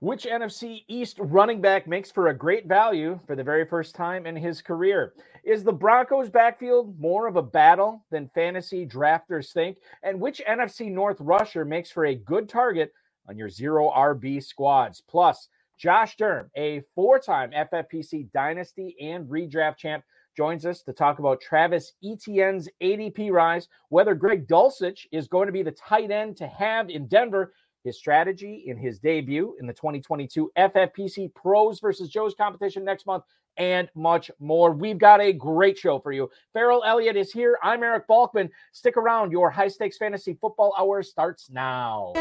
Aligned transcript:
Which 0.00 0.24
NFC 0.24 0.84
East 0.88 1.18
running 1.20 1.60
back 1.60 1.86
makes 1.86 2.10
for 2.10 2.28
a 2.28 2.34
great 2.34 2.64
value 2.66 3.20
for 3.26 3.36
the 3.36 3.44
very 3.44 3.66
first 3.66 3.94
time 3.94 4.24
in 4.24 4.34
his 4.34 4.62
career? 4.62 5.12
Is 5.44 5.62
the 5.62 5.74
Broncos 5.74 6.30
backfield 6.30 6.98
more 6.98 7.26
of 7.26 7.36
a 7.36 7.42
battle 7.42 8.02
than 8.10 8.30
fantasy 8.34 8.86
drafters 8.86 9.52
think? 9.52 9.76
And 10.02 10.18
which 10.18 10.40
NFC 10.48 10.90
North 10.90 11.18
rusher 11.20 11.66
makes 11.66 11.90
for 11.90 12.06
a 12.06 12.14
good 12.14 12.48
target 12.48 12.94
on 13.28 13.36
your 13.36 13.50
zero 13.50 13.90
RB 13.90 14.42
squads? 14.42 15.02
Plus, 15.06 15.48
Josh 15.76 16.16
Durm, 16.16 16.48
a 16.56 16.80
four 16.94 17.18
time 17.18 17.50
FFPC 17.50 18.32
dynasty 18.32 18.96
and 19.02 19.26
redraft 19.26 19.76
champ, 19.76 20.02
joins 20.34 20.64
us 20.64 20.80
to 20.82 20.94
talk 20.94 21.18
about 21.18 21.42
Travis 21.42 21.92
Etienne's 22.02 22.70
ADP 22.82 23.30
rise, 23.30 23.68
whether 23.90 24.14
Greg 24.14 24.48
Dulcich 24.48 25.06
is 25.12 25.28
going 25.28 25.44
to 25.44 25.52
be 25.52 25.62
the 25.62 25.72
tight 25.72 26.10
end 26.10 26.38
to 26.38 26.46
have 26.46 26.88
in 26.88 27.06
Denver 27.06 27.52
his 27.84 27.96
strategy 27.96 28.64
in 28.66 28.76
his 28.76 28.98
debut 28.98 29.56
in 29.60 29.66
the 29.66 29.72
2022 29.72 30.50
FFPC 30.56 31.34
Pros 31.34 31.80
versus 31.80 32.08
Joe's 32.08 32.34
competition 32.34 32.84
next 32.84 33.06
month, 33.06 33.24
and 33.56 33.88
much 33.94 34.30
more. 34.38 34.72
We've 34.72 34.98
got 34.98 35.20
a 35.20 35.32
great 35.32 35.78
show 35.78 35.98
for 35.98 36.12
you. 36.12 36.30
Ferrell 36.52 36.82
Elliott 36.84 37.16
is 37.16 37.32
here. 37.32 37.58
I'm 37.62 37.82
Eric 37.82 38.06
Balkman. 38.08 38.50
Stick 38.72 38.96
around. 38.96 39.32
Your 39.32 39.50
high 39.50 39.68
stakes 39.68 39.96
fantasy 39.96 40.36
football 40.40 40.74
hour 40.78 41.02
starts 41.02 41.50
now. 41.50 42.12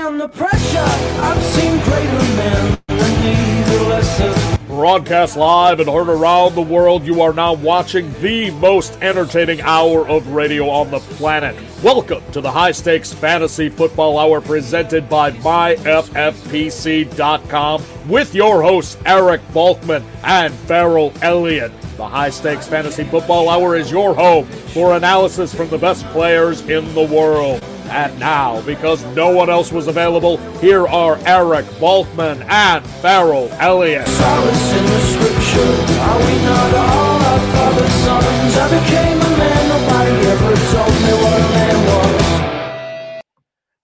Broadcast 4.69 5.35
live 5.35 5.79
and 5.79 5.89
heard 5.89 6.09
around 6.09 6.53
the 6.53 6.61
world, 6.61 7.03
you 7.03 7.23
are 7.23 7.33
now 7.33 7.53
watching 7.53 8.13
the 8.21 8.51
most 8.51 8.95
entertaining 9.01 9.61
hour 9.61 10.07
of 10.07 10.27
radio 10.27 10.69
on 10.69 10.91
the 10.91 10.99
planet. 10.99 11.55
Welcome 11.81 12.21
to 12.33 12.39
the 12.39 12.51
High 12.51 12.73
Stakes 12.73 13.11
Fantasy 13.11 13.69
Football 13.69 14.19
Hour 14.19 14.41
presented 14.41 15.09
by 15.09 15.31
MyFFPC.com 15.31 17.83
with 18.07 18.35
your 18.35 18.61
hosts, 18.61 18.95
Eric 19.07 19.41
Balkman 19.53 20.03
and 20.23 20.53
Ferrell 20.53 21.13
Elliott. 21.23 21.71
The 21.99 22.07
High 22.07 22.29
Stakes 22.29 22.65
Fantasy 22.65 23.03
Football 23.03 23.49
Hour 23.49 23.75
is 23.75 23.91
your 23.91 24.15
home 24.15 24.45
for 24.45 24.95
analysis 24.95 25.53
from 25.53 25.67
the 25.67 25.77
best 25.77 26.05
players 26.11 26.61
in 26.61 26.93
the 26.93 27.03
world. 27.03 27.61
And 27.89 28.17
now, 28.17 28.61
because 28.61 29.03
no 29.15 29.31
one 29.35 29.49
else 29.49 29.73
was 29.73 29.89
available, 29.89 30.37
here 30.59 30.87
are 30.87 31.19
Eric 31.25 31.65
Balkman 31.81 32.41
and 32.49 32.85
Ferrell 33.01 33.49
Elliott. 33.59 34.07
Solace 34.07 34.73
in 34.77 34.85
the 34.85 34.99
scripture, 35.01 35.99
are 35.99 36.19
we 36.19 36.41
not 36.45 36.73
all 36.73 37.19
our 37.19 37.39
father's 37.51 37.91
sons? 37.91 38.55
I 38.55 38.79
became 38.79 39.17
a 39.19 39.37
man, 39.37 39.67
nobody 39.67 40.25
ever 40.25 40.55
told 40.71 40.93
me 41.03 41.11
what 41.21 41.41
a 41.41 41.49
man 41.51 42.38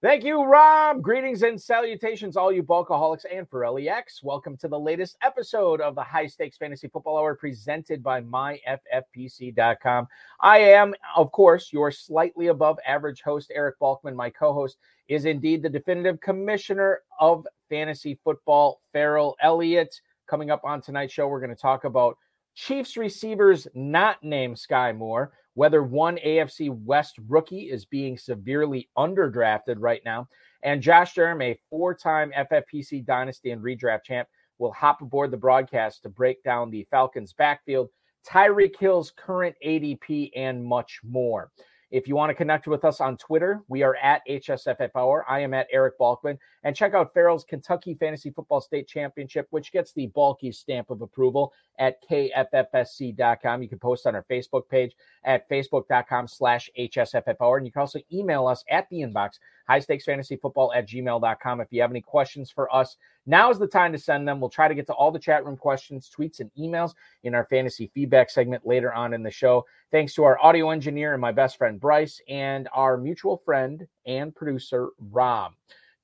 Thank 0.05 0.23
you, 0.23 0.43
Rob. 0.43 1.01
Greetings 1.01 1.41
and 1.41 1.59
salutations, 1.59 2.37
all 2.37 2.51
you 2.51 2.61
bulkaholics 2.61 3.25
and 3.33 3.49
Pirelli 3.49 3.89
X. 3.89 4.21
Welcome 4.21 4.55
to 4.57 4.67
the 4.67 4.79
latest 4.79 5.17
episode 5.23 5.81
of 5.81 5.95
the 5.95 6.03
High 6.03 6.27
Stakes 6.27 6.57
Fantasy 6.57 6.87
Football 6.87 7.17
Hour 7.17 7.33
presented 7.33 8.03
by 8.03 8.21
MyFFPC.com. 8.21 10.07
I 10.41 10.59
am, 10.59 10.93
of 11.15 11.31
course, 11.31 11.73
your 11.73 11.89
slightly 11.89 12.49
above 12.49 12.77
average 12.85 13.23
host, 13.23 13.51
Eric 13.51 13.79
Balkman. 13.79 14.13
My 14.13 14.29
co 14.29 14.53
host 14.53 14.77
is 15.07 15.25
indeed 15.25 15.63
the 15.63 15.69
definitive 15.69 16.21
commissioner 16.21 16.99
of 17.19 17.47
fantasy 17.67 18.19
football, 18.23 18.81
Ferrell 18.93 19.35
Elliott. 19.41 19.99
Coming 20.27 20.51
up 20.51 20.61
on 20.63 20.81
tonight's 20.81 21.13
show, 21.13 21.27
we're 21.27 21.39
going 21.39 21.49
to 21.49 21.55
talk 21.55 21.83
about 21.83 22.15
Chiefs 22.53 22.95
receivers 22.95 23.67
not 23.73 24.23
named 24.23 24.57
Skyy 24.57 24.95
Moore 24.95 25.31
whether 25.55 25.83
one 25.83 26.17
AFC 26.17 26.69
West 26.69 27.15
rookie 27.27 27.71
is 27.71 27.85
being 27.85 28.17
severely 28.17 28.89
underdrafted 28.97 29.75
right 29.79 30.01
now. 30.05 30.27
And 30.63 30.81
Josh 30.81 31.15
Durm, 31.15 31.43
a 31.43 31.59
four 31.69 31.95
time 31.95 32.31
FFPC 32.37 33.05
Dynasty 33.05 33.51
and 33.51 33.63
redraft 33.63 34.03
champ, 34.03 34.27
will 34.59 34.71
hop 34.71 35.01
aboard 35.01 35.31
the 35.31 35.37
broadcast 35.37 36.03
to 36.03 36.09
break 36.09 36.43
down 36.43 36.69
the 36.69 36.87
Falcons' 36.91 37.33
backfield, 37.33 37.89
Tyreek 38.27 38.77
Hill's 38.79 39.11
current 39.11 39.55
ADP, 39.65 40.31
and 40.35 40.63
much 40.63 40.99
more. 41.03 41.51
If 41.91 42.07
you 42.07 42.15
want 42.15 42.29
to 42.29 42.33
connect 42.33 42.67
with 42.67 42.83
us 42.83 42.99
on 42.99 43.17
Twitter, 43.17 43.61
we 43.67 43.83
are 43.83 43.95
at 43.95 44.21
HSFF. 44.27 45.23
I 45.27 45.39
am 45.39 45.53
at 45.53 45.67
Eric 45.71 45.99
Balkman. 45.99 46.37
And 46.63 46.75
check 46.75 46.93
out 46.93 47.13
Ferrell's 47.13 47.43
Kentucky 47.43 47.93
Fantasy 47.93 48.31
Football 48.31 48.61
State 48.61 48.87
Championship, 48.87 49.47
which 49.51 49.71
gets 49.71 49.93
the 49.93 50.07
bulky 50.07 50.51
stamp 50.51 50.89
of 50.89 51.01
approval 51.01 51.53
at 51.77 51.97
kffsc.com. 52.09 53.61
You 53.61 53.69
can 53.69 53.79
post 53.79 54.07
on 54.07 54.15
our 54.15 54.25
Facebook 54.29 54.67
page 54.69 54.95
at 55.23 55.47
facebook.com 55.49 56.27
slash 56.27 56.69
HSFF. 56.77 57.57
And 57.57 57.65
you 57.65 57.71
can 57.71 57.81
also 57.81 57.99
email 58.11 58.47
us 58.47 58.63
at 58.69 58.89
the 58.89 59.01
inbox, 59.01 59.39
high 59.67 59.79
stakes 59.79 60.05
fantasy 60.05 60.35
football 60.35 60.71
at 60.73 60.87
gmail.com. 60.87 61.61
If 61.61 61.67
you 61.71 61.81
have 61.81 61.91
any 61.91 62.01
questions 62.01 62.51
for 62.51 62.73
us, 62.73 62.97
now 63.25 63.49
is 63.49 63.59
the 63.59 63.67
time 63.67 63.91
to 63.91 63.97
send 63.97 64.27
them. 64.27 64.39
We'll 64.39 64.49
try 64.49 64.67
to 64.67 64.75
get 64.75 64.85
to 64.87 64.93
all 64.93 65.11
the 65.11 65.19
chat 65.19 65.45
room 65.45 65.57
questions, 65.57 66.09
tweets, 66.15 66.39
and 66.39 66.51
emails 66.57 66.93
in 67.23 67.33
our 67.33 67.45
fantasy 67.45 67.91
feedback 67.93 68.29
segment 68.29 68.65
later 68.65 68.93
on 68.93 69.13
in 69.13 69.23
the 69.23 69.31
show. 69.31 69.65
Thanks 69.91 70.13
to 70.15 70.23
our 70.23 70.39
audio 70.43 70.69
engineer 70.69 71.13
and 71.13 71.21
my 71.21 71.31
best 71.31 71.57
friend 71.57 71.79
Bryce, 71.79 72.21
and 72.29 72.69
our 72.73 72.97
mutual 72.97 73.37
friend 73.37 73.87
and 74.05 74.35
producer 74.35 74.89
Rob 75.11 75.53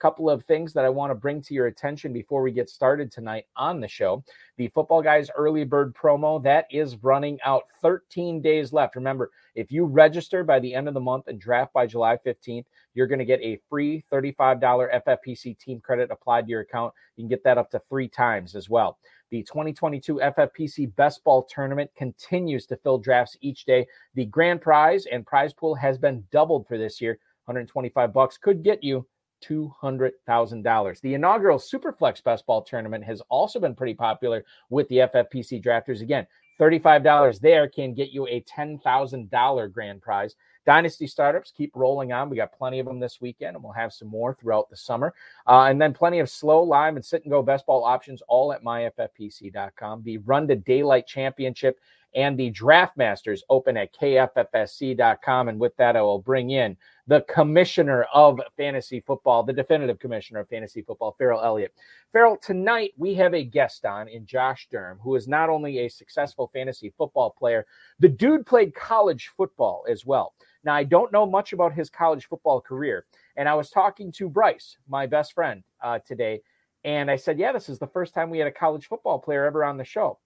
couple 0.02 0.32
of 0.32 0.44
things 0.44 0.74
that 0.74 0.84
I 0.84 0.90
want 0.90 1.12
to 1.12 1.16
bring 1.16 1.42
to 1.44 1.54
your 1.54 1.68
attention 1.68 2.12
before 2.12 2.42
we 2.42 2.52
get 2.52 2.72
started 2.72 3.12
tonight 3.12 3.46
on 3.56 3.80
the 3.80 3.88
show. 3.88 4.24
The 4.58 4.68
Football 4.70 5.04
Guys 5.04 5.30
early 5.38 5.64
bird 5.64 5.94
promo 5.94 6.42
that 6.44 6.66
is 6.72 6.98
running 7.04 7.38
out 7.46 7.66
13 7.84 8.42
days 8.42 8.74
left. 8.74 8.96
Remember, 8.96 9.30
if 9.54 9.72
you 9.72 9.86
register 9.86 10.44
by 10.44 10.60
the 10.60 10.74
end 10.74 10.88
of 10.88 10.96
the 10.96 11.00
month 11.00 11.28
and 11.28 11.40
draft 11.40 11.72
by 11.74 11.86
July 11.86 12.18
15th, 12.26 12.66
you're 12.96 13.06
going 13.06 13.20
to 13.20 13.26
get 13.26 13.42
a 13.42 13.60
free 13.70 14.04
$35 14.12 15.04
FFPC 15.06 15.58
team 15.60 15.80
credit 15.80 16.10
applied 16.10 16.46
to 16.46 16.50
your 16.50 16.62
account. 16.62 16.94
You 17.16 17.24
can 17.24 17.30
get 17.30 17.44
that 17.44 17.60
up 17.60 17.70
to 17.72 17.82
three 17.88 18.08
times 18.08 18.56
as 18.56 18.70
well. 18.70 18.98
The 19.30 19.44
2022 19.44 20.16
FFPC 20.16 20.96
Best 20.96 21.24
Ball 21.24 21.44
Tournament 21.44 21.92
continues 21.96 22.66
to 22.66 22.76
fill 22.78 22.98
drafts 22.98 23.38
each 23.42 23.66
day. 23.66 23.86
The 24.16 24.26
grand 24.26 24.62
prize 24.62 25.06
and 25.06 25.26
prize 25.26 25.54
pool 25.54 25.76
has 25.76 26.00
been 26.00 26.24
doubled 26.32 26.68
for 26.68 26.80
this 26.80 27.00
year. 27.00 27.20
125 27.46 28.14
bucks 28.14 28.38
could 28.38 28.64
get 28.64 28.84
you 28.84 29.06
$200,000. 29.47 31.02
The 31.02 31.13
inaugural 31.13 31.57
Superflex 31.57 32.24
Best 32.24 32.46
Ball 32.46 32.62
Tournament 32.62 33.03
has 33.03 33.22
also 33.29 33.59
been 33.59 33.75
pretty 33.75 33.94
popular 33.94 34.46
with 34.69 34.88
the 34.90 34.97
FFPC 34.97 35.63
drafters. 35.63 36.02
Again, 36.02 36.28
$35 36.59 37.40
there 37.40 37.68
can 37.68 37.94
get 37.94 38.12
you 38.12 38.28
a 38.28 38.41
$10,000 38.41 39.72
grand 39.72 40.02
prize. 40.02 40.35
Dynasty 40.63 41.07
startups 41.07 41.52
keep 41.52 41.75
rolling 41.75 42.12
on. 42.12 42.29
We 42.29 42.35
got 42.35 42.53
plenty 42.53 42.79
of 42.79 42.85
them 42.85 43.00
this 43.00 43.19
weekend, 43.19 43.56
and 43.56 43.63
we'll 43.63 43.74
have 43.74 43.91
some 43.91 44.07
more 44.07 44.35
throughout 44.35 44.69
the 44.69 44.78
summer. 44.78 45.13
Uh, 45.47 45.63
and 45.63 45.81
then 45.81 45.91
plenty 45.91 46.19
of 46.19 46.29
slow, 46.29 46.62
live, 46.62 46.96
and 46.96 47.03
sit 47.03 47.23
and 47.23 47.31
go 47.31 47.41
best 47.41 47.66
ball 47.66 47.84
options 47.84 48.22
all 48.28 48.53
at 48.53 48.63
myffpc.com. 48.63 50.03
The 50.03 50.19
Run 50.19 50.47
to 50.47 50.56
Daylight 50.56 51.08
Championship 51.08 51.79
and 52.14 52.38
the 52.38 52.50
Draft 52.50 52.98
Masters 52.98 53.44
open 53.50 53.78
at 53.78 53.94
kffsc.com. 53.94 55.48
And 55.48 55.60
with 55.60 55.76
that, 55.78 55.96
I 55.96 56.02
will 56.02 56.20
bring 56.20 56.52
in 56.52 56.76
the 57.08 57.22
commissioner 57.22 58.04
of 58.14 58.40
fantasy 58.58 59.02
football, 59.02 59.44
the 59.44 59.54
definitive 59.54 60.00
commissioner 60.00 60.42
of 60.42 60.50
fantasy 60.50 60.82
football, 60.82 61.16
Ferrell 61.18 61.42
Elliott. 61.42 61.74
Ferrell, 62.12 62.38
tonight 62.38 62.94
we 62.98 63.14
have 63.16 63.34
a 63.34 63.44
guest 63.44 63.86
on 63.86 64.08
in 64.08 64.26
Josh 64.26 64.68
Durm, 64.72 64.98
who 65.02 65.16
is 65.16 65.28
not 65.28 65.50
only 65.50 65.80
a 65.80 65.90
successful 65.90 66.50
fantasy 66.54 66.94
football 66.98 67.32
player, 67.32 67.66
the 68.00 68.10
dude 68.10 68.46
played 68.46 68.76
college 68.76 69.32
football 69.36 69.86
as 69.90 70.06
well. 70.06 70.34
Now, 70.64 70.76
I 70.76 70.84
don't 70.84 71.12
know 71.12 71.26
much 71.26 71.54
about 71.54 71.74
his 71.74 71.90
college 71.90 72.28
football 72.28 72.62
career. 72.62 73.06
And 73.36 73.50
I 73.50 73.56
was 73.56 73.70
talking 73.70 74.12
to 74.14 74.30
Bryce, 74.30 74.78
my 74.88 75.08
best 75.08 75.34
friend, 75.34 75.64
uh, 75.82 76.00
today. 76.00 76.42
And 76.84 77.10
I 77.10 77.16
said, 77.16 77.40
Yeah, 77.40 77.52
this 77.52 77.70
is 77.70 77.80
the 77.80 77.88
first 77.88 78.14
time 78.14 78.30
we 78.30 78.40
had 78.40 78.48
a 78.48 78.52
college 78.52 78.88
football 78.88 79.20
player 79.20 79.46
ever 79.46 79.64
on 79.64 79.78
the 79.78 79.84
show. 79.84 80.20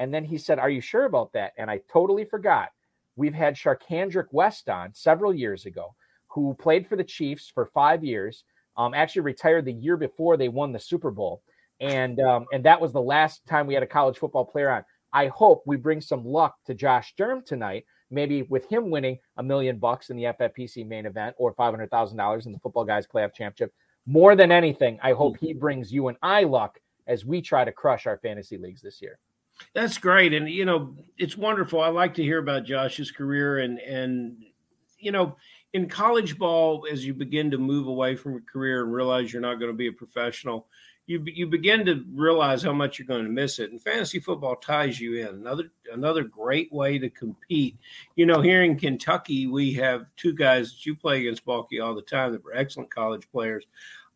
And 0.00 0.12
then 0.12 0.24
he 0.24 0.36
said, 0.36 0.58
Are 0.58 0.70
you 0.70 0.80
sure 0.80 1.04
about 1.04 1.32
that? 1.34 1.52
And 1.56 1.70
I 1.70 1.80
totally 1.92 2.24
forgot. 2.24 2.70
We've 3.14 3.34
had 3.34 3.54
Charcandrick 3.54 4.26
West 4.32 4.68
on 4.68 4.92
several 4.94 5.32
years 5.32 5.66
ago, 5.66 5.94
who 6.28 6.54
played 6.54 6.88
for 6.88 6.96
the 6.96 7.04
Chiefs 7.04 7.50
for 7.54 7.66
five 7.66 8.02
years, 8.02 8.42
um, 8.76 8.94
actually 8.94 9.22
retired 9.22 9.66
the 9.66 9.72
year 9.72 9.96
before 9.96 10.36
they 10.36 10.48
won 10.48 10.72
the 10.72 10.78
Super 10.80 11.12
Bowl. 11.12 11.42
And 11.78 12.18
um, 12.20 12.46
and 12.52 12.64
that 12.64 12.80
was 12.80 12.92
the 12.92 13.00
last 13.00 13.46
time 13.46 13.68
we 13.68 13.74
had 13.74 13.84
a 13.84 13.86
college 13.86 14.18
football 14.18 14.44
player 14.44 14.70
on. 14.70 14.84
I 15.12 15.28
hope 15.28 15.62
we 15.66 15.76
bring 15.76 16.00
some 16.00 16.24
luck 16.24 16.56
to 16.66 16.74
Josh 16.74 17.14
Durm 17.16 17.44
tonight 17.44 17.84
maybe 18.10 18.42
with 18.42 18.68
him 18.68 18.90
winning 18.90 19.18
a 19.36 19.42
million 19.42 19.78
bucks 19.78 20.10
in 20.10 20.16
the 20.16 20.24
FFPC 20.24 20.86
main 20.86 21.06
event 21.06 21.34
or 21.38 21.54
$500,000 21.54 22.46
in 22.46 22.52
the 22.52 22.58
Football 22.58 22.84
Guys 22.84 23.06
Playoff 23.06 23.34
Championship. 23.34 23.72
More 24.06 24.34
than 24.34 24.50
anything, 24.50 24.98
I 25.02 25.12
hope 25.12 25.36
he 25.38 25.52
brings 25.52 25.92
you 25.92 26.08
and 26.08 26.16
I 26.22 26.44
luck 26.44 26.78
as 27.06 27.24
we 27.24 27.40
try 27.40 27.64
to 27.64 27.72
crush 27.72 28.06
our 28.06 28.18
fantasy 28.18 28.58
leagues 28.58 28.82
this 28.82 29.00
year. 29.00 29.18
That's 29.74 29.98
great. 29.98 30.32
And, 30.32 30.48
you 30.48 30.64
know, 30.64 30.96
it's 31.18 31.36
wonderful. 31.36 31.80
I 31.80 31.88
like 31.88 32.14
to 32.14 32.22
hear 32.22 32.38
about 32.38 32.64
Josh's 32.64 33.10
career 33.10 33.58
and, 33.58 33.78
and, 33.78 34.36
you 34.98 35.12
know, 35.12 35.36
in 35.72 35.88
college 35.88 36.38
ball, 36.38 36.86
as 36.90 37.04
you 37.04 37.14
begin 37.14 37.50
to 37.52 37.58
move 37.58 37.86
away 37.86 38.16
from 38.16 38.36
a 38.36 38.40
career 38.40 38.82
and 38.82 38.92
realize 38.92 39.32
you're 39.32 39.42
not 39.42 39.60
going 39.60 39.70
to 39.70 39.76
be 39.76 39.86
a 39.86 39.92
professional, 39.92 40.66
you 41.06 41.22
you 41.26 41.46
begin 41.46 41.84
to 41.86 42.04
realize 42.12 42.62
how 42.62 42.72
much 42.72 42.98
you're 42.98 43.06
going 43.06 43.24
to 43.24 43.30
miss 43.30 43.58
it. 43.58 43.70
And 43.70 43.80
fantasy 43.80 44.20
football 44.20 44.56
ties 44.56 45.00
you 45.00 45.16
in. 45.16 45.28
Another 45.28 45.70
another 45.92 46.24
great 46.24 46.72
way 46.72 46.98
to 46.98 47.10
compete. 47.10 47.76
You 48.16 48.26
know, 48.26 48.40
here 48.40 48.62
in 48.62 48.78
Kentucky, 48.78 49.46
we 49.46 49.72
have 49.74 50.06
two 50.16 50.32
guys 50.32 50.70
that 50.72 50.86
you 50.86 50.94
play 50.94 51.20
against 51.20 51.44
Balky 51.44 51.80
all 51.80 51.94
the 51.94 52.02
time 52.02 52.32
that 52.32 52.44
were 52.44 52.54
excellent 52.54 52.94
college 52.94 53.28
players. 53.32 53.64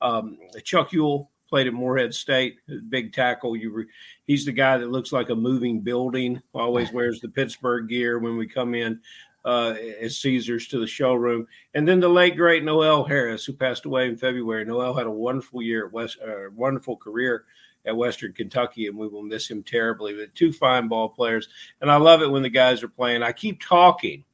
Um, 0.00 0.38
Chuck 0.62 0.92
Ewell 0.92 1.30
played 1.48 1.66
at 1.66 1.74
Morehead 1.74 2.14
State, 2.14 2.58
big 2.88 3.12
tackle. 3.12 3.56
You, 3.56 3.70
re, 3.72 3.84
he's 4.26 4.44
the 4.44 4.52
guy 4.52 4.78
that 4.78 4.90
looks 4.90 5.12
like 5.12 5.30
a 5.30 5.34
moving 5.34 5.80
building. 5.80 6.42
Always 6.54 6.92
wears 6.92 7.20
the 7.20 7.28
Pittsburgh 7.28 7.88
gear 7.88 8.18
when 8.18 8.36
we 8.36 8.46
come 8.46 8.74
in 8.74 9.00
uh, 9.44 9.74
as 10.00 10.18
Caesars 10.18 10.68
to 10.68 10.78
the 10.78 10.86
showroom. 10.86 11.46
And 11.74 11.86
then 11.86 12.00
the 12.00 12.08
late 12.08 12.36
great 12.36 12.64
Noel 12.64 13.04
Harris, 13.04 13.44
who 13.44 13.52
passed 13.52 13.84
away 13.84 14.08
in 14.08 14.16
February. 14.16 14.64
Noel 14.64 14.94
had 14.94 15.06
a 15.06 15.10
wonderful 15.10 15.62
year 15.62 15.86
at 15.86 15.92
West, 15.92 16.18
uh, 16.26 16.50
wonderful 16.54 16.96
career 16.96 17.44
at 17.86 17.96
Western 17.96 18.32
Kentucky, 18.32 18.86
and 18.86 18.96
we 18.96 19.08
will 19.08 19.22
miss 19.22 19.50
him 19.50 19.62
terribly. 19.62 20.14
But 20.14 20.34
two 20.34 20.52
fine 20.52 20.88
ball 20.88 21.10
players, 21.10 21.48
and 21.80 21.90
I 21.90 21.96
love 21.96 22.22
it 22.22 22.30
when 22.30 22.42
the 22.42 22.48
guys 22.48 22.82
are 22.82 22.88
playing. 22.88 23.22
I 23.22 23.32
keep 23.32 23.60
talking 23.60 24.24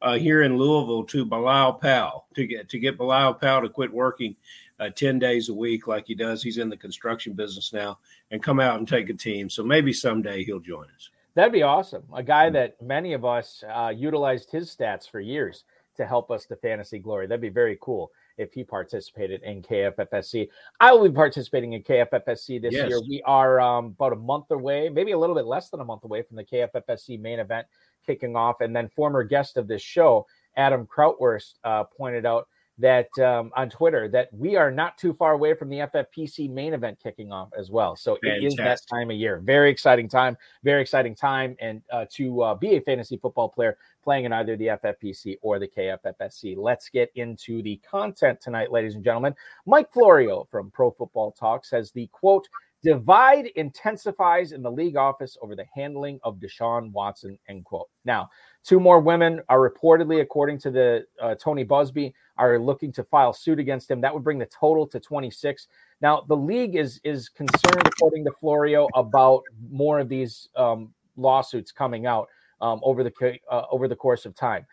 uh, 0.00 0.16
here 0.18 0.42
in 0.42 0.56
Louisville 0.56 1.04
to 1.04 1.24
Bilal 1.24 1.74
Powell 1.74 2.26
to 2.34 2.46
get 2.46 2.68
to 2.70 2.78
get 2.78 2.96
Bilal 2.96 3.34
Powell 3.34 3.62
to 3.62 3.68
quit 3.68 3.92
working 3.92 4.36
uh, 4.80 4.90
ten 4.90 5.18
days 5.18 5.48
a 5.48 5.54
week 5.54 5.86
like 5.86 6.06
he 6.06 6.14
does. 6.14 6.42
He's 6.42 6.58
in 6.58 6.68
the 6.68 6.76
construction 6.76 7.32
business 7.32 7.72
now, 7.72 7.98
and 8.30 8.42
come 8.42 8.60
out 8.60 8.78
and 8.78 8.88
take 8.88 9.10
a 9.10 9.14
team. 9.14 9.48
So 9.48 9.62
maybe 9.62 9.92
someday 9.92 10.44
he'll 10.44 10.60
join 10.60 10.86
us. 10.94 11.10
That'd 11.34 11.52
be 11.52 11.62
awesome. 11.62 12.04
A 12.14 12.22
guy 12.22 12.48
that 12.50 12.80
many 12.80 13.12
of 13.12 13.24
us 13.24 13.64
uh, 13.68 13.92
utilized 13.94 14.50
his 14.50 14.74
stats 14.74 15.10
for 15.10 15.20
years 15.20 15.64
to 15.96 16.06
help 16.06 16.30
us 16.30 16.46
to 16.46 16.56
fantasy 16.56 16.98
glory. 16.98 17.26
That'd 17.26 17.40
be 17.40 17.48
very 17.48 17.78
cool 17.80 18.10
if 18.36 18.52
he 18.52 18.64
participated 18.64 19.42
in 19.42 19.62
KFFSC. 19.62 20.48
I 20.80 20.92
will 20.92 21.08
be 21.08 21.14
participating 21.14 21.72
in 21.74 21.82
KFFSC 21.82 22.60
this 22.62 22.74
yes. 22.74 22.88
year. 22.88 23.00
We 23.00 23.22
are 23.24 23.60
um, 23.60 23.86
about 23.86 24.12
a 24.12 24.16
month 24.16 24.50
away, 24.50 24.88
maybe 24.88 25.12
a 25.12 25.18
little 25.18 25.36
bit 25.36 25.46
less 25.46 25.70
than 25.70 25.80
a 25.80 25.84
month 25.84 26.04
away 26.04 26.22
from 26.22 26.36
the 26.36 26.44
KFFSC 26.44 27.20
main 27.20 27.38
event 27.38 27.66
kicking 28.06 28.36
off. 28.36 28.60
And 28.60 28.74
then 28.74 28.88
former 28.88 29.22
guest 29.22 29.56
of 29.56 29.68
this 29.68 29.82
show, 29.82 30.26
Adam 30.56 30.86
Krautwurst, 30.86 31.54
uh, 31.64 31.84
pointed 31.84 32.26
out 32.26 32.48
that 32.78 33.08
um, 33.18 33.52
on 33.56 33.70
Twitter 33.70 34.08
that 34.08 34.28
we 34.32 34.56
are 34.56 34.70
not 34.70 34.98
too 34.98 35.12
far 35.14 35.32
away 35.32 35.54
from 35.54 35.68
the 35.68 35.78
FFPC 35.78 36.50
main 36.50 36.74
event 36.74 36.98
kicking 37.00 37.30
off 37.30 37.50
as 37.56 37.70
well. 37.70 37.94
So 37.94 38.18
Fantastic. 38.22 38.42
it 38.42 38.46
is 38.46 38.56
that 38.56 38.80
time 38.90 39.10
of 39.10 39.16
year. 39.16 39.40
Very 39.44 39.70
exciting 39.70 40.08
time. 40.08 40.36
Very 40.64 40.82
exciting 40.82 41.14
time, 41.14 41.56
and 41.60 41.82
uh, 41.92 42.06
to 42.12 42.42
uh, 42.42 42.54
be 42.54 42.76
a 42.76 42.80
fantasy 42.80 43.16
football 43.16 43.48
player 43.48 43.76
playing 44.02 44.24
in 44.24 44.32
either 44.32 44.56
the 44.56 44.66
FFPC 44.66 45.36
or 45.40 45.58
the 45.58 45.68
KFFSC. 45.68 46.56
Let's 46.56 46.88
get 46.88 47.10
into 47.14 47.62
the 47.62 47.80
content 47.88 48.40
tonight, 48.40 48.72
ladies 48.72 48.96
and 48.96 49.04
gentlemen. 49.04 49.34
Mike 49.66 49.92
Florio 49.92 50.46
from 50.50 50.70
Pro 50.70 50.90
Football 50.90 51.32
Talk 51.32 51.64
says 51.64 51.90
the 51.92 52.08
quote 52.08 52.46
divide 52.84 53.46
intensifies 53.56 54.52
in 54.52 54.62
the 54.62 54.70
league 54.70 54.96
office 54.96 55.38
over 55.40 55.56
the 55.56 55.64
handling 55.74 56.20
of 56.22 56.36
Deshaun 56.36 56.92
Watson. 56.92 57.38
End 57.48 57.64
quote. 57.64 57.88
Now, 58.04 58.28
two 58.64 58.80
more 58.80 58.98
women 58.98 59.40
are 59.48 59.58
reportedly, 59.58 60.20
according 60.20 60.58
to 60.58 60.70
the 60.70 61.06
uh, 61.20 61.34
Tony 61.36 61.64
Buzbee, 61.64 62.12
are 62.36 62.58
looking 62.58 62.90
to 62.92 63.04
file 63.04 63.32
suit 63.32 63.58
against 63.58 63.90
him. 63.90 64.00
That 64.00 64.12
would 64.12 64.24
bring 64.24 64.38
the 64.38 64.46
total 64.46 64.86
to 64.88 64.98
26. 64.98 65.68
Now, 66.00 66.24
the 66.26 66.36
league 66.36 66.74
is 66.74 67.00
is 67.04 67.28
concerned, 67.28 67.86
according 67.86 68.24
to 68.24 68.32
Florio, 68.40 68.88
about 68.94 69.42
more 69.70 70.00
of 70.00 70.08
these 70.08 70.48
um, 70.56 70.92
lawsuits 71.16 71.70
coming 71.70 72.06
out 72.06 72.28
um, 72.60 72.80
over 72.82 73.04
the 73.04 73.38
uh, 73.50 73.62
over 73.70 73.86
the 73.86 73.96
course 73.96 74.26
of 74.26 74.34
time. 74.34 74.66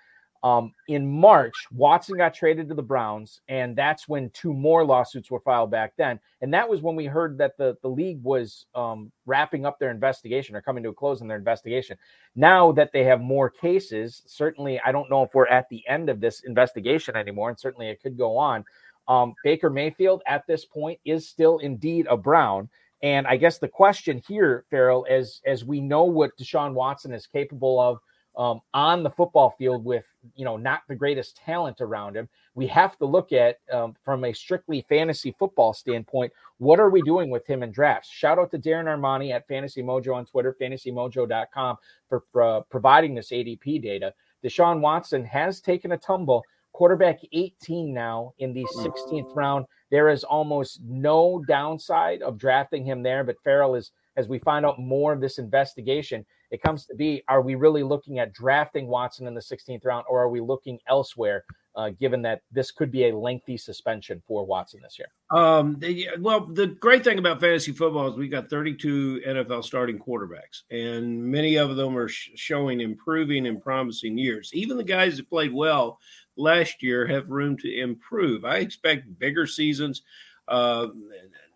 Um, 0.44 0.74
in 0.88 1.08
March, 1.08 1.54
Watson 1.72 2.18
got 2.18 2.34
traded 2.34 2.68
to 2.70 2.74
the 2.74 2.82
Browns, 2.82 3.42
and 3.48 3.76
that's 3.76 4.08
when 4.08 4.32
two 4.32 4.54
more 4.54 4.84
lawsuits 4.84 5.30
were 5.30 5.40
filed 5.40 5.70
back 5.70 5.94
then. 5.98 6.20
And 6.42 6.52
that 6.54 6.68
was 6.68 6.82
when 6.82 6.96
we 6.96 7.06
heard 7.06 7.38
that 7.38 7.58
the, 7.58 7.78
the 7.84 7.88
league 7.88 8.24
was 8.24 8.66
um, 8.74 9.12
wrapping 9.28 9.68
up 9.68 9.78
their 9.78 9.92
investigation 9.92 10.56
or 10.56 10.62
coming 10.62 10.82
to 10.84 10.90
a 10.90 10.94
close 10.94 11.22
in 11.22 11.28
their 11.28 11.38
investigation. 11.38 11.96
Now 12.36 12.72
that 12.72 12.92
they 12.92 13.04
have 13.04 13.22
more 13.22 13.52
cases, 13.52 14.24
certainly 14.26 14.80
I 14.84 14.92
don't 14.92 15.12
know 15.12 15.22
if 15.22 15.34
we're 15.36 15.48
at 15.48 15.70
the 15.70 15.88
end 15.88 16.10
of 16.10 16.20
this 16.20 16.42
investigation 16.42 17.16
anymore, 17.16 17.50
and 17.50 17.60
certainly 17.60 17.90
it 17.90 18.02
could 18.02 18.18
go 18.18 18.36
on. 18.36 18.66
Um, 19.08 19.36
Baker 19.44 19.70
Mayfield 19.70 20.24
at 20.26 20.48
this 20.48 20.66
point 20.66 21.00
is 21.06 21.28
still 21.28 21.60
indeed 21.60 22.08
a 22.10 22.18
Brown. 22.18 22.68
And 23.04 23.28
I 23.28 23.36
guess 23.38 23.58
the 23.58 23.68
question 23.68 24.22
here, 24.28 24.64
Ferrell, 24.70 25.06
as 25.10 25.42
as 25.46 25.66
we 25.66 25.82
know 25.82 26.04
what 26.04 26.38
Deshaun 26.38 26.74
Watson 26.74 27.14
is 27.14 27.26
capable 27.26 27.80
of 27.80 28.00
um, 28.38 28.62
on 28.74 29.04
the 29.04 29.10
football 29.10 29.56
field 29.57 29.83
with 29.83 30.06
you 30.36 30.45
know 30.45 30.57
not 30.57 30.81
the 30.88 30.95
greatest 30.95 31.38
talent 31.38 31.81
around 31.81 32.16
him. 32.16 32.30
We 32.56 32.68
have 32.68 32.98
to 32.98 33.06
look 33.06 33.31
at 33.31 33.57
um, 33.72 33.95
from 34.04 34.25
a 34.25 34.33
strictly 34.33 34.86
fantasy 34.89 35.36
football 35.38 35.74
standpoint 35.74 36.31
what 36.62 36.80
are 36.80 36.92
we 36.92 37.01
doing 37.01 37.31
with 37.31 37.48
him 37.48 37.63
in 37.63 37.72
drafts? 37.72 38.07
Shout 38.07 38.38
out 38.38 38.51
to 38.51 38.60
darren 38.60 38.86
armani 38.86 39.33
at 39.33 39.48
fantasy 39.48 39.81
mojo 39.81 40.13
on 40.13 40.28
twitter 40.28 40.56
fantasymojo.com 40.62 41.78
for, 42.07 42.24
for 42.31 42.44
uh, 42.44 42.60
providing 42.69 43.16
this 43.16 43.31
adp 43.31 43.81
data. 43.81 44.13
Deshaun 44.45 44.80
watson 44.80 45.25
has 45.25 45.60
taken 45.60 45.94
a 45.94 45.98
tumble. 45.98 46.44
Quarterback 46.72 47.19
18 47.31 47.92
now 47.92 48.33
in 48.38 48.54
the 48.54 48.63
16th 48.75 49.36
round. 49.36 49.66
There 49.89 50.07
is 50.10 50.24
almost 50.24 50.81
no 50.83 51.44
downside 51.48 52.22
of 52.22 52.38
drafting 52.38 52.86
him 52.86 53.01
there 53.01 53.24
but 53.24 53.42
ferrell 53.44 53.74
is 53.74 53.89
as 54.18 54.28
we 54.28 54.40
find 54.40 54.66
out 54.66 54.80
more 54.80 55.13
of 55.13 55.22
this 55.22 55.38
investigation 55.38 56.25
it 56.52 56.62
comes 56.62 56.86
to 56.86 56.96
be 56.96 57.24
are 57.28 57.42
we 57.42 57.56
really 57.56 57.81
looking 57.81 58.19
at 58.19 58.34
drafting 58.34 58.88
Watson 58.88 59.25
in 59.25 59.34
the 59.34 59.42
16th 59.42 59.86
round 59.86 60.06
or 60.10 60.22
are 60.22 60.30
we 60.30 60.42
looking 60.42 60.78
elsewhere, 60.88 61.46
uh, 61.78 61.92
given 61.92 62.22
that 62.24 62.42
this 62.52 62.72
could 62.72 62.92
be 62.92 63.08
a 63.08 63.18
lengthy 63.18 63.56
suspension 63.56 64.22
for 64.28 64.46
Watson 64.46 64.81
this 64.84 65.00
year? 65.00 65.08
Um, 65.31 65.80
well, 66.19 66.46
the 66.46 66.68
great 66.68 67.06
thing 67.06 67.19
about 67.19 67.40
fantasy 67.40 67.72
football 67.72 68.10
is 68.10 68.18
we 68.18 68.28
got 68.28 68.50
32 68.50 69.22
NFL 69.25 69.63
starting 69.63 69.98
quarterbacks, 69.98 70.64
and 70.69 71.24
many 71.24 71.56
of 71.56 71.78
them 71.78 71.98
are 71.98 72.10
sh- 72.10 72.31
showing 72.36 72.81
improving 72.81 73.48
and 73.48 73.62
promising 73.64 74.18
years. 74.18 74.52
Even 74.54 74.75
the 74.75 74.84
guys 74.84 75.16
that 75.18 75.30
played 75.30 75.54
well 75.54 76.00
last 76.36 76.84
year 76.84 77.07
have 77.07 77.30
room 77.30 77.57
to 77.60 77.80
improve. 77.80 78.44
I 78.44 78.57
expect 78.57 79.18
bigger 79.19 79.48
seasons 79.48 80.02
uh, 80.50 80.88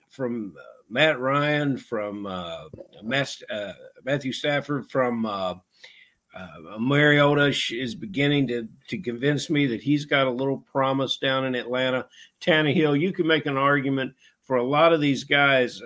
from. 0.10 0.54
Uh, 0.58 0.75
Matt 0.90 1.20
Ryan, 1.20 1.78
from 1.78 2.26
uh, 2.26 2.66
uh, 3.50 3.74
Matthew 4.04 4.32
Stafford, 4.32 4.90
from 4.90 5.26
uh, 5.26 5.56
uh, 6.36 6.78
Mariota 6.80 7.54
is 7.72 7.96
beginning 7.96 8.48
to, 8.48 8.68
to 8.90 9.00
convince 9.00 9.50
me 9.50 9.66
that 9.68 9.82
he's 9.82 10.06
got 10.06 10.28
a 10.28 10.32
little 10.32 10.60
promise 10.72 11.18
down 11.18 11.46
in 11.46 11.56
Atlanta. 11.56 12.08
Tannehill, 12.40 13.00
you 13.00 13.12
can 13.12 13.26
make 13.26 13.46
an 13.46 13.58
argument 13.58 14.14
for 14.44 14.58
a 14.58 14.64
lot 14.64 14.94
of 14.94 15.02
these 15.02 15.24
guys 15.24 15.82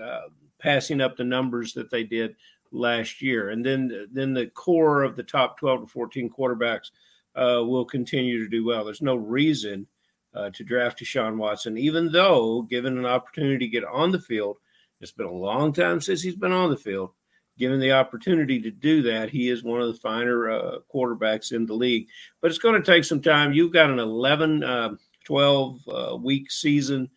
passing 0.58 1.00
up 1.00 1.16
the 1.16 1.24
numbers 1.24 1.74
that 1.74 1.90
they 1.90 2.04
did 2.04 2.36
last 2.72 3.22
year. 3.22 3.52
And 3.52 3.66
then, 3.66 4.08
then 4.12 4.34
the 4.34 4.48
core 4.48 5.04
of 5.04 5.16
the 5.16 5.24
top 5.24 5.58
12 5.58 5.82
to 5.82 5.88
14 5.88 6.30
quarterbacks 6.30 6.92
will 7.36 7.86
continue 7.86 8.44
to 8.44 8.50
do 8.50 8.66
well. 8.66 8.84
There's 8.84 9.02
no 9.02 9.16
reason 9.16 9.88
uh, 10.34 10.50
to 10.50 10.64
draft 10.66 11.00
Deshaun 11.00 11.38
Watson, 11.38 11.78
even 11.78 12.12
though 12.12 12.64
given 12.64 12.98
an 12.98 13.06
opportunity 13.06 13.60
to 13.60 13.72
get 13.72 13.86
on 13.86 14.12
the 14.12 14.20
field– 14.20 14.58
it's 15.02 15.12
been 15.12 15.28
a 15.28 15.32
long 15.32 15.74
time 15.74 16.02
since 16.02 16.22
he's 16.22 16.36
been 16.36 16.52
on 16.52 16.70
the 16.70 16.78
field. 16.78 17.12
Given 17.58 17.80
the 17.80 17.92
opportunity 17.92 18.62
to 18.62 18.72
do 18.72 19.02
that, 19.04 19.30
he 19.30 19.50
is 19.50 19.64
one 19.64 19.82
of 19.82 19.88
the 19.88 20.00
finer 20.00 20.50
uh, 20.50 20.78
quarterbacks 20.94 21.52
in 21.52 21.66
the 21.66 21.74
league. 21.74 22.08
But 22.42 22.52
it's 22.52 22.60
going 22.60 22.82
to 22.82 22.92
take 22.92 23.04
some 23.04 23.22
time. 23.22 23.52
You've 23.52 23.74
got 23.74 23.90
an 23.90 24.00
11, 24.00 24.64
uh, 24.64 24.96
12 25.26 25.80
uh, 25.88 26.16
week 26.16 26.52
season, 26.52 27.10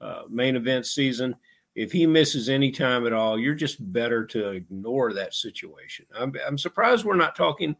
uh, 0.00 0.22
main 0.28 0.54
event 0.54 0.86
season. 0.86 1.34
If 1.74 1.90
he 1.92 2.06
misses 2.06 2.48
any 2.48 2.70
time 2.70 3.06
at 3.06 3.12
all, 3.12 3.38
you're 3.38 3.54
just 3.54 3.92
better 3.92 4.24
to 4.26 4.50
ignore 4.50 5.12
that 5.12 5.34
situation. 5.34 6.06
I'm, 6.16 6.32
I'm 6.46 6.58
surprised 6.58 7.04
we're 7.04 7.16
not 7.16 7.36
talking 7.36 7.76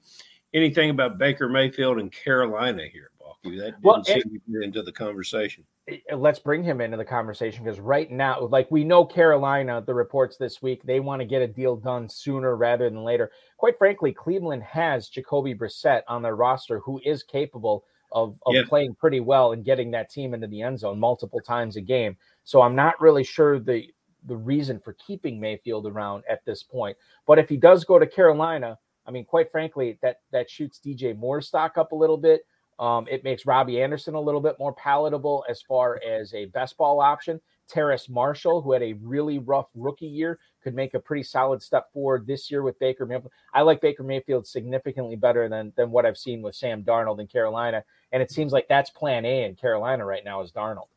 anything 0.55 0.91
about 0.91 1.19
Baker 1.19 1.49
Mayfield 1.49 1.99
and 1.99 2.11
Carolina 2.11 2.85
here, 2.93 3.11
Balky. 3.21 3.59
That 3.59 3.65
didn't 3.65 3.85
well, 3.85 4.05
seem 4.05 4.23
to 4.23 4.41
get 4.53 4.62
into 4.62 4.83
the 4.83 4.93
conversation. 4.93 5.65
Let's 6.14 6.38
bring 6.38 6.62
him 6.62 6.80
into 6.80 6.97
the 6.97 7.04
conversation 7.04 7.64
because 7.64 7.80
right 7.80 8.11
now, 8.11 8.47
like 8.47 8.71
we 8.71 8.85
know 8.85 9.04
Carolina, 9.04 9.83
the 9.85 9.95
reports 9.95 10.37
this 10.37 10.61
week, 10.61 10.83
they 10.83 11.00
want 11.00 11.21
to 11.21 11.26
get 11.26 11.42
a 11.42 11.47
deal 11.47 11.76
done 11.76 12.09
sooner 12.09 12.57
rather 12.57 12.90
than 12.90 13.04
later. 13.04 13.30
Quite 13.57 13.78
frankly, 13.78 14.12
Cleveland 14.12 14.62
has 14.64 15.09
Jacoby 15.09 15.54
Brissett 15.54 16.02
on 16.07 16.23
their 16.23 16.37
roster 16.37 16.80
who 16.80 17.00
is 17.04 17.23
capable 17.23 17.85
of, 18.12 18.37
of 18.47 18.54
yeah. 18.54 18.62
playing 18.68 18.95
pretty 18.95 19.21
well 19.21 19.52
and 19.52 19.64
getting 19.64 19.90
that 19.92 20.11
team 20.11 20.35
into 20.35 20.47
the 20.47 20.62
end 20.62 20.78
zone 20.78 20.99
multiple 20.99 21.40
times 21.40 21.76
a 21.76 21.80
game. 21.80 22.16
So 22.45 22.62
I'm 22.62 22.75
not 22.75 23.00
really 23.00 23.25
sure 23.25 23.59
the 23.59 23.88
the 24.26 24.37
reason 24.37 24.80
for 24.80 24.95
keeping 24.95 25.40
Mayfield 25.40 25.87
around 25.87 26.25
at 26.28 26.45
this 26.45 26.62
point. 26.62 26.97
But 27.26 27.38
if 27.38 27.49
he 27.49 27.57
does 27.57 27.85
go 27.85 27.99
to 27.99 28.07
Carolina, 28.07 28.78
I 29.07 29.11
mean, 29.11 29.25
quite 29.25 29.50
frankly, 29.50 29.99
that 30.02 30.21
that 30.33 30.50
shoots 30.50 30.80
DJ 30.85 31.16
Moore 31.16 31.40
stock 31.40 31.78
up 31.78 31.92
a 31.92 31.97
little 31.97 32.16
bit. 32.16 32.42
Um, 32.78 33.06
it 33.11 33.25
makes 33.25 33.47
Robbie 33.47 33.82
Anderson 33.82 34.14
a 34.14 34.20
little 34.20 34.40
bit 34.40 34.56
more 34.58 34.73
palatable 34.73 35.44
as 35.49 35.62
far 35.62 36.00
as 36.06 36.32
a 36.35 36.47
best 36.47 36.76
ball 36.76 37.00
option. 37.00 37.40
Terrace 37.68 38.08
Marshall, 38.08 38.62
who 38.62 38.73
had 38.73 38.82
a 38.82 38.94
really 38.94 39.38
rough 39.38 39.68
rookie 39.75 40.06
year, 40.06 40.38
could 40.62 40.75
make 40.75 40.94
a 40.94 41.00
pretty 41.00 41.23
solid 41.23 41.62
step 41.62 41.92
forward 41.92 42.26
this 42.26 42.50
year 42.50 42.62
with 42.62 42.78
Baker 42.78 43.04
Mayfield. 43.04 43.32
I 43.52 43.62
like 43.62 43.80
Baker 43.80 44.02
Mayfield 44.02 44.47
significantly 44.47 45.16
better 45.16 45.49
than 45.49 45.73
than 45.76 45.90
what 45.90 46.06
I've 46.06 46.16
seen 46.16 46.40
with 46.40 46.54
Sam 46.54 46.82
Darnold 46.82 47.20
in 47.20 47.26
Carolina, 47.26 47.85
and 48.12 48.23
it 48.23 48.30
seems 48.30 48.52
like 48.52 48.68
that's 48.68 48.90
Plan 48.90 49.25
A 49.25 49.44
in 49.44 49.54
Carolina 49.54 50.04
right 50.04 50.25
now 50.25 50.40
is 50.40 50.50
Darnold. 50.50 50.88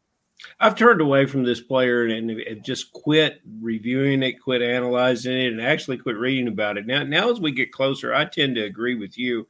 I've 0.60 0.76
turned 0.76 1.02
away 1.02 1.26
from 1.26 1.44
this 1.44 1.62
player 1.62 2.06
and, 2.06 2.32
and, 2.32 2.64
just 2.64 2.92
quit 2.94 3.42
reviewing 3.60 4.24
it, 4.24 4.42
quit 4.42 4.64
analyzing 4.64 5.38
it, 5.38 5.54
and 5.54 5.62
actually 5.62 5.98
quit 5.98 6.18
reading 6.18 6.48
about 6.48 6.78
it. 6.78 6.88
Now, 6.88 7.04
now 7.04 7.30
as 7.30 7.40
we 7.40 7.52
get 7.52 7.72
closer, 7.72 8.14
I 8.14 8.26
tend 8.26 8.56
to 8.56 8.64
agree 8.64 8.96
with 8.96 9.20
you. 9.20 9.48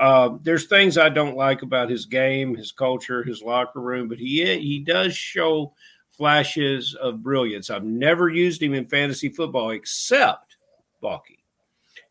Uh, 0.00 0.38
there's 0.42 0.66
things 0.66 0.96
I 0.96 1.10
don't 1.10 1.36
like 1.36 1.60
about 1.60 1.90
his 1.90 2.06
game, 2.06 2.56
his 2.56 2.72
culture, 2.72 3.22
his 3.22 3.42
locker 3.42 3.80
room, 3.80 4.08
but 4.08 4.18
he 4.18 4.44
he 4.58 4.78
does 4.78 5.14
show 5.14 5.74
flashes 6.10 6.94
of 6.94 7.22
brilliance. 7.22 7.68
I've 7.68 7.84
never 7.84 8.30
used 8.30 8.62
him 8.62 8.72
in 8.72 8.86
fantasy 8.86 9.28
football 9.28 9.70
except 9.70 10.56
Balky. 11.02 11.40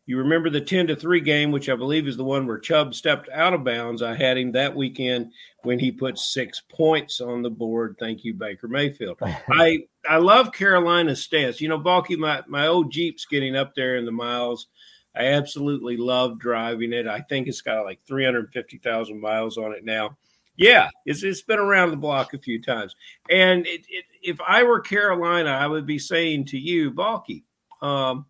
You 0.06 0.18
remember 0.18 0.50
the 0.50 0.60
10 0.60 0.88
to 0.88 0.96
3 0.96 1.20
game, 1.20 1.52
which 1.52 1.68
I 1.68 1.76
believe 1.76 2.08
is 2.08 2.16
the 2.16 2.24
one 2.24 2.46
where 2.46 2.58
Chubb 2.58 2.94
stepped 2.94 3.28
out 3.32 3.54
of 3.54 3.62
bounds. 3.62 4.02
I 4.02 4.14
had 4.16 4.38
him 4.38 4.50
that 4.52 4.74
weekend 4.74 5.30
when 5.62 5.78
he 5.78 5.92
put 5.92 6.18
six 6.18 6.62
points 6.68 7.20
on 7.20 7.42
the 7.42 7.50
board. 7.50 7.96
Thank 8.00 8.24
you, 8.24 8.34
Baker 8.34 8.66
Mayfield. 8.66 9.18
I 9.22 9.84
I 10.08 10.16
love 10.16 10.52
Carolina's 10.52 11.22
stance. 11.22 11.60
You 11.60 11.68
know, 11.68 11.78
Balky, 11.78 12.16
my, 12.16 12.42
my 12.48 12.66
old 12.66 12.90
Jeep's 12.90 13.24
getting 13.24 13.54
up 13.54 13.74
there 13.74 13.96
in 13.96 14.04
the 14.04 14.12
miles. 14.12 14.66
I 15.16 15.26
absolutely 15.26 15.96
love 15.96 16.38
driving 16.38 16.92
it. 16.92 17.06
I 17.06 17.20
think 17.20 17.48
it's 17.48 17.62
got 17.62 17.84
like 17.84 18.00
350,000 18.06 19.20
miles 19.20 19.58
on 19.58 19.72
it 19.72 19.84
now. 19.84 20.16
Yeah, 20.56 20.90
it's, 21.06 21.22
it's 21.22 21.42
been 21.42 21.58
around 21.58 21.90
the 21.90 21.96
block 21.96 22.34
a 22.34 22.38
few 22.38 22.60
times. 22.60 22.94
And 23.30 23.66
it, 23.66 23.86
it, 23.88 24.04
if 24.22 24.38
I 24.46 24.62
were 24.62 24.80
Carolina, 24.80 25.50
I 25.50 25.66
would 25.66 25.86
be 25.86 25.98
saying 25.98 26.46
to 26.46 26.58
you, 26.58 26.90
Balky, 26.90 27.44
um, 27.82 28.26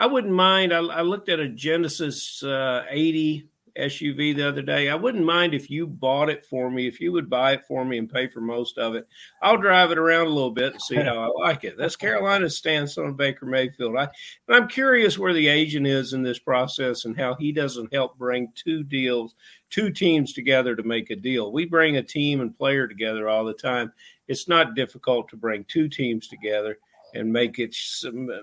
I 0.00 0.06
wouldn't 0.06 0.32
mind. 0.32 0.72
I, 0.72 0.78
I 0.78 1.02
looked 1.02 1.28
at 1.28 1.38
a 1.38 1.48
Genesis 1.48 2.42
uh, 2.42 2.84
80 2.88 3.46
SUV 3.78 4.36
the 4.36 4.48
other 4.48 4.62
day. 4.62 4.88
I 4.88 4.94
wouldn't 4.94 5.24
mind 5.24 5.54
if 5.54 5.68
you 5.68 5.86
bought 5.86 6.30
it 6.30 6.46
for 6.46 6.70
me, 6.70 6.86
if 6.86 7.00
you 7.00 7.12
would 7.12 7.28
buy 7.28 7.52
it 7.52 7.64
for 7.66 7.84
me 7.84 7.98
and 7.98 8.10
pay 8.10 8.28
for 8.28 8.40
most 8.40 8.78
of 8.78 8.94
it. 8.94 9.06
I'll 9.42 9.56
drive 9.56 9.90
it 9.90 9.98
around 9.98 10.26
a 10.26 10.30
little 10.30 10.50
bit 10.50 10.72
and 10.72 10.82
see 10.82 10.96
how 10.96 11.18
I 11.18 11.26
like 11.40 11.64
it. 11.64 11.76
That's 11.76 11.96
Carolina's 11.96 12.56
stance 12.56 12.96
on 12.98 13.14
Baker 13.14 13.46
Mayfield. 13.46 13.96
I, 13.96 14.08
I'm 14.48 14.68
curious 14.68 15.18
where 15.18 15.32
the 15.32 15.48
agent 15.48 15.86
is 15.86 16.12
in 16.12 16.22
this 16.22 16.38
process 16.38 17.04
and 17.04 17.18
how 17.18 17.34
he 17.34 17.52
doesn't 17.52 17.92
help 17.92 18.16
bring 18.16 18.52
two 18.54 18.84
deals, 18.84 19.34
two 19.70 19.90
teams 19.90 20.32
together 20.32 20.76
to 20.76 20.82
make 20.82 21.10
a 21.10 21.16
deal. 21.16 21.52
We 21.52 21.64
bring 21.64 21.96
a 21.96 22.02
team 22.02 22.40
and 22.40 22.56
player 22.56 22.86
together 22.86 23.28
all 23.28 23.44
the 23.44 23.54
time. 23.54 23.92
It's 24.28 24.48
not 24.48 24.74
difficult 24.74 25.28
to 25.30 25.36
bring 25.36 25.64
two 25.64 25.88
teams 25.88 26.28
together 26.28 26.78
and 27.14 27.32
make 27.32 27.58
it 27.58 27.74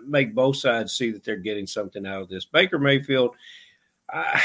make 0.06 0.34
both 0.34 0.58
sides 0.58 0.94
see 0.94 1.12
that 1.12 1.24
they're 1.24 1.36
getting 1.36 1.68
something 1.68 2.06
out 2.06 2.22
of 2.22 2.30
this. 2.30 2.46
Baker 2.46 2.80
Mayfield, 2.80 3.36
uh, 4.14 4.40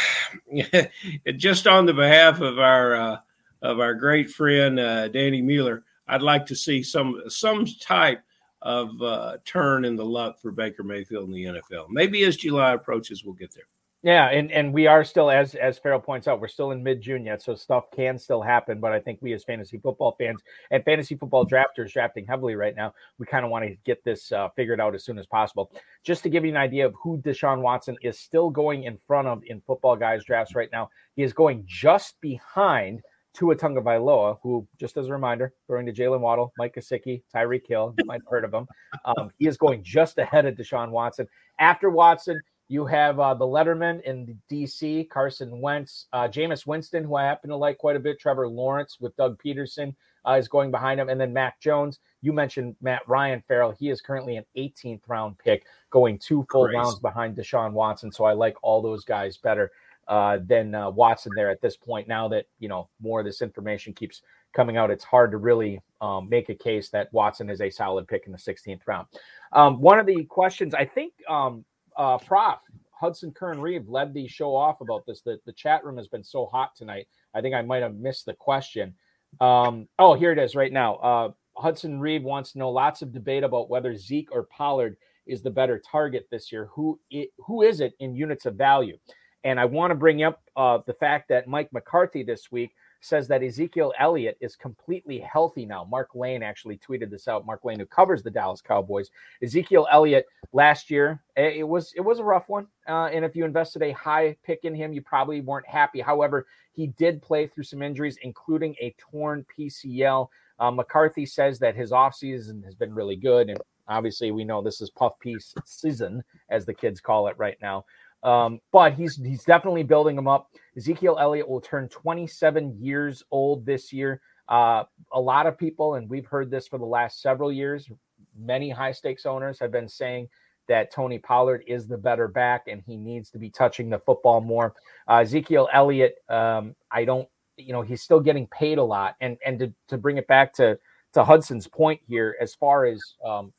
just 1.36 1.66
on 1.66 1.86
the 1.86 1.94
behalf 1.94 2.40
of 2.40 2.58
our 2.58 2.94
uh, 2.94 3.18
of 3.62 3.80
our 3.80 3.94
great 3.94 4.30
friend 4.30 4.78
uh, 4.78 5.08
Danny 5.08 5.42
Mueller, 5.42 5.84
I'd 6.08 6.22
like 6.22 6.46
to 6.46 6.56
see 6.56 6.82
some 6.82 7.22
some 7.28 7.66
type 7.80 8.22
of 8.62 9.00
uh, 9.02 9.36
turn 9.44 9.84
in 9.84 9.96
the 9.96 10.04
luck 10.04 10.40
for 10.40 10.50
Baker 10.50 10.82
Mayfield 10.82 11.28
in 11.28 11.34
the 11.34 11.44
NFL. 11.44 11.88
Maybe 11.88 12.24
as 12.24 12.36
July 12.36 12.72
approaches, 12.72 13.24
we'll 13.24 13.34
get 13.34 13.54
there. 13.54 13.64
Yeah, 14.06 14.28
and 14.28 14.52
and 14.52 14.72
we 14.72 14.86
are 14.86 15.02
still 15.02 15.32
as 15.32 15.56
as 15.56 15.80
Ferrell 15.80 15.98
points 15.98 16.28
out, 16.28 16.40
we're 16.40 16.46
still 16.46 16.70
in 16.70 16.80
mid 16.80 17.00
June 17.00 17.26
yet, 17.26 17.42
so 17.42 17.56
stuff 17.56 17.90
can 17.90 18.20
still 18.20 18.40
happen. 18.40 18.78
But 18.78 18.92
I 18.92 19.00
think 19.00 19.18
we 19.20 19.32
as 19.32 19.42
fantasy 19.42 19.78
football 19.78 20.14
fans 20.16 20.40
and 20.70 20.84
fantasy 20.84 21.16
football 21.16 21.44
drafters 21.44 21.92
drafting 21.92 22.24
heavily 22.24 22.54
right 22.54 22.76
now, 22.76 22.94
we 23.18 23.26
kind 23.26 23.44
of 23.44 23.50
want 23.50 23.64
to 23.64 23.74
get 23.84 24.04
this 24.04 24.30
uh, 24.30 24.48
figured 24.50 24.80
out 24.80 24.94
as 24.94 25.04
soon 25.04 25.18
as 25.18 25.26
possible. 25.26 25.72
Just 26.04 26.22
to 26.22 26.30
give 26.30 26.44
you 26.44 26.52
an 26.52 26.56
idea 26.56 26.86
of 26.86 26.94
who 27.02 27.18
Deshaun 27.18 27.62
Watson 27.62 27.96
is 28.00 28.16
still 28.16 28.48
going 28.48 28.84
in 28.84 28.96
front 29.08 29.26
of 29.26 29.42
in 29.44 29.60
football 29.66 29.96
guys 29.96 30.22
drafts 30.22 30.54
right 30.54 30.70
now, 30.70 30.88
he 31.16 31.24
is 31.24 31.32
going 31.32 31.64
just 31.66 32.14
behind 32.20 33.02
Tua 33.34 33.56
Tagovailoa, 33.56 34.38
who, 34.40 34.68
just 34.78 34.96
as 34.96 35.08
a 35.08 35.12
reminder, 35.12 35.52
throwing 35.66 35.84
to 35.84 35.92
Jaylen 35.92 36.20
Waddle, 36.20 36.52
Mike 36.58 36.76
Gesicki, 36.76 37.22
Tyreek 37.34 37.66
Hill, 37.66 37.92
you 37.98 38.04
might 38.04 38.20
have 38.22 38.30
heard 38.30 38.44
of 38.44 38.54
him. 38.54 38.68
Um, 39.04 39.30
he 39.36 39.48
is 39.48 39.56
going 39.56 39.82
just 39.82 40.16
ahead 40.18 40.46
of 40.46 40.54
Deshaun 40.54 40.90
Watson. 40.90 41.26
After 41.58 41.90
Watson, 41.90 42.40
you 42.68 42.84
have 42.84 43.20
uh, 43.20 43.34
the 43.34 43.44
Letterman 43.44 44.02
in 44.02 44.38
DC, 44.50 45.08
Carson 45.08 45.60
Wentz, 45.60 46.06
uh, 46.12 46.26
Jameis 46.26 46.66
Winston, 46.66 47.04
who 47.04 47.14
I 47.14 47.24
happen 47.24 47.50
to 47.50 47.56
like 47.56 47.78
quite 47.78 47.96
a 47.96 48.00
bit. 48.00 48.18
Trevor 48.18 48.48
Lawrence 48.48 48.98
with 49.00 49.16
Doug 49.16 49.40
Pederson 49.40 49.94
uh, 50.26 50.32
is 50.32 50.48
going 50.48 50.72
behind 50.72 50.98
him, 50.98 51.08
and 51.08 51.20
then 51.20 51.32
Mac 51.32 51.60
Jones. 51.60 52.00
You 52.22 52.32
mentioned 52.32 52.74
Matt 52.80 53.02
Ryan 53.06 53.42
Ferrell. 53.46 53.70
He 53.70 53.90
is 53.90 54.00
currently 54.00 54.36
an 54.36 54.44
18th 54.56 55.02
round 55.06 55.38
pick, 55.38 55.64
going 55.90 56.18
two 56.18 56.44
full 56.50 56.64
Crazy. 56.64 56.76
rounds 56.76 56.98
behind 56.98 57.36
Deshaun 57.36 57.72
Watson. 57.72 58.10
So 58.10 58.24
I 58.24 58.32
like 58.32 58.56
all 58.62 58.82
those 58.82 59.04
guys 59.04 59.36
better 59.36 59.70
uh, 60.08 60.38
than 60.44 60.74
uh, 60.74 60.90
Watson 60.90 61.32
there 61.36 61.50
at 61.50 61.60
this 61.60 61.76
point. 61.76 62.08
Now 62.08 62.26
that 62.28 62.46
you 62.58 62.68
know 62.68 62.88
more 63.00 63.20
of 63.20 63.26
this 63.26 63.42
information 63.42 63.92
keeps 63.92 64.22
coming 64.54 64.76
out, 64.76 64.90
it's 64.90 65.04
hard 65.04 65.30
to 65.30 65.36
really 65.36 65.80
um, 66.00 66.28
make 66.28 66.48
a 66.48 66.54
case 66.54 66.88
that 66.88 67.12
Watson 67.12 67.48
is 67.48 67.60
a 67.60 67.70
solid 67.70 68.08
pick 68.08 68.26
in 68.26 68.32
the 68.32 68.38
16th 68.38 68.80
round. 68.86 69.06
Um, 69.52 69.80
one 69.80 70.00
of 70.00 70.06
the 70.06 70.24
questions 70.24 70.74
I 70.74 70.84
think. 70.84 71.12
Um, 71.28 71.64
uh, 71.96 72.18
Prof. 72.18 72.58
Hudson 72.98 73.30
Kern 73.30 73.60
Reeve 73.60 73.88
led 73.88 74.14
the 74.14 74.26
show 74.26 74.54
off 74.54 74.80
about 74.80 75.04
this. 75.06 75.20
The, 75.20 75.38
the 75.44 75.52
chat 75.52 75.84
room 75.84 75.98
has 75.98 76.08
been 76.08 76.24
so 76.24 76.46
hot 76.46 76.74
tonight. 76.74 77.08
I 77.34 77.42
think 77.42 77.54
I 77.54 77.60
might 77.60 77.82
have 77.82 77.96
missed 77.96 78.24
the 78.24 78.32
question. 78.32 78.94
Um, 79.40 79.86
oh, 79.98 80.14
here 80.14 80.32
it 80.32 80.38
is 80.38 80.54
right 80.54 80.72
now. 80.72 80.94
Uh, 80.96 81.30
Hudson 81.56 82.00
Reeve 82.00 82.22
wants 82.22 82.52
to 82.52 82.58
know 82.58 82.70
lots 82.70 83.02
of 83.02 83.12
debate 83.12 83.44
about 83.44 83.68
whether 83.68 83.94
Zeke 83.94 84.30
or 84.32 84.44
Pollard 84.44 84.96
is 85.26 85.42
the 85.42 85.50
better 85.50 85.78
target 85.78 86.26
this 86.30 86.50
year. 86.50 86.70
Who 86.72 86.98
it, 87.10 87.30
who 87.38 87.62
is 87.62 87.80
it 87.80 87.94
in 87.98 88.14
units 88.14 88.46
of 88.46 88.54
value? 88.54 88.96
And 89.44 89.60
I 89.60 89.64
want 89.64 89.90
to 89.90 89.94
bring 89.94 90.22
up 90.22 90.42
uh, 90.56 90.78
the 90.86 90.94
fact 90.94 91.28
that 91.28 91.48
Mike 91.48 91.72
McCarthy 91.72 92.22
this 92.22 92.50
week 92.50 92.72
says 93.00 93.28
that 93.28 93.42
Ezekiel 93.42 93.92
Elliott 93.98 94.36
is 94.40 94.56
completely 94.56 95.18
healthy 95.18 95.66
now. 95.66 95.84
Mark 95.84 96.10
Lane 96.14 96.42
actually 96.42 96.78
tweeted 96.78 97.10
this 97.10 97.28
out. 97.28 97.46
Mark 97.46 97.64
Lane, 97.64 97.78
who 97.78 97.86
covers 97.86 98.22
the 98.22 98.30
Dallas 98.30 98.60
Cowboys, 98.60 99.10
Ezekiel 99.42 99.86
Elliott 99.90 100.26
last 100.52 100.90
year 100.90 101.20
it 101.36 101.68
was 101.68 101.92
it 101.94 102.00
was 102.00 102.18
a 102.18 102.24
rough 102.24 102.48
one, 102.48 102.66
uh, 102.88 103.10
and 103.12 103.24
if 103.24 103.36
you 103.36 103.44
invested 103.44 103.82
a 103.82 103.92
high 103.92 104.36
pick 104.42 104.60
in 104.64 104.74
him, 104.74 104.92
you 104.92 105.02
probably 105.02 105.42
weren't 105.42 105.68
happy. 105.68 106.00
However, 106.00 106.46
he 106.72 106.86
did 106.86 107.20
play 107.20 107.46
through 107.46 107.64
some 107.64 107.82
injuries, 107.82 108.18
including 108.22 108.74
a 108.80 108.94
torn 108.98 109.44
PCL. 109.56 110.28
Uh, 110.58 110.70
McCarthy 110.70 111.26
says 111.26 111.58
that 111.58 111.76
his 111.76 111.90
offseason 111.90 112.64
has 112.64 112.74
been 112.74 112.94
really 112.94 113.16
good, 113.16 113.50
and 113.50 113.58
obviously 113.86 114.30
we 114.30 114.44
know 114.44 114.62
this 114.62 114.80
is 114.80 114.88
puff 114.88 115.18
piece 115.20 115.54
season, 115.66 116.24
as 116.48 116.64
the 116.64 116.72
kids 116.72 117.00
call 117.00 117.28
it 117.28 117.36
right 117.36 117.58
now. 117.60 117.84
Um, 118.26 118.60
but 118.72 118.94
he's 118.94 119.16
he's 119.16 119.44
definitely 119.44 119.84
building 119.84 120.16
them 120.16 120.26
up. 120.26 120.50
Ezekiel 120.76 121.16
Elliott 121.20 121.48
will 121.48 121.60
turn 121.60 121.88
27 121.88 122.76
years 122.78 123.22
old 123.30 123.64
this 123.64 123.92
year. 123.92 124.20
Uh, 124.48 124.82
a 125.12 125.20
lot 125.20 125.46
of 125.46 125.56
people, 125.56 125.94
and 125.94 126.10
we've 126.10 126.26
heard 126.26 126.50
this 126.50 126.66
for 126.66 126.78
the 126.78 126.84
last 126.84 127.22
several 127.22 127.52
years, 127.52 127.88
many 128.36 128.68
high 128.68 128.92
stakes 128.92 129.26
owners 129.26 129.60
have 129.60 129.70
been 129.70 129.88
saying 129.88 130.28
that 130.68 130.90
Tony 130.90 131.18
Pollard 131.18 131.62
is 131.68 131.86
the 131.86 131.96
better 131.96 132.26
back 132.26 132.66
and 132.66 132.82
he 132.84 132.96
needs 132.96 133.30
to 133.30 133.38
be 133.38 133.48
touching 133.48 133.88
the 133.88 134.00
football 134.00 134.40
more. 134.40 134.74
Uh, 135.08 135.18
Ezekiel 135.18 135.68
Elliott, 135.72 136.16
um, 136.28 136.74
I 136.90 137.04
don't, 137.04 137.28
you 137.56 137.72
know, 137.72 137.82
he's 137.82 138.02
still 138.02 138.20
getting 138.20 138.48
paid 138.48 138.78
a 138.78 138.82
lot. 138.82 139.14
And 139.20 139.38
and 139.46 139.58
to, 139.60 139.72
to 139.88 139.98
bring 139.98 140.18
it 140.18 140.26
back 140.26 140.52
to 140.54 140.78
to 141.12 141.24
Hudson's 141.24 141.68
point 141.68 142.00
here, 142.06 142.36
as 142.40 142.54
far 142.54 142.86
as 142.86 143.00
um, 143.24 143.52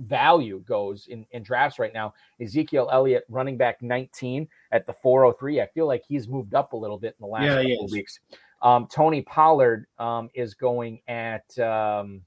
value 0.00 0.62
goes 0.66 1.06
in, 1.08 1.26
in 1.32 1.42
drafts 1.42 1.78
right 1.78 1.92
now. 1.92 2.14
Ezekiel 2.40 2.88
Elliott, 2.92 3.24
running 3.28 3.56
back 3.56 3.82
19 3.82 4.48
at 4.72 4.86
the 4.86 4.92
403. 4.92 5.60
I 5.60 5.66
feel 5.66 5.86
like 5.86 6.02
he's 6.06 6.28
moved 6.28 6.54
up 6.54 6.72
a 6.72 6.76
little 6.76 6.98
bit 6.98 7.14
in 7.18 7.24
the 7.24 7.30
last 7.30 7.44
yeah, 7.44 7.62
couple 7.62 7.84
of 7.86 7.92
weeks. 7.92 8.20
Um, 8.62 8.86
Tony 8.90 9.22
Pollard 9.22 9.86
um, 9.98 10.28
is 10.34 10.54
going 10.54 11.00
at, 11.08 11.58
um, 11.58 12.22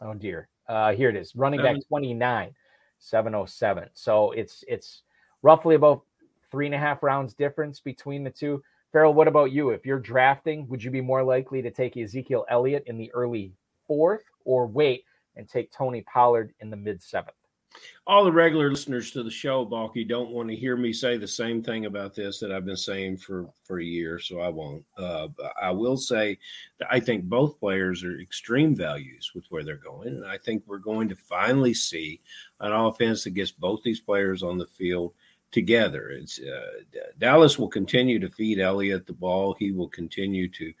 oh 0.00 0.14
dear, 0.14 0.48
uh, 0.68 0.92
here 0.92 1.08
it 1.08 1.16
is, 1.16 1.36
running 1.36 1.62
back 1.62 1.76
29, 1.88 2.54
707. 2.98 3.88
So 3.94 4.32
it's 4.32 4.64
it's 4.66 5.02
roughly 5.42 5.76
about 5.76 6.02
three 6.50 6.66
and 6.66 6.74
a 6.74 6.78
half 6.78 7.02
rounds 7.02 7.34
difference 7.34 7.80
between 7.80 8.24
the 8.24 8.30
two. 8.30 8.62
Ferrell, 8.90 9.14
what 9.14 9.28
about 9.28 9.52
you? 9.52 9.70
If 9.70 9.84
you're 9.84 10.00
drafting, 10.00 10.66
would 10.68 10.82
you 10.82 10.90
be 10.90 11.00
more 11.00 11.22
likely 11.22 11.62
to 11.62 11.70
take 11.70 11.96
Ezekiel 11.96 12.46
Elliott 12.48 12.84
in 12.86 12.96
the 12.96 13.12
early 13.12 13.52
fourth 13.86 14.22
or 14.44 14.66
wait 14.66 15.04
and 15.36 15.48
take 15.48 15.72
Tony 15.72 16.02
Pollard 16.02 16.54
in 16.60 16.70
the 16.70 16.76
mid 16.76 17.02
seventh. 17.02 17.36
All 18.06 18.24
the 18.24 18.32
regular 18.32 18.70
listeners 18.70 19.10
to 19.10 19.22
the 19.22 19.30
show, 19.30 19.64
Balky, 19.64 20.04
don't 20.04 20.30
want 20.30 20.48
to 20.48 20.56
hear 20.56 20.76
me 20.76 20.92
say 20.92 21.16
the 21.16 21.28
same 21.28 21.62
thing 21.62 21.86
about 21.86 22.14
this 22.14 22.38
that 22.38 22.52
I've 22.52 22.64
been 22.64 22.76
saying 22.76 23.18
for 23.18 23.50
for 23.64 23.80
a 23.80 23.84
year, 23.84 24.18
so 24.18 24.40
I 24.40 24.48
won't. 24.48 24.84
Uh, 24.96 25.28
I 25.60 25.72
will 25.72 25.96
say 25.96 26.38
that 26.78 26.88
I 26.90 27.00
think 27.00 27.24
both 27.24 27.58
players 27.58 28.04
are 28.04 28.18
extreme 28.20 28.74
values 28.74 29.32
with 29.34 29.44
where 29.50 29.64
they're 29.64 29.76
going, 29.76 30.08
and 30.08 30.26
I 30.26 30.38
think 30.38 30.62
we're 30.66 30.78
going 30.78 31.08
to 31.08 31.16
finally 31.16 31.74
see 31.74 32.20
an 32.60 32.72
offense 32.72 33.24
that 33.24 33.30
gets 33.30 33.50
both 33.50 33.82
these 33.82 34.00
players 34.00 34.42
on 34.42 34.56
the 34.56 34.66
field 34.66 35.12
together. 35.50 36.10
It's 36.10 36.40
uh, 36.40 36.82
Dallas 37.18 37.58
will 37.58 37.68
continue 37.68 38.18
to 38.20 38.30
feed 38.30 38.60
Elliott 38.60 39.06
the 39.06 39.12
ball. 39.12 39.56
He 39.58 39.72
will 39.72 39.88
continue 39.88 40.48
to 40.48 40.72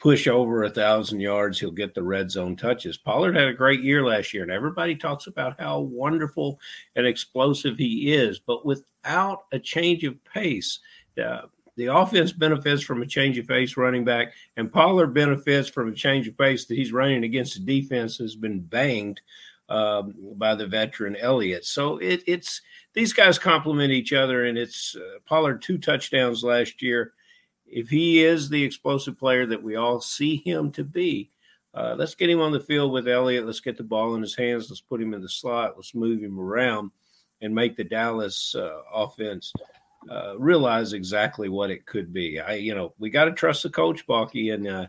push 0.00 0.26
over 0.26 0.64
a 0.64 0.70
thousand 0.70 1.20
yards, 1.20 1.60
he'll 1.60 1.70
get 1.70 1.94
the 1.94 2.02
red 2.02 2.30
zone 2.30 2.56
touches. 2.56 2.96
Pollard 2.96 3.36
had 3.36 3.48
a 3.48 3.54
great 3.54 3.82
year 3.82 4.02
last 4.02 4.32
year, 4.32 4.42
and 4.42 4.50
everybody 4.50 4.96
talks 4.96 5.26
about 5.26 5.60
how 5.60 5.80
wonderful 5.80 6.58
and 6.96 7.06
explosive 7.06 7.76
he 7.76 8.12
is. 8.12 8.38
But 8.38 8.64
without 8.64 9.44
a 9.52 9.58
change 9.58 10.02
of 10.04 10.22
pace, 10.24 10.80
uh, 11.22 11.42
the 11.76 11.86
offense 11.86 12.32
benefits 12.32 12.82
from 12.82 13.02
a 13.02 13.06
change 13.06 13.38
of 13.38 13.46
pace 13.46 13.76
running 13.76 14.04
back, 14.04 14.32
and 14.56 14.72
Pollard 14.72 15.14
benefits 15.14 15.68
from 15.68 15.90
a 15.90 15.94
change 15.94 16.26
of 16.26 16.36
pace 16.36 16.64
that 16.64 16.76
he's 16.76 16.92
running 16.92 17.22
against 17.24 17.56
a 17.56 17.60
defense 17.60 18.16
has 18.16 18.34
been 18.34 18.60
banged 18.60 19.20
um, 19.68 20.14
by 20.36 20.54
the 20.54 20.66
veteran 20.66 21.14
Elliott. 21.16 21.64
So 21.66 21.98
it, 21.98 22.22
it's 22.26 22.62
these 22.94 23.12
guys 23.12 23.38
complement 23.38 23.92
each 23.92 24.14
other, 24.14 24.46
and 24.46 24.56
it's 24.56 24.96
uh, 24.96 25.18
Pollard 25.26 25.60
two 25.62 25.78
touchdowns 25.78 26.42
last 26.42 26.80
year 26.80 27.12
if 27.70 27.88
he 27.88 28.24
is 28.24 28.48
the 28.48 28.62
explosive 28.62 29.18
player 29.18 29.46
that 29.46 29.62
we 29.62 29.76
all 29.76 30.00
see 30.00 30.36
him 30.36 30.72
to 30.72 30.84
be, 30.84 31.30
Uh, 31.72 31.94
let's 31.96 32.16
get 32.16 32.28
him 32.28 32.40
on 32.40 32.50
the 32.50 32.58
field 32.58 32.90
with 32.90 33.06
Elliott. 33.06 33.46
Let's 33.46 33.60
get 33.60 33.76
the 33.76 33.84
ball 33.84 34.16
in 34.16 34.22
his 34.22 34.34
hands. 34.34 34.68
Let's 34.68 34.80
put 34.80 35.00
him 35.00 35.14
in 35.14 35.22
the 35.22 35.28
slot. 35.28 35.74
Let's 35.76 35.94
move 35.94 36.20
him 36.20 36.38
around 36.38 36.90
and 37.40 37.54
make 37.54 37.76
the 37.76 37.84
Dallas 37.84 38.56
uh, 38.56 38.80
offense 38.92 39.52
uh, 40.10 40.36
realize 40.36 40.94
exactly 40.94 41.48
what 41.48 41.70
it 41.70 41.86
could 41.86 42.12
be. 42.12 42.40
I, 42.40 42.54
you 42.54 42.74
know, 42.74 42.92
we 42.98 43.08
got 43.08 43.26
to 43.26 43.32
trust 43.32 43.62
the 43.62 43.70
coach, 43.70 44.04
Balky. 44.04 44.50
And 44.50 44.66
uh, 44.66 44.86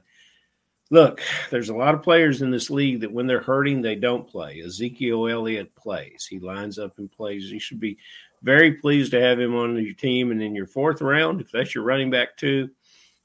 look, 0.89 1.21
there's 1.51 1.69
a 1.69 1.75
lot 1.75 1.93
of 1.93 2.01
players 2.01 2.41
in 2.41 2.50
this 2.50 2.71
league 2.71 3.01
that 3.01 3.13
when 3.13 3.27
they're 3.27 3.41
hurting, 3.41 3.83
they 3.83 3.95
don't 3.95 4.27
play. 4.27 4.61
Ezekiel 4.65 5.27
Elliott 5.27 5.75
plays. 5.75 6.25
He 6.27 6.39
lines 6.39 6.79
up 6.79 6.97
and 6.97 7.11
plays. 7.11 7.47
He 7.47 7.59
should 7.59 7.79
be 7.79 8.00
very 8.43 8.74
pleased 8.74 9.12
to 9.12 9.21
have 9.21 9.39
him 9.39 9.55
on 9.55 9.75
your 9.83 9.93
team. 9.93 10.31
And 10.31 10.41
in 10.41 10.55
your 10.55 10.67
fourth 10.67 11.01
round, 11.01 11.41
if 11.41 11.51
that's 11.51 11.75
your 11.75 11.83
running 11.83 12.10
back 12.10 12.38
too, 12.38 12.69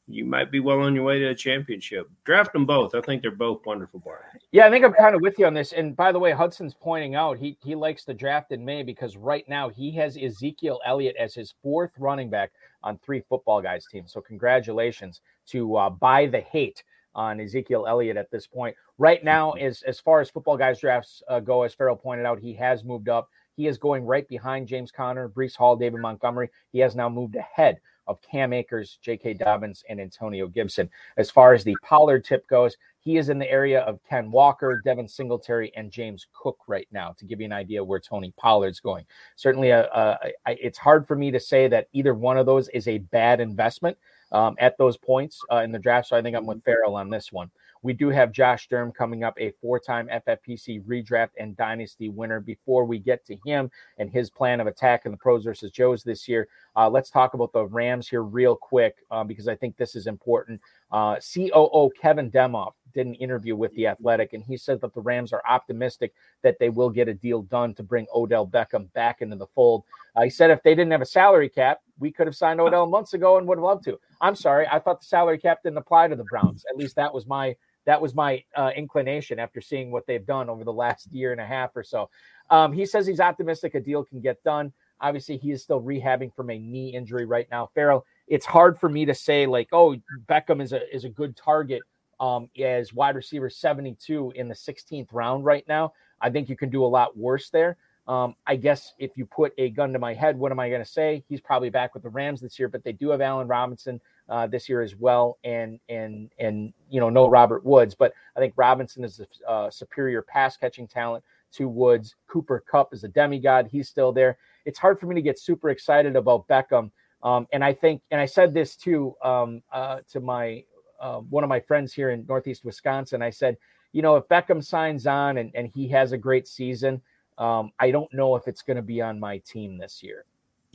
you 0.09 0.25
might 0.25 0.53
be 0.53 0.61
well 0.61 0.81
on 0.81 0.95
your 0.95 1.03
way 1.05 1.19
to 1.19 1.27
a 1.27 1.35
championship. 1.35 2.09
Draft 2.25 2.53
them 2.53 2.65
both. 2.65 2.95
I 2.95 3.01
think 3.01 3.23
they're 3.23 3.33
both 3.33 3.67
wonderful, 3.67 3.99
Bart. 4.01 4.25
Yeah, 4.53 4.67
I 4.67 4.71
think 4.71 4.85
I'm 4.85 4.93
kind 4.93 5.17
of 5.17 5.21
with 5.21 5.37
you 5.39 5.47
on 5.47 5.55
this. 5.55 5.73
And 5.73 5.97
by 5.97 6.13
the 6.13 6.19
way, 6.19 6.31
Hudson's 6.31 6.75
pointing 6.75 7.17
out 7.17 7.39
he 7.39 7.59
he 7.65 7.75
likes 7.75 8.05
to 8.05 8.15
draft 8.15 8.53
in 8.53 8.65
May 8.65 8.85
because 8.85 9.17
right 9.17 9.47
now 9.49 9.69
he 9.69 9.91
has 9.97 10.17
Ezekiel 10.17 10.81
Elliott 10.87 11.17
as 11.17 11.35
his 11.35 11.55
fourth 11.61 11.91
running 11.99 12.31
back 12.31 12.53
on 12.85 12.99
three 12.99 13.21
football 13.29 13.61
guys 13.61 13.87
teams. 13.91 14.13
So 14.13 14.21
congratulations 14.21 15.23
to 15.49 15.77
uh, 15.77 15.91
buy 15.91 16.27
the 16.27 16.41
hate 16.41 16.85
on 17.17 17.41
Ezekiel 17.41 17.87
Elliott 17.89 18.17
at 18.17 18.31
this 18.31 18.47
point. 18.47 18.77
Right 18.99 19.25
now, 19.25 19.53
as 19.53 19.83
as 19.83 19.99
far 19.99 20.21
as 20.21 20.31
football 20.31 20.57
guys 20.57 20.79
drafts 20.79 21.21
uh, 21.29 21.41
go, 21.41 21.63
as 21.63 21.75
Ferrell 21.75 21.97
pointed 21.97 22.27
out, 22.27 22.39
he 22.39 22.55
has 22.55 22.85
moved 22.85 23.09
up. 23.09 23.29
He 23.57 23.67
is 23.67 23.79
going 23.79 24.05
right 24.05 24.29
behind 24.29 24.69
James 24.69 24.93
Conner, 24.93 25.29
Breece 25.29 25.57
Hall, 25.57 25.77
David 25.77 26.01
Montgomery. 26.01 26.51
He 26.73 26.79
has 26.81 26.95
now 26.95 27.09
moved 27.09 27.37
ahead 27.37 27.81
of 28.07 28.21
Cam 28.23 28.53
Akers, 28.53 28.99
J.K. 29.03 29.35
Dobbins, 29.35 29.83
and 29.89 30.01
Antonio 30.01 30.47
Gibson. 30.47 30.89
As 31.17 31.31
far 31.31 31.55
as 31.55 31.65
the 31.65 31.77
Pollard 31.83 32.25
tip 32.25 32.47
goes, 32.49 32.77
he 33.01 33.17
is 33.17 33.29
in 33.29 33.39
the 33.39 33.51
area 33.51 33.81
of 33.81 34.01
Ken 34.09 34.31
Walker, 34.31 34.81
Devin 34.85 35.09
Singletary, 35.09 35.73
and 35.77 35.91
James 35.91 36.27
Cook 36.33 36.59
right 36.67 36.89
now 36.93 37.15
to 37.19 37.25
give 37.25 37.41
you 37.41 37.47
an 37.47 37.53
idea 37.53 37.83
where 37.83 38.01
Tony 38.01 38.33
Pollard's 38.37 38.81
going. 38.81 39.05
Certainly, 39.37 39.73
uh, 39.73 39.85
uh, 39.85 40.17
it's 40.47 40.79
hard 40.79 41.07
for 41.07 41.17
me 41.17 41.31
to 41.31 41.41
say 41.41 41.69
that 41.69 41.89
either 41.93 42.15
one 42.15 42.37
of 42.37 42.47
those 42.47 42.69
is 42.71 42.89
a 42.89 42.99
bad 42.99 43.41
investment 43.41 43.97
um, 44.33 44.57
at 44.59 44.77
those 44.79 44.97
points 44.97 45.41
uh, 45.53 45.59
in 45.59 45.73
the 45.73 45.79
draft. 45.79 46.09
So 46.09 46.17
I 46.17 46.23
think 46.23 46.37
I'm 46.37 46.47
with 46.47 46.65
Ferrell 46.65 46.97
on 46.97 47.11
this 47.11 47.33
one. 47.33 47.51
We 47.83 47.93
do 47.93 48.09
have 48.09 48.33
Josh 48.33 48.69
Durm 48.69 48.95
coming 48.95 49.25
up, 49.25 49.39
a 49.39 49.53
four 49.61 49.79
time 49.79 50.09
FFPC 50.09 50.85
redraft 50.85 51.31
and 51.39 51.57
dynasty 51.57 52.09
winner. 52.09 52.41
Before 52.41 52.85
we 52.85 52.99
get 52.99 53.25
to 53.27 53.37
him 53.45 53.71
and 53.99 54.11
his 54.11 54.31
plan 54.31 54.61
of 54.61 54.67
attack 54.67 55.07
in 55.07 55.13
the 55.13 55.19
pros 55.19 55.45
versus 55.45 55.71
Joes 55.71 56.03
this 56.03 56.29
year, 56.29 56.49
uh, 56.77 56.89
let's 56.89 57.11
talk 57.11 57.35
about 57.35 57.53
the 57.53 57.67
Rams 57.67 58.09
here 58.09 58.23
real 58.23 58.57
quick 58.57 58.97
uh, 59.11 59.25
because 59.25 59.49
I 59.49 59.55
think 59.55 59.77
this 59.77 59.95
is 59.95 60.07
important. 60.07 60.61
Uh, 60.91 61.17
COO 61.17 61.91
Kevin 62.01 62.31
Demoff 62.31 62.73
did 62.95 63.07
an 63.07 63.15
interview 63.15 63.55
with 63.55 63.75
The 63.75 63.89
Athletic, 63.89 64.33
and 64.33 64.43
he 64.43 64.57
said 64.57 64.81
that 64.81 64.95
the 64.95 65.01
Rams 65.01 65.33
are 65.33 65.43
optimistic 65.47 66.15
that 66.43 66.59
they 66.59 66.71
will 66.71 66.91
get 66.91 67.09
a 67.09 67.15
deal 67.15 67.43
done 67.43 67.75
to 67.75 67.83
bring 67.83 68.07
Odell 68.15 68.47
Beckham 68.47 68.93
back 68.95 69.21
into 69.21 69.37
the 69.37 69.47
fold. 69.47 69.85
Uh, 70.15 70.23
he 70.23 70.31
said 70.31 70.51
if 70.51 70.63
they 70.63 70.75
didn't 70.75 70.93
have 70.93 71.03
a 71.03 71.07
salary 71.07 71.49
cap, 71.49 71.81
we 71.99 72.11
could 72.11 72.27
have 72.27 72.37
signed 72.37 72.61
Odell 72.61 72.87
months 72.87 73.13
ago 73.15 73.37
and 73.37 73.47
would 73.47 73.59
have 73.59 73.65
loved 73.65 73.85
to. 73.85 73.99
I'm 74.21 74.35
sorry, 74.35 74.67
I 74.67 74.79
thought 74.79 75.01
the 75.01 75.07
salary 75.07 75.39
cap 75.39 75.63
didn't 75.63 75.79
apply 75.79 76.09
to 76.09 76.17
the 76.17 76.25
Browns. 76.25 76.65
At 76.71 76.77
least 76.77 76.97
that 76.97 77.13
was 77.13 77.27
my 77.27 77.57
that 77.85 78.03
was 78.03 78.15
my 78.15 78.43
uh, 78.57 78.73
inclination 78.77 79.39
after 79.39 79.61
seeing 79.61 79.93
what 79.93 80.07
they've 80.07 80.27
done 80.27 80.51
over 80.51 80.65
the 80.65 80.73
last 80.73 81.07
year 81.13 81.31
and 81.31 81.41
a 81.41 81.47
half 81.47 81.71
or 81.77 81.85
so. 81.85 82.11
Um, 82.51 82.73
he 82.73 82.85
says 82.85 83.07
he's 83.07 83.21
optimistic 83.21 83.75
a 83.77 83.81
deal 83.81 84.05
can 84.05 84.21
get 84.21 84.43
done. 84.43 84.73
Obviously, 85.01 85.37
he 85.37 85.53
is 85.53 85.63
still 85.63 85.81
rehabbing 85.81 86.35
from 86.35 86.51
a 86.51 86.59
knee 86.59 86.89
injury 86.89 87.27
right 87.27 87.47
now. 87.51 87.69
Ferrell, 87.75 88.05
it's 88.27 88.47
hard 88.47 88.79
for 88.79 88.89
me 88.89 89.05
to 89.05 89.15
say 89.15 89.47
like, 89.47 89.69
oh, 89.73 89.97
Beckham 90.29 90.63
is 90.63 90.73
a 90.73 90.95
is 90.95 91.05
a 91.05 91.09
good 91.09 91.37
target 91.37 91.83
um, 92.21 92.49
as 92.59 92.93
wide 92.93 93.17
receiver 93.17 93.51
72 93.51 94.33
in 94.35 94.49
the 94.49 94.55
16th 94.55 95.09
round 95.13 95.45
right 95.45 95.67
now. 95.69 95.93
I 96.21 96.31
think 96.31 96.49
you 96.49 96.57
can 96.57 96.71
do 96.71 96.85
a 96.85 96.87
lot 96.87 97.17
worse 97.17 97.51
there. 97.51 97.77
Um, 98.09 98.37
I 98.47 98.55
guess 98.55 98.95
if 98.99 99.17
you 99.17 99.27
put 99.27 99.53
a 99.59 99.71
gun 99.71 99.93
to 99.93 99.99
my 99.99 100.15
head, 100.15 100.39
what 100.39 100.53
am 100.53 100.61
I 100.61 100.69
going 100.69 100.83
to 100.83 100.89
say? 100.89 101.25
He's 101.29 101.41
probably 101.41 101.71
back 101.71 101.93
with 101.93 102.05
the 102.05 102.09
Rams 102.09 102.41
this 102.41 102.59
year, 102.59 102.69
but 102.69 102.85
they 102.85 102.93
do 102.93 103.11
have 103.11 103.21
Allen 103.21 103.49
Robinson 103.49 104.01
uh, 104.29 104.47
this 104.47 104.69
year 104.69 104.81
as 104.81 104.95
well, 104.95 105.39
and 105.45 105.81
and 105.89 106.31
and 106.39 106.73
you 106.89 107.01
know 107.01 107.11
no 107.11 107.29
Robert 107.29 107.65
Woods, 107.65 107.95
but 107.95 108.13
I 108.37 108.41
think 108.41 108.55
Robinson 108.57 109.05
is 109.05 109.21
a 109.21 109.51
uh, 109.51 109.71
superior 109.71 110.23
pass 110.23 110.57
catching 110.57 110.87
talent 110.87 111.25
to 111.53 111.69
Woods. 111.69 112.15
Cooper 112.29 112.63
Kupp 112.69 112.95
is 112.95 113.03
a 113.03 113.09
demigod; 113.09 113.69
he's 113.71 113.89
still 113.89 114.13
there. 114.13 114.39
It's 114.65 114.79
hard 114.79 115.01
for 115.01 115.07
me 115.07 115.15
to 115.17 115.23
get 115.23 115.39
super 115.39 115.71
excited 115.71 116.17
about 116.17 116.47
Beckham, 116.49 116.91
um, 117.23 117.47
and 117.53 117.65
I 117.65 117.73
think, 117.73 118.03
and 118.11 118.21
I 118.21 118.27
said 118.27 118.55
this 118.55 118.77
too 118.77 119.15
um, 119.23 119.63
uh, 119.73 120.01
to 120.13 120.21
my 120.21 120.65
uh, 121.01 121.19
one 121.19 121.45
of 121.45 121.49
my 121.49 121.61
friends 121.61 121.93
here 121.93 122.11
in 122.11 122.25
Northeast 122.29 122.65
Wisconsin. 122.65 123.23
I 123.23 123.31
said, 123.31 123.57
you 123.93 124.03
know, 124.03 124.17
if 124.17 124.29
Beckham 124.29 124.65
signs 124.65 125.07
on 125.07 125.39
and, 125.39 125.51
and 125.55 125.71
he 125.75 125.89
has 125.89 126.13
a 126.13 126.19
great 126.19 126.47
season, 126.49 127.01
um, 127.39 127.71
I 127.79 127.91
don't 127.91 128.13
know 128.13 128.37
if 128.37 128.49
it's 128.49 128.63
going 128.63 128.77
to 128.77 128.83
be 128.83 129.01
on 129.01 129.21
my 129.21 129.39
team 129.39 129.79
this 129.79 130.03
year. 130.03 130.25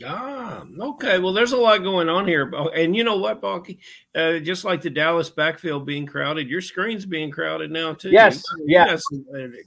Ah, 0.03 0.63
okay. 0.79 1.19
Well, 1.19 1.33
there's 1.33 1.51
a 1.51 1.57
lot 1.57 1.83
going 1.83 2.09
on 2.09 2.27
here, 2.27 2.51
and 2.75 2.95
you 2.95 3.03
know 3.03 3.17
what, 3.17 3.39
Balky? 3.39 3.79
Uh, 4.15 4.39
just 4.39 4.65
like 4.65 4.81
the 4.81 4.89
Dallas 4.89 5.29
backfield 5.29 5.85
being 5.85 6.07
crowded, 6.07 6.49
your 6.49 6.61
screen's 6.61 7.05
being 7.05 7.29
crowded 7.29 7.69
now 7.69 7.93
too. 7.93 8.09
Yes, 8.09 8.41
yeah, 8.65 8.97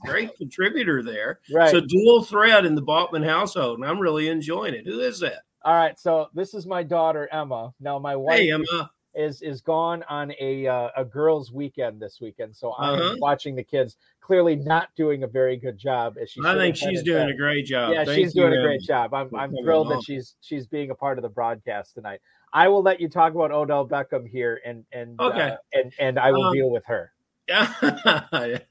great 0.01 0.35
contributor 0.35 1.01
there. 1.03 1.39
Right. 1.53 1.71
So 1.71 1.79
dual 1.79 2.23
threat 2.23 2.65
in 2.65 2.75
the 2.75 2.81
Balkman 2.81 3.25
household, 3.25 3.79
and 3.79 3.87
I'm 3.87 3.99
really 3.99 4.27
enjoying 4.27 4.73
it. 4.73 4.85
Who 4.85 4.99
is 4.99 5.21
that? 5.21 5.43
All 5.65 5.73
right, 5.73 5.99
so 5.99 6.27
this 6.35 6.53
is 6.53 6.67
my 6.67 6.83
daughter 6.83 7.27
Emma. 7.31 7.73
Now 7.79 7.97
my 7.97 8.15
wife. 8.15 8.37
Hey, 8.37 8.51
Emma 8.51 8.91
is 9.15 9.41
is 9.41 9.61
gone 9.61 10.03
on 10.07 10.31
a 10.39 10.67
uh, 10.67 10.89
a 10.95 11.03
girls' 11.03 11.51
weekend 11.51 11.99
this 11.99 12.19
weekend, 12.21 12.55
so 12.55 12.75
I'm 12.77 12.99
uh-huh. 12.99 13.15
watching 13.19 13.55
the 13.55 13.63
kids. 13.63 13.97
Clearly, 14.21 14.55
not 14.55 14.89
doing 14.95 15.23
a 15.23 15.27
very 15.27 15.57
good 15.57 15.77
job. 15.77 16.17
As 16.21 16.29
she, 16.29 16.41
I 16.45 16.55
think 16.55 16.75
she's 16.75 17.01
doing 17.01 17.29
a 17.31 17.35
great 17.35 17.65
job. 17.65 17.93
Yeah, 17.93 18.05
Thank 18.05 18.17
she's 18.17 18.33
doing 18.33 18.53
a 18.53 18.61
great 18.61 18.81
job. 18.81 19.15
I'm 19.15 19.33
I'm 19.35 19.55
thrilled 19.63 19.89
that 19.89 20.03
she's 20.05 20.35
she's 20.41 20.67
being 20.67 20.91
a 20.91 20.95
part 20.95 21.17
of 21.17 21.23
the 21.23 21.29
broadcast 21.29 21.95
tonight. 21.95 22.19
I 22.53 22.67
will 22.67 22.83
let 22.83 22.99
you 22.99 23.09
talk 23.09 23.33
about 23.33 23.51
Odell 23.51 23.87
Beckham 23.87 24.27
here, 24.27 24.61
and 24.63 24.85
and 24.91 25.19
okay. 25.19 25.49
Uh, 25.49 25.57
and 25.73 25.93
and 25.99 26.19
I 26.19 26.31
will 26.31 26.45
um, 26.45 26.53
deal 26.53 26.69
with 26.69 26.85
her. 26.85 27.11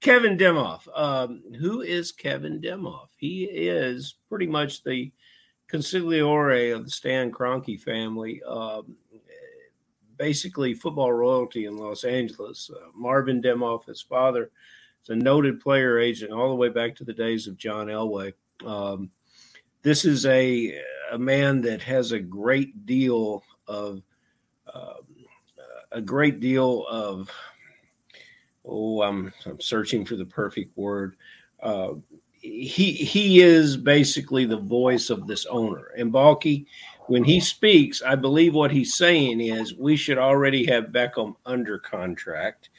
Kevin 0.00 0.36
Demoff. 0.36 0.88
Um, 0.94 1.42
who 1.60 1.82
is 1.82 2.12
Kevin 2.12 2.60
Demoff? 2.60 3.08
He 3.16 3.44
is 3.44 4.16
pretty 4.28 4.46
much 4.46 4.82
the 4.82 5.12
consigliere 5.70 6.74
of 6.74 6.84
the 6.84 6.90
Stan 6.90 7.30
Kroenke 7.30 7.80
family. 7.80 8.42
Um, 8.42 8.96
basically 10.18 10.74
football 10.74 11.12
royalty 11.12 11.64
in 11.64 11.76
Los 11.76 12.04
Angeles. 12.04 12.70
Uh, 12.74 12.88
Marvin 12.94 13.40
Demoff, 13.40 13.86
his 13.86 14.02
father, 14.02 14.50
is 15.02 15.08
a 15.08 15.16
noted 15.16 15.60
player 15.60 15.98
agent 15.98 16.32
all 16.32 16.48
the 16.48 16.54
way 16.54 16.68
back 16.68 16.94
to 16.96 17.04
the 17.04 17.12
days 17.12 17.46
of 17.46 17.56
John 17.56 17.86
Elway. 17.86 18.34
Um, 18.66 19.10
this 19.82 20.04
is 20.04 20.26
a 20.26 20.78
a 21.12 21.18
man 21.18 21.62
that 21.62 21.80
has 21.80 22.12
a 22.12 22.18
great 22.18 22.84
deal 22.84 23.42
of 23.66 24.02
uh, 24.72 24.94
a 25.92 26.00
great 26.00 26.40
deal 26.40 26.84
of 26.88 27.30
oh 28.64 29.02
I'm 29.02 29.32
I'm 29.46 29.60
searching 29.60 30.04
for 30.04 30.16
the 30.16 30.26
perfect 30.26 30.76
word. 30.76 31.16
Uh, 31.62 31.94
he 32.40 32.92
he 32.92 33.40
is 33.40 33.76
basically 33.76 34.44
the 34.44 34.56
voice 34.56 35.10
of 35.10 35.26
this 35.26 35.46
owner. 35.46 35.92
And 35.96 36.12
Balky, 36.12 36.66
when 37.06 37.24
he 37.24 37.40
speaks, 37.40 38.02
I 38.02 38.14
believe 38.14 38.54
what 38.54 38.70
he's 38.70 38.96
saying 38.96 39.40
is 39.40 39.74
we 39.74 39.96
should 39.96 40.18
already 40.18 40.66
have 40.66 40.86
Beckham 40.86 41.34
under 41.46 41.78
contract. 41.78 42.70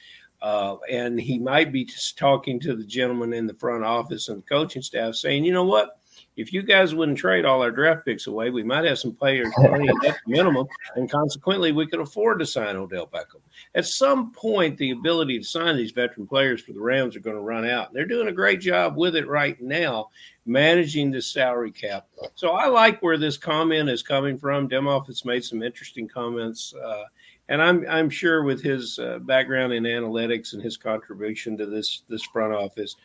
Uh, 0.42 0.78
and 0.90 1.20
he 1.20 1.38
might 1.38 1.72
be 1.72 1.84
just 1.84 2.18
talking 2.18 2.60
to 2.62 2.74
the 2.74 2.86
gentleman 2.86 3.34
in 3.34 3.46
the 3.46 3.54
front 3.56 3.84
office 3.84 4.30
and 4.30 4.38
the 4.38 4.46
coaching 4.48 4.82
staff 4.82 5.16
saying, 5.16 5.44
you 5.44 5.52
know 5.52 5.66
what? 5.66 5.99
If 6.40 6.54
you 6.54 6.64
guys 6.64 6.96
wouldn't 6.96 7.18
trade 7.18 7.44
all 7.44 7.62
our 7.62 7.70
draft 7.70 8.06
picks 8.06 8.28
away, 8.28 8.50
we 8.50 8.64
might 8.64 8.86
have 8.86 8.98
some 8.98 9.14
players 9.14 9.52
playing 9.56 9.90
at 9.90 9.96
the 10.02 10.16
minimum, 10.26 10.68
and 10.96 11.12
consequently, 11.12 11.72
we 11.74 11.86
could 11.86 12.00
afford 12.00 12.40
to 12.40 12.46
sign 12.46 12.78
Odell 12.78 13.08
Beckham. 13.08 13.42
At 13.76 13.86
some 13.86 14.32
point, 14.32 14.78
the 14.78 14.92
ability 14.92 15.38
to 15.40 15.44
sign 15.44 15.76
these 15.76 15.92
veteran 15.92 16.28
players 16.28 16.62
for 16.62 16.72
the 16.72 16.80
Rams 16.80 17.16
are 17.16 17.22
going 17.22 17.36
to 17.36 17.42
run 17.42 17.68
out. 17.68 17.94
They're 17.94 18.06
doing 18.06 18.30
a 18.30 18.34
great 18.34 18.62
job 18.62 18.96
with 18.96 19.18
it 19.18 19.28
right 19.28 19.60
now, 19.62 20.10
managing 20.46 21.12
the 21.12 21.22
salary 21.22 21.72
cap. 21.72 22.08
So 22.36 22.52
I 22.52 22.68
like 22.68 23.02
where 23.02 23.18
this 23.18 23.38
comment 23.38 23.90
is 23.90 24.02
coming 24.02 24.38
from. 24.38 24.70
Demoff 24.70 25.08
has 25.08 25.26
made 25.26 25.44
some 25.44 25.62
interesting 25.62 26.08
comments. 26.08 26.74
Uh, 26.74 27.04
and 27.50 27.62
I'm 27.62 27.86
I'm 27.90 28.10
sure 28.10 28.44
with 28.44 28.64
his 28.64 29.00
uh, 29.00 29.20
background 29.20 29.74
in 29.74 29.84
analytics 29.84 30.54
and 30.54 30.62
his 30.62 30.78
contribution 30.78 31.58
to 31.58 31.66
this 31.66 32.04
this 32.08 32.24
front 32.24 32.54
office, 32.54 32.96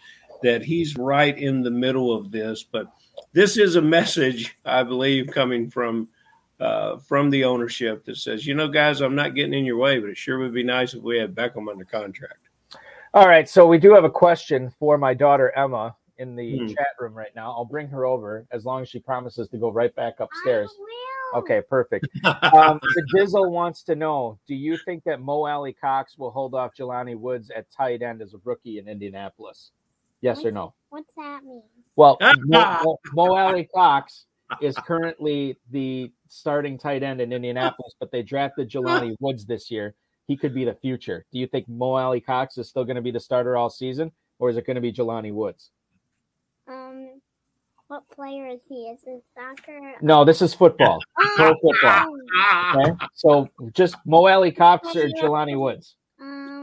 that 0.42 0.62
he's 0.62 0.96
right 0.96 1.36
in 1.36 1.62
the 1.62 1.70
middle 1.70 2.14
of 2.14 2.30
this. 2.30 2.62
But 2.62 2.92
this 3.34 3.58
is 3.58 3.76
a 3.76 3.82
message, 3.82 4.56
I 4.64 4.82
believe, 4.84 5.26
coming 5.26 5.68
from 5.68 6.08
uh, 6.60 6.96
from 6.98 7.30
the 7.30 7.44
ownership 7.44 8.04
that 8.04 8.16
says, 8.16 8.46
you 8.46 8.54
know, 8.54 8.68
guys, 8.68 9.00
I'm 9.00 9.16
not 9.16 9.34
getting 9.34 9.52
in 9.52 9.64
your 9.64 9.76
way, 9.76 9.98
but 9.98 10.08
it 10.08 10.16
sure 10.16 10.38
would 10.38 10.54
be 10.54 10.62
nice 10.62 10.94
if 10.94 11.02
we 11.02 11.18
had 11.18 11.34
Beckham 11.34 11.68
under 11.68 11.84
contract. 11.84 12.38
All 13.12 13.26
right, 13.26 13.48
so 13.48 13.66
we 13.66 13.76
do 13.76 13.92
have 13.92 14.04
a 14.04 14.10
question 14.10 14.72
for 14.78 14.96
my 14.96 15.12
daughter 15.14 15.52
Emma 15.56 15.94
in 16.18 16.36
the 16.36 16.58
hmm. 16.58 16.66
chat 16.68 16.88
room 16.98 17.12
right 17.12 17.34
now. 17.34 17.50
I'll 17.50 17.64
bring 17.64 17.88
her 17.88 18.06
over 18.06 18.46
as 18.52 18.64
long 18.64 18.82
as 18.82 18.88
she 18.88 19.00
promises 19.00 19.48
to 19.48 19.58
go 19.58 19.70
right 19.70 19.94
back 19.96 20.20
upstairs. 20.20 20.72
Okay, 21.34 21.60
perfect. 21.68 22.06
Um, 22.24 22.78
the 22.80 23.06
Dizzle 23.14 23.50
wants 23.50 23.82
to 23.84 23.96
know: 23.96 24.38
Do 24.46 24.54
you 24.54 24.78
think 24.78 25.02
that 25.04 25.20
Mo 25.20 25.44
Alie-Cox 25.46 26.16
will 26.16 26.30
hold 26.30 26.54
off 26.54 26.70
Jelani 26.78 27.18
Woods 27.18 27.50
at 27.50 27.70
tight 27.70 28.00
end 28.00 28.22
as 28.22 28.32
a 28.32 28.38
rookie 28.44 28.78
in 28.78 28.88
Indianapolis? 28.88 29.72
Yes 30.24 30.42
or 30.42 30.50
no? 30.50 30.72
What's 30.88 31.14
that 31.16 31.44
mean? 31.44 31.62
Well, 31.96 32.16
Mo, 32.46 32.78
Mo, 32.82 32.98
Mo 33.12 33.36
Alie-Cox 33.36 34.24
is 34.62 34.74
currently 34.76 35.58
the 35.70 36.10
starting 36.28 36.78
tight 36.78 37.02
end 37.02 37.20
in 37.20 37.30
Indianapolis, 37.30 37.94
but 38.00 38.10
they 38.10 38.22
drafted 38.22 38.70
Jelani 38.70 39.14
Woods 39.20 39.44
this 39.44 39.70
year. 39.70 39.94
He 40.26 40.34
could 40.34 40.54
be 40.54 40.64
the 40.64 40.72
future. 40.72 41.26
Do 41.30 41.38
you 41.38 41.46
think 41.46 41.68
Mo 41.68 41.92
Alie-Cox 41.96 42.56
is 42.56 42.70
still 42.70 42.84
going 42.84 42.96
to 42.96 43.02
be 43.02 43.10
the 43.10 43.20
starter 43.20 43.54
all 43.58 43.68
season, 43.68 44.12
or 44.38 44.48
is 44.48 44.56
it 44.56 44.66
going 44.66 44.76
to 44.76 44.80
be 44.80 44.90
Jelani 44.94 45.30
Woods? 45.30 45.70
Um, 46.66 47.20
what 47.88 48.08
player 48.08 48.46
is 48.46 48.60
he? 48.66 48.84
Is 48.86 49.00
it 49.06 49.22
soccer? 49.34 49.92
No, 50.00 50.24
this 50.24 50.40
is 50.40 50.54
football. 50.54 51.00
Pro 51.36 51.50
Oh, 51.50 51.54
football. 51.60 52.16
Okay, 52.76 52.92
so 53.12 53.46
just 53.74 53.96
Mo 54.06 54.26
Alie-Cox 54.26 54.96
or 54.96 55.06
Jelani 55.08 55.60
Woods. 55.60 55.96
Um, 56.18 56.53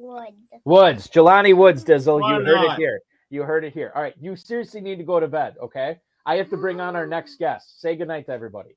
Woods. 0.00 0.48
Woods, 0.64 1.08
Jelani 1.08 1.54
Woods, 1.54 1.84
Dizzle. 1.84 2.20
Why 2.20 2.38
You 2.38 2.44
heard 2.44 2.64
it 2.64 2.76
here. 2.76 3.00
You 3.28 3.42
heard 3.42 3.64
it 3.64 3.72
here. 3.72 3.92
All 3.94 4.02
right, 4.02 4.14
you 4.20 4.34
seriously 4.34 4.80
need 4.80 4.96
to 4.96 5.04
go 5.04 5.20
to 5.20 5.28
bed. 5.28 5.56
Okay, 5.62 5.98
I 6.26 6.36
have 6.36 6.48
to 6.50 6.56
bring 6.56 6.80
on 6.80 6.96
our 6.96 7.06
next 7.06 7.38
guest. 7.38 7.80
Say 7.80 7.96
goodnight 7.96 8.26
to 8.26 8.32
everybody. 8.32 8.76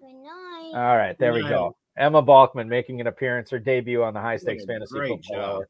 Good 0.00 0.14
night. 0.14 0.72
All 0.74 0.96
right, 0.96 1.16
there 1.18 1.32
we 1.32 1.42
go. 1.42 1.76
Emma 1.96 2.22
Balkman 2.22 2.68
making 2.68 3.00
an 3.00 3.06
appearance, 3.06 3.50
her 3.50 3.58
debut 3.58 4.02
on 4.02 4.14
the 4.14 4.20
High 4.20 4.38
Stakes 4.38 4.64
Fantasy 4.64 4.94
great 4.94 5.10
Football 5.10 5.36
job. 5.36 5.54
Hour. 5.56 5.68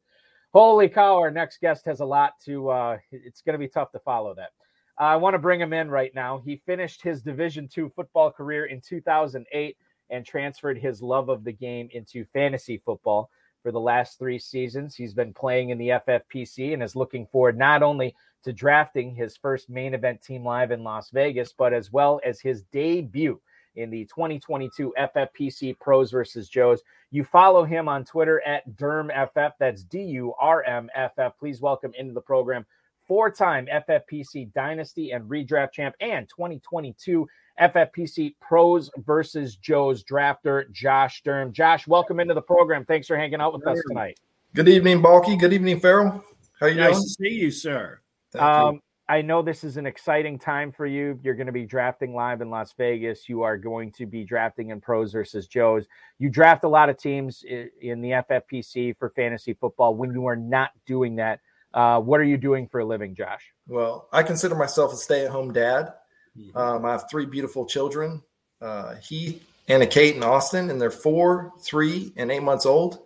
Holy 0.53 0.87
cow! 0.87 1.17
Our 1.17 1.31
next 1.31 1.59
guest 1.59 1.85
has 1.85 1.99
a 1.99 2.05
lot 2.05 2.33
to. 2.45 2.69
uh 2.69 2.97
It's 3.11 3.41
going 3.41 3.53
to 3.53 3.59
be 3.59 3.67
tough 3.67 3.91
to 3.91 3.99
follow 3.99 4.33
that. 4.35 4.51
I 4.97 5.15
want 5.15 5.33
to 5.33 5.39
bring 5.39 5.59
him 5.59 5.73
in 5.73 5.89
right 5.89 6.13
now. 6.13 6.41
He 6.45 6.61
finished 6.65 7.01
his 7.01 7.21
Division 7.21 7.67
two 7.67 7.91
football 7.95 8.31
career 8.31 8.65
in 8.65 8.79
2008 8.79 9.77
and 10.11 10.25
transferred 10.25 10.77
his 10.77 11.01
love 11.01 11.29
of 11.29 11.43
the 11.43 11.51
game 11.51 11.89
into 11.91 12.25
fantasy 12.33 12.81
football. 12.85 13.29
For 13.63 13.71
the 13.71 13.79
last 13.79 14.19
three 14.19 14.39
seasons, 14.39 14.93
he's 14.93 15.13
been 15.13 15.33
playing 15.33 15.69
in 15.69 15.77
the 15.77 15.87
FFPC 16.05 16.73
and 16.73 16.83
is 16.83 16.97
looking 16.97 17.25
forward 17.25 17.57
not 17.57 17.81
only 17.81 18.13
to 18.43 18.51
drafting 18.51 19.15
his 19.15 19.37
first 19.37 19.69
main 19.69 19.93
event 19.93 20.21
team 20.21 20.43
live 20.43 20.71
in 20.71 20.83
Las 20.83 21.09
Vegas, 21.11 21.53
but 21.57 21.73
as 21.73 21.89
well 21.89 22.19
as 22.25 22.41
his 22.41 22.63
debut 22.73 23.39
in 23.75 23.89
the 23.89 24.03
2022 24.05 24.93
FFPC 24.99 25.79
Pros 25.79 26.11
versus 26.11 26.49
Joes. 26.49 26.81
You 27.09 27.23
follow 27.23 27.63
him 27.63 27.87
on 27.87 28.03
Twitter 28.03 28.41
at 28.45 28.69
DurmFF. 28.75 29.53
That's 29.57 29.83
D 29.83 30.01
U 30.03 30.33
R 30.37 30.63
M 30.63 30.89
F 30.93 31.13
F. 31.17 31.37
Please 31.39 31.61
welcome 31.61 31.93
into 31.97 32.13
the 32.13 32.21
program 32.21 32.65
four 33.07 33.31
time 33.31 33.67
FFPC 33.67 34.53
Dynasty 34.53 35.11
and 35.11 35.29
Redraft 35.29 35.73
Champ 35.73 35.95
and 35.99 36.27
2022 36.29 37.27
FFPC 37.59 38.35
Pros 38.41 38.89
versus 38.97 39.55
Joes 39.55 40.03
drafter, 40.03 40.71
Josh 40.71 41.21
Durm. 41.23 41.51
Josh, 41.51 41.87
welcome 41.87 42.19
into 42.19 42.33
the 42.33 42.41
program. 42.41 42.85
Thanks 42.85 43.07
for 43.07 43.17
hanging 43.17 43.41
out 43.41 43.53
with 43.53 43.65
us 43.67 43.79
tonight. 43.87 44.19
Good 44.55 44.69
evening, 44.69 45.01
Balky. 45.01 45.35
Good 45.35 45.53
evening, 45.53 45.79
Farrell. 45.79 46.23
How 46.59 46.67
you 46.67 46.75
Nice 46.75 46.93
doing? 46.93 47.03
to 47.03 47.09
see 47.09 47.41
you, 47.41 47.51
sir. 47.51 47.99
Thank 48.31 48.41
you. 48.41 48.47
Um, 48.47 48.79
I 49.09 49.21
know 49.21 49.41
this 49.41 49.63
is 49.63 49.75
an 49.77 49.85
exciting 49.85 50.39
time 50.39 50.71
for 50.71 50.85
you. 50.85 51.19
You're 51.21 51.35
going 51.35 51.47
to 51.47 51.53
be 51.53 51.65
drafting 51.65 52.15
live 52.15 52.41
in 52.41 52.49
Las 52.49 52.73
Vegas. 52.77 53.27
You 53.27 53.41
are 53.43 53.57
going 53.57 53.91
to 53.93 54.05
be 54.05 54.23
drafting 54.23 54.69
in 54.69 54.79
pros 54.79 55.11
versus 55.11 55.45
Joes. 55.45 55.85
You 56.19 56.29
draft 56.29 56.63
a 56.63 56.69
lot 56.69 56.89
of 56.89 56.97
teams 56.97 57.43
in 57.43 58.01
the 58.01 58.11
FFPC 58.11 58.97
for 58.97 59.09
fantasy 59.09 59.53
football. 59.53 59.93
When 59.95 60.13
you 60.13 60.25
are 60.27 60.37
not 60.37 60.71
doing 60.85 61.17
that, 61.17 61.41
uh, 61.73 61.99
what 61.99 62.19
are 62.19 62.23
you 62.25 62.37
doing 62.37 62.67
for 62.67 62.79
a 62.79 62.85
living, 62.85 63.15
Josh? 63.15 63.43
Well, 63.67 64.07
I 64.11 64.23
consider 64.23 64.55
myself 64.55 64.93
a 64.93 64.95
stay-at-home 64.97 65.53
dad. 65.53 65.93
Mhm. 66.37 66.55
Um, 66.55 66.85
I 66.85 66.91
have 66.91 67.05
three 67.09 67.25
beautiful 67.25 67.65
children: 67.65 68.21
uh, 68.61 68.95
Heath, 68.95 69.47
Anna, 69.67 69.85
Kate, 69.87 70.15
and 70.15 70.23
Austin, 70.23 70.69
and 70.69 70.81
they're 70.81 70.91
four, 70.91 71.53
three, 71.61 72.13
and 72.17 72.31
eight 72.31 72.43
months 72.43 72.65
old. 72.65 73.05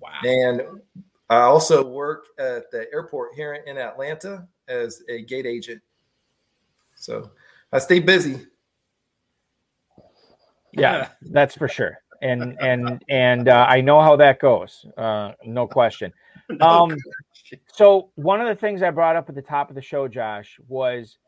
Wow. 0.00 0.10
And 0.24 0.62
I 1.28 1.40
also 1.40 1.84
work 1.86 2.26
at 2.38 2.70
the 2.70 2.86
airport 2.92 3.34
here 3.34 3.54
in 3.54 3.78
Atlanta 3.78 4.46
as 4.68 5.02
a 5.08 5.22
gate 5.22 5.46
agent. 5.46 5.82
So 6.94 7.30
I 7.72 7.78
stay 7.78 7.98
busy. 8.00 8.46
Yeah, 10.72 11.08
that's 11.22 11.56
for 11.56 11.68
sure. 11.68 11.98
And 12.22 12.56
and 12.60 13.02
and 13.08 13.48
uh, 13.48 13.66
I 13.68 13.80
know 13.80 14.00
how 14.00 14.16
that 14.16 14.38
goes. 14.40 14.86
Uh, 14.96 15.32
no 15.44 15.66
question. 15.66 16.12
No 16.48 16.66
Um, 16.66 16.88
question. 16.90 17.12
So 17.72 18.10
one 18.14 18.40
of 18.40 18.48
the 18.48 18.54
things 18.54 18.82
I 18.82 18.90
brought 18.90 19.16
up 19.16 19.28
at 19.28 19.34
the 19.34 19.42
top 19.42 19.68
of 19.68 19.74
the 19.76 19.82
show, 19.82 20.08
Josh, 20.08 20.58
was 20.68 21.18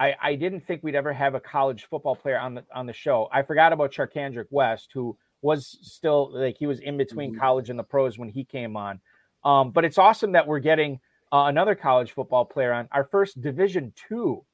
I, 0.00 0.14
I 0.22 0.34
didn't 0.34 0.60
think 0.66 0.82
we'd 0.82 0.94
ever 0.94 1.12
have 1.12 1.34
a 1.34 1.40
college 1.40 1.86
football 1.90 2.14
player 2.16 2.38
on 2.38 2.54
the 2.54 2.64
on 2.74 2.86
the 2.86 2.92
show. 2.92 3.28
I 3.32 3.42
forgot 3.42 3.72
about 3.72 3.92
Charcandrick 3.92 4.46
West, 4.50 4.90
who 4.94 5.16
was 5.42 5.78
still 5.82 6.30
like 6.32 6.56
he 6.58 6.66
was 6.66 6.80
in 6.80 6.96
between 6.96 7.34
Mhm. 7.34 7.38
college 7.38 7.70
and 7.70 7.78
the 7.78 7.84
pros 7.84 8.18
when 8.18 8.28
he 8.28 8.44
came 8.44 8.76
on. 8.76 9.00
Um, 9.44 9.70
but 9.70 9.84
it's 9.84 9.98
awesome 9.98 10.32
that 10.32 10.46
we're 10.46 10.58
getting 10.60 11.00
uh, 11.30 11.44
another 11.46 11.74
college 11.74 12.12
football 12.12 12.44
player 12.44 12.72
on 12.72 12.88
our 12.90 13.04
first 13.04 13.40
Division 13.40 13.92
two 14.08 14.44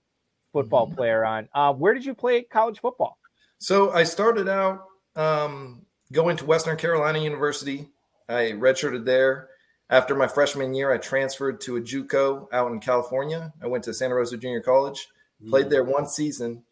football 0.52 0.88
Mhm. 0.88 0.96
player 0.96 1.24
on. 1.24 1.48
Uh, 1.54 1.72
where 1.72 1.94
did 1.94 2.04
you 2.04 2.14
play 2.14 2.42
college 2.42 2.80
football? 2.80 3.16
So 3.58 3.92
I 3.92 4.02
started 4.04 4.48
out 4.48 4.84
um, 5.16 5.86
going 6.12 6.36
to 6.38 6.44
Western 6.44 6.76
Carolina 6.76 7.20
University. 7.20 7.88
I 8.28 8.52
redshirted 8.52 9.04
there. 9.04 9.48
After 9.90 10.14
my 10.14 10.26
freshman 10.26 10.74
year, 10.74 10.92
I 10.92 10.98
transferred 10.98 11.60
to 11.62 11.76
a 11.76 11.80
JUCO 11.80 12.48
out 12.52 12.72
in 12.72 12.80
California. 12.80 13.52
I 13.62 13.66
went 13.66 13.84
to 13.84 13.94
Santa 13.94 14.14
Rosa 14.14 14.36
Junior 14.38 14.60
College, 14.60 15.06
played 15.50 15.68
there 15.68 15.84
one 15.84 16.06
season, 16.06 16.64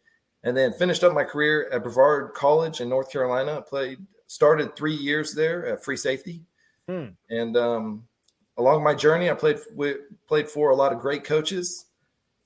and 0.43 0.57
then 0.57 0.73
finished 0.73 1.03
up 1.03 1.13
my 1.13 1.23
career 1.23 1.69
at 1.71 1.83
Brevard 1.83 2.33
College 2.33 2.81
in 2.81 2.89
North 2.89 3.11
Carolina. 3.11 3.57
I 3.59 3.61
played, 3.61 3.99
started 4.27 4.75
three 4.75 4.95
years 4.95 5.33
there 5.33 5.65
at 5.67 5.83
free 5.83 5.97
safety, 5.97 6.41
Hmm. 6.89 7.09
and 7.29 7.55
um, 7.55 8.03
along 8.57 8.83
my 8.83 8.93
journey, 8.93 9.29
I 9.29 9.35
played 9.35 9.59
with 9.73 9.97
played 10.27 10.49
for 10.49 10.71
a 10.71 10.75
lot 10.75 10.91
of 10.91 10.99
great 10.99 11.23
coaches, 11.23 11.85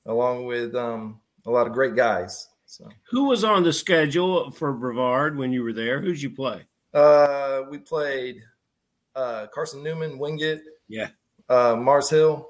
along 0.06 0.46
with 0.46 0.76
um, 0.76 1.20
a 1.46 1.50
lot 1.50 1.66
of 1.66 1.74
great 1.74 1.96
guys. 1.96 2.50
So. 2.66 2.88
Who 3.10 3.26
was 3.26 3.44
on 3.44 3.64
the 3.64 3.74
schedule 3.74 4.52
for 4.52 4.74
Brevard 4.74 5.38
when 5.38 5.52
you 5.54 5.64
were 5.64 5.74
there? 5.74 6.02
Who'd 6.02 6.22
you 6.22 6.30
play? 6.30 6.66
Uh, 6.94 7.62
we 7.70 7.78
played 7.80 8.44
uh, 9.18 9.48
Carson 9.54 9.84
Newman, 9.84 10.18
Wingate, 10.20 10.62
Yeah. 10.88 11.10
uh, 11.50 11.76
Mars 11.76 12.10
Hill. 12.10 12.48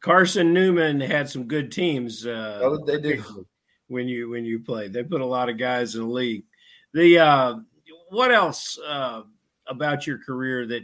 Carson 0.00 0.52
Newman 0.52 1.00
had 1.00 1.28
some 1.28 1.44
good 1.44 1.70
teams. 1.70 2.26
Uh, 2.26 2.60
Oh, 2.62 2.84
they 2.84 3.00
do. 3.00 3.46
when 3.88 4.08
you 4.08 4.28
when 4.30 4.44
you 4.44 4.58
played. 4.60 4.92
They 4.92 5.02
put 5.04 5.20
a 5.20 5.26
lot 5.26 5.48
of 5.48 5.58
guys 5.58 5.94
in 5.94 6.02
the 6.02 6.08
league. 6.08 6.44
The 6.92 7.18
uh, 7.18 7.54
what 8.10 8.32
else 8.32 8.78
uh, 8.86 9.22
about 9.66 10.06
your 10.06 10.18
career 10.18 10.66
that 10.66 10.82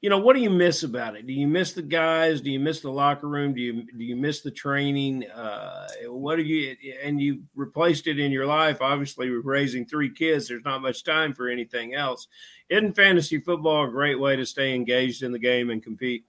you 0.00 0.08
know? 0.10 0.18
What 0.18 0.34
do 0.36 0.42
you 0.42 0.48
miss 0.50 0.82
about 0.84 1.16
it? 1.16 1.26
Do 1.26 1.32
you 1.32 1.46
miss 1.48 1.72
the 1.72 1.82
guys? 1.82 2.40
Do 2.40 2.50
you 2.50 2.60
miss 2.60 2.80
the 2.80 2.90
locker 2.90 3.28
room? 3.28 3.52
Do 3.52 3.60
you 3.60 3.82
do 3.96 4.04
you 4.04 4.16
miss 4.16 4.40
the 4.42 4.50
training? 4.50 5.28
Uh, 5.28 5.88
what 6.06 6.36
do 6.36 6.42
you 6.42 6.76
and 7.02 7.20
you 7.20 7.42
replaced 7.56 8.06
it 8.06 8.18
in 8.20 8.30
your 8.32 8.46
life? 8.46 8.80
Obviously, 8.80 9.28
with 9.30 9.44
raising 9.44 9.84
three 9.86 10.08
kids, 10.14 10.46
there's 10.48 10.64
not 10.64 10.82
much 10.82 11.02
time 11.04 11.34
for 11.34 11.48
anything 11.48 11.94
else. 11.94 12.28
Isn't 12.70 12.94
fantasy 12.94 13.38
football 13.40 13.84
a 13.86 13.90
great 13.90 14.18
way 14.18 14.36
to 14.36 14.46
stay 14.46 14.74
engaged 14.74 15.22
in 15.24 15.32
the 15.32 15.38
game 15.38 15.70
and 15.70 15.82
compete? 15.82 16.24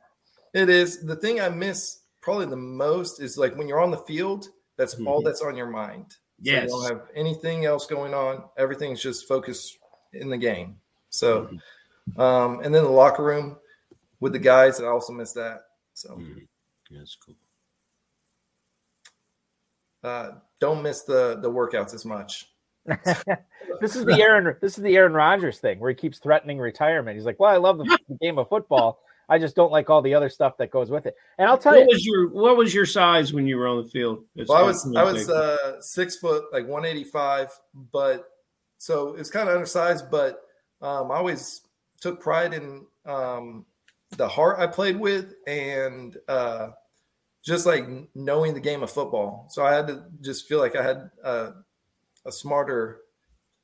It 0.53 0.69
is 0.69 1.01
the 1.05 1.15
thing 1.15 1.39
I 1.39 1.49
miss 1.49 1.99
probably 2.19 2.47
the 2.47 2.55
most 2.57 3.21
is 3.21 3.37
like 3.37 3.55
when 3.55 3.67
you're 3.67 3.79
on 3.79 3.91
the 3.91 3.97
field. 3.99 4.49
That's 4.75 4.95
all 5.05 5.21
Mhm. 5.21 5.25
that's 5.25 5.41
on 5.41 5.55
your 5.55 5.67
mind. 5.67 6.11
So 6.11 6.17
Yes. 6.51 6.63
you 6.63 6.69
don't 6.69 6.85
have 6.91 7.09
anything 7.13 7.65
else 7.65 7.85
going 7.85 8.13
on. 8.15 8.49
Everything's 8.57 9.01
just 9.01 9.27
focused 9.27 9.77
in 10.13 10.29
the 10.29 10.37
game. 10.37 10.81
So, 11.09 11.49
um, 12.17 12.59
and 12.61 12.73
then 12.73 12.83
the 12.83 12.89
locker 12.89 13.23
room 13.23 13.59
with 14.19 14.33
the 14.33 14.39
guys, 14.39 14.81
I 14.81 14.87
also 14.87 15.13
miss 15.13 15.33
that. 15.33 15.67
So, 15.93 16.15
Mhm. 16.15 16.47
That's 16.89 17.15
cool. 17.15 17.35
uh, 20.03 20.39
don't 20.59 20.81
miss 20.81 21.03
the 21.03 21.35
the 21.41 21.49
workouts 21.49 21.93
as 21.93 22.05
much. 22.05 22.51
This 22.85 23.95
is 23.95 24.05
the 24.05 24.21
Aaron. 24.21 24.55
This 24.61 24.77
is 24.77 24.83
the 24.83 24.95
Aaron 24.95 25.13
Rodgers 25.13 25.59
thing 25.59 25.79
where 25.79 25.89
he 25.89 25.95
keeps 25.95 26.19
threatening 26.19 26.57
retirement. 26.57 27.15
He's 27.15 27.25
like, 27.25 27.39
"Well, 27.39 27.51
I 27.51 27.57
love 27.57 27.77
the, 27.77 27.99
the 28.09 28.15
game 28.21 28.37
of 28.37 28.49
football. 28.49 29.01
I 29.29 29.37
just 29.39 29.55
don't 29.55 29.71
like 29.71 29.89
all 29.89 30.01
the 30.01 30.13
other 30.13 30.29
stuff 30.29 30.57
that 30.57 30.71
goes 30.71 30.89
with 30.89 31.05
it." 31.05 31.15
And 31.37 31.47
I'll 31.47 31.57
tell 31.57 31.73
What 31.73 31.81
you, 31.81 31.87
was 31.87 32.05
your 32.05 32.29
what 32.29 32.57
was 32.57 32.73
your 32.73 32.85
size 32.85 33.33
when 33.33 33.45
you 33.45 33.57
were 33.57 33.67
on 33.67 33.83
the 33.83 33.89
field? 33.89 34.23
Well, 34.35 34.57
I 34.57 34.63
was 34.63 34.95
I 34.95 35.03
was 35.03 35.29
uh, 35.29 35.79
six 35.81 36.17
foot, 36.17 36.45
like 36.51 36.67
one 36.67 36.85
eighty 36.85 37.03
five, 37.03 37.49
but 37.91 38.25
so 38.77 39.15
it's 39.15 39.29
kind 39.29 39.47
of 39.47 39.55
undersized. 39.55 40.09
But 40.09 40.41
um, 40.81 41.11
I 41.11 41.17
always 41.17 41.61
took 41.99 42.19
pride 42.19 42.53
in 42.53 42.85
um, 43.05 43.65
the 44.17 44.27
heart 44.27 44.59
I 44.59 44.67
played 44.67 44.99
with, 44.99 45.35
and 45.45 46.17
uh, 46.27 46.69
just 47.43 47.65
like 47.65 47.85
knowing 48.15 48.55
the 48.55 48.59
game 48.59 48.81
of 48.81 48.91
football. 48.91 49.47
So 49.49 49.63
I 49.63 49.73
had 49.73 49.87
to 49.87 50.03
just 50.21 50.47
feel 50.47 50.59
like 50.59 50.75
I 50.75 50.83
had 50.83 51.11
uh, 51.23 51.51
a 52.25 52.31
smarter, 52.31 53.01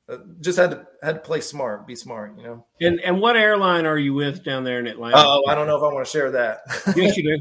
uh, 0.08 0.18
just 0.40 0.58
had 0.58 0.70
to 0.72 0.86
had 1.02 1.14
to 1.16 1.20
play 1.20 1.40
smart, 1.40 1.86
be 1.86 1.94
smart, 1.94 2.36
you 2.38 2.44
know. 2.44 2.66
and 2.80 3.00
and 3.00 3.20
what 3.20 3.36
airline 3.36 3.86
are 3.86 3.98
you 3.98 4.14
with 4.14 4.42
down 4.44 4.64
there 4.64 4.78
in 4.80 4.86
Atlanta? 4.86 5.16
Oh, 5.18 5.44
I 5.48 5.54
don't 5.54 5.66
know 5.66 5.76
if 5.76 5.82
I 5.82 5.92
want 5.92 6.06
to 6.06 6.10
share 6.10 6.30
that. 6.32 6.60
yes, 6.96 7.16
you 7.16 7.22
do. 7.22 7.38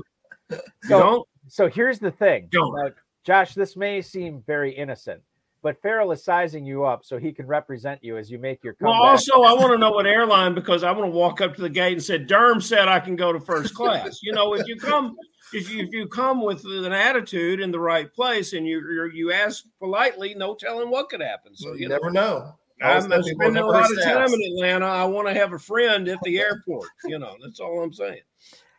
You 0.51 0.59
So- 0.89 0.99
don't? 0.99 1.27
so 1.47 1.67
here's 1.69 1.99
the 1.99 2.11
thing, 2.11 2.49
Don't. 2.51 2.77
about- 2.77 2.95
Josh. 3.23 3.53
This 3.55 3.75
may 3.75 4.01
seem 4.01 4.41
very 4.47 4.71
innocent, 4.71 5.21
but 5.67 5.81
Ferrell 5.81 6.13
is 6.13 6.23
sizing 6.23 6.65
you 6.65 6.85
up 6.85 7.03
so 7.03 7.17
he 7.17 7.33
can 7.33 7.45
represent 7.45 8.01
you 8.01 8.15
as 8.15 8.31
you 8.31 8.39
make 8.39 8.63
your 8.63 8.71
comeback. 8.75 9.01
Well, 9.01 9.09
also, 9.09 9.41
I 9.41 9.51
want 9.51 9.73
to 9.73 9.77
know 9.77 9.91
what 9.91 10.07
airline 10.07 10.55
because 10.55 10.81
I 10.81 10.91
want 10.93 11.03
to 11.03 11.11
walk 11.11 11.41
up 11.41 11.55
to 11.55 11.61
the 11.61 11.69
gate 11.69 11.91
and 11.91 12.01
say, 12.01 12.19
Durm 12.19 12.63
said 12.63 12.87
I 12.87 13.01
can 13.01 13.17
go 13.17 13.33
to 13.33 13.39
first 13.41 13.75
class. 13.75 14.21
You 14.23 14.31
know, 14.31 14.53
if 14.53 14.65
you 14.65 14.77
come. 14.77 15.17
If 15.53 15.69
you, 15.69 15.83
if 15.83 15.93
you 15.93 16.07
come 16.07 16.41
with 16.41 16.63
an 16.65 16.93
attitude 16.93 17.59
in 17.59 17.71
the 17.71 17.79
right 17.79 18.13
place 18.13 18.51
and 18.53 18.65
you 18.67 18.79
you 18.79 19.11
you 19.13 19.31
ask 19.33 19.65
politely, 19.79 20.35
no 20.35 20.55
telling 20.55 20.89
what 20.89 21.07
could 21.09 21.21
happen. 21.21 21.53
So 21.55 21.73
you 21.73 21.81
you 21.81 21.89
never 21.89 22.11
know. 22.11 22.53
I'm 22.81 22.89
Always 22.89 23.07
tell 23.07 23.23
people 23.23 23.39
spending 23.39 23.47
a 23.49 23.51
never 23.61 23.67
lot 23.67 23.91
of 23.91 24.03
time 24.03 24.33
in 24.33 24.41
Atlanta. 24.53 24.85
I 24.85 25.05
want 25.05 25.27
to 25.27 25.33
have 25.33 25.51
a 25.53 25.59
friend 25.59 26.07
at 26.07 26.19
the 26.23 26.39
airport. 26.39 26.89
You 27.05 27.19
know, 27.19 27.35
that's 27.41 27.59
all 27.61 27.81
I'm 27.81 27.93
saying. 27.93 28.21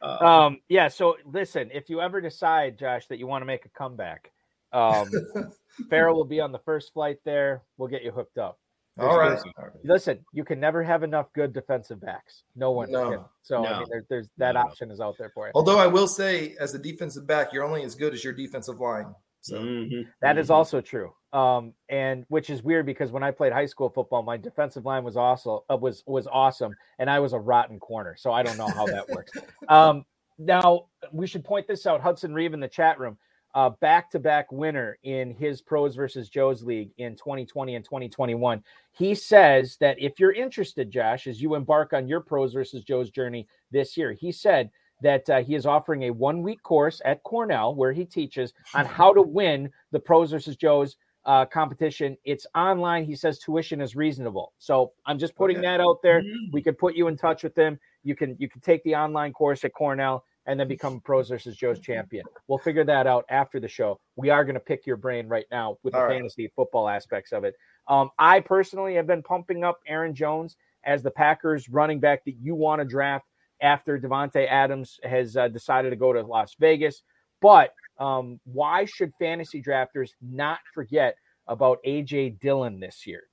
Uh, 0.02 0.26
Um, 0.26 0.60
yeah. 0.68 0.88
So 0.88 1.16
listen, 1.24 1.70
if 1.72 1.88
you 1.90 2.00
ever 2.00 2.20
decide, 2.20 2.78
Josh, 2.78 3.06
that 3.08 3.18
you 3.18 3.26
want 3.26 3.42
to 3.42 3.46
make 3.46 3.64
a 3.64 3.70
comeback, 3.70 4.30
um, 4.72 5.10
Ferrell 5.90 6.16
will 6.16 6.24
be 6.24 6.40
on 6.40 6.52
the 6.52 6.58
first 6.60 6.92
flight 6.92 7.18
there. 7.24 7.62
We'll 7.76 7.88
get 7.88 8.02
you 8.02 8.10
hooked 8.10 8.38
up. 8.38 8.58
All 8.98 9.16
right. 9.16 9.38
Listen, 9.84 10.24
you 10.32 10.44
can 10.44 10.58
never 10.58 10.82
have 10.82 11.02
enough 11.04 11.32
good 11.32 11.52
defensive 11.52 12.00
backs. 12.00 12.42
No 12.56 12.72
one 12.72 12.90
No. 12.90 13.10
can. 13.10 13.20
So 13.42 13.64
I 13.64 13.78
mean, 13.78 13.88
there, 13.88 14.04
there's 14.08 14.28
that 14.38 14.54
No. 14.54 14.62
option 14.62 14.90
is 14.90 15.00
out 15.00 15.16
there 15.18 15.30
for 15.30 15.46
you. 15.46 15.52
Although 15.54 15.78
I 15.78 15.86
will 15.86 16.08
say, 16.08 16.56
as 16.58 16.74
a 16.74 16.78
defensive 16.78 17.26
back, 17.26 17.52
you're 17.52 17.64
only 17.64 17.84
as 17.84 17.94
good 17.94 18.12
as 18.12 18.24
your 18.24 18.32
defensive 18.32 18.80
line. 18.80 19.14
So 19.40 19.60
mhm, 19.60 20.04
That 20.20 20.36
is 20.36 20.48
mhm. 20.48 20.54
also 20.54 20.80
true. 20.80 21.14
Um, 21.32 21.74
and 21.88 22.24
which 22.28 22.50
is 22.50 22.62
weird 22.62 22.86
because 22.86 23.12
when 23.12 23.22
I 23.22 23.30
played 23.30 23.52
high 23.52 23.66
school 23.66 23.88
football, 23.88 24.22
my 24.22 24.36
defensive 24.36 24.84
line 24.84 25.04
was 25.04 25.16
also 25.16 25.64
uh, 25.70 25.76
was 25.76 26.02
was 26.06 26.26
awesome, 26.26 26.74
and 26.98 27.08
I 27.08 27.20
was 27.20 27.34
a 27.34 27.38
rotten 27.38 27.78
corner. 27.78 28.16
So 28.16 28.32
I 28.32 28.42
don't 28.42 28.56
know 28.56 28.68
how 28.68 28.86
that 28.86 29.08
works. 29.08 29.32
Um, 29.68 30.06
now 30.38 30.86
we 31.12 31.26
should 31.26 31.44
point 31.44 31.66
this 31.68 31.84
out. 31.86 32.00
Hudson 32.00 32.32
Reeve 32.32 32.54
in 32.54 32.60
the 32.60 32.68
chat 32.68 32.98
room, 32.98 33.18
uh, 33.58 33.70
back-to-back 33.80 34.52
winner 34.52 34.96
in 35.02 35.32
his 35.32 35.60
pros 35.60 35.96
versus 35.96 36.28
Joe's 36.28 36.62
league 36.62 36.92
in 36.98 37.16
2020 37.16 37.74
and 37.74 37.84
2021. 37.84 38.62
He 38.92 39.16
says 39.16 39.76
that 39.80 39.96
if 39.98 40.20
you're 40.20 40.30
interested, 40.30 40.92
Josh, 40.92 41.26
as 41.26 41.42
you 41.42 41.56
embark 41.56 41.92
on 41.92 42.06
your 42.06 42.20
pros 42.20 42.52
versus 42.52 42.84
Joe's 42.84 43.10
journey 43.10 43.48
this 43.72 43.96
year, 43.96 44.12
he 44.12 44.30
said 44.30 44.70
that 45.02 45.28
uh, 45.28 45.42
he 45.42 45.56
is 45.56 45.66
offering 45.66 46.04
a 46.04 46.10
one-week 46.12 46.62
course 46.62 47.02
at 47.04 47.20
Cornell 47.24 47.74
where 47.74 47.92
he 47.92 48.04
teaches 48.04 48.52
on 48.74 48.86
how 48.98 49.12
to 49.12 49.22
win 49.22 49.68
the 49.90 49.98
pros 49.98 50.30
versus 50.30 50.54
Joe's 50.54 50.96
uh, 51.24 51.44
competition. 51.44 52.16
It's 52.24 52.46
online. 52.54 53.04
He 53.04 53.16
says 53.16 53.40
tuition 53.40 53.80
is 53.80 53.96
reasonable. 53.96 54.52
So 54.58 54.92
I'm 55.04 55.18
just 55.18 55.34
putting 55.34 55.56
Okay. 55.58 55.66
that 55.66 55.80
out 55.80 55.98
there. 56.00 56.22
Mhm. 56.22 56.52
We 56.52 56.62
could 56.62 56.78
put 56.78 56.94
you 56.94 57.08
in 57.08 57.16
touch 57.16 57.42
with 57.42 57.56
them. 57.56 57.80
You 58.04 58.14
can 58.14 58.36
you 58.38 58.48
can 58.48 58.60
take 58.60 58.84
the 58.84 58.94
online 58.94 59.32
course 59.32 59.64
at 59.64 59.72
Cornell 59.72 60.24
and 60.48 60.58
then 60.58 60.66
become 60.66 60.94
a 60.94 61.00
pros 61.00 61.28
versus 61.28 61.56
Joe's 61.56 61.78
champion. 61.78 62.24
We'll 62.48 62.58
figure 62.58 62.84
that 62.84 63.06
out 63.06 63.26
after 63.28 63.60
the 63.60 63.68
show. 63.68 64.00
We 64.16 64.30
are 64.30 64.44
going 64.44 64.54
to 64.54 64.60
pick 64.60 64.86
your 64.86 64.96
brain 64.96 65.28
right 65.28 65.44
now 65.50 65.76
with 65.82 65.92
the 65.92 66.00
All 66.00 66.06
right. 66.06 66.16
fantasy 66.16 66.50
football 66.56 66.88
aspects 66.88 67.32
of 67.32 67.44
it. 67.44 67.54
Um, 67.86 68.10
I 68.18 68.40
personally 68.40 68.94
have 68.94 69.06
been 69.06 69.22
pumping 69.22 69.62
up 69.62 69.78
Aaron 69.86 70.14
Jones 70.14 70.56
as 70.84 71.02
the 71.02 71.10
Packers 71.10 71.68
running 71.68 72.00
back 72.00 72.24
that 72.24 72.36
you 72.40 72.54
want 72.54 72.80
to 72.80 72.86
draft 72.86 73.26
after 73.60 73.98
Davante 73.98 74.48
Adams 74.48 74.98
has 75.04 75.36
uh, 75.36 75.48
decided 75.48 75.90
to 75.90 75.96
go 75.96 76.14
to 76.14 76.22
Las 76.22 76.56
Vegas. 76.58 77.02
But 77.42 77.74
um, 77.98 78.40
why 78.44 78.86
should 78.86 79.12
fantasy 79.18 79.62
drafters 79.62 80.10
not 80.22 80.60
forget 80.72 81.16
about 81.46 81.78
AJ 81.86 82.40
Dillon 82.40 82.80
this 82.80 83.06
year? 83.06 83.24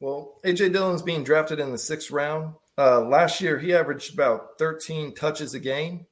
Well, 0.00 0.40
AJ 0.44 0.72
Dillon's 0.72 1.02
being 1.02 1.22
drafted 1.22 1.60
in 1.60 1.70
the 1.70 1.78
sixth 1.78 2.10
round. 2.10 2.54
Uh, 2.78 3.00
last 3.00 3.40
year, 3.40 3.58
he 3.58 3.74
averaged 3.74 4.14
about 4.14 4.58
13 4.58 5.14
touches 5.14 5.54
a 5.54 5.60
game, 5.60 6.06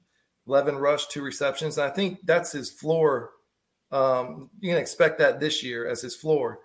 11 0.46 0.76
rush, 0.76 1.06
two 1.06 1.22
receptions. 1.22 1.78
I 1.78 1.90
think 1.90 2.20
that's 2.24 2.52
his 2.52 2.70
floor. 2.70 3.30
Um, 3.90 4.50
you 4.60 4.70
can 4.70 4.80
expect 4.80 5.18
that 5.18 5.40
this 5.40 5.62
year 5.62 5.86
as 5.86 6.02
his 6.02 6.16
floor. 6.16 6.60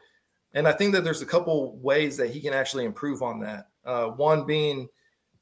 And 0.54 0.68
I 0.68 0.72
think 0.72 0.94
that 0.94 1.04
there's 1.04 1.22
a 1.22 1.28
couple 1.28 1.78
ways 1.78 2.18
that 2.18 2.32
he 2.32 2.42
can 2.42 2.54
actually 2.54 2.86
improve 2.86 3.22
on 3.22 3.40
that. 3.42 3.68
Uh, 3.86 4.08
one 4.08 4.46
being 4.46 4.90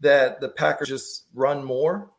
that 0.01 0.39
the 0.41 0.49
Packers 0.49 0.89
just 0.89 1.25
run 1.33 1.63
more. 1.63 2.11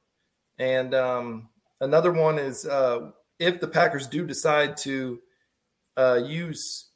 And 0.59 0.95
um, 0.95 1.49
another 1.81 2.13
one 2.13 2.39
is 2.39 2.67
uh, 2.67 3.11
if 3.39 3.61
the 3.61 3.69
Packers 3.69 4.07
do 4.07 4.27
decide 4.27 4.77
to 4.79 5.21
uh, 5.97 6.21
use 6.25 6.89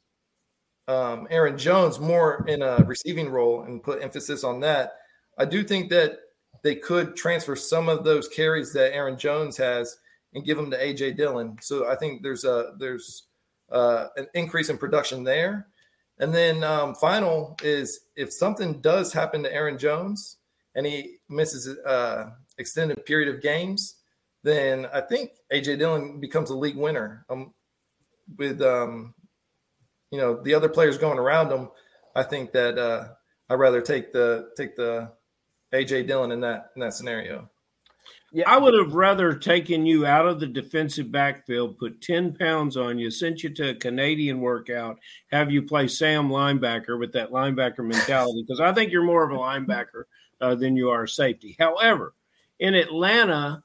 um, 0.87 1.27
Aaron 1.29 1.57
Jones 1.57 1.99
more 1.99 2.45
in 2.47 2.61
a 2.61 2.77
receiving 2.85 3.29
role 3.29 3.63
and 3.63 3.83
put 3.83 4.01
emphasis 4.01 4.43
on 4.43 4.59
that, 4.61 4.93
I 5.37 5.45
do 5.45 5.63
think 5.63 5.89
that 5.91 6.19
they 6.63 6.75
could 6.75 7.15
transfer 7.15 7.55
some 7.55 7.89
of 7.89 8.03
those 8.03 8.27
carries 8.27 8.73
that 8.73 8.93
Aaron 8.93 9.17
Jones 9.17 9.57
has 9.57 9.97
and 10.33 10.45
give 10.45 10.57
them 10.57 10.71
to 10.71 10.77
AJ 10.77 11.17
Dillon. 11.17 11.57
So 11.61 11.89
I 11.89 11.95
think 11.95 12.23
there's 12.23 12.45
a 12.45 12.73
there's 12.79 13.23
uh, 13.71 14.07
an 14.17 14.27
increase 14.33 14.69
in 14.69 14.77
production 14.77 15.23
there. 15.23 15.67
And 16.19 16.33
then 16.33 16.63
um, 16.63 16.95
final 16.95 17.57
is 17.63 18.01
if 18.15 18.31
something 18.31 18.81
does 18.81 19.11
happen 19.11 19.43
to 19.43 19.53
Aaron 19.53 19.77
Jones 19.77 20.37
and 20.75 20.85
he 20.85 21.17
misses 21.29 21.77
uh 21.79 22.31
extended 22.57 23.05
period 23.05 23.33
of 23.33 23.41
games, 23.41 23.95
then 24.43 24.87
I 24.93 25.01
think 25.01 25.31
AJ 25.51 25.79
Dillon 25.79 26.19
becomes 26.19 26.49
a 26.49 26.55
league 26.55 26.77
winner. 26.77 27.25
Um, 27.29 27.53
with 28.37 28.61
um, 28.61 29.13
you 30.11 30.17
know 30.17 30.41
the 30.41 30.53
other 30.53 30.69
players 30.69 30.97
going 30.97 31.19
around 31.19 31.51
him, 31.51 31.69
I 32.15 32.23
think 32.23 32.51
that 32.53 32.77
uh, 32.77 33.09
I'd 33.49 33.55
rather 33.55 33.81
take 33.81 34.13
the 34.13 34.49
take 34.55 34.75
the 34.75 35.11
AJ 35.73 36.07
Dillon 36.07 36.31
in 36.31 36.41
that 36.41 36.71
in 36.75 36.81
that 36.81 36.93
scenario. 36.93 37.49
Yeah, 38.35 38.49
I 38.49 38.57
would 38.57 38.73
have 38.73 38.95
rather 38.95 39.35
taken 39.35 39.85
you 39.85 40.07
out 40.07 40.27
of 40.27 40.39
the 40.39 40.47
defensive 40.47 41.11
backfield, 41.11 41.77
put 41.77 42.01
10 42.01 42.35
pounds 42.35 42.75
on 42.75 42.97
you, 42.97 43.11
sent 43.11 43.43
you 43.43 43.51
to 43.51 43.69
a 43.69 43.75
Canadian 43.75 44.41
workout, 44.41 44.97
have 45.31 45.51
you 45.51 45.61
play 45.61 45.87
Sam 45.87 46.29
linebacker 46.29 46.97
with 46.97 47.13
that 47.13 47.29
linebacker 47.29 47.85
mentality, 47.85 48.41
because 48.41 48.59
I 48.59 48.73
think 48.73 48.91
you're 48.91 49.03
more 49.03 49.23
of 49.23 49.31
a 49.31 49.39
linebacker 49.39 50.05
uh, 50.41 50.55
than 50.55 50.75
you 50.75 50.89
are 50.89 51.03
a 51.03 51.07
safety. 51.07 51.55
However, 51.59 52.15
in 52.59 52.73
Atlanta, 52.73 53.63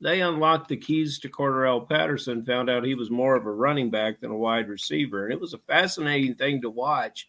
they 0.00 0.20
unlocked 0.20 0.68
the 0.68 0.76
keys 0.76 1.18
to 1.20 1.28
Cordarrelle 1.28 1.88
Patterson, 1.88 2.44
found 2.44 2.68
out 2.68 2.84
he 2.84 2.94
was 2.94 3.10
more 3.10 3.34
of 3.34 3.46
a 3.46 3.50
running 3.50 3.90
back 3.90 4.20
than 4.20 4.30
a 4.30 4.36
wide 4.36 4.68
receiver. 4.68 5.24
And 5.24 5.32
it 5.32 5.40
was 5.40 5.54
a 5.54 5.58
fascinating 5.58 6.34
thing 6.34 6.62
to 6.62 6.70
watch, 6.70 7.28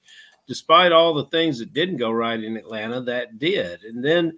despite 0.51 0.91
all 0.91 1.13
the 1.13 1.27
things 1.27 1.59
that 1.59 1.71
didn't 1.71 1.95
go 1.95 2.11
right 2.11 2.43
in 2.43 2.57
Atlanta, 2.57 2.99
that 2.99 3.39
did. 3.39 3.85
And 3.85 4.03
then 4.03 4.37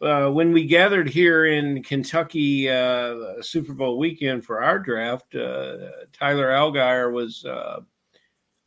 uh, 0.00 0.30
when 0.30 0.50
we 0.50 0.64
gathered 0.64 1.10
here 1.10 1.44
in 1.44 1.82
Kentucky 1.82 2.70
uh, 2.70 3.42
Super 3.42 3.74
Bowl 3.74 3.98
weekend 3.98 4.46
for 4.46 4.62
our 4.62 4.78
draft, 4.78 5.34
uh, 5.34 5.76
Tyler 6.10 6.48
Allgeier 6.52 7.12
was 7.12 7.44
uh, 7.44 7.80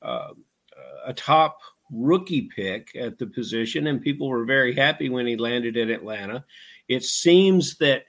uh, 0.04 0.34
a 1.08 1.14
top 1.16 1.58
rookie 1.90 2.52
pick 2.56 2.96
at 2.96 3.18
the 3.18 3.26
position, 3.26 3.88
and 3.88 4.00
people 4.00 4.30
were 4.30 4.46
very 4.46 4.76
happy 4.76 5.10
when 5.10 5.26
he 5.26 5.38
landed 5.38 5.78
in 5.78 5.90
Atlanta. 5.90 6.46
It 6.88 7.04
seems 7.04 7.78
that 7.80 8.04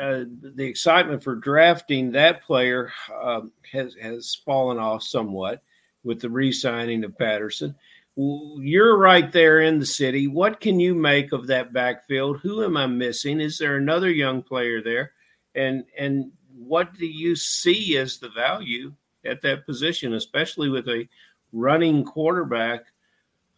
uh, 0.00 0.22
the 0.54 0.64
excitement 0.64 1.24
for 1.24 1.34
drafting 1.34 2.12
that 2.12 2.44
player 2.44 2.92
um, 3.20 3.50
has 3.72 3.96
has 4.00 4.36
fallen 4.44 4.78
off 4.78 5.02
somewhat 5.02 5.64
with 6.04 6.20
the 6.20 6.30
re-signing 6.30 7.02
of 7.02 7.18
Patterson. 7.18 7.74
You're 8.16 8.96
right 8.96 9.32
there 9.32 9.60
in 9.60 9.78
the 9.80 9.86
city. 9.86 10.28
What 10.28 10.60
can 10.60 10.78
you 10.78 10.94
make 10.94 11.32
of 11.32 11.48
that 11.48 11.72
backfield? 11.72 12.38
Who 12.40 12.62
am 12.64 12.76
I 12.76 12.86
missing? 12.86 13.40
Is 13.40 13.58
there 13.58 13.76
another 13.76 14.10
young 14.10 14.42
player 14.42 14.80
there? 14.80 15.12
And 15.56 15.84
and 15.98 16.30
what 16.56 16.94
do 16.94 17.06
you 17.06 17.34
see 17.34 17.96
as 17.96 18.18
the 18.18 18.28
value 18.28 18.92
at 19.24 19.40
that 19.42 19.66
position, 19.66 20.14
especially 20.14 20.68
with 20.68 20.88
a 20.88 21.08
running 21.52 22.04
quarterback, 22.04 22.84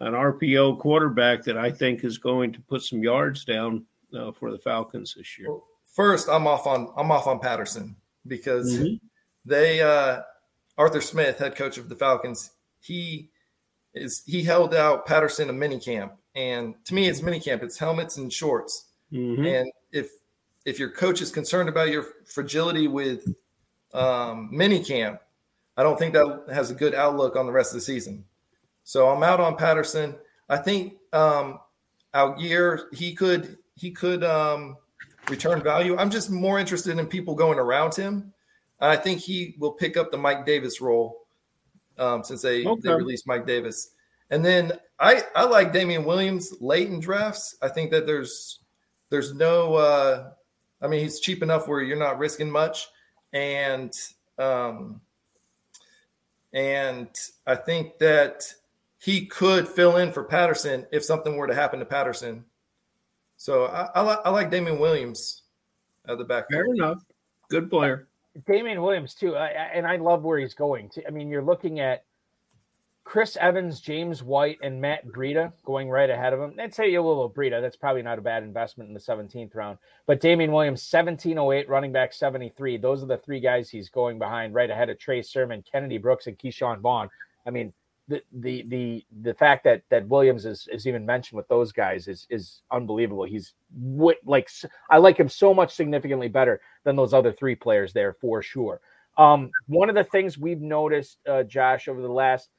an 0.01 0.15
RPO 0.15 0.79
quarterback 0.81 1.43
that 1.45 1.59
I 1.59 1.71
think 1.71 2.05
is 2.05 2.17
going 2.17 2.53
to 2.55 2.61
put 2.61 2.83
some 2.83 3.03
yards 3.03 3.45
down 3.45 3.85
uh, 4.19 4.33
for 4.33 4.51
the 4.51 4.59
Falcons 4.59 5.15
this 5.15 5.39
year. 5.39 5.49
First, 5.85 6.29
I'm 6.31 6.47
off 6.47 6.67
on 6.67 6.93
I'm 6.97 7.11
off 7.11 7.27
on 7.27 7.41
Patterson 7.41 7.95
because 8.27 8.79
Mhm. 8.79 9.01
they 9.45 9.83
uh, 9.83 10.23
Arthur 10.79 11.03
Smith, 11.03 11.39
head 11.39 11.57
coach 11.57 11.77
of 11.77 11.91
the 11.91 11.97
Falcons, 11.97 12.53
he 12.81 13.31
is 13.97 14.23
he 14.27 14.43
held 14.43 14.75
out 14.75 15.07
Patterson 15.07 15.51
a 15.51 15.53
mini 15.53 15.81
camp, 15.81 16.15
and 16.35 16.75
to 16.85 16.95
me, 16.95 17.09
it's 17.09 17.23
mini 17.23 17.41
camp. 17.41 17.63
It's 17.63 17.79
helmets 17.79 18.19
and 18.19 18.33
shorts. 18.33 18.87
Mhm. 19.13 19.61
And 19.61 19.73
if 19.93 20.11
if 20.65 20.79
your 20.79 20.91
coach 20.91 21.23
is 21.23 21.31
concerned 21.31 21.69
about 21.69 21.89
your 21.89 22.05
fragility 22.25 22.89
with 22.89 23.35
um, 23.95 24.49
mini 24.53 24.83
camp, 24.83 25.21
I 25.77 25.83
don't 25.83 25.99
think 25.99 26.13
that 26.15 26.45
has 26.53 26.71
a 26.71 26.75
good 26.75 26.95
outlook 26.95 27.37
on 27.37 27.47
the 27.47 27.53
rest 27.53 27.71
of 27.71 27.77
the 27.77 27.81
season. 27.81 28.25
So 28.85 29.09
I'm 29.09 29.23
out 29.23 29.41
on 29.41 29.57
Patterson. 29.57 30.15
I 30.49 30.59
think 30.59 30.95
um, 31.13 31.61
Allgeier 32.15 32.93
he 32.93 33.15
could 33.15 33.59
he 33.75 33.91
could 33.91 34.25
um, 34.25 34.77
return 35.29 35.63
value. 35.63 35.97
I'm 35.97 36.11
just 36.11 36.31
more 36.31 36.59
interested 36.59 36.99
in 36.99 37.07
people 37.07 37.35
going 37.35 37.59
around 37.59 37.95
him. 37.95 38.33
I 38.81 38.97
think 38.97 39.21
he 39.21 39.57
will 39.59 39.73
pick 39.73 39.97
up 39.97 40.11
the 40.11 40.19
Mike 40.19 40.45
Davis 40.45 40.81
role 40.81 41.26
um, 41.99 42.25
since 42.25 42.43
they, 42.43 42.63
they 42.63 42.95
released 42.95 43.27
Mike 43.27 43.47
Davis. 43.47 43.91
And 44.31 44.45
then 44.45 44.73
I, 44.99 45.23
I 45.35 45.45
like 45.45 45.73
Damien 45.73 46.05
Williams 46.05 46.53
late 46.61 46.89
in 46.89 47.01
drafts. 47.01 47.57
I 47.63 47.69
think 47.69 47.91
that 47.93 48.07
there's 48.07 48.61
there's 49.09 49.35
no 49.35 49.75
uh, 49.75 50.31
I 50.83 50.89
mean 50.89 51.01
he's 51.01 51.21
cheap 51.21 51.43
enough 51.43 51.69
where 51.69 51.81
you're 51.83 51.97
not 51.97 52.19
risking 52.19 52.51
much. 52.51 52.89
And 53.33 53.93
um, 54.39 55.01
and 56.53 57.09
I 57.47 57.55
think 57.55 57.99
that 57.99 58.43
he 58.99 59.27
could 59.27 59.69
fill 59.69 59.99
in 59.99 60.11
for 60.11 60.25
Patterson 60.25 60.87
if 60.91 61.05
something 61.05 61.37
were 61.37 61.47
to 61.47 61.55
happen 61.55 61.79
to 61.79 61.85
Patterson. 61.85 62.45
So 63.37 63.67
I, 63.67 63.91
I, 63.95 64.03
li- 64.03 64.23
I 64.25 64.31
like 64.31 64.51
Damien 64.51 64.79
Williams 64.79 65.43
at 66.09 66.19
the 66.19 66.25
back. 66.25 66.49
Fair 66.51 66.65
enough. 66.65 67.03
Good 67.51 67.71
player. 67.71 68.09
Damien 68.45 68.83
Williams 68.83 69.15
too, 69.15 69.37
I, 69.37 69.49
and 69.49 69.87
I 69.87 69.97
love 69.97 70.23
where 70.23 70.39
he's 70.39 70.55
going. 70.55 70.91
To 70.91 71.07
I 71.07 71.11
mean, 71.11 71.29
you're 71.29 71.43
looking 71.43 71.81
at 71.81 72.05
Chris 73.07 73.37
Evans, 73.41 73.81
James 73.81 74.23
White, 74.23 74.59
and 74.65 74.81
Matt 74.81 75.07
Breida 75.07 75.53
going 75.65 75.89
right 75.89 76.11
ahead 76.11 76.33
of 76.33 76.41
him. 76.41 76.55
I'd 76.61 76.75
say 76.75 76.91
little 76.91 77.31
Breida. 77.31 77.63
That's 77.63 77.77
probably 77.77 78.03
not 78.03 78.19
a 78.19 78.23
bad 78.23 78.43
investment 78.43 78.89
in 78.89 78.95
the 78.95 79.01
17th 79.01 79.55
round. 79.55 79.79
But 80.07 80.21
Damien 80.21 80.51
Williams, 80.51 80.87
1708, 80.91 81.69
running 81.69 81.93
back 81.93 82.13
73. 82.13 82.79
Those 82.79 83.05
are 83.05 83.07
the 83.07 83.17
three 83.19 83.39
guys 83.39 83.71
he's 83.71 83.89
going 83.89 84.19
behind 84.19 84.55
right 84.55 84.69
ahead 84.69 84.91
of 84.91 84.99
Trey 84.99 85.23
Sermon, 85.23 85.63
Kennedy 85.71 85.99
Brooks, 85.99 86.27
and 86.27 86.37
Ke'Shawn 86.37 86.81
Vaughn. 86.81 87.09
I 87.47 87.51
mean, 87.51 87.73
the 88.09 88.23
the 88.33 88.65
the 88.69 89.05
the 89.23 89.35
fact 89.35 89.65
that 89.65 89.83
that 89.91 90.07
Williams 90.09 90.47
is, 90.47 90.69
is 90.71 90.87
even 90.87 91.05
mentioned 91.05 91.37
with 91.37 91.49
those 91.49 91.73
guys 91.73 92.09
is 92.09 92.27
is 92.31 92.63
unbelievable. 92.71 93.25
He's 93.25 93.55
like 94.25 94.49
I 94.91 94.99
like 94.99 95.19
him 95.19 95.29
so 95.29 95.53
much 95.53 95.75
significantly 95.75 96.29
better 96.29 96.61
than 96.85 96.97
those 96.97 97.13
other 97.13 97.33
three 97.33 97.55
players 97.55 97.93
there 97.93 98.15
for 98.21 98.43
sure. 98.43 98.81
Um, 99.19 99.51
one 99.67 99.89
of 99.89 99.95
the 99.95 100.05
things 100.05 100.37
we've 100.37 100.61
noticed, 100.61 101.19
uh, 101.27 101.43
Josh, 101.43 101.89
over 101.89 102.03
the 102.03 102.09
last 102.09 102.51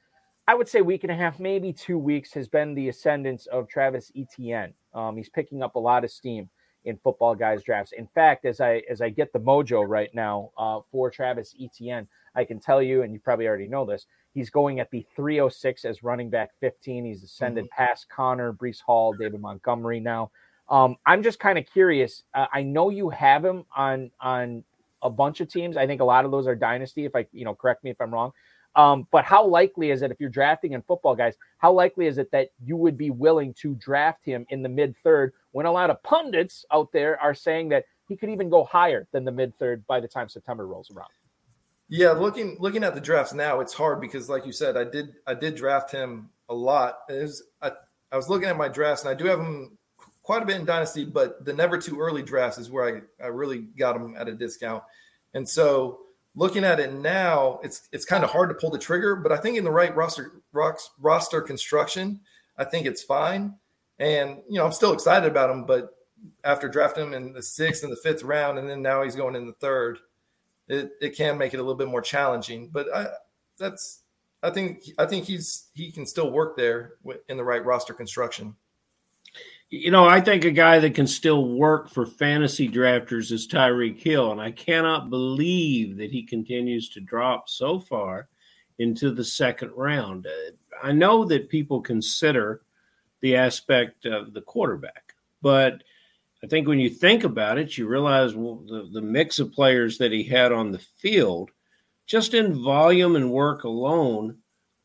I 0.48 0.56
would 0.56 0.70
say 0.70 0.82
week 0.82 1.04
and 1.04 1.12
a 1.12 1.16
half, 1.16 1.40
maybe 1.40 1.74
two 1.74 1.98
weeks, 1.98 2.34
has 2.34 2.48
been 2.48 2.74
the 2.74 2.88
ascendance 2.88 3.48
of 3.48 3.68
Travis 3.68 4.12
Etienne. 4.16 4.74
Um, 4.94 5.18
he's 5.18 5.30
picking 5.30 5.62
up 5.62 5.76
a 5.76 5.80
lot 5.80 6.06
of 6.06 6.12
steam 6.12 6.50
in 6.88 6.98
football 7.04 7.36
guys 7.36 7.62
drafts. 7.64 7.92
In 7.92 8.08
fact, 8.08 8.46
as 8.46 8.60
I 8.62 8.82
as 8.90 9.02
I 9.02 9.10
get 9.10 9.32
the 9.34 9.40
mojo 9.40 9.88
right 9.88 10.10
now 10.14 10.52
uh, 10.58 10.80
for 10.92 11.12
Travis 11.12 11.54
Etienne, 11.62 12.08
I 12.36 12.46
can 12.46 12.60
tell 12.60 12.82
you, 12.82 13.04
and 13.04 13.14
you 13.14 13.20
probably 13.20 13.48
already 13.48 13.68
know 13.68 13.86
this, 13.86 14.06
he's 14.34 14.50
going 14.50 14.80
at 14.80 14.90
the 14.90 15.06
306 15.16 15.86
as 15.86 16.04
running 16.04 16.30
back 16.30 16.52
15. 16.62 17.06
He's 17.06 17.24
ascended 17.24 17.66
mm-hmm. 17.66 17.84
past 17.84 18.08
Conner, 18.10 18.54
Breece 18.54 18.82
Hall, 18.82 19.14
David 19.14 19.42
Montgomery 19.42 20.00
now. 20.00 20.32
Um, 20.70 20.96
I'm 21.06 21.24
just 21.24 21.40
kind 21.40 21.58
of 21.58 21.66
curious. 21.66 22.24
Uh, 22.34 22.48
I 22.54 22.64
know 22.64 22.90
you 22.90 23.10
have 23.10 23.44
him 23.44 23.66
on 23.76 24.12
on 24.22 24.64
a 25.04 25.10
bunch 25.10 25.42
of 25.42 25.50
teams. 25.50 25.78
I 25.78 25.86
think 25.86 26.02
a 26.02 26.06
lot 26.06 26.26
of 26.26 26.32
those 26.32 26.48
are 26.48 26.56
dynasty. 26.56 27.06
If 27.06 27.16
I, 27.16 27.28
you 27.32 27.46
know, 27.46 27.54
correct 27.54 27.84
me 27.84 27.92
if 27.92 28.02
I'm 28.02 28.14
wrong. 28.14 28.32
Um, 28.78 29.08
but 29.12 29.26
how 29.26 29.46
likely 29.46 29.90
is 29.90 30.04
it 30.04 30.12
if 30.12 30.20
you're 30.20 30.30
drafting 30.30 30.74
in 30.74 30.84
football, 30.84 31.16
guys? 31.16 31.36
How 31.58 31.74
likely 31.74 32.06
is 32.06 32.20
it 32.20 32.32
that 32.32 32.50
you 32.64 32.78
would 32.78 32.96
be 32.96 33.10
willing 33.10 33.54
to 33.56 33.74
draft 33.76 34.24
him 34.24 34.46
in 34.50 34.62
the 34.62 34.70
mid 34.70 34.96
third 34.98 35.34
when 35.52 35.66
a 35.66 35.72
lot 35.72 35.90
of 35.90 36.02
pundits 36.04 36.64
out 36.72 36.92
there 36.92 37.20
are 37.20 37.34
saying 37.34 37.70
that 37.70 37.86
he 38.08 38.16
could 38.16 38.30
even 38.30 38.50
go 38.50 38.64
higher 38.64 39.08
than 39.12 39.26
the 39.26 39.32
mid 39.32 39.58
third 39.58 39.86
by 39.88 40.00
the 40.00 40.08
time 40.08 40.30
September 40.30 40.68
rolls 40.68 40.92
around? 40.92 41.10
Yeah, 41.90 42.12
looking 42.12 42.56
looking 42.60 42.84
at 42.84 42.94
the 42.94 43.02
drafts 43.02 43.34
now, 43.34 43.62
it's 43.62 43.74
hard 43.74 44.00
because, 44.00 44.30
like 44.30 44.46
you 44.46 44.52
said, 44.52 44.78
I 44.78 44.84
did 44.84 45.16
I 45.26 45.34
did 45.34 45.56
draft 45.56 45.92
him 45.92 46.30
a 46.48 46.54
lot. 46.54 47.00
Was, 47.10 47.44
I, 47.62 47.72
I 48.12 48.16
was 48.16 48.30
looking 48.30 48.48
at 48.48 48.58
my 48.58 48.68
drafts, 48.68 49.04
and 49.04 49.10
I 49.10 49.16
do 49.16 49.26
have 49.26 49.40
him 49.40 49.78
quite 50.22 50.44
a 50.44 50.46
bit 50.46 50.58
in 50.58 50.66
dynasty, 50.66 51.04
but 51.04 51.44
the 51.46 51.54
never 51.54 51.80
too 51.80 52.00
early 52.00 52.22
drafts 52.22 52.60
is 52.60 52.70
where 52.70 53.02
I, 53.20 53.24
I 53.24 53.28
really 53.28 53.60
got 53.80 53.96
him 53.96 54.16
at 54.18 54.28
a 54.28 54.34
discount. 54.34 54.84
And 55.34 55.48
so 55.48 56.00
looking 56.38 56.64
at 56.64 56.80
it 56.80 56.94
now, 56.94 57.60
it's 57.64 57.90
it's 57.92 58.06
kind 58.06 58.24
of 58.24 58.30
hard 58.30 58.50
to 58.50 58.56
pull 58.56 58.70
the 58.70 58.78
trigger, 58.78 59.16
but 59.16 59.32
I 59.32 59.38
think 59.38 59.58
in 59.58 59.64
the 59.64 59.72
right 59.72 59.94
roster 59.96 60.34
roster 60.54 61.42
construction, 61.42 62.22
I 62.58 62.64
think 62.64 62.86
it's 62.86 63.04
fine. 63.04 63.56
And 64.00 64.38
you 64.48 64.60
know, 64.60 64.66
I'm 64.66 64.72
still 64.72 64.94
excited 64.94 65.30
about 65.30 65.50
him, 65.50 65.66
but 65.66 65.98
after 66.44 66.70
drafting 66.70 67.08
him 67.08 67.14
in 67.14 67.34
the 67.34 67.42
sixth 67.42 67.84
and 67.84 67.92
the 67.92 67.98
fifth 67.98 68.24
round, 68.24 68.60
and 68.60 68.70
then 68.70 68.82
now 68.82 69.02
he's 69.02 69.16
going 69.16 69.36
in 69.36 69.48
the 69.48 69.54
third, 69.54 69.98
it, 70.68 70.92
it 71.02 71.18
can 71.18 71.38
make 71.38 71.54
it 71.54 71.58
a 71.58 71.64
little 71.64 71.76
bit 71.76 71.88
more 71.88 72.02
challenging. 72.02 72.70
But 72.70 72.88
I, 72.96 73.08
that's 73.58 74.04
I 74.44 74.52
think 74.52 74.84
I 75.00 75.06
think 75.08 75.26
he's 75.26 75.70
he 75.74 75.92
can 75.92 76.06
still 76.06 76.30
work 76.30 76.56
there 76.56 76.94
in 77.28 77.38
the 77.38 77.44
right 77.44 77.66
roster 77.66 77.96
construction. 77.96 78.56
You 79.70 79.92
know, 79.92 80.08
I 80.08 80.22
think 80.22 80.46
a 80.46 80.52
guy 80.52 80.80
that 80.80 80.96
can 80.96 81.08
still 81.08 81.46
work 81.46 81.90
for 81.90 82.06
fantasy 82.06 82.70
drafters 82.70 83.34
is 83.34 83.50
Tyreek 83.50 84.02
Hill, 84.02 84.32
and 84.32 84.40
I 84.40 84.52
cannot 84.52 85.10
believe 85.10 85.98
that 85.98 86.10
he 86.10 86.24
continues 86.24 86.88
to 86.90 87.02
drop 87.02 87.50
so 87.50 87.78
far 87.78 88.30
into 88.80 89.12
the 89.12 89.26
second 89.26 89.72
round. 89.76 90.26
Uh, 90.26 90.52
I 90.82 90.94
know 90.94 91.26
that 91.26 91.50
people 91.50 91.82
consider 91.82 92.62
the 93.20 93.36
aspect 93.36 94.06
of 94.06 94.34
the 94.34 94.42
quarterback, 94.42 95.16
but 95.42 95.84
I 96.42 96.48
think 96.48 96.70
when 96.70 96.80
you 96.80 96.90
think 96.90 97.26
about 97.26 97.58
it, 97.58 97.78
you 97.78 97.88
realize 97.88 98.36
well, 98.36 98.64
the, 98.68 98.88
the 98.94 99.02
mix 99.02 99.38
of 99.38 99.52
players 99.52 99.98
that 99.98 100.14
he 100.14 100.24
had 100.24 100.54
on 100.54 100.72
the 100.72 100.80
field, 100.80 101.52
just 102.06 102.34
in 102.34 102.64
volume 102.64 103.18
and 103.18 103.32
work 103.32 103.66
alone 103.66 104.38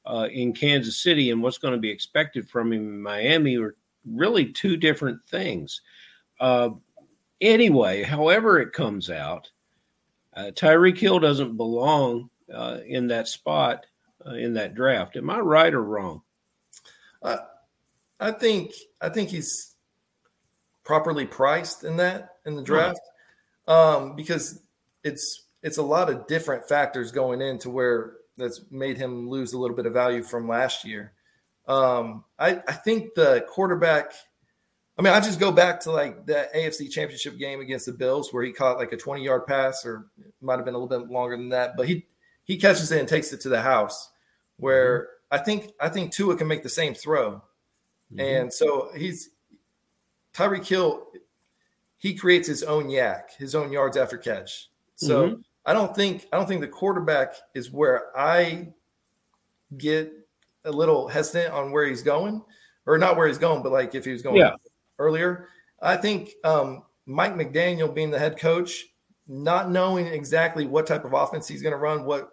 uh, 0.07 0.27
in 0.33 0.53
Kansas 0.53 1.01
City, 1.01 1.31
and 1.31 1.41
what's 1.41 1.59
going 1.59 1.75
to 1.75 1.79
be 1.79 1.91
expected 1.91 2.49
from 2.49 2.73
him 2.73 2.81
in 2.81 3.01
Miami, 3.01 3.57
or 3.57 3.77
really 4.07 4.53
two 4.53 4.77
different 4.77 5.21
things. 5.29 5.81
Uh, 6.41 6.71
anyway, 7.41 8.03
however 8.03 8.61
it 8.61 8.73
comes 8.73 9.11
out, 9.11 9.51
uh, 10.35 10.51
Tyreek 10.55 10.99
Hill 10.99 11.19
doesn't 11.19 11.57
belong 11.57 12.31
uh, 12.53 12.79
in 12.87 13.09
that 13.09 13.29
spot 13.29 13.87
uh, 14.27 14.35
in 14.35 14.55
that 14.55 14.75
draft. 14.75 15.17
Am 15.17 15.31
I 15.31 15.39
right 15.39 15.73
or 15.73 15.83
wrong? 15.83 16.23
I 18.23 18.31
think 18.31 18.73
I 19.01 19.09
think 19.09 19.31
he's 19.31 19.75
properly 20.85 21.27
priced 21.27 21.83
in 21.83 21.97
that 21.97 22.37
in 22.47 22.55
the 22.55 22.63
draft 22.63 23.01
um, 23.67 24.15
because 24.15 24.61
it's 25.03 25.47
it's 25.63 25.79
a 25.79 25.83
lot 25.83 26.09
of 26.09 26.29
different 26.29 26.69
factors 26.69 27.11
going 27.11 27.41
into 27.41 27.69
where 27.69 28.15
that's 28.37 28.61
made 28.71 28.97
him 28.97 29.29
lose 29.29 29.53
a 29.53 29.59
little 29.59 29.77
bit 29.77 29.87
of 29.87 29.93
value 29.93 30.23
from 30.23 30.49
last 30.49 30.85
year. 30.85 31.13
Um, 31.67 32.25
I, 32.39 32.63
I 32.67 32.73
think 32.73 33.15
the 33.15 33.45
quarterback. 33.49 34.13
I 34.99 35.03
mean, 35.03 35.15
I 35.15 35.21
just 35.21 35.41
go 35.41 35.51
back 35.51 35.81
to 35.81 35.91
like 35.91 36.27
that 36.27 36.53
AFC 36.55 36.91
Championship 36.91 37.39
game 37.39 37.61
against 37.61 37.87
the 37.87 37.93
Bills 37.93 38.33
where 38.33 38.45
he 38.45 38.53
caught 38.53 38.77
like 38.77 38.93
a 38.93 38.97
20 38.97 39.25
yard 39.25 39.47
pass, 39.47 39.87
or 39.87 40.07
might 40.41 40.57
have 40.57 40.65
been 40.65 40.75
a 40.75 40.79
little 40.79 41.01
bit 41.01 41.11
longer 41.11 41.37
than 41.37 41.49
that, 41.51 41.77
but 41.77 41.89
he 41.89 42.07
he 42.45 42.57
catches 42.59 42.93
it 42.93 43.01
and 43.01 43.09
takes 43.09 43.33
it 43.33 43.41
to 43.43 43.49
the 43.49 43.61
house. 43.61 44.11
Where 44.59 45.01
mm-hmm. 45.01 45.41
I 45.41 45.45
think 45.45 45.73
I 45.81 45.89
think 45.89 46.13
Tua 46.13 46.37
can 46.37 46.47
make 46.47 46.63
the 46.63 46.69
same 46.69 46.95
throw, 46.95 47.43
mm-hmm. 48.13 48.21
and 48.21 48.53
so 48.53 48.91
he's 48.97 49.31
Tyreek 50.35 50.67
Hill. 50.67 51.07
He 51.97 52.15
creates 52.15 52.49
his 52.49 52.63
own 52.63 52.89
YAC, 52.89 53.37
his 53.39 53.55
own 53.55 53.71
yards 53.73 53.97
after 53.97 54.19
catch. 54.19 54.69
So 54.97 55.29
mm-hmm. 55.29 55.41
I 55.65 55.73
don't 55.73 55.95
think 55.95 56.27
I 56.33 56.37
don't 56.37 56.47
think 56.47 56.61
the 56.61 56.69
quarterback 56.69 57.35
is 57.55 57.71
where 57.71 58.17
I 58.17 58.73
get 59.77 60.13
a 60.65 60.71
little 60.71 61.09
hesitant 61.09 61.53
on 61.53 61.73
where 61.73 61.87
he's 61.87 62.03
going, 62.03 62.43
or 62.87 62.99
not 62.99 63.17
where 63.17 63.27
he's 63.27 63.39
going, 63.39 63.63
but 63.63 63.73
like 63.73 63.95
if 63.95 64.05
he 64.05 64.13
was 64.13 64.23
going 64.23 64.37
yeah. 64.37 64.55
earlier. 64.99 65.49
I 65.81 65.97
think 65.97 66.31
um, 66.45 66.85
Mike 67.07 67.35
McDaniel 67.35 67.93
being 67.93 68.11
the 68.11 68.19
head 68.19 68.39
coach, 68.39 68.85
not 69.27 69.71
knowing 69.71 70.07
exactly 70.07 70.67
what 70.67 70.87
type 70.87 71.05
of 71.05 71.13
offense 71.13 71.49
he's 71.49 71.63
going 71.63 71.73
to 71.73 71.79
run, 71.79 72.05
what 72.05 72.31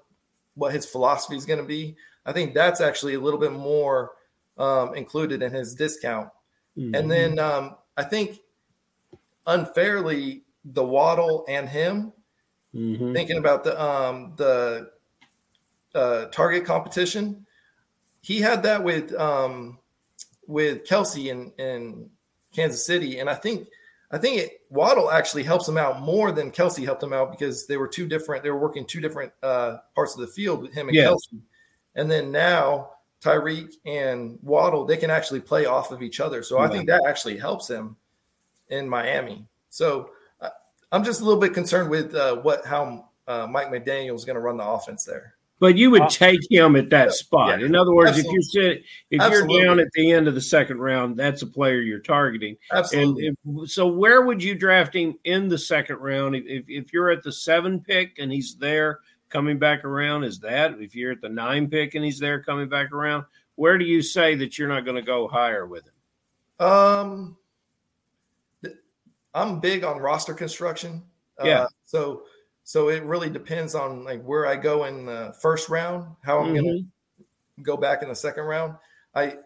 what 0.56 0.74
his 0.74 0.86
philosophy 0.86 1.38
is 1.38 1.46
going 1.46 1.60
to 1.60 1.66
be, 1.66 1.96
I 2.26 2.34
think 2.34 2.54
that's 2.54 2.82
actually 2.82 3.16
a 3.16 3.20
little 3.20 3.40
bit 3.40 3.54
more 3.54 4.12
um, 4.58 4.94
included 4.94 5.42
in 5.42 5.52
his 5.52 5.74
discount. 5.74 6.30
Mm-hmm. 6.78 6.96
And 6.96 7.10
then 7.10 7.40
um, 7.40 7.76
I 7.98 8.04
think 8.04 8.40
unfairly, 9.48 10.44
the 10.66 10.84
Waddle 10.84 11.46
and 11.48 11.68
him 11.68 12.14
mm-hmm. 12.76 13.14
thinking 13.14 13.38
about 13.38 13.64
the 13.64 13.82
um, 13.82 14.34
the 14.36 14.92
uh, 15.96 16.26
target 16.26 16.66
competition 16.66 17.46
he 18.22 18.40
had 18.40 18.64
that 18.64 18.84
with 18.84 19.14
um, 19.16 19.80
with 20.48 20.86
Kelce 20.86 21.28
in, 21.28 21.52
in 21.58 22.10
Kansas 22.54 22.86
City, 22.86 23.20
and 23.20 23.30
I 23.30 23.36
think 23.36 23.68
I 24.12 24.18
think 24.18 24.42
it, 24.42 24.62
Waddle 24.70 25.12
actually 25.12 25.44
helps 25.44 25.68
him 25.68 25.78
out 25.78 26.02
more 26.02 26.32
than 26.32 26.52
Kelce 26.52 26.84
helped 26.84 27.04
him 27.04 27.14
out 27.14 27.32
because 27.32 27.68
they 27.68 27.78
were 27.78 27.88
two 27.88 28.08
different. 28.08 28.44
They 28.44 28.50
were 28.50 28.60
working 28.60 28.86
two 28.86 29.02
different 29.02 29.32
uh, 29.44 29.78
parts 29.96 30.16
of 30.16 30.22
the 30.22 30.28
field 30.28 30.62
with 30.62 30.74
him 30.74 30.88
and 30.88 30.96
yes. 30.96 31.12
Kelce, 31.12 31.40
and 31.96 32.10
then 32.10 32.32
now 32.32 32.92
Tyreek 33.22 33.74
and 33.86 34.40
Waddle 34.42 34.86
they 34.86 34.98
can 34.98 35.10
actually 35.10 35.42
play 35.42 35.66
off 35.66 35.92
of 35.92 36.02
each 36.02 36.20
other. 36.20 36.44
So 36.44 36.60
I 36.60 36.68
think 36.68 36.88
that 36.88 37.04
actually 37.08 37.38
helps 37.38 37.70
him 37.70 37.96
in 38.70 38.88
Miami. 38.88 39.46
So 39.70 40.12
uh, 40.42 40.50
I'm 40.92 41.04
just 41.04 41.22
a 41.22 41.24
little 41.24 41.40
bit 41.40 41.54
concerned 41.54 41.90
with 41.90 42.16
uh, 42.16 42.38
what 42.38 42.66
how 42.66 43.10
uh, 43.28 43.48
Mike 43.48 43.68
McDaniel 43.68 44.16
is 44.16 44.26
going 44.26 44.36
to 44.36 44.42
run 44.42 44.58
the 44.58 44.66
offense 44.66 45.04
there. 45.06 45.36
But 45.60 45.78
you 45.78 45.92
would 45.92 46.10
take 46.10 46.40
him 46.50 46.76
at 46.78 46.90
that 46.92 47.12
spot. 47.14 47.60
Yeah. 47.60 47.66
In 47.66 47.76
other 47.76 47.94
words, 47.94 48.12
Absolutely. 48.12 48.30
if 48.30 48.34
you 48.34 48.42
sit, 48.44 48.84
if 49.12 49.22
Absolutely. 49.22 49.56
you're 49.56 49.66
down 49.66 49.80
at 49.80 49.92
the 49.94 50.12
end 50.12 50.28
of 50.28 50.36
the 50.36 50.42
second 50.42 50.80
round, 50.80 51.18
that's 51.18 51.42
a 51.42 51.48
player 51.48 51.82
you're 51.82 52.00
targeting. 52.00 52.56
Absolutely. 52.72 53.28
And 53.28 53.38
if, 53.46 53.70
so, 53.70 53.88
where 53.88 54.22
would 54.22 54.42
you 54.42 54.56
draft 54.56 54.96
him 54.96 55.16
in 55.26 55.50
the 55.50 55.58
second 55.58 55.98
round? 55.98 56.36
If, 56.36 56.66
if 56.68 56.94
you're 56.94 57.12
at 57.12 57.24
the 57.24 57.32
seven 57.32 57.82
pick 57.82 58.20
and 58.20 58.32
he's 58.32 58.56
there 58.56 59.00
coming 59.30 59.60
back 59.60 59.84
around, 59.84 60.24
is 60.24 60.40
that? 60.40 60.80
If 60.80 60.96
you're 60.96 61.12
at 61.12 61.22
the 61.22 61.30
nine 61.30 61.70
pick 61.70 61.94
and 61.96 62.06
he's 62.06 62.20
there 62.20 62.42
coming 62.42 62.70
back 62.70 62.94
around, 62.94 63.26
where 63.56 63.78
do 63.78 63.84
you 63.84 64.02
say 64.02 64.36
that 64.36 64.58
you're 64.58 64.70
not 64.70 64.86
going 64.86 64.96
to 64.96 65.02
go 65.02 65.28
higher 65.28 65.66
with 65.66 65.84
him? 65.86 66.66
Um, 66.66 67.38
I'm 69.34 69.60
big 69.60 69.84
on 69.84 70.00
roster 70.00 70.34
construction. 70.34 71.04
Yeah. 71.44 71.64
Uh, 71.64 71.68
so 71.86 72.24
So 72.70 72.90
it 72.90 73.02
really 73.02 73.32
depends 73.32 73.74
on 73.74 74.04
like 74.04 74.24
where 74.24 74.46
I 74.46 74.56
go 74.56 74.86
in 74.86 75.08
the 75.08 75.34
first 75.42 75.70
round, 75.70 76.06
how 76.22 76.38
I'm 76.38 76.54
going 76.54 76.86
to 77.18 77.26
go 77.64 77.76
back 77.76 78.04
in 78.04 78.10
the 78.10 78.16
second 78.16 78.44
round. 78.44 78.76
I 79.16 79.38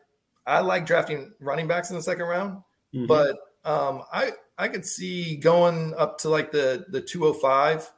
I 0.45 0.59
like 0.59 0.86
drafting 0.86 1.32
running 1.39 1.65
backs 1.65 1.89
in 1.89 1.95
the 1.95 2.01
second 2.03 2.26
round, 2.26 2.61
Mhm. 2.93 3.07
but 3.07 3.38
um, 3.63 4.03
I 4.11 4.34
I 4.57 4.67
could 4.67 4.86
see 4.86 5.38
going 5.38 5.93
up 5.93 6.17
to 6.17 6.30
like 6.30 6.51
the 6.51 6.84
the 6.89 6.99
205, 6.99 7.89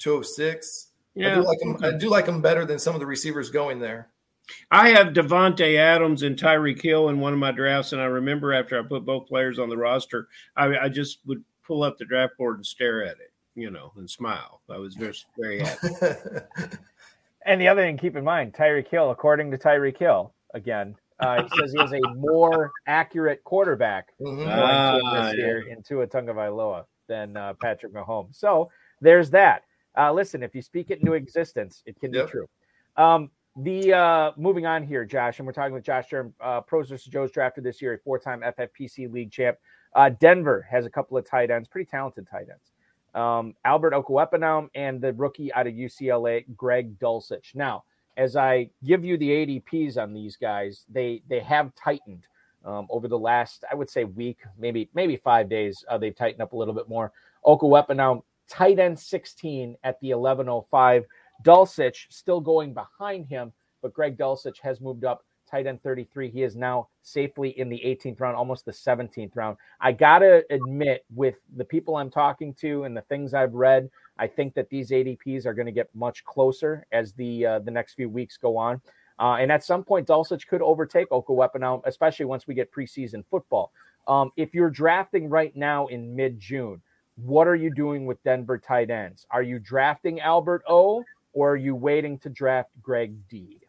206. 0.00 0.88
I 1.16 1.20
yeah, 1.20 1.34
do 1.36 1.42
like 1.42 1.58
them. 1.60 1.76
I 1.80 1.92
do 1.92 2.08
like 2.08 2.26
them 2.26 2.42
better 2.42 2.64
than 2.64 2.80
some 2.80 2.94
of 2.94 3.00
the 3.00 3.06
receivers 3.06 3.50
going 3.50 3.78
there. 3.78 4.08
I 4.72 4.88
have 4.88 5.12
Davante 5.12 5.76
Adams 5.76 6.24
and 6.24 6.36
Tyreek 6.36 6.82
Hill 6.82 7.10
in 7.10 7.20
one 7.20 7.32
of 7.32 7.38
my 7.38 7.52
drafts, 7.52 7.92
and 7.92 8.02
I 8.02 8.06
remember 8.06 8.52
after 8.52 8.76
I 8.76 8.82
put 8.82 9.04
both 9.04 9.28
players 9.28 9.60
on 9.60 9.68
the 9.68 9.76
roster, 9.76 10.26
I, 10.56 10.76
I 10.76 10.88
just 10.88 11.20
would 11.26 11.44
pull 11.64 11.84
up 11.84 11.96
the 11.96 12.06
draft 12.06 12.36
board 12.36 12.56
and 12.56 12.66
stare 12.66 13.04
at 13.04 13.18
it, 13.20 13.30
you 13.54 13.70
know, 13.70 13.92
and 13.96 14.08
smile. 14.10 14.60
I 14.68 14.78
was 14.78 14.94
just 14.94 15.26
very 15.38 15.60
happy. 15.64 15.88
And 17.46 17.60
the 17.60 17.68
other 17.68 17.82
thing, 17.82 17.98
keep 17.98 18.16
in 18.16 18.24
mind, 18.24 18.54
Tyreek 18.54 18.88
Hill, 18.88 19.10
according 19.10 19.50
to 19.50 19.58
Tyreek 19.58 19.98
Hill, 19.98 20.32
again, 20.54 20.96
uh, 21.20 21.42
he 21.42 21.48
says 21.58 21.72
he 21.72 21.82
is 21.82 21.92
a 21.92 22.00
more 22.16 22.72
accurate 22.86 23.44
quarterback 23.44 24.08
Mhm. 24.20 24.36
going 24.38 24.48
Ah, 24.48 24.92
to 24.98 25.22
this 25.28 25.38
yeah. 25.38 25.44
year 25.44 25.68
in 25.68 25.82
Tua 25.82 26.06
Tagovailoa 26.06 26.86
than 27.06 27.36
uh, 27.36 27.52
Patrick 27.60 27.92
Mahomes. 27.92 28.36
So 28.36 28.70
there's 29.00 29.30
that. 29.30 29.62
Uh, 29.96 30.12
listen, 30.12 30.42
if 30.42 30.54
you 30.54 30.62
speak 30.62 30.90
it 30.90 31.00
into 31.00 31.12
existence, 31.12 31.82
it 31.86 32.00
can 32.00 32.12
Yep. 32.14 32.26
be 32.26 32.30
true. 32.32 32.48
Um, 32.96 33.30
the 33.56 33.92
uh, 33.92 34.32
moving 34.36 34.66
on 34.66 34.82
here, 34.82 35.04
Josh, 35.04 35.38
and 35.38 35.46
we're 35.46 35.52
talking 35.52 35.74
with 35.74 35.84
Josh 35.84 36.08
Durm, 36.10 36.32
uh, 36.40 36.62
Pros 36.62 36.88
vs. 36.88 37.06
Joe's 37.12 37.30
drafted 37.30 37.62
this 37.62 37.80
year, 37.80 37.92
a 37.94 37.98
four-time 37.98 38.40
FFPC 38.42 39.06
league 39.12 39.30
champ. 39.30 39.58
Uh, 39.94 40.08
Denver 40.08 40.66
has 40.68 40.86
a 40.86 40.90
couple 40.90 41.16
of 41.16 41.24
tight 41.24 41.50
ends, 41.52 41.68
pretty 41.68 41.88
talented 41.88 42.26
tight 42.28 42.48
ends. 42.50 42.72
Um, 43.14 43.54
Albert 43.64 43.92
Okwuegbunam 43.92 44.68
and 44.74 45.00
the 45.00 45.12
rookie 45.12 45.52
out 45.54 45.66
of 45.66 45.74
UCLA, 45.74 46.44
Greg 46.56 46.98
Dulcich. 46.98 47.54
Now, 47.54 47.84
as 48.16 48.36
I 48.36 48.70
give 48.84 49.04
you 49.04 49.16
the 49.16 49.30
ADPs 49.30 49.96
on 49.96 50.12
these 50.12 50.36
guys, 50.36 50.84
they 50.88 51.22
they 51.28 51.40
have 51.40 51.74
tightened 51.74 52.26
um, 52.64 52.86
over 52.90 53.08
the 53.08 53.18
last, 53.18 53.64
I 53.70 53.74
would 53.74 53.90
say, 53.90 54.04
week, 54.04 54.38
maybe 54.58 54.88
maybe 54.94 55.16
five 55.16 55.48
days. 55.48 55.84
Uh, 55.88 55.98
they've 55.98 56.14
tightened 56.14 56.42
up 56.42 56.52
a 56.52 56.56
little 56.56 56.74
bit 56.74 56.88
more. 56.88 57.12
Okwuegbunam, 57.44 58.22
tight 58.48 58.78
end 58.78 58.98
16 58.98 59.76
at 59.84 60.00
the 60.00 60.14
1105. 60.14 61.04
Dulcich 61.42 62.06
still 62.10 62.40
going 62.40 62.74
behind 62.74 63.26
him, 63.26 63.52
but 63.82 63.92
Greg 63.92 64.16
Dulcich 64.16 64.60
has 64.62 64.80
moved 64.80 65.04
up. 65.04 65.24
Tight 65.50 65.66
end 65.66 65.82
33. 65.82 66.30
He 66.30 66.42
is 66.42 66.56
now 66.56 66.88
safely 67.02 67.50
in 67.58 67.68
the 67.68 67.80
18th 67.84 68.20
round, 68.20 68.36
almost 68.36 68.64
the 68.64 68.72
17th 68.72 69.36
round. 69.36 69.56
I 69.80 69.92
gotta 69.92 70.44
admit, 70.50 71.04
with 71.14 71.36
the 71.56 71.64
people 71.64 71.96
I'm 71.96 72.10
talking 72.10 72.54
to 72.54 72.84
and 72.84 72.96
the 72.96 73.02
things 73.02 73.34
I've 73.34 73.54
read, 73.54 73.90
I 74.18 74.26
think 74.26 74.54
that 74.54 74.70
these 74.70 74.90
ADPs 74.90 75.46
are 75.46 75.54
going 75.54 75.66
to 75.66 75.72
get 75.72 75.88
much 75.94 76.24
closer 76.24 76.86
as 76.92 77.12
the 77.14 77.46
uh, 77.46 77.58
the 77.60 77.70
next 77.70 77.94
few 77.94 78.08
weeks 78.08 78.36
go 78.36 78.56
on. 78.56 78.80
Uh, 79.18 79.36
and 79.40 79.52
at 79.52 79.64
some 79.64 79.84
point, 79.84 80.08
Dulcich 80.08 80.46
could 80.46 80.62
overtake 80.62 81.08
Okwuegbunam, 81.10 81.82
especially 81.84 82.26
once 82.26 82.46
we 82.46 82.54
get 82.54 82.72
preseason 82.72 83.24
football. 83.30 83.72
Um, 84.08 84.30
if 84.36 84.54
you're 84.54 84.70
drafting 84.70 85.28
right 85.28 85.54
now 85.56 85.86
in 85.86 86.14
mid 86.14 86.38
June, 86.38 86.82
what 87.16 87.46
are 87.46 87.54
you 87.54 87.72
doing 87.72 88.06
with 88.06 88.22
Denver 88.24 88.58
tight 88.58 88.90
ends? 88.90 89.26
Are 89.30 89.42
you 89.42 89.58
drafting 89.58 90.20
Albert 90.20 90.62
O, 90.68 91.04
or 91.32 91.52
are 91.52 91.56
you 91.56 91.74
waiting 91.74 92.18
to 92.20 92.28
draft 92.28 92.70
Greg 92.82 93.16
Deed? 93.28 93.63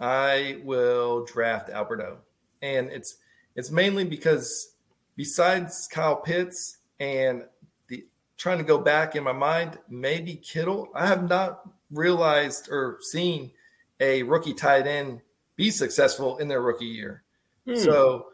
I 0.00 0.60
will 0.64 1.24
draft 1.24 1.70
Alberto, 1.70 2.18
and 2.62 2.90
it's 2.90 3.16
it's 3.56 3.70
mainly 3.70 4.04
because 4.04 4.72
besides 5.16 5.88
Kyle 5.90 6.16
Pitts 6.16 6.78
and 7.00 7.44
the 7.88 8.04
trying 8.36 8.58
to 8.58 8.64
go 8.64 8.78
back 8.78 9.14
in 9.16 9.22
my 9.24 9.32
mind, 9.32 9.78
maybe 9.88 10.34
Kittle. 10.36 10.88
I 10.94 11.06
have 11.06 11.28
not 11.28 11.68
realized 11.90 12.68
or 12.70 12.98
seen 13.00 13.52
a 14.00 14.22
rookie 14.24 14.54
tight 14.54 14.86
end 14.86 15.20
be 15.56 15.70
successful 15.70 16.38
in 16.38 16.48
their 16.48 16.60
rookie 16.62 16.84
year. 16.86 17.22
Hmm. 17.66 17.76
So 17.76 18.26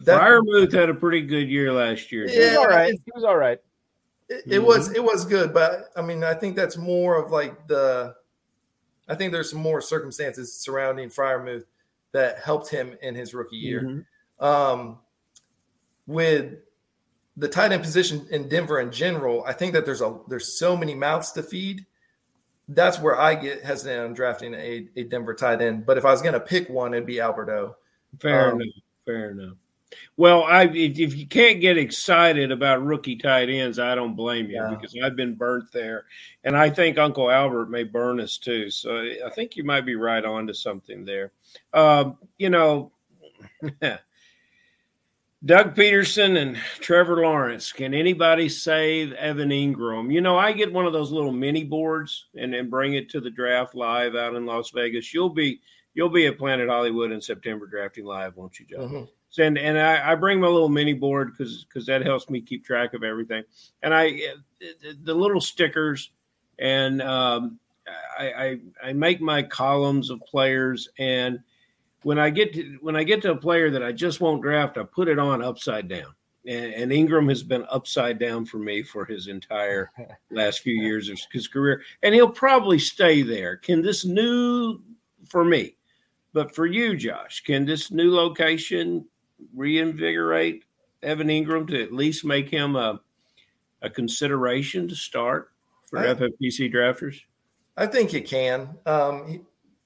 that 0.00 0.20
Freiermuth 0.20 0.72
had 0.72 0.90
a 0.90 0.94
pretty 0.94 1.22
good 1.22 1.48
year 1.48 1.72
last 1.72 2.12
year. 2.12 2.28
He 2.28 2.38
was 2.38 2.46
Yeah, 2.52 2.56
all 2.58 2.66
right. 2.66 2.88
it's- 2.90 3.00
He 3.06 3.12
was 3.14 3.24
all 3.24 3.38
right. 3.38 3.58
it, 4.28 4.42
it 4.46 4.58
was 4.62 4.92
it 4.92 5.02
was 5.02 5.24
good, 5.24 5.54
but 5.54 5.90
I 5.96 6.02
mean, 6.02 6.22
I 6.22 6.34
think 6.34 6.54
that's 6.56 6.76
more 6.76 7.16
of 7.22 7.30
like 7.30 7.66
the. 7.66 8.14
I 9.08 9.14
think 9.14 9.32
there's 9.32 9.50
some 9.50 9.60
more 9.60 9.80
circumstances 9.80 10.54
surrounding 10.54 11.08
Freiermuth 11.10 11.64
that 12.12 12.38
helped 12.38 12.68
him 12.70 12.96
in 13.02 13.14
his 13.14 13.34
rookie 13.34 13.56
year. 13.56 13.82
Mhm. 13.82 14.04
um, 14.44 14.98
with 16.06 16.54
the 17.36 17.48
tight 17.48 17.72
end 17.72 17.82
position 17.82 18.26
in 18.30 18.48
Denver 18.48 18.80
in 18.80 18.90
general, 18.92 19.42
I 19.44 19.52
think 19.52 19.72
that 19.72 19.84
there's 19.84 20.02
a 20.02 20.18
there's 20.28 20.56
so 20.58 20.76
many 20.76 20.94
mouths 20.94 21.32
to 21.32 21.42
feed. 21.42 21.84
That's 22.68 22.98
where 23.00 23.18
I 23.18 23.34
get 23.34 23.62
hesitant 23.62 24.00
on 24.00 24.14
drafting 24.14 24.54
a, 24.54 24.88
a 24.96 25.04
Denver 25.04 25.34
tight 25.34 25.60
end. 25.60 25.84
But 25.86 25.98
if 25.98 26.04
I 26.04 26.10
was 26.10 26.22
going 26.22 26.34
to 26.34 26.40
pick 26.40 26.68
one, 26.70 26.94
it'd 26.94 27.06
be 27.06 27.20
Alberto. 27.20 27.76
Fair 28.20 28.52
Um, 28.52 28.60
enough. 28.60 28.74
Fair 29.04 29.30
enough. 29.30 29.56
Well, 30.16 30.44
I 30.44 30.64
if, 30.64 30.98
you 31.16 31.26
can't 31.26 31.60
get 31.60 31.76
excited 31.78 32.50
about 32.52 32.84
rookie 32.84 33.16
tight 33.16 33.48
ends, 33.48 33.78
I 33.78 33.94
don't 33.94 34.14
blame 34.16 34.48
you 34.48 34.56
Yeah. 34.56 34.70
because 34.70 34.96
I've 35.02 35.16
been 35.16 35.34
burnt 35.34 35.70
there, 35.72 36.06
and 36.44 36.56
I 36.56 36.70
think 36.70 36.98
Uncle 36.98 37.30
Albert 37.30 37.70
may 37.70 37.82
burn 37.84 38.20
us 38.20 38.38
too. 38.38 38.70
So 38.70 38.96
I 38.98 39.30
think 39.34 39.56
you 39.56 39.64
might 39.64 39.86
be 39.86 39.94
right 39.96 40.24
on 40.24 40.46
to 40.46 40.54
something 40.54 41.04
there. 41.04 41.32
Um, 41.72 42.18
you 42.38 42.50
know, 42.50 42.92
Doug 45.44 45.74
Pederson 45.74 46.38
and 46.40 46.56
Trevor 46.80 47.16
Lawrence. 47.20 47.70
Can 47.70 47.92
anybody 47.92 48.48
save 48.48 49.12
Evan 49.12 49.50
Engram? 49.50 50.12
You 50.12 50.22
know, 50.22 50.38
I 50.38 50.52
get 50.52 50.72
one 50.72 50.86
of 50.86 50.92
those 50.94 51.12
little 51.12 51.32
mini 51.32 51.64
boards 51.64 52.26
and 52.34 52.54
then 52.54 52.70
bring 52.70 52.94
it 52.94 53.10
to 53.10 53.20
the 53.20 53.30
draft 53.30 53.74
live 53.74 54.14
out 54.14 54.34
in 54.36 54.46
Las 54.46 54.70
Vegas. 54.70 55.12
You'll 55.12 55.28
be 55.30 55.60
you'll 55.92 56.08
be 56.08 56.26
at 56.26 56.38
Planet 56.38 56.68
Hollywood 56.68 57.12
in 57.12 57.20
September 57.20 57.66
drafting 57.66 58.04
live, 58.06 58.36
won't 58.36 58.58
you, 58.58 58.66
John? 58.66 58.88
Mhm. 58.88 59.08
And 59.38 59.58
and 59.58 59.78
I, 59.78 60.12
I 60.12 60.14
bring 60.14 60.40
my 60.40 60.48
little 60.48 60.68
mini 60.68 60.92
board 60.92 61.32
because 61.32 61.64
because 61.64 61.86
that 61.86 62.04
helps 62.04 62.30
me 62.30 62.40
keep 62.40 62.64
track 62.64 62.94
of 62.94 63.02
everything. 63.02 63.42
And 63.82 63.92
I 63.92 64.10
the, 64.60 64.96
the 65.02 65.14
little 65.14 65.40
stickers 65.40 66.10
and 66.58 67.02
um, 67.02 67.58
I, 68.18 68.32
I 68.32 68.58
I 68.88 68.92
make 68.92 69.20
my 69.20 69.42
columns 69.42 70.10
of 70.10 70.20
players 70.20 70.88
and 70.98 71.40
when 72.04 72.18
I 72.18 72.30
get 72.30 72.52
to 72.52 72.78
when 72.80 72.94
I 72.96 73.02
get 73.02 73.22
to 73.22 73.32
a 73.32 73.36
player 73.36 73.70
that 73.70 73.82
I 73.82 73.90
just 73.90 74.20
won't 74.20 74.42
draft, 74.42 74.78
I 74.78 74.84
put 74.84 75.08
it 75.08 75.18
on 75.18 75.42
upside 75.42 75.88
down. 75.88 76.14
And, 76.46 76.74
and 76.74 76.92
Engram 76.92 77.30
has 77.30 77.42
been 77.42 77.64
upside 77.70 78.18
down 78.18 78.44
for 78.44 78.58
me 78.58 78.82
for 78.82 79.06
his 79.06 79.28
entire 79.28 79.90
last 80.30 80.60
few 80.60 80.74
years 80.74 81.08
of 81.08 81.18
his 81.32 81.48
career, 81.48 81.82
and 82.02 82.14
he'll 82.14 82.28
probably 82.28 82.78
stay 82.78 83.22
there. 83.22 83.56
Can 83.56 83.82
this 83.82 84.04
new 84.04 84.80
for 85.28 85.44
me, 85.44 85.76
but 86.34 86.54
for 86.54 86.66
you, 86.66 86.96
Josh, 86.96 87.42
can 87.42 87.64
this 87.64 87.90
new 87.90 88.14
location 88.14 89.06
reinvigorate 89.54 90.64
Evan 91.02 91.28
Engram 91.28 91.68
to 91.68 91.82
at 91.82 91.92
least 91.92 92.24
make 92.24 92.48
him 92.48 92.76
a 92.76 93.00
a 93.82 93.90
consideration 93.90 94.88
to 94.88 94.96
start 94.96 95.50
for 95.88 95.98
I- 95.98 96.14
FFPC 96.14 96.72
drafters? 96.72 97.20
I 97.76 97.86
think 97.86 98.14
it 98.14 98.26
can. 98.26 98.76
Um, 98.86 99.26
he, 99.26 99.40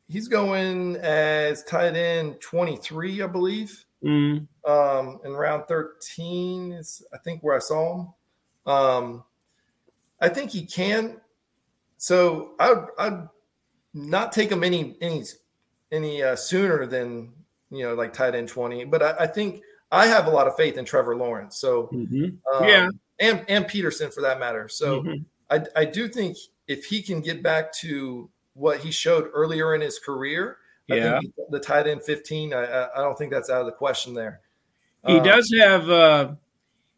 he's 0.08 0.28
going 0.28 0.96
as 0.96 1.64
tight 1.64 1.96
end 1.96 2.40
23, 2.40 3.22
I 3.22 3.26
believe. 3.26 3.84
Mm, 4.04 4.46
um, 4.64 5.20
in 5.24 5.32
round 5.32 5.64
13 5.66 6.72
is 6.72 7.02
I 7.12 7.18
think 7.18 7.42
where 7.42 7.56
I 7.56 7.58
saw 7.58 7.96
him. 7.96 8.08
Um, 8.64 9.24
I 10.20 10.28
think 10.28 10.52
he 10.52 10.64
can. 10.64 11.20
So 11.96 12.52
I 12.60 12.84
I'd 12.98 13.28
not 13.94 14.30
take 14.30 14.52
him 14.52 14.62
any 14.62 14.96
any 15.00 15.24
any 15.90 16.22
uh, 16.22 16.36
sooner 16.36 16.86
than 16.86 17.32
you 17.70 17.82
know 17.84 17.94
like 17.94 18.12
tight 18.12 18.34
end 18.34 18.48
20. 18.48 18.84
But 18.86 19.02
I, 19.02 19.14
I 19.20 19.26
think 19.26 19.62
I 19.90 20.06
have 20.06 20.26
a 20.26 20.30
lot 20.30 20.46
of 20.46 20.56
faith 20.56 20.76
in 20.76 20.84
Trevor 20.84 21.16
Lawrence. 21.16 21.58
So 21.58 21.88
mhm. 21.92 22.36
um, 22.52 22.68
Yeah. 22.68 22.88
and 23.20 23.44
and 23.48 23.64
Pederson 23.66 24.12
for 24.12 24.20
that 24.22 24.38
matter. 24.40 24.68
So 24.68 25.02
Mhm. 25.02 25.24
I 25.50 25.64
I 25.76 25.84
do 25.84 26.08
think 26.08 26.36
if 26.66 26.84
he 26.84 27.02
can 27.02 27.20
get 27.20 27.42
back 27.42 27.72
to 27.80 28.28
what 28.54 28.80
he 28.80 28.90
showed 28.90 29.30
earlier 29.32 29.74
in 29.74 29.80
his 29.80 29.98
career, 29.98 30.58
I 30.90 30.96
Yeah. 30.96 31.20
think 31.20 31.34
the 31.50 31.60
tight 31.60 31.86
end 31.86 32.02
15, 32.02 32.52
I, 32.52 32.64
I 32.64 33.00
I 33.00 33.02
don't 33.02 33.16
think 33.16 33.32
that's 33.32 33.50
out 33.50 33.60
of 33.60 33.66
the 33.66 33.72
question 33.72 34.14
there. 34.14 34.40
He 35.06 35.18
Um, 35.18 35.22
does 35.22 35.52
have 35.58 35.88
uh, 35.88 36.32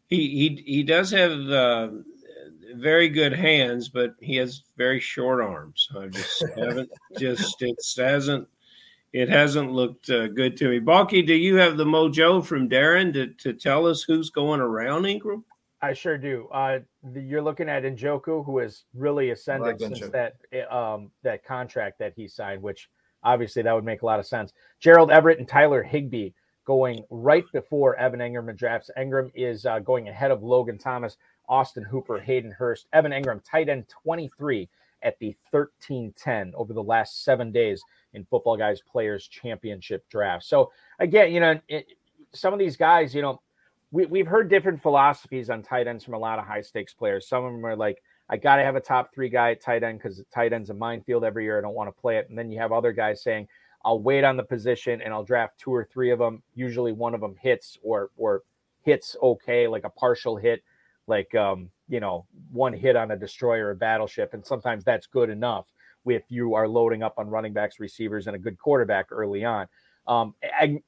he 0.09 0.27
he 0.29 0.63
he 0.65 0.83
does 0.83 1.11
have 1.11 1.31
uh, 1.49 1.89
very 2.75 3.09
good 3.09 3.33
hands, 3.33 3.89
but 3.89 4.15
he 4.19 4.35
has 4.37 4.63
very 4.77 4.99
short 4.99 5.41
arms. 5.41 5.87
I 5.97 6.07
just 6.07 6.43
haven't 6.57 6.89
just 7.17 7.61
it 7.61 7.77
hasn't 7.97 8.47
it 9.13 9.29
hasn't 9.29 9.71
looked 9.71 10.09
uh, 10.09 10.27
good 10.27 10.55
to 10.57 10.69
me. 10.69 10.79
Balky, 10.79 11.21
do 11.21 11.33
you 11.33 11.55
have 11.55 11.77
the 11.77 11.85
mojo 11.85 12.43
from 12.43 12.69
Darren 12.69 13.13
to, 13.13 13.27
to 13.27 13.53
tell 13.53 13.85
us 13.85 14.03
who's 14.03 14.29
going 14.29 14.61
around 14.61 15.03
Engram? 15.03 15.43
I 15.81 15.93
sure 15.93 16.17
do. 16.17 16.47
Uh, 16.51 16.79
the, 17.03 17.21
you're 17.21 17.41
looking 17.41 17.67
at 17.67 17.83
Njoku, 17.83 18.45
who 18.45 18.59
has 18.59 18.83
really 18.93 19.31
ascended 19.31 19.81
like 19.81 19.97
since 19.97 20.11
that 20.11 20.35
um, 20.71 21.11
that 21.23 21.43
contract 21.43 21.97
that 21.99 22.13
he 22.15 22.27
signed, 22.27 22.61
which 22.61 22.89
obviously 23.23 23.63
that 23.63 23.73
would 23.73 23.83
make 23.83 24.03
a 24.03 24.05
lot 24.05 24.19
of 24.19 24.27
sense. 24.27 24.53
Gerald 24.79 25.11
Everett 25.11 25.39
and 25.39 25.47
Tyler 25.47 25.81
Higbee 25.81 26.31
going 26.65 27.03
right 27.09 27.45
before 27.51 27.95
Evan 27.95 28.19
Engram 28.19 28.49
in 28.49 28.55
drafts. 28.55 28.91
Engram 28.97 29.31
is 29.33 29.65
uh, 29.65 29.79
going 29.79 30.07
ahead 30.07 30.31
of 30.31 30.43
Logan 30.43 30.77
Thomas. 30.77 31.17
Austin 31.49 31.83
Hooper, 31.83 32.17
Hayden 32.17 32.51
Hurst, 32.51 32.87
Evan 32.93 33.11
Engram, 33.11 33.41
tight 33.43 33.67
end 33.67 33.85
23 33.89 34.69
at 35.03 35.17
the 35.19 35.35
1310 35.51 36.53
over 36.55 36.73
the 36.73 36.83
last 36.83 37.23
seven 37.23 37.51
days 37.51 37.83
in 38.13 38.25
Football 38.25 38.57
Guys 38.57 38.81
Players 38.81 39.27
Championship 39.27 40.07
draft. 40.09 40.45
So, 40.45 40.71
again, 40.99 41.31
you 41.31 41.39
know, 41.39 41.59
it, 41.67 41.87
some 42.33 42.53
of 42.53 42.59
these 42.59 42.77
guys, 42.77 43.13
you 43.13 43.21
know, 43.21 43.41
we, 43.91 44.05
we've 44.05 44.27
heard 44.27 44.49
different 44.49 44.81
philosophies 44.81 45.49
on 45.49 45.63
tight 45.63 45.87
ends 45.87 46.03
from 46.03 46.13
a 46.13 46.19
lot 46.19 46.39
of 46.39 46.45
high 46.45 46.61
stakes 46.61 46.93
players. 46.93 47.27
Some 47.27 47.43
of 47.43 47.51
them 47.51 47.65
are 47.65 47.75
like, 47.75 48.01
I 48.29 48.37
got 48.37 48.55
to 48.55 48.63
have 48.63 48.77
a 48.77 48.81
top 48.81 49.13
three 49.13 49.27
guy 49.27 49.51
at 49.51 49.61
tight 49.61 49.83
end 49.83 49.99
because 49.99 50.23
tight 50.33 50.53
end's 50.53 50.69
a 50.69 50.73
minefield 50.73 51.25
every 51.25 51.43
year. 51.43 51.57
I 51.57 51.61
don't 51.61 51.75
want 51.75 51.89
to 51.89 52.01
play 52.01 52.17
it. 52.17 52.29
And 52.29 52.37
then 52.37 52.49
you 52.49 52.59
have 52.59 52.71
other 52.71 52.93
guys 52.93 53.21
saying, 53.21 53.47
I'll 53.83 53.99
wait 53.99 54.23
on 54.23 54.37
the 54.37 54.43
position 54.43 55.01
and 55.01 55.13
I'll 55.13 55.23
draft 55.23 55.59
two 55.59 55.73
or 55.73 55.83
three 55.83 56.11
of 56.11 56.19
them. 56.19 56.41
Usually 56.55 56.93
one 56.93 57.13
of 57.13 57.21
them 57.21 57.35
hits 57.39 57.77
or 57.83 58.09
or 58.15 58.43
hits 58.83 59.15
okay, 59.21 59.67
like 59.67 59.83
a 59.83 59.89
partial 59.89 60.37
hit, 60.37 60.63
like 61.07 61.33
um, 61.35 61.69
you 61.91 61.99
know, 61.99 62.25
one 62.51 62.73
hit 62.73 62.95
on 62.95 63.11
a 63.11 63.17
destroyer 63.17 63.67
or 63.67 63.75
battleship. 63.75 64.33
And 64.33 64.45
sometimes 64.45 64.83
that's 64.83 65.07
good 65.07 65.29
enough 65.29 65.67
if 66.05 66.23
you 66.29 66.55
are 66.55 66.67
loading 66.67 67.03
up 67.03 67.15
on 67.17 67.27
running 67.27 67.53
backs, 67.53 67.79
receivers, 67.79 68.27
and 68.27 68.35
a 68.35 68.39
good 68.39 68.57
quarterback 68.57 69.07
early 69.11 69.43
on. 69.43 69.67
Um, 70.07 70.33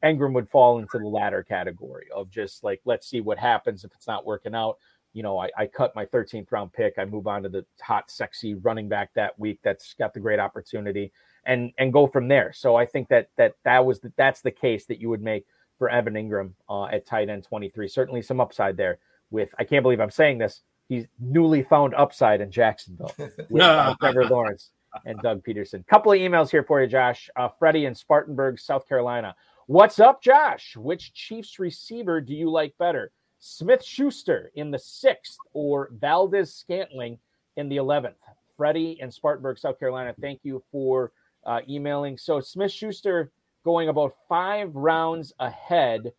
Engram 0.01 0.33
would 0.33 0.49
fall 0.49 0.79
into 0.79 0.97
the 0.97 1.07
latter 1.07 1.43
category 1.43 2.07
of 2.15 2.29
just 2.31 2.63
like, 2.63 2.81
let's 2.85 3.07
see 3.07 3.21
what 3.21 3.37
happens 3.37 3.83
if 3.83 3.91
it's 3.93 4.07
not 4.07 4.25
working 4.25 4.55
out. 4.55 4.77
You 5.11 5.21
know, 5.21 5.37
I, 5.37 5.49
I 5.55 5.67
cut 5.67 5.95
my 5.95 6.05
13th 6.05 6.51
round 6.51 6.73
pick. 6.73 6.95
I 6.97 7.05
move 7.05 7.27
on 7.27 7.43
to 7.43 7.49
the 7.49 7.65
hot, 7.79 8.09
sexy 8.09 8.55
running 8.55 8.89
back 8.89 9.13
that 9.13 9.37
week 9.37 9.59
that's 9.61 9.93
got 9.93 10.13
the 10.13 10.19
great 10.19 10.39
opportunity 10.39 11.11
and 11.45 11.71
and 11.77 11.93
go 11.93 12.07
from 12.07 12.27
there. 12.27 12.53
So 12.53 12.75
I 12.75 12.85
think 12.85 13.09
that 13.09 13.29
that 13.37 13.53
that 13.65 13.85
was 13.85 13.99
the, 13.99 14.11
that's 14.17 14.41
the 14.41 14.51
case 14.51 14.85
that 14.85 14.99
you 14.99 15.09
would 15.09 15.21
make 15.21 15.45
for 15.77 15.89
Evan 15.89 16.13
Engram 16.13 16.53
uh, 16.69 16.85
at 16.85 17.05
tight 17.05 17.29
end 17.29 17.43
23. 17.43 17.87
Certainly 17.87 18.23
some 18.23 18.39
upside 18.39 18.77
there. 18.77 18.97
With 19.33 19.49
I 19.57 19.63
can't 19.63 19.83
believe 19.83 19.99
I'm 19.99 20.11
saying 20.11 20.37
this. 20.37 20.61
He's 20.87 21.07
newly 21.19 21.63
found 21.63 21.95
upside 21.95 22.39
in 22.39 22.51
Jacksonville 22.51 23.11
with 23.49 23.63
uh, 23.63 23.95
Trevor 23.99 24.25
Lawrence 24.25 24.69
and 25.05 25.19
Doug 25.21 25.43
Pederson. 25.43 25.85
Couple 25.87 26.11
of 26.11 26.19
emails 26.19 26.51
here 26.51 26.63
for 26.63 26.81
you, 26.81 26.87
Josh. 26.87 27.29
Uh, 27.35 27.49
Freddie 27.57 27.85
in 27.85 27.95
Spartanburg, 27.95 28.59
South 28.59 28.87
Carolina. 28.87 29.35
What's 29.65 29.99
up, 29.99 30.21
Josh? 30.21 30.75
Which 30.77 31.13
Chiefs 31.13 31.57
receiver 31.57 32.21
do 32.21 32.35
you 32.35 32.51
like 32.51 32.75
better? 32.77 33.11
Smith 33.39 33.83
Schuster 33.83 34.51
in 34.55 34.69
the 34.69 34.79
sixth 34.79 35.37
or 35.53 35.89
Valdes 35.93 36.53
Scantling 36.53 37.17
in 37.57 37.69
the 37.69 37.77
11th? 37.77 38.13
Freddie 38.55 38.97
in 38.99 39.09
Spartanburg, 39.09 39.57
South 39.57 39.79
Carolina, 39.79 40.13
thank 40.21 40.41
you 40.43 40.63
for 40.71 41.11
uh, 41.45 41.61
emailing. 41.67 42.17
So 42.17 42.39
Smith 42.39 42.71
Schuster 42.71 43.31
going 43.65 43.89
about 43.89 44.13
five 44.29 44.75
rounds 44.75 45.33
ahead 45.39 46.11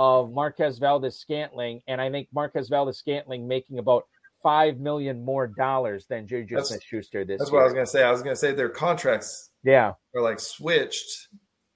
of 0.00 0.32
Marquez 0.32 0.78
Valdes 0.78 1.18
Scantling. 1.18 1.82
And 1.86 2.00
I 2.00 2.10
think 2.10 2.28
Marquez 2.32 2.70
Valdes 2.70 2.96
Scantling 2.96 3.46
making 3.46 3.78
about 3.78 4.04
five 4.42 4.78
million 4.78 5.22
more 5.22 5.46
dollars 5.46 6.06
than 6.08 6.26
Juju 6.26 6.58
Smith 6.64 6.82
Schuster 6.82 7.22
this 7.22 7.38
That's 7.38 7.50
year. 7.50 7.60
what 7.60 7.64
I 7.64 7.64
was 7.66 7.74
gonna 7.74 7.86
say. 7.86 8.02
I 8.02 8.10
was 8.10 8.22
gonna 8.22 8.34
say 8.34 8.52
their 8.52 8.70
contracts 8.70 9.50
yeah 9.62 9.92
are 10.16 10.22
like 10.22 10.40
switched 10.40 11.28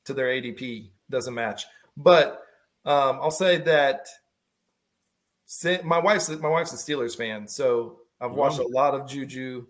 to 0.06 0.14
their 0.14 0.28
ADP 0.28 0.90
doesn't 1.10 1.34
match. 1.34 1.66
But 1.98 2.40
um, 2.86 3.18
I'll 3.20 3.30
say 3.30 3.58
that 3.58 4.06
my 5.84 5.98
wife's 5.98 6.30
my 6.30 6.48
wife's 6.48 6.72
a 6.72 6.76
Steelers 6.76 7.14
fan, 7.14 7.46
so 7.46 7.98
I've 8.22 8.32
watched 8.32 8.58
a 8.58 8.66
lot 8.66 8.94
of 8.94 9.06
Juju 9.06 9.66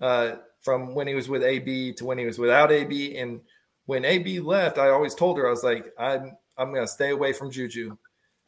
uh, 0.00 0.36
from 0.62 0.94
when 0.94 1.06
he 1.06 1.14
was 1.14 1.28
with 1.28 1.42
AB 1.42 1.92
to 1.94 2.06
when 2.06 2.16
he 2.16 2.24
was 2.24 2.38
without 2.38 2.72
AB. 2.72 3.18
And 3.18 3.42
when 3.84 4.06
AB 4.06 4.40
left, 4.40 4.78
I 4.78 4.88
always 4.88 5.14
told 5.14 5.36
her 5.36 5.46
I 5.46 5.50
was 5.50 5.62
like, 5.62 5.92
I'm 5.98 6.38
I'm 6.58 6.72
gonna 6.72 6.86
stay 6.86 7.10
away 7.10 7.32
from 7.32 7.50
Juju, 7.50 7.96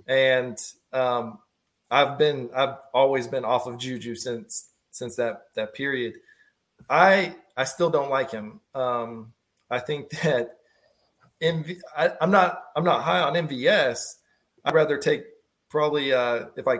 and 0.07 0.59
um, 0.93 1.39
I've 1.91 2.19
been 2.19 2.51
I've 2.55 2.77
always 2.93 3.27
been 3.29 3.45
off 3.45 3.67
of 3.67 3.79
Juju 3.79 4.15
since 4.15 4.71
since 4.91 5.17
that 5.17 5.45
that 5.55 5.75
period. 5.75 6.15
I 6.89 7.37
I 7.57 7.65
still 7.65 7.91
don't 7.91 8.11
like 8.11 8.31
him. 8.31 8.61
Um, 8.75 9.33
I 9.71 9.79
think 9.79 10.11
that 10.23 10.59
MV, 11.43 11.79
I, 11.97 12.13
am 12.21 12.31
not 12.31 12.63
I'm 12.77 12.85
not 12.85 13.03
high 13.03 13.21
on 13.21 13.35
MVS. 13.35 14.17
I'd 14.65 14.75
rather 14.75 14.99
take 14.99 15.25
probably 15.69 16.13
uh, 16.13 16.47
if 16.57 16.67
I 16.67 16.79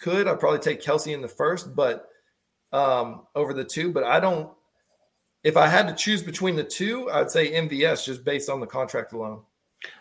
could 0.00 0.28
I'd 0.28 0.40
probably 0.40 0.60
take 0.60 0.82
Kelce 0.82 1.12
in 1.12 1.22
the 1.22 1.28
first, 1.28 1.74
but 1.74 2.08
um, 2.72 3.26
over 3.34 3.52
the 3.52 3.64
two. 3.64 3.92
But 3.92 4.04
I 4.04 4.20
don't. 4.20 4.50
If 5.44 5.56
I 5.56 5.68
had 5.68 5.86
to 5.88 5.94
choose 5.94 6.22
between 6.22 6.56
the 6.56 6.64
two, 6.64 7.10
I'd 7.10 7.30
say 7.30 7.52
MVS 7.52 8.04
just 8.04 8.24
based 8.24 8.50
on 8.50 8.60
the 8.60 8.66
contract 8.66 9.12
alone. 9.12 9.42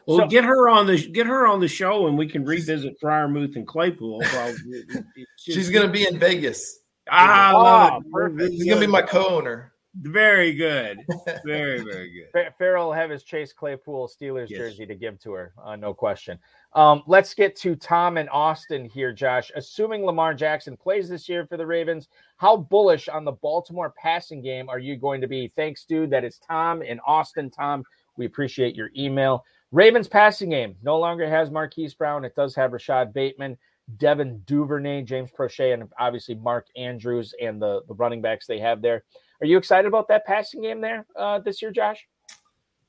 Well, 0.05 0.19
so, 0.19 0.27
get 0.27 0.43
her 0.43 0.69
on 0.69 0.87
the 0.87 1.07
get 1.11 1.27
her 1.27 1.45
on 1.45 1.59
the 1.59 1.67
show, 1.67 2.07
and 2.07 2.17
we 2.17 2.27
can 2.27 2.45
revisit 2.45 2.99
Freiermuth 2.99 3.55
and 3.55 3.67
Claypool. 3.67 4.21
she's 5.37 5.69
going 5.69 5.85
to 5.85 5.91
be 5.91 6.07
in 6.07 6.17
Vegas. 6.17 6.79
Ah, 7.09 7.97
oh, 7.97 8.01
perfect. 8.11 8.53
She's 8.53 8.65
going 8.65 8.81
to 8.81 8.87
be 8.87 8.91
my 8.91 9.01
co-owner. 9.01 9.73
Very 10.01 10.53
good. 10.53 10.99
Very, 11.45 11.81
very 11.81 12.11
good. 12.11 12.53
Ferrell 12.57 12.87
will 12.87 12.93
have 12.93 13.09
his 13.09 13.23
Chase 13.23 13.51
Claypool 13.51 14.07
Steelers 14.07 14.47
yes. 14.47 14.59
jersey 14.59 14.85
to 14.85 14.93
give 14.93 15.19
to 15.21 15.31
her, 15.31 15.53
uh, 15.63 15.75
no 15.75 15.91
question. 15.93 16.37
Um, 16.73 17.01
let's 17.07 17.33
get 17.33 17.55
to 17.57 17.75
Tom 17.75 18.17
and 18.17 18.29
Austin 18.29 18.85
here, 18.85 19.11
Josh. 19.11 19.51
Assuming 19.55 20.05
Lamar 20.05 20.35
Jackson 20.35 20.77
plays 20.77 21.09
this 21.09 21.27
year 21.27 21.47
for 21.47 21.57
the 21.57 21.65
Ravens, 21.65 22.09
how 22.35 22.57
bullish 22.57 23.09
on 23.09 23.25
the 23.25 23.31
Baltimore 23.31 23.93
passing 23.97 24.41
game 24.41 24.69
are 24.69 24.77
you 24.77 24.97
going 24.97 25.19
to 25.21 25.27
be? 25.27 25.47
Thanks, 25.55 25.83
dude. 25.85 26.11
That 26.11 26.23
is 26.23 26.37
Tom 26.37 26.83
in 26.83 26.99
Austin. 26.99 27.49
Tom, 27.49 27.83
we 28.17 28.27
appreciate 28.27 28.75
your 28.75 28.91
email. 28.95 29.45
Ravens 29.71 30.07
passing 30.07 30.49
game 30.49 30.75
no 30.81 30.97
longer 30.97 31.29
has 31.29 31.51
Marquise 31.51 31.93
Brown. 31.93 32.23
It 32.23 32.35
does 32.35 32.55
have 32.55 32.71
Rashod 32.71 33.13
Bateman, 33.13 33.57
Devin 33.97 34.41
Duvernay, 34.45 35.03
James 35.03 35.29
Proche, 35.31 35.73
and 35.73 35.89
obviously 35.99 36.35
Mark 36.35 36.67
Andrews 36.75 37.33
and 37.41 37.61
the, 37.61 37.81
the 37.87 37.93
running 37.93 38.21
backs 38.21 38.47
they 38.47 38.59
have 38.59 38.81
there. 38.81 39.03
Are 39.41 39.47
you 39.47 39.57
excited 39.57 39.87
about 39.87 40.07
that 40.07 40.25
passing 40.25 40.61
game 40.61 40.81
there 40.81 41.05
uh, 41.15 41.39
this 41.39 41.61
year, 41.61 41.71
Josh? 41.71 42.07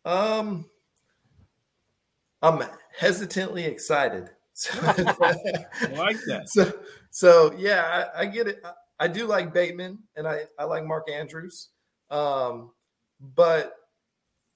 Um, 0.04 0.66
I'm 2.42 2.62
hesitantly 2.96 3.64
excited. 3.64 4.30
I 4.72 5.34
like 5.96 6.16
that. 6.26 6.44
So, 6.46 6.72
so 7.10 7.54
yeah, 7.58 8.08
I, 8.14 8.22
I, 8.22 8.26
get 8.26 8.48
it. 8.48 8.60
I, 8.64 8.72
I 9.00 9.08
do 9.08 9.26
like 9.26 9.54
Bateman, 9.54 9.98
and 10.16 10.26
I 10.26 10.42
I 10.58 10.64
like 10.64 10.84
Mark 10.84 11.08
Andrews, 11.08 11.68
um, 12.10 12.72
but 13.36 13.74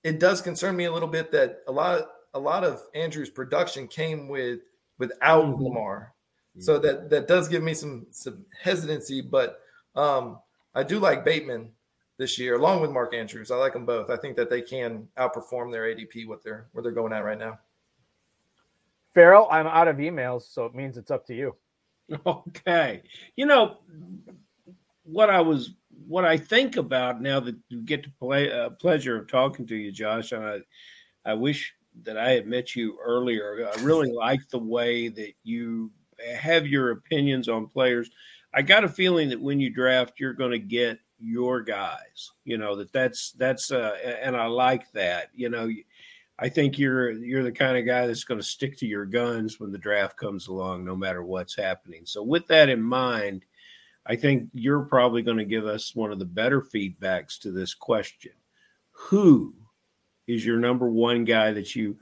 it 0.04 0.18
does 0.18 0.40
concern 0.40 0.76
me 0.76 0.84
a 0.84 0.92
little 0.92 1.08
bit 1.08 1.30
that 1.32 1.62
a 1.68 1.72
lot 1.72 2.00
of, 2.00 2.06
a 2.34 2.38
lot 2.38 2.64
of 2.64 2.82
Andrews' 2.94 3.30
production 3.30 3.86
came 3.86 4.28
with 4.28 4.60
without 4.98 5.44
mm-hmm. 5.44 5.62
Lamar. 5.62 6.14
So 6.58 6.78
that 6.80 7.08
that 7.08 7.28
does 7.28 7.48
give 7.48 7.62
me 7.62 7.72
some 7.72 8.06
some 8.10 8.44
hesitancy, 8.60 9.22
but 9.22 9.60
um, 9.96 10.38
I 10.74 10.82
do 10.82 10.98
like 10.98 11.24
Bateman 11.24 11.70
this 12.18 12.38
year, 12.38 12.56
along 12.56 12.82
with 12.82 12.90
Mark 12.90 13.14
Andrews. 13.14 13.50
I 13.50 13.56
like 13.56 13.72
them 13.72 13.86
both. 13.86 14.10
I 14.10 14.16
think 14.16 14.36
that 14.36 14.50
they 14.50 14.60
can 14.60 15.08
outperform 15.16 15.72
their 15.72 15.84
ADP 15.84 16.26
what 16.26 16.44
they're 16.44 16.66
where 16.72 16.82
they're 16.82 16.92
going 16.92 17.14
at 17.14 17.24
right 17.24 17.38
now. 17.38 17.58
Ferrell, 19.14 19.48
I'm 19.50 19.66
out 19.66 19.88
of 19.88 19.96
emails, 19.96 20.42
so 20.42 20.66
it 20.66 20.74
means 20.74 20.96
it's 20.96 21.10
up 21.10 21.26
to 21.26 21.34
you. 21.34 21.56
Okay. 22.26 23.02
You 23.36 23.46
know 23.46 23.78
what 25.04 25.30
I 25.30 25.40
was 25.40 25.70
what 26.06 26.24
I 26.24 26.36
think 26.36 26.76
about 26.76 27.20
now 27.20 27.40
that 27.40 27.56
you 27.68 27.82
get 27.82 28.02
to 28.04 28.10
play 28.10 28.50
uh, 28.50 28.70
pleasure 28.70 29.18
of 29.18 29.28
talking 29.28 29.66
to 29.66 29.76
you, 29.76 29.92
Josh, 29.92 30.32
and 30.32 30.44
I, 30.44 30.60
I 31.24 31.34
wish 31.34 31.74
that 32.04 32.16
I 32.16 32.30
had 32.30 32.46
met 32.46 32.74
you 32.74 32.98
earlier. 33.02 33.68
I 33.74 33.82
really 33.82 34.10
like 34.10 34.48
the 34.48 34.58
way 34.58 35.08
that 35.08 35.32
you 35.44 35.90
have 36.36 36.66
your 36.66 36.90
opinions 36.90 37.48
on 37.48 37.66
players. 37.66 38.10
I 38.54 38.62
got 38.62 38.84
a 38.84 38.88
feeling 38.88 39.28
that 39.30 39.40
when 39.40 39.60
you 39.60 39.70
draft, 39.70 40.20
you're 40.20 40.32
going 40.34 40.50
to 40.50 40.58
get 40.58 40.98
your 41.18 41.62
guys. 41.62 42.32
You 42.44 42.58
know 42.58 42.76
that 42.76 42.92
that's 42.92 43.32
that's 43.32 43.70
uh, 43.70 43.96
and 44.22 44.36
I 44.36 44.46
like 44.46 44.90
that. 44.92 45.28
You 45.34 45.48
know, 45.48 45.70
I 46.38 46.48
think 46.48 46.78
you're 46.78 47.12
you're 47.12 47.44
the 47.44 47.52
kind 47.52 47.76
of 47.76 47.86
guy 47.86 48.06
that's 48.06 48.24
going 48.24 48.40
to 48.40 48.46
stick 48.46 48.76
to 48.78 48.86
your 48.86 49.06
guns 49.06 49.60
when 49.60 49.72
the 49.72 49.78
draft 49.78 50.16
comes 50.16 50.48
along, 50.48 50.84
no 50.84 50.96
matter 50.96 51.22
what's 51.22 51.56
happening. 51.56 52.02
So 52.04 52.22
with 52.22 52.46
that 52.48 52.68
in 52.68 52.82
mind, 52.82 53.44
I 54.06 54.16
think 54.16 54.48
you're 54.52 54.82
probably 54.82 55.22
going 55.22 55.38
to 55.38 55.44
give 55.44 55.66
us 55.66 55.94
one 55.94 56.12
of 56.12 56.18
the 56.18 56.24
better 56.24 56.60
feedbacks 56.60 57.38
to 57.40 57.52
this 57.52 57.74
question. 57.74 58.32
Who 58.90 59.54
is 60.26 60.44
your 60.44 60.58
number 60.58 60.88
one 60.88 61.24
guy 61.24 61.52
that 61.52 61.74
you 61.76 61.98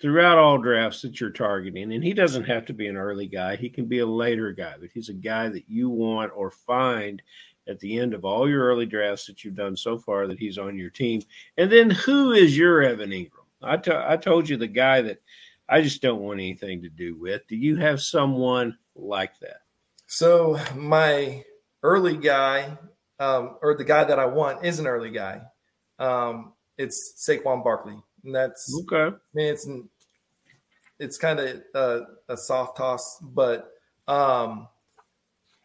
throughout 0.00 0.38
all 0.38 0.58
drafts 0.58 1.02
that 1.02 1.20
you're 1.20 1.30
targeting? 1.30 1.92
And 1.92 2.02
he 2.02 2.14
doesn't 2.14 2.44
have 2.44 2.66
to 2.66 2.72
be 2.72 2.86
an 2.86 2.96
early 2.96 3.26
guy, 3.26 3.56
he 3.56 3.68
can 3.68 3.86
be 3.86 3.98
a 3.98 4.06
later 4.06 4.52
guy, 4.52 4.74
but 4.80 4.90
he's 4.92 5.08
a 5.10 5.14
guy 5.14 5.48
that 5.48 5.68
you 5.68 5.90
want 5.90 6.32
or 6.34 6.50
find 6.50 7.22
at 7.66 7.80
the 7.80 7.98
end 7.98 8.14
of 8.14 8.24
all 8.24 8.48
your 8.48 8.64
early 8.64 8.86
drafts 8.86 9.26
that 9.26 9.44
you've 9.44 9.54
done 9.54 9.76
so 9.76 9.98
far 9.98 10.26
that 10.26 10.38
he's 10.38 10.58
on 10.58 10.78
your 10.78 10.90
team. 10.90 11.22
And 11.56 11.70
then 11.70 11.90
who 11.90 12.32
is 12.32 12.56
your 12.56 12.82
Evan 12.82 13.10
Engram? 13.10 13.30
I, 13.62 13.76
t- 13.78 13.92
I 13.92 14.16
told 14.16 14.48
you 14.48 14.56
the 14.56 14.66
guy 14.66 15.00
that 15.02 15.22
I 15.68 15.80
just 15.80 16.02
don't 16.02 16.20
want 16.20 16.40
anything 16.40 16.82
to 16.82 16.90
do 16.90 17.16
with. 17.16 17.46
Do 17.48 17.56
you 17.56 17.76
have 17.76 18.02
someone 18.02 18.76
like 18.94 19.38
that? 19.40 19.63
So 20.06 20.58
my 20.74 21.44
early 21.82 22.16
guy, 22.16 22.78
um, 23.18 23.56
or 23.62 23.76
the 23.76 23.84
guy 23.84 24.04
that 24.04 24.18
I 24.18 24.26
want, 24.26 24.64
is 24.64 24.78
an 24.78 24.86
early 24.86 25.10
guy. 25.10 25.40
Um, 25.98 26.52
it's 26.76 27.14
Saquon 27.28 27.62
Barkley, 27.62 27.96
and 28.24 28.34
that's 28.34 28.74
okay. 28.82 29.14
I 29.16 29.18
mean, 29.34 29.46
it's 29.46 29.66
it's 30.98 31.18
kind 31.18 31.40
of 31.40 31.62
a, 31.74 32.02
a, 32.28 32.36
soft 32.36 32.76
toss, 32.76 33.18
but 33.20 33.70
um, 34.08 34.68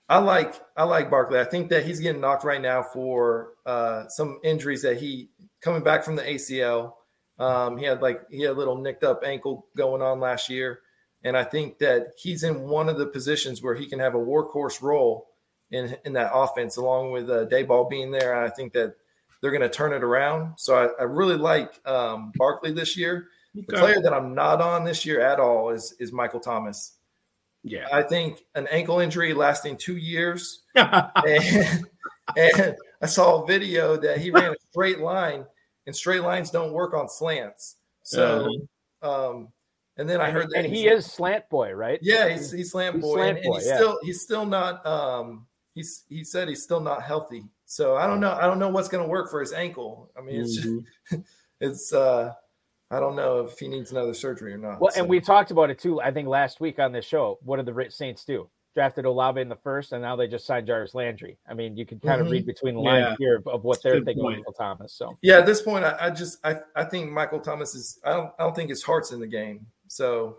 I 0.07 0.19
like 0.19 0.55
I 0.75 0.83
like 0.83 1.09
Barkley. 1.09 1.39
I 1.39 1.45
think 1.45 1.69
that 1.69 1.85
he's 1.85 1.99
getting 1.99 2.21
knocked 2.21 2.43
right 2.43 2.61
now 2.61 2.83
for 2.83 3.53
uh, 3.65 4.07
some 4.07 4.39
injuries 4.43 4.81
that 4.83 4.97
he 4.99 5.29
coming 5.61 5.83
back 5.83 6.03
from 6.03 6.15
the 6.15 6.23
ACL. 6.23 6.93
Um, 7.37 7.77
he 7.77 7.85
had 7.85 8.01
like 8.01 8.21
he 8.29 8.41
had 8.41 8.51
a 8.51 8.57
little 8.57 8.77
nicked 8.77 9.03
up 9.03 9.23
ankle 9.25 9.67
going 9.77 10.01
on 10.01 10.19
last 10.19 10.49
year, 10.49 10.81
and 11.23 11.35
I 11.35 11.43
think 11.43 11.79
that 11.79 12.13
he's 12.17 12.43
in 12.43 12.61
one 12.61 12.89
of 12.89 12.97
the 12.97 13.05
positions 13.05 13.61
where 13.61 13.75
he 13.75 13.85
can 13.85 13.99
have 13.99 14.15
a 14.15 14.19
workhorse 14.19 14.81
role 14.81 15.29
in 15.71 15.95
in 16.05 16.13
that 16.13 16.31
offense, 16.33 16.77
along 16.77 17.11
with 17.11 17.29
uh, 17.29 17.45
Daboll 17.47 17.89
being 17.89 18.11
there. 18.11 18.35
And 18.35 18.45
I 18.45 18.53
think 18.53 18.73
that 18.73 18.95
they're 19.41 19.51
going 19.51 19.61
to 19.61 19.69
turn 19.69 19.93
it 19.93 20.03
around. 20.03 20.53
So 20.57 20.75
I, 20.75 21.01
I 21.01 21.03
really 21.03 21.37
like 21.37 21.79
um, 21.87 22.31
Barkley 22.35 22.71
this 22.71 22.97
year. 22.97 23.27
The 23.55 23.63
player 23.63 24.01
that 24.01 24.13
I'm 24.13 24.35
not 24.35 24.61
on 24.61 24.83
this 24.83 25.05
year 25.05 25.21
at 25.21 25.39
all 25.39 25.71
is 25.71 25.93
is 25.99 26.11
Michael 26.11 26.39
Thomas. 26.39 26.93
Yeah, 27.63 27.87
I 27.91 28.03
think 28.03 28.39
an 28.55 28.67
ankle 28.67 28.99
injury 28.99 29.33
lasting 29.33 29.77
two 29.77 29.97
years, 29.97 30.61
and, 30.75 31.85
and 32.37 32.75
I 33.01 33.05
saw 33.05 33.41
a 33.41 33.45
video 33.45 33.97
that 33.97 34.19
he 34.19 34.31
ran 34.31 34.51
a 34.51 34.55
straight 34.69 34.99
line, 34.99 35.45
and 35.85 35.95
straight 35.95 36.21
lines 36.21 36.51
don't 36.51 36.71
work 36.71 36.93
on 36.93 37.09
slants. 37.09 37.75
So, 38.03 38.47
uh-huh. 39.03 39.29
um, 39.31 39.49
and 39.99 40.09
then 40.09 40.21
I 40.21 40.31
heard 40.31 40.49
that, 40.51 40.65
and 40.65 40.73
he 40.73 40.87
is 40.87 41.05
slant 41.05 41.49
boy, 41.49 41.73
right? 41.73 41.99
Yeah, 42.01 42.29
he's, 42.29 42.51
he's 42.51 42.71
slant 42.71 42.95
he's 42.95 43.03
boy, 43.03 43.15
slant 43.15 43.37
and, 43.37 43.45
and 43.45 43.55
he's 43.55 43.67
yeah. 43.67 43.75
still 43.75 43.99
he's 44.01 44.21
still 44.21 44.45
not. 44.45 44.85
Um, 44.85 45.45
he's 45.75 46.03
he 46.09 46.23
said 46.23 46.47
he's 46.47 46.63
still 46.63 46.79
not 46.79 47.03
healthy. 47.03 47.43
So 47.65 47.95
I 47.95 48.07
don't 48.07 48.19
know. 48.19 48.31
I 48.31 48.47
don't 48.47 48.59
know 48.59 48.69
what's 48.69 48.87
going 48.87 49.03
to 49.03 49.09
work 49.09 49.29
for 49.29 49.39
his 49.39 49.53
ankle. 49.53 50.09
I 50.17 50.21
mean, 50.21 50.41
it's 50.41 50.59
mm-hmm. 50.59 50.79
just, 51.11 51.23
it's 51.59 51.93
uh 51.93 52.33
I 52.91 52.99
don't 52.99 53.15
know 53.15 53.41
if 53.41 53.59
he 53.59 53.67
needs 53.67 53.91
another 53.91 54.13
surgery 54.13 54.53
or 54.53 54.57
not. 54.57 54.81
Well, 54.81 54.91
so. 54.91 55.01
and 55.01 55.09
we 55.09 55.19
talked 55.19 55.51
about 55.51 55.69
it 55.69 55.77
too. 55.77 56.01
I 56.01 56.11
think 56.11 56.27
last 56.27 56.59
week 56.59 56.79
on 56.79 56.91
this 56.91 57.05
show. 57.05 57.37
What 57.43 57.57
did 57.57 57.67
the 57.67 57.85
Saints 57.89 58.25
do? 58.25 58.49
Drafted 58.75 59.05
Olave 59.05 59.41
in 59.41 59.49
the 59.49 59.55
first, 59.57 59.91
and 59.91 60.01
now 60.01 60.15
they 60.15 60.27
just 60.27 60.45
signed 60.45 60.67
Jarvis 60.67 60.95
Landry. 60.95 61.37
I 61.47 61.53
mean, 61.53 61.75
you 61.75 61.85
can 61.85 61.99
kind 61.99 62.19
mm-hmm. 62.19 62.27
of 62.27 62.31
read 62.31 62.45
between 62.45 62.75
the 62.75 62.81
lines 62.81 63.07
yeah. 63.09 63.15
here 63.17 63.35
of, 63.37 63.47
of, 63.47 63.63
what 63.63 63.81
they're 63.83 63.95
Good 63.95 64.05
thinking 64.05 64.23
point. 64.23 64.37
Michael 64.37 64.53
Thomas. 64.53 64.93
So 64.93 65.17
yeah, 65.21 65.39
at 65.39 65.45
this 65.45 65.61
point, 65.61 65.83
I, 65.83 65.97
I, 65.99 66.09
just 66.11 66.37
I, 66.43 66.57
I 66.75 66.85
think 66.85 67.11
Michael 67.11 67.39
Thomas 67.39 67.75
is. 67.75 67.99
I 68.05 68.13
don't 68.13 68.31
I 68.39 68.43
don't 68.43 68.55
think 68.55 68.69
his 68.69 68.83
heart's 68.83 69.11
in 69.11 69.19
the 69.19 69.27
game. 69.27 69.65
So. 69.89 70.37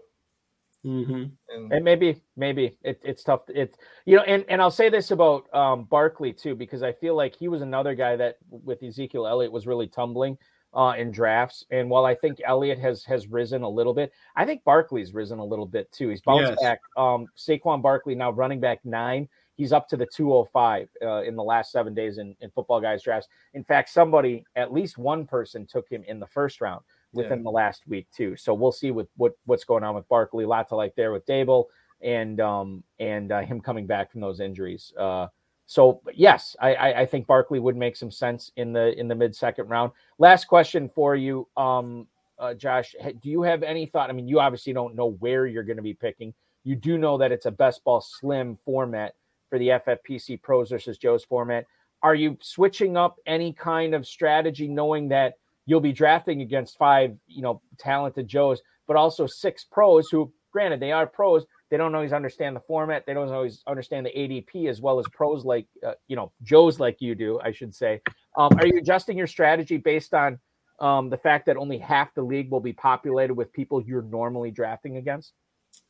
Mm-hmm. 0.85 1.25
And, 1.55 1.73
and, 1.73 1.85
maybe, 1.85 2.23
maybe 2.39 2.79
it, 2.83 2.99
it's 3.05 3.23
tough. 3.23 3.43
It's 3.49 3.77
you 4.07 4.17
know, 4.17 4.23
and, 4.23 4.47
and 4.49 4.63
I'll 4.63 4.71
say 4.71 4.89
this 4.89 5.11
about 5.11 5.53
um, 5.55 5.85
Barkley 5.85 6.33
too, 6.33 6.55
because 6.55 6.83
I 6.83 6.93
feel 6.93 7.15
like 7.15 7.37
he 7.37 7.49
was 7.49 7.61
another 7.61 7.95
guy 7.95 8.17
that 8.17 8.39
with 8.49 8.83
Ezekiel 8.83 9.27
Elliott 9.27 9.53
was 9.53 9.67
really 9.67 9.89
tumbling 9.89 10.39
uh, 10.73 10.95
in 10.97 11.11
drafts. 11.11 11.65
And 11.71 11.91
while 11.91 12.05
I 12.05 12.15
think 12.15 12.41
Elliott 12.45 12.79
has 12.79 13.05
has 13.05 13.29
risen 13.29 13.63
a 13.63 13.69
little 13.69 13.95
bit, 13.95 14.13
I 14.37 14.45
think 14.45 14.65
Barkley's 14.65 15.15
risen 15.15 15.39
a 15.39 15.45
little 15.45 15.67
bit 15.67 15.91
too. 15.93 16.09
He's 16.09 16.23
bounced 16.23 16.53
yes. 16.53 16.63
back. 16.63 16.81
Um, 16.97 17.27
Saquon 17.37 17.83
Barkley 17.83 18.15
now 18.15 18.31
running 18.31 18.61
back 18.61 18.85
nine. 18.85 19.29
He's 19.57 19.73
up 19.73 19.89
to 19.89 19.97
the 19.97 20.07
205 20.07 20.89
uh, 21.03 21.23
in 21.23 21.37
the 21.37 21.43
last 21.43 21.71
seven 21.71 21.93
days 21.93 22.17
in, 22.17 22.35
in 22.41 22.51
football 22.51 22.81
guys 22.81 23.03
drafts. 23.03 23.29
In 23.53 23.63
fact, 23.63 23.91
somebody, 23.91 24.43
at 24.57 24.73
least 24.73 24.97
one 24.97 25.27
person, 25.27 25.67
took 25.67 25.87
him 25.87 26.03
in 26.09 26.19
the 26.19 26.27
first 26.27 26.63
round 26.63 26.83
within 27.13 27.39
yeah. 27.39 27.45
the 27.45 27.51
last 27.51 27.87
week 27.87 28.07
too. 28.15 28.37
So 28.37 28.55
we'll 28.55 28.73
see 28.73 28.91
with 28.91 29.09
what 29.17 29.33
what's 29.47 29.65
going 29.65 29.85
on 29.85 29.95
with 29.95 30.09
Barkley. 30.09 30.45
Lot 30.45 30.69
to 30.69 30.77
like 30.77 30.95
there 30.95 31.13
with 31.13 31.27
Daboll 31.27 31.67
and 32.03 32.41
um 32.41 32.83
and 32.99 33.33
uh, 33.33 33.41
him 33.41 33.61
coming 33.61 33.87
back 33.87 34.11
from 34.11 34.21
those 34.21 34.41
injuries. 34.41 34.93
Uh, 34.99 35.29
so 35.67 36.01
yes, 36.15 36.57
I, 36.61 36.75
I, 36.95 37.07
think 37.07 37.29
Barkley 37.29 37.61
would 37.61 37.77
make 37.77 37.95
some 37.95 38.11
sense 38.11 38.51
in 38.57 38.73
the 38.73 38.99
in 38.99 39.07
the 39.07 39.15
mid 39.15 39.37
second 39.37 39.69
round. 39.69 39.93
Last 40.19 40.47
question 40.47 40.89
for 40.93 41.15
you, 41.15 41.47
um, 41.57 42.09
uh, 42.41 42.55
Josh. 42.55 42.97
Do 43.23 43.31
you 43.31 43.43
have 43.43 43.63
any 43.63 43.87
thought? 43.87 44.11
I 44.11 44.13
mean, 44.13 44.27
you 44.27 44.41
obviously 44.41 44.73
don't 44.73 44.97
know 44.97 45.13
where 45.21 45.47
you're 45.47 45.63
going 45.63 45.77
to 45.77 45.83
be 45.83 45.95
picking. 45.95 46.35
You 46.65 46.75
do 46.75 46.99
know 46.99 47.17
that 47.19 47.31
it's 47.31 47.47
a 47.47 47.53
best 47.53 47.85
ball 47.85 48.01
slim 48.01 48.59
format 48.65 49.15
for 49.49 49.61
the 49.61 49.69
FFPC 49.69 50.43
pros 50.43 50.71
versus 50.71 50.99
Joe's 50.99 51.25
format. 51.25 51.67
Are 52.03 52.17
you 52.17 52.37
switching 52.41 52.97
up 52.97 53.19
any 53.25 53.53
kind 53.53 53.95
of 53.95 54.09
strategy, 54.09 54.67
knowing 54.67 55.09
that 55.11 55.35
you'll 55.67 55.81
be 55.81 55.93
drafting 55.93 56.43
against 56.43 56.79
five, 56.79 57.17
you 57.27 57.43
know, 57.43 57.63
talented 57.79 58.29
Joes, 58.29 58.61
but 58.87 58.97
also 58.97 59.27
six 59.27 59.65
pros 59.65 60.09
who, 60.09 60.33
granted, 60.53 60.81
they 60.81 60.93
are 60.93 61.07
pros, 61.07 61.47
they 61.71 61.77
don't 61.77 61.95
always 61.95 62.13
understand 62.13 62.57
the 62.57 62.61
format. 62.61 63.07
They 63.07 63.15
don't 63.15 63.31
always 63.31 63.63
understand 63.67 64.05
the 64.05 64.11
ADP 64.11 64.69
as 64.69 64.81
well 64.81 64.99
as 64.99 65.07
pros 65.13 65.45
like 65.45 65.67
uh, 65.87 65.95
you 66.09 66.17
know 66.17 66.33
Joes 66.43 66.81
like 66.81 67.01
you 67.01 67.15
do. 67.15 67.41
I 67.43 67.53
should 67.53 67.75
say. 67.75 68.03
Um, 68.37 68.51
are 68.59 68.67
you 68.67 68.79
adjusting 68.79 69.17
your 69.17 69.29
strategy 69.29 69.77
based 69.77 70.13
on 70.13 70.39
um, 70.81 71.11
the 71.11 71.17
fact 71.17 71.47
that 71.47 71.57
only 71.57 71.79
half 71.79 72.13
the 72.15 72.23
league 72.23 72.51
will 72.51 72.61
be 72.61 72.73
populated 72.73 73.35
with 73.35 73.53
people 73.53 73.81
you're 73.83 74.03
normally 74.03 74.51
drafting 74.51 74.97
against? 74.97 75.33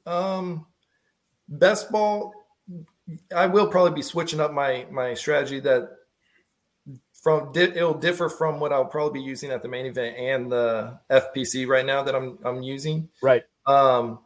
Um, 0.06 0.66
best 1.48 1.90
ball. 1.90 2.34
I 3.34 3.46
will 3.46 3.66
probably 3.66 3.92
be 3.92 4.02
switching 4.02 4.40
up 4.40 4.52
my 4.52 4.86
my 4.90 5.14
strategy 5.14 5.60
that 5.60 5.88
from 7.20 7.52
it'll 7.54 7.94
differ 7.94 8.28
from 8.28 8.60
what 8.60 8.72
I'll 8.72 8.84
probably 8.84 9.20
be 9.20 9.24
using 9.24 9.50
at 9.50 9.62
the 9.62 9.68
main 9.68 9.86
event 9.86 10.16
and 10.16 10.50
the 10.50 10.98
FPC 11.10 11.66
right 11.66 11.84
now 11.84 12.02
that 12.02 12.14
I'm 12.14 12.38
I'm 12.44 12.62
using. 12.62 13.08
Right. 13.22 13.42
Um, 13.66 14.20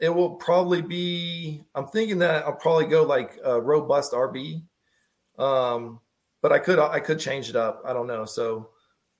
it 0.00 0.08
will 0.08 0.30
probably 0.30 0.82
be. 0.82 1.62
I'm 1.74 1.86
thinking 1.86 2.18
that 2.18 2.44
I'll 2.44 2.54
probably 2.54 2.86
go 2.86 3.04
like 3.04 3.38
a 3.44 3.60
robust 3.60 4.12
RB, 4.12 4.62
um, 5.38 6.00
but 6.42 6.52
I 6.52 6.58
could 6.58 6.78
I 6.78 7.00
could 7.00 7.20
change 7.20 7.48
it 7.48 7.56
up. 7.56 7.82
I 7.84 7.92
don't 7.92 8.06
know. 8.06 8.24
So, 8.24 8.70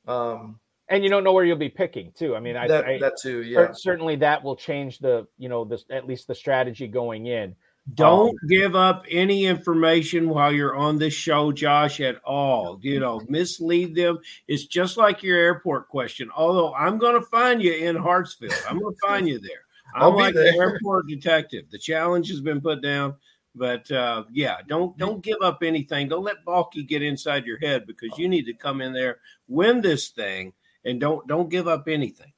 um, 0.09 0.59
and 0.89 1.05
you 1.05 1.11
don't 1.11 1.23
know 1.23 1.33
where 1.33 1.45
you'll 1.45 1.59
be 1.59 1.69
picking 1.69 2.13
too. 2.13 2.35
I 2.35 2.41
mean, 2.41 2.57
I, 2.57 2.67
that, 2.67 2.85
I, 2.85 2.99
that 2.99 3.19
too. 3.23 3.43
Yeah, 3.43 3.73
certainly 3.73 4.17
that 4.17 4.43
will 4.43 4.57
change 4.57 4.99
the 4.99 5.29
you 5.39 5.49
know 5.49 5.65
this 5.65 5.85
at 5.91 6.07
least 6.07 6.27
the 6.27 6.35
strategy 6.35 6.89
going 6.89 7.27
in. 7.27 7.55
Don't 7.95 8.31
um, 8.31 8.49
give 8.49 8.77
up 8.77 9.05
any 9.11 9.47
information 9.47 10.29
while 10.29 10.53
you're 10.53 10.77
on 10.77 10.99
this 10.99 11.15
show, 11.15 11.51
Josh, 11.51 12.01
at 12.01 12.23
all. 12.25 12.79
You 12.83 13.01
know, 13.01 13.23
mislead 13.29 13.95
them. 13.95 14.19
It's 14.49 14.67
just 14.67 14.97
like 14.97 15.23
your 15.23 15.39
airport 15.39 15.89
question. 15.89 16.31
Although 16.37 16.75
I'm 16.75 16.99
going 16.99 17.15
to 17.19 17.27
find 17.27 17.63
you 17.63 17.73
in 17.73 17.97
Hartsfield, 17.97 18.55
I'm 18.69 18.79
going 18.79 18.95
to 18.95 19.01
find 19.07 19.29
you 19.29 19.39
there. 19.39 19.65
I'm 19.95 20.15
like 20.15 20.35
the 20.35 20.55
airport 20.57 21.09
detective. 21.09 21.65
The 21.71 21.79
challenge 21.79 22.29
has 22.29 22.41
been 22.41 22.61
put 22.61 22.83
down, 22.83 23.17
but 23.55 23.91
uh, 23.91 24.25
yeah, 24.31 24.59
don't 24.69 24.97
don't 24.99 25.23
give 25.23 25.39
up 25.43 25.63
anything. 25.63 26.09
Don't 26.09 26.23
let 26.23 26.45
Balky 26.45 26.85
get 26.85 27.03
inside 27.03 27.45
your 27.45 27.59
head 27.59 27.87
because 27.87 28.17
you 28.17 28.29
need 28.29 28.45
to 28.45 28.55
come 28.55 28.81
in 28.81 28.93
there, 28.93 29.19
win 29.49 29.81
this 29.81 30.11
thing, 30.11 30.53
and 30.85 31.01
don't 31.01 31.27
don't 31.27 31.49
give 31.49 31.67
up 31.67 31.89
anything. 31.89 32.33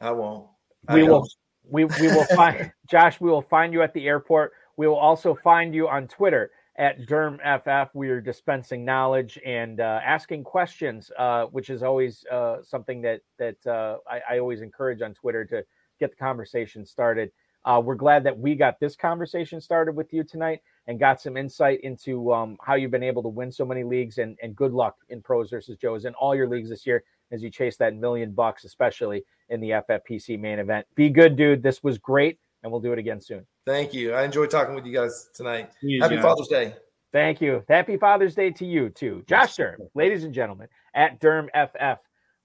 I 0.00 0.10
won't. 0.12 0.48
I 0.88 0.94
we 0.96 1.02
will. 1.04 1.28
We 1.70 1.84
we 1.84 2.08
will 2.08 2.24
find 2.24 2.72
Josh. 2.90 3.20
We 3.20 3.30
will 3.30 3.42
find 3.42 3.72
you 3.72 3.82
at 3.82 3.92
the 3.94 4.06
airport. 4.06 4.52
We 4.76 4.86
will 4.86 4.96
also 4.96 5.34
find 5.34 5.74
you 5.74 5.88
on 5.88 6.08
Twitter 6.08 6.50
at 6.76 7.06
DurmFF. 7.06 7.90
We 7.94 8.08
are 8.10 8.20
dispensing 8.20 8.84
knowledge 8.84 9.38
and 9.44 9.80
uh, 9.80 10.00
asking 10.04 10.44
questions, 10.44 11.10
uh, 11.18 11.46
which 11.46 11.70
is 11.70 11.82
always 11.82 12.24
uh, 12.30 12.62
something 12.62 13.02
that 13.02 13.20
that 13.38 13.66
uh, 13.66 13.98
I, 14.08 14.34
I, 14.34 14.38
always 14.38 14.62
encourage 14.62 15.02
on 15.02 15.14
Twitter 15.14 15.44
to 15.46 15.64
get 15.98 16.10
the 16.10 16.16
conversation 16.16 16.86
started. 16.86 17.32
Uh, 17.64 17.82
we're 17.84 17.96
glad 17.96 18.24
that 18.24 18.38
we 18.38 18.54
got 18.54 18.78
this 18.80 18.96
conversation 18.96 19.60
started 19.60 19.94
with 19.94 20.12
you 20.12 20.22
tonight 20.22 20.62
and 20.86 20.98
got 20.98 21.20
some 21.20 21.36
insight 21.36 21.80
into 21.82 22.32
um, 22.32 22.56
how 22.62 22.74
you've 22.74 22.90
been 22.90 23.02
able 23.02 23.22
to 23.22 23.28
win 23.28 23.52
so 23.52 23.64
many 23.64 23.84
leagues. 23.84 24.18
And, 24.18 24.38
and 24.42 24.56
good 24.56 24.72
luck 24.72 24.96
in 25.10 25.20
pros 25.20 25.50
versus 25.50 25.76
Joes 25.76 26.04
in 26.04 26.14
all 26.14 26.34
your 26.34 26.48
leagues 26.48 26.70
this 26.70 26.86
year 26.86 27.04
as 27.30 27.42
you 27.42 27.50
chase 27.50 27.76
that 27.76 27.94
million 27.94 28.32
bucks, 28.32 28.64
especially 28.64 29.24
in 29.48 29.60
the 29.60 29.70
FFPC 29.70 30.38
main 30.38 30.58
event. 30.58 30.86
Be 30.94 31.10
good, 31.10 31.36
dude. 31.36 31.62
This 31.62 31.82
was 31.82 31.98
great, 31.98 32.38
and 32.62 32.70
we'll 32.70 32.80
do 32.80 32.92
it 32.92 32.98
again 32.98 33.20
soon. 33.20 33.46
Thank 33.66 33.94
you. 33.94 34.14
I 34.14 34.24
enjoyed 34.24 34.50
talking 34.50 34.74
with 34.74 34.86
you 34.86 34.94
guys 34.94 35.28
tonight. 35.34 35.70
Happy 36.00 36.16
Josh. 36.16 36.22
Father's 36.22 36.48
Day. 36.48 36.74
Thank 37.12 37.40
you. 37.40 37.64
Happy 37.68 37.96
Father's 37.96 38.34
Day 38.34 38.50
to 38.50 38.66
you 38.66 38.90
too, 38.90 39.24
Josh 39.26 39.56
Durm, 39.56 39.76
ladies 39.94 40.24
and 40.24 40.34
gentlemen, 40.34 40.68
at 40.94 41.20
DurmFF 41.20 41.98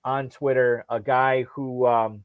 on 0.06 0.30
Twitter. 0.30 0.86
A 0.89 0.99
guy 0.99 1.43
who 1.43 1.86
um, 1.86 2.24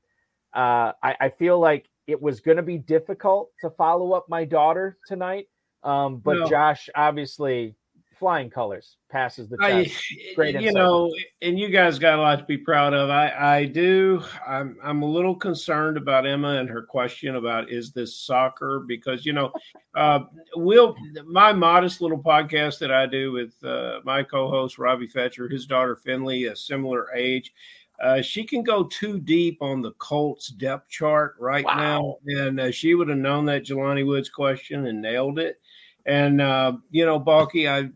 uh, 0.55 0.93
I, 1.03 1.17
I, 1.21 1.29
feel 1.31 1.59
like 1.59 1.89
it 2.07 2.21
was 2.21 2.41
going 2.41 2.57
to 2.57 2.63
be 2.63 2.79
difficult 2.79 3.51
to 3.61 3.71
follow 3.71 4.13
up 4.13 4.27
my 4.29 4.45
daughter 4.45 4.99
tonight. 5.07 5.47
Um, 5.83 6.19
but 6.19 6.39
no. 6.39 6.49
Josh 6.49 6.89
obviously 6.95 7.77
flying 8.19 8.51
colors 8.51 8.97
passes 9.11 9.49
the 9.49 9.57
test. 9.59 9.91
I, 10.11 10.35
Great, 10.35 10.55
insight. 10.55 10.63
you 10.63 10.73
know, 10.73 11.15
and 11.41 11.59
you 11.59 11.69
guys 11.69 11.99
got 11.99 12.19
a 12.19 12.23
lot 12.23 12.39
to 12.39 12.45
be 12.45 12.59
proud 12.59 12.95
of. 12.95 13.11
I, 13.11 13.57
I 13.59 13.65
do. 13.65 14.23
I'm, 14.47 14.77
I'm 14.83 15.03
a 15.03 15.07
little 15.07 15.35
concerned 15.35 15.97
about 15.97 16.27
Emma 16.27 16.57
and 16.57 16.69
her 16.69 16.83
question 16.83 17.37
about 17.37 17.71
is 17.71 17.93
this 17.93 18.17
soccer 18.17 18.85
because 18.87 19.25
you 19.25 19.33
know, 19.33 19.53
uh, 19.95 20.21
will 20.57 20.97
my 21.25 21.53
modest 21.53 22.01
little 22.01 22.23
podcast 22.23 22.79
that 22.81 22.93
I 22.93 23.07
do 23.07 23.33
with 23.33 23.55
uh, 23.65 24.01
my 24.05 24.23
co-host 24.23 24.79
Robbie 24.79 25.09
Fetcher, 25.09 25.49
his 25.49 25.67
daughter 25.67 25.97
Finley, 25.97 26.45
a 26.45 26.57
similar 26.57 27.13
age. 27.15 27.53
Uh, 28.01 28.23
she 28.23 28.45
can 28.45 28.63
go 28.63 28.85
too 28.85 29.19
deep 29.19 29.61
on 29.61 29.83
the 29.83 29.91
Colts 29.93 30.49
depth 30.49 30.89
chart 30.89 31.35
right 31.41 31.65
wow. 31.65 31.75
now, 31.77 32.17
and 32.45 32.61
uh, 32.61 32.71
she 32.71 32.95
would 32.95 33.09
have 33.09 33.19
known 33.19 33.45
that 33.47 33.65
Jelani 33.65 34.07
Woods 34.07 34.29
question 34.29 34.87
and 34.87 35.03
nailed 35.03 35.41
it. 35.41 35.61
And 36.09 36.41
uh, 36.41 36.73
you 36.91 37.05
know, 37.05 37.19
Balky, 37.19 37.69
I 37.69 37.91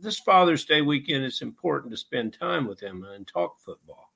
this 0.00 0.18
Father's 0.18 0.64
Day 0.64 0.82
weekend, 0.82 1.24
it's 1.24 1.42
important 1.42 1.92
to 1.92 1.96
spend 1.96 2.32
time 2.32 2.66
with 2.66 2.80
him 2.80 3.04
and 3.14 3.26
talk 3.26 3.60
football, 3.60 4.12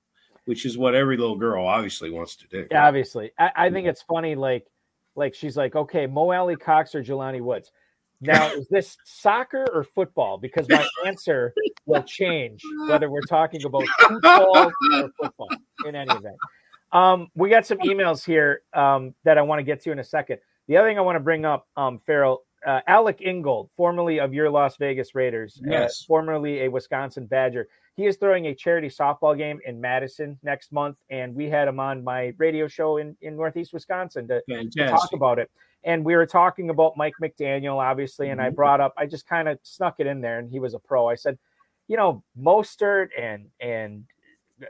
which 0.47 0.67
is 0.67 0.77
what 0.77 0.97
every 0.97 1.17
little 1.17 1.37
girl 1.37 1.65
obviously 1.65 2.11
wants 2.11 2.35
to 2.37 2.49
do. 2.49 2.67
Yeah, 2.71 2.87
obviously. 2.87 3.31
I, 3.39 3.51
I 3.55 3.71
think 3.71 3.87
it's 3.87 4.03
funny, 4.03 4.35
like, 4.35 4.67
like 5.15 5.33
she's 5.33 5.57
like, 5.57 5.77
okay, 5.77 6.09
Mo 6.09 6.33
Alie-Cox 6.33 6.97
or 6.97 7.05
Jelani 7.05 7.41
Woods. 7.41 7.71
Now, 8.21 8.53
is 8.53 8.67
this 8.69 8.97
soccer 9.05 9.65
or 9.73 9.85
football? 9.85 10.37
Because 10.37 10.69
my 10.69 10.87
answer 11.07 11.55
will 11.87 12.03
change 12.03 12.63
whether 12.89 13.11
we're 13.11 13.21
talking 13.23 13.65
about 13.65 13.85
football 14.01 14.73
or 14.95 15.11
football 15.21 15.49
in 15.87 15.95
any 15.95 16.13
event. 16.13 16.37
Um, 16.91 17.29
we 17.35 17.49
got 17.49 17.65
some 17.65 17.79
emails 17.79 18.25
here 18.25 18.63
um, 18.75 19.15
that 19.25 19.39
I 19.39 19.43
want 19.43 19.61
to 19.61 19.65
get 19.65 19.81
to 19.83 19.93
in 19.93 20.01
a 20.01 20.05
second. 20.05 20.39
The 20.69 20.77
other 20.77 20.89
thing 20.89 20.99
I 20.99 21.03
want 21.03 21.17
to 21.17 21.21
bring 21.21 21.45
up, 21.45 21.67
um, 21.77 22.01
Ferrell, 22.07 22.43
uh, 22.67 22.81
Alec 22.87 23.21
Ingold, 23.21 23.71
formerly 23.77 24.21
of 24.21 24.33
your 24.33 24.49
Las 24.51 24.77
Vegas 24.77 25.15
Raiders, 25.15 25.61
Yes. 25.65 26.03
uh, 26.03 26.05
formerly 26.07 26.63
a 26.63 26.69
Wisconsin 26.69 27.27
Badger. 27.27 27.69
He 27.97 28.07
is 28.07 28.17
throwing 28.17 28.47
a 28.47 28.55
charity 28.55 28.89
softball 28.89 29.37
game 29.37 29.61
in 29.67 29.81
Madison 29.81 30.39
next 30.43 30.73
month, 30.73 30.97
and 31.11 31.35
we 31.35 31.49
had 31.51 31.69
him 31.69 31.79
on 31.81 32.03
my 32.03 32.33
radio 32.39 32.67
show 32.69 32.97
in, 32.97 33.17
in 33.21 33.37
Northeast 33.37 33.73
Wisconsin 33.73 34.27
to, 34.29 34.43
to 34.71 34.79
talk 34.91 35.13
about 35.13 35.39
it. 35.39 35.51
And 35.85 36.05
we 36.05 36.15
were 36.17 36.25
talking 36.27 36.71
about 36.71 36.97
Mike 36.97 37.15
McDaniel, 37.21 37.77
obviously, 37.83 38.31
and 38.31 38.41
I 38.41 38.51
Mhm. 38.51 38.55
brought 38.55 38.81
up, 38.81 38.95
I 38.97 39.07
just 39.07 39.27
kind 39.27 39.49
of 39.49 39.59
snuck 39.63 39.97
it 39.99 40.07
in 40.07 40.21
there, 40.21 40.39
and 40.39 40.49
he 40.49 40.61
was 40.61 40.75
a 40.75 40.79
pro. 40.79 41.09
I 41.09 41.17
said, 41.17 41.39
you 41.89 41.97
know, 41.97 42.23
Mostert 42.41 43.09
and 43.19 43.51
and 43.61 44.05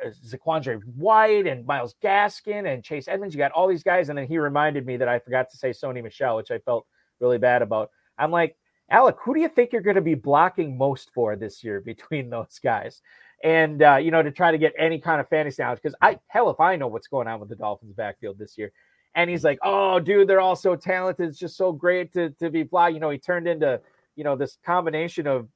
uh, 0.02 0.08
Zaquandre 0.26 0.80
White 0.96 1.46
and 1.46 1.66
Myles 1.66 1.94
Gaskin 2.02 2.72
and 2.72 2.82
Chase 2.82 3.08
Edmonds, 3.08 3.34
you 3.34 3.38
got 3.38 3.52
all 3.52 3.68
these 3.68 3.82
guys, 3.82 4.08
and 4.08 4.16
then 4.18 4.26
he 4.26 4.38
reminded 4.38 4.86
me 4.86 4.96
that 4.96 5.08
I 5.08 5.18
forgot 5.18 5.50
to 5.50 5.56
say 5.58 5.70
Sony 5.70 6.02
Michel, 6.02 6.36
which 6.36 6.50
I 6.50 6.58
felt 6.60 6.86
really 7.22 7.38
bad 7.38 7.62
about. 7.62 7.90
I'm 8.18 8.30
like, 8.30 8.56
Alec, 8.90 9.16
who 9.22 9.32
do 9.32 9.40
you 9.40 9.48
think 9.48 9.72
you're 9.72 9.80
going 9.80 9.96
to 9.96 10.02
be 10.02 10.14
blocking 10.14 10.76
most 10.76 11.10
for 11.14 11.34
this 11.36 11.64
year 11.64 11.80
between 11.80 12.28
those 12.30 12.60
guys? 12.62 13.00
And 13.42 13.82
uh, 13.82 13.96
you 13.96 14.10
know, 14.10 14.22
to 14.22 14.30
try 14.30 14.52
to 14.52 14.58
get 14.58 14.74
any 14.78 14.98
kind 14.98 15.20
of 15.20 15.28
fantasy 15.28 15.62
knowledge, 15.62 15.80
because 15.82 15.96
I 16.00 16.18
hell 16.28 16.50
if 16.50 16.60
I 16.60 16.76
know 16.76 16.88
what's 16.88 17.08
going 17.08 17.26
on 17.26 17.40
with 17.40 17.48
the 17.48 17.56
Dolphins 17.56 17.94
backfield 17.94 18.38
this 18.38 18.56
year. 18.58 18.72
And 19.14 19.28
he's 19.28 19.44
like, 19.44 19.58
"Oh, 19.62 19.98
dude, 19.98 20.28
they're 20.28 20.40
all 20.40 20.56
so 20.56 20.76
talented. 20.76 21.28
It's 21.28 21.38
just 21.38 21.56
so 21.56 21.72
great 21.72 22.12
to 22.12 22.30
to 22.30 22.50
be 22.50 22.62
blocked." 22.62 22.94
You 22.94 23.00
know, 23.00 23.10
he 23.10 23.18
turned 23.18 23.48
into 23.48 23.80
you 24.14 24.22
know 24.22 24.36
this 24.36 24.58
combination 24.64 25.26
of 25.26 25.48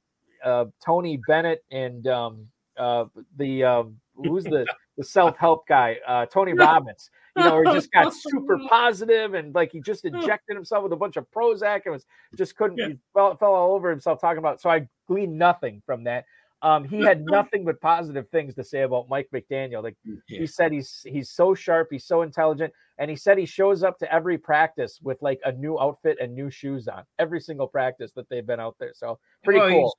uh, 0.43 0.65
Tony 0.85 1.17
Bennett 1.27 1.63
and 1.71 2.05
um, 2.07 2.47
uh, 2.77 3.05
the 3.37 3.63
um, 3.63 3.97
who's 4.15 4.43
the 4.43 4.67
the 4.97 5.03
self 5.03 5.37
help 5.37 5.67
guy, 5.67 5.97
uh, 6.07 6.25
Tony 6.25 6.53
Robbins. 6.55 7.09
You 7.35 7.43
know, 7.43 7.61
he 7.63 7.71
just 7.73 7.91
got 7.91 8.13
super 8.13 8.57
positive 8.69 9.35
and 9.35 9.53
like 9.53 9.71
he 9.71 9.79
just 9.79 10.05
injected 10.11 10.55
himself 10.55 10.83
with 10.83 10.93
a 10.93 10.97
bunch 10.97 11.17
of 11.17 11.29
Prozac 11.31 11.81
and 11.85 11.93
was 11.93 12.05
just 12.35 12.55
couldn't 12.55 12.77
Yeah. 12.77 12.87
he 12.89 12.97
fell, 13.13 13.35
fell 13.37 13.53
all 13.53 13.75
over 13.75 13.89
himself 13.89 14.19
talking 14.19 14.39
about. 14.39 14.59
So 14.59 14.69
I 14.69 14.87
gleaned 15.07 15.37
nothing 15.37 15.81
from 15.85 16.03
that. 16.05 16.25
Um, 16.63 16.83
he 16.85 17.01
had 17.01 17.23
nothing 17.23 17.63
but 17.63 17.79
positive 17.79 18.27
things 18.29 18.55
to 18.55 18.63
say 18.63 18.81
about 18.81 19.07
Mike 19.07 19.29
McDaniel. 19.31 19.83
Like 19.83 19.95
Yeah. 20.03 20.39
he 20.39 20.47
said, 20.47 20.71
he's 20.71 21.01
he's 21.05 21.29
so 21.29 21.53
sharp, 21.53 21.89
he's 21.91 22.05
so 22.07 22.23
intelligent, 22.23 22.73
and 22.97 23.11
he 23.11 23.15
said 23.15 23.37
he 23.37 23.45
shows 23.45 23.83
up 23.83 23.99
to 23.99 24.11
every 24.11 24.39
practice 24.39 24.99
with 25.03 25.21
like 25.21 25.39
a 25.45 25.51
new 25.51 25.79
outfit 25.79 26.17
and 26.19 26.33
new 26.33 26.49
shoes 26.49 26.87
on 26.87 27.03
every 27.19 27.39
single 27.39 27.67
practice 27.67 28.11
that 28.13 28.27
they've 28.29 28.47
been 28.47 28.59
out 28.59 28.75
there. 28.79 28.93
So 28.95 29.19
pretty 29.43 29.59
Well, 29.59 29.69
cool. 29.69 29.83
He's, 29.83 29.93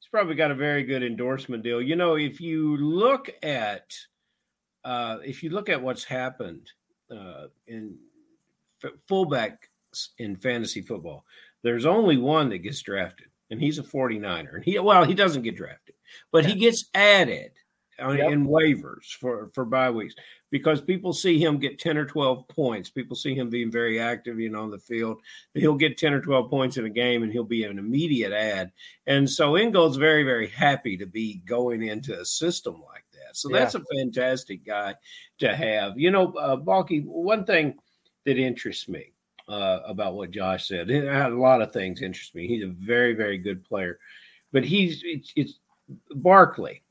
he's 0.00 0.08
probably 0.10 0.34
got 0.34 0.50
a 0.50 0.54
very 0.54 0.82
good 0.82 1.02
endorsement 1.02 1.62
deal. 1.62 1.80
You 1.80 1.96
know, 1.96 2.16
if 2.16 2.38
you 2.38 2.76
look 2.76 3.30
at 3.42 3.96
uh, 4.84 5.18
if 5.24 5.42
you 5.42 5.50
look 5.50 5.68
at 5.68 5.80
what's 5.82 6.04
happened 6.04 6.70
uh, 7.10 7.46
in 7.66 7.96
f- 8.82 8.92
fullback 9.08 9.70
in 10.18 10.36
fantasy 10.36 10.82
football, 10.82 11.24
there's 11.62 11.86
only 11.86 12.16
one 12.18 12.48
that 12.50 12.58
gets 12.58 12.82
drafted, 12.82 13.28
and 13.50 13.60
he's 13.60 13.78
a 13.78 13.82
49er. 13.82 14.54
And 14.56 14.64
he 14.64 14.78
well, 14.78 15.04
he 15.04 15.14
doesn't 15.14 15.42
get 15.42 15.56
drafted, 15.56 15.94
but 16.32 16.44
he 16.44 16.54
gets 16.54 16.90
added 16.94 17.52
on, 18.00 18.18
Yep. 18.18 18.32
in 18.32 18.46
waivers 18.46 19.12
for 19.18 19.50
for 19.54 19.64
bye 19.64 19.90
weeks 19.90 20.14
because 20.50 20.80
people 20.80 21.12
see 21.12 21.38
him 21.42 21.58
get 21.58 21.78
10 21.80 21.96
or 21.96 22.04
12 22.04 22.46
points. 22.48 22.88
People 22.90 23.16
see 23.16 23.34
him 23.34 23.50
being 23.50 23.72
very 23.72 23.98
active, 23.98 24.38
you 24.38 24.50
know, 24.50 24.62
on 24.62 24.70
the 24.70 24.78
field. 24.78 25.20
He'll 25.54 25.74
get 25.74 25.98
10 25.98 26.12
or 26.12 26.20
12 26.20 26.48
points 26.48 26.76
in 26.76 26.84
a 26.84 26.90
game 26.90 27.24
and 27.24 27.32
he'll 27.32 27.42
be 27.42 27.64
an 27.64 27.76
immediate 27.78 28.32
ad. 28.32 28.70
And 29.08 29.28
so 29.28 29.56
Ingold's 29.56 29.96
very, 29.96 30.22
very 30.22 30.46
happy 30.46 30.96
to 30.98 31.06
be 31.06 31.38
going 31.44 31.82
into 31.82 32.20
a 32.20 32.24
system 32.24 32.74
like 32.86 33.04
So 33.36 33.48
that's 33.48 33.74
a 33.74 33.82
fantastic 33.96 34.64
guy 34.64 34.94
to 35.38 35.54
have. 35.54 35.98
You 35.98 36.10
know, 36.10 36.32
uh, 36.32 36.56
Balky, 36.56 37.00
one 37.00 37.44
thing 37.44 37.74
that 38.24 38.38
interests 38.38 38.88
me 38.88 39.12
uh, 39.48 39.80
about 39.86 40.14
what 40.14 40.30
Josh 40.30 40.68
said, 40.68 40.90
and 40.90 41.08
a 41.08 41.28
lot 41.28 41.62
of 41.62 41.72
things 41.72 42.02
interest 42.02 42.34
me. 42.34 42.46
He's 42.46 42.64
a 42.64 42.68
very, 42.68 43.14
very 43.14 43.38
good 43.38 43.64
player, 43.64 43.98
but 44.52 44.64
he's 44.64 45.02
it's, 45.04 45.32
it's 45.36 45.58
Barkley. 46.10 46.82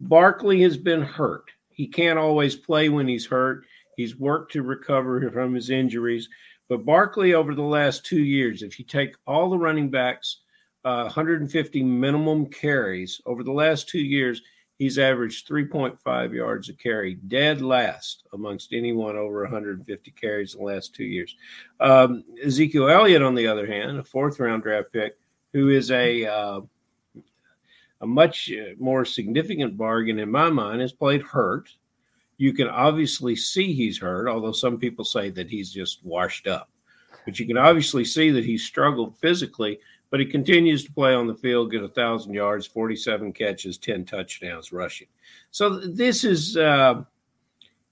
Barkley 0.00 0.62
has 0.62 0.76
been 0.76 1.02
hurt. 1.02 1.50
He 1.70 1.86
can't 1.86 2.18
always 2.18 2.56
play 2.56 2.88
when 2.88 3.08
he's 3.08 3.26
hurt. 3.26 3.64
He's 3.96 4.16
worked 4.16 4.52
to 4.52 4.62
recover 4.62 5.30
from 5.30 5.54
his 5.54 5.70
injuries. 5.70 6.28
But 6.68 6.84
Barkley, 6.84 7.34
over 7.34 7.54
the 7.54 7.62
last 7.62 8.06
two 8.06 8.22
years, 8.22 8.62
if 8.62 8.78
you 8.78 8.84
take 8.84 9.14
all 9.26 9.50
the 9.50 9.58
running 9.58 9.90
backs, 9.90 10.40
uh, 10.84 11.02
150 11.02 11.82
minimum 11.82 12.46
carries 12.46 13.20
over 13.26 13.44
the 13.44 13.52
last 13.52 13.88
two 13.88 14.00
years, 14.00 14.42
he's 14.82 14.98
averaged 14.98 15.48
3.5 15.48 16.34
yards 16.34 16.68
a 16.68 16.72
carry, 16.72 17.14
dead 17.14 17.62
last 17.62 18.24
amongst 18.32 18.72
anyone 18.72 19.16
over 19.16 19.42
150 19.42 20.10
carries 20.10 20.54
in 20.54 20.60
the 20.60 20.66
last 20.66 20.92
two 20.92 21.04
years. 21.04 21.36
Um, 21.78 22.24
Ezekiel 22.44 22.88
Elliott, 22.88 23.22
on 23.22 23.36
the 23.36 23.46
other 23.46 23.64
hand, 23.64 23.96
a 23.96 24.02
fourth 24.02 24.40
round 24.40 24.64
draft 24.64 24.92
pick, 24.92 25.16
who 25.52 25.68
is 25.68 25.92
a 25.92 26.26
uh, 26.26 26.60
a 28.00 28.06
much 28.06 28.50
uh, 28.50 28.74
more 28.80 29.04
significant 29.04 29.76
bargain 29.76 30.18
in 30.18 30.28
my 30.28 30.50
mind, 30.50 30.80
has 30.80 30.92
played 30.92 31.22
hurt. 31.22 31.68
You 32.36 32.52
can 32.52 32.66
obviously 32.66 33.36
see 33.36 33.74
he's 33.74 33.98
hurt, 33.98 34.26
although 34.26 34.50
some 34.50 34.78
people 34.78 35.04
say 35.04 35.30
that 35.30 35.48
he's 35.48 35.70
just 35.70 36.04
washed 36.04 36.48
up. 36.48 36.68
But 37.24 37.38
you 37.38 37.46
can 37.46 37.56
obviously 37.56 38.04
see 38.04 38.32
that 38.32 38.44
he's 38.44 38.64
struggled 38.64 39.16
physically, 39.18 39.78
but 40.12 40.20
he 40.20 40.26
continues 40.26 40.84
to 40.84 40.92
play 40.92 41.14
on 41.14 41.26
the 41.26 41.34
field, 41.34 41.72
get 41.72 41.82
a 41.82 41.88
thousand 41.88 42.34
yards, 42.34 42.66
47 42.66 43.32
catches, 43.32 43.78
10 43.78 44.04
touchdowns 44.04 44.70
rushing. 44.70 45.06
So 45.50 45.70
this 45.70 46.22
is, 46.22 46.54
uh, 46.54 47.02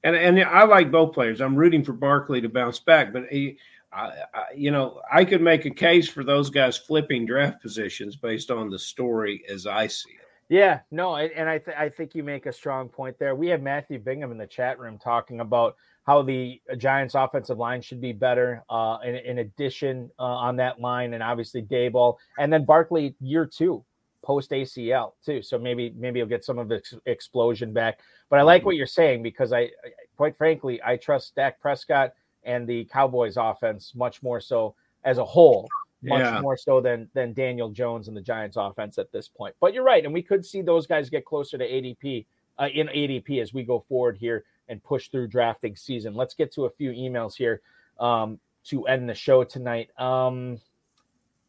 and 0.05 0.17
and 0.17 0.39
I 0.39 0.65
like 0.65 0.91
both 0.91 1.15
players. 1.15 1.41
I'm 1.41 1.57
rooting 1.57 1.83
for 1.83 1.95
Barkley 1.95 2.43
to 2.43 2.49
bounce 2.51 2.79
back, 2.79 3.15
but 3.15 3.25
he, 3.31 3.57
I, 3.91 4.13
I, 4.35 4.45
you 4.55 4.71
know, 4.71 5.01
I 5.11 5.25
could 5.25 5.41
make 5.41 5.65
a 5.65 5.71
case 5.71 6.09
for 6.09 6.23
those 6.23 6.51
guys 6.51 6.77
flipping 6.77 7.25
draft 7.25 7.63
positions 7.63 8.17
based 8.17 8.51
on 8.51 8.69
the 8.69 8.79
story 8.79 9.43
as 9.51 9.67
I 9.67 9.87
see 9.87 10.11
it. 10.11 10.29
Yeah, 10.51 10.81
no, 10.91 11.17
and 11.17 11.33
and 11.33 11.49
I 11.49 11.59
th- 11.59 11.77
I 11.77 11.89
think 11.89 12.15
you 12.15 12.23
make 12.23 12.47
a 12.47 12.53
strong 12.53 12.89
point 12.89 13.19
there. 13.19 13.35
We 13.35 13.49
have 13.49 13.63
Matthew 13.63 13.99
Bingham 13.99 14.31
in 14.31 14.39
the 14.39 14.47
chat 14.47 14.79
room 14.79 14.99
talking 14.99 15.41
about 15.41 15.77
how 16.07 16.23
the 16.23 16.61
Giants' 16.77 17.15
offensive 17.15 17.59
line 17.59 17.83
should 17.83 18.01
be 18.01 18.13
better. 18.13 18.65
Uh, 18.71 18.99
in, 19.05 19.15
in 19.17 19.39
addition, 19.39 20.11
uh, 20.19 20.23
on 20.23 20.57
that 20.57 20.81
line, 20.81 21.15
and 21.15 21.23
obviously 21.23 21.63
Daboll, 21.63 22.17
and 22.39 22.53
then 22.53 22.65
Barkley 22.65 23.15
year 23.21 23.47
two 23.47 23.85
post 24.23 24.51
ACL 24.51 25.13
too. 25.25 25.43
So 25.43 25.59
maybe 25.59 25.95
maybe 25.97 26.21
he'll 26.21 26.27
get 26.27 26.45
some 26.45 26.59
of 26.59 26.69
the 26.69 26.77
ex- 26.77 26.95
explosion 27.07 27.73
back. 27.73 28.01
But 28.29 28.39
I 28.39 28.43
like 28.43 28.65
what 28.65 28.77
you're 28.77 28.87
saying 28.87 29.23
because 29.23 29.53
I, 29.53 29.61
I 29.61 29.71
quite 30.17 30.37
frankly 30.37 30.81
I 30.85 30.97
trust 30.97 31.35
Dak 31.37 31.61
Prescott 31.61 32.13
and 32.45 32.67
the 32.67 32.85
Cowboys' 32.87 33.37
offense 33.37 33.93
much 33.95 34.23
more 34.23 34.41
so 34.41 34.75
as 35.05 35.19
a 35.19 35.25
whole 35.25 35.69
much 36.03 36.21
Yeah. 36.21 36.41
more 36.41 36.57
so 36.57 36.81
than 36.81 37.09
than 37.15 37.33
Daniel 37.35 37.71
Jones 37.71 38.09
and 38.09 38.17
the 38.17 38.21
Giants 38.23 38.57
offense 38.59 38.99
at 38.99 39.13
this 39.13 39.29
point. 39.29 39.55
But 39.61 39.75
you're 39.75 39.85
right, 39.85 40.05
and 40.05 40.13
we 40.15 40.23
could 40.23 40.45
see 40.45 40.63
those 40.63 40.87
guys 40.87 41.11
get 41.11 41.25
closer 41.25 41.59
to 41.59 41.67
ADP 41.67 42.27
uh, 42.59 42.69
in 42.73 42.89
ADP 42.89 43.41
as 43.41 43.53
we 43.55 43.63
go 43.65 43.85
forward 43.89 44.17
here 44.19 44.45
and 44.71 44.83
push 44.83 45.09
through 45.09 45.29
drafting 45.29 45.77
season. 45.77 46.15
Let's 46.15 46.35
get 46.35 46.53
to 46.55 46.65
a 46.65 46.71
few 46.71 46.91
emails 46.93 47.35
here 47.35 47.61
um, 47.99 48.39
to 48.65 48.87
end 48.87 49.09
the 49.09 49.15
show 49.15 49.45
tonight. 49.45 49.91
Um, 49.99 50.61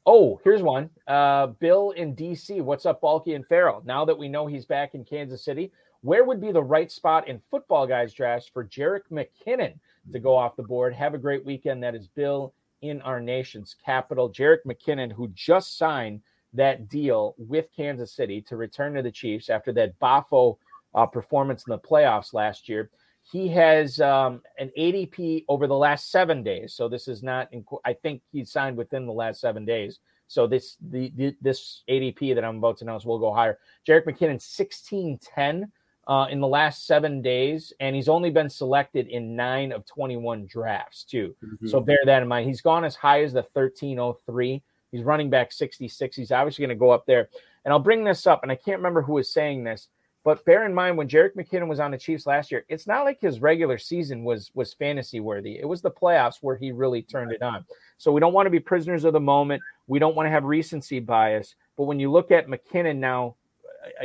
oh, 0.05 0.41
here's 0.43 0.61
one. 0.61 0.89
Uh, 1.07 1.47
Bill 1.47 1.91
in 1.91 2.15
DC. 2.15 2.61
What's 2.61 2.86
up, 2.86 2.99
Balky 2.99 3.36
and 3.36 3.47
Ferrell? 3.47 3.84
Now 3.86 4.03
that 4.05 4.17
we 4.17 4.28
know 4.28 4.47
he's 4.47 4.65
back 4.65 4.95
in 4.95 5.05
Kansas 5.05 5.45
City, 5.45 5.72
where 6.01 6.26
would 6.26 6.41
be 6.41 6.51
the 6.51 6.63
right 6.63 6.91
spot 6.91 7.28
in 7.28 7.41
football 7.51 7.86
guys 7.86 8.13
drafts 8.13 8.49
for 8.51 8.65
Jerick 8.65 9.03
McKinnon 9.11 9.76
to 10.11 10.19
go 10.19 10.36
off 10.36 10.55
the 10.55 10.63
board? 10.63 10.93
Have 10.93 11.13
a 11.13 11.19
great 11.19 11.45
weekend. 11.45 11.84
That 11.84 11.95
is 11.95 12.07
Bill 12.07 12.53
in 12.82 13.01
our 13.01 13.19
nation's 13.19 13.76
capital. 13.86 14.30
Jerick 14.30 14.65
McKinnon, 14.65 15.11
who 15.11 15.28
just 15.30 15.78
signed 15.78 16.22
that 16.53 16.89
deal 16.89 17.36
with 17.38 17.67
Kansas 17.76 18.11
City 18.11 18.41
to 18.41 18.57
return 18.57 18.95
to 18.95 19.01
the 19.01 19.11
Chiefs 19.11 19.49
after 19.49 19.72
that 19.74 19.97
Bafo 19.99 20.57
uh, 20.93 21.05
performance 21.05 21.65
in 21.67 21.72
the 21.72 21.80
playoffs 21.80 22.34
last 22.34 22.67
year. 22.67 22.89
He 23.24 23.47
has 23.49 23.99
um, 23.99 24.41
an 24.57 24.72
ADP 24.78 25.45
over 25.47 25.67
the 25.67 25.78
last 25.78 26.11
seven 26.11 26.43
days. 26.43 26.74
So 26.74 26.89
this 26.89 27.07
is 27.07 27.24
not, 27.24 27.51
in, 27.53 27.63
I 27.86 27.93
think 27.93 28.22
he 28.32 28.43
signed 28.43 28.78
within 28.78 29.05
the 29.05 29.13
last 29.13 29.39
seven 29.39 29.63
days. 29.65 29.99
So 30.28 30.47
this 30.47 30.78
the, 30.80 31.11
the 31.17 31.36
this 31.41 31.84
ADP 31.89 32.36
that 32.36 32.45
I'm 32.45 32.57
about 32.57 32.78
to 32.78 32.86
announce 32.86 33.03
will 33.03 33.19
go 33.19 33.34
higher. 33.34 33.59
Jerick 33.86 34.05
McKinnon, 34.05 34.39
1610 34.39 35.69
uh, 36.07 36.28
in 36.30 36.39
the 36.39 36.47
last 36.47 36.88
seven 36.88 37.22
days, 37.22 37.74
and 37.80 37.95
he's 37.95 38.07
only 38.07 38.30
been 38.30 38.49
selected 38.49 39.07
in 39.07 39.36
nine 39.36 39.72
of 39.72 39.86
21 39.86 40.47
drafts, 40.47 41.03
too. 41.03 41.36
So 41.67 41.80
bear 41.82 41.99
that 42.05 42.22
in 42.22 42.28
mind. 42.28 42.47
He's 42.47 42.61
gone 42.61 42.86
as 42.86 42.95
high 42.95 43.24
as 43.24 43.34
the 43.34 43.45
1303. 43.53 44.63
He's 44.91 45.03
running 45.03 45.30
back 45.30 45.51
66. 45.51 46.15
He's 46.15 46.32
obviously 46.32 46.63
going 46.63 46.76
to 46.76 46.80
go 46.80 46.91
up 46.91 47.05
there. 47.05 47.30
And 47.63 47.72
I'll 47.72 47.80
bring 47.80 48.03
this 48.03 48.26
up, 48.26 48.41
and 48.43 48.51
I 48.51 48.55
can't 48.55 48.78
remember 48.78 49.01
who 49.01 49.13
was 49.13 49.32
saying 49.32 49.63
this. 49.63 49.89
But 50.24 50.45
bear 50.45 50.65
in 50.65 50.74
mind 50.74 50.97
when 50.97 51.07
Jerick 51.07 51.36
McKinnon 51.36 51.67
was 51.67 51.80
on 51.80 51.89
the 51.89 51.97
Chiefs 51.97 52.28
last 52.28 52.51
year, 52.51 52.63
it's 52.69 52.86
not 52.86 53.05
like 53.05 53.19
his 53.19 53.41
regular 53.41 53.80
season 53.80 54.24
was 54.24 54.51
was 54.53 54.74
fantasy 54.74 55.19
worthy. 55.19 55.57
It 55.57 55.67
was 55.67 55.82
the 55.82 55.89
playoffs 55.89 56.38
where 56.41 56.55
he 56.55 56.72
really 56.72 57.01
turned 57.01 57.32
it 57.32 57.41
on. 57.41 57.65
So 57.97 58.11
we 58.11 58.19
don't 58.19 58.34
want 58.34 58.45
to 58.45 58.51
be 58.51 58.59
prisoners 58.59 59.03
of 59.03 59.13
the 59.13 59.19
moment. 59.19 59.63
We 59.88 59.97
don't 59.97 60.15
want 60.15 60.28
to 60.28 60.32
have 60.32 60.43
recency 60.43 60.99
bias. 60.99 61.55
But 61.76 61.86
when 61.86 61.99
you 61.99 62.11
look 62.11 62.30
at 62.30 62.47
McKinnon 62.47 62.97
now, 62.97 63.36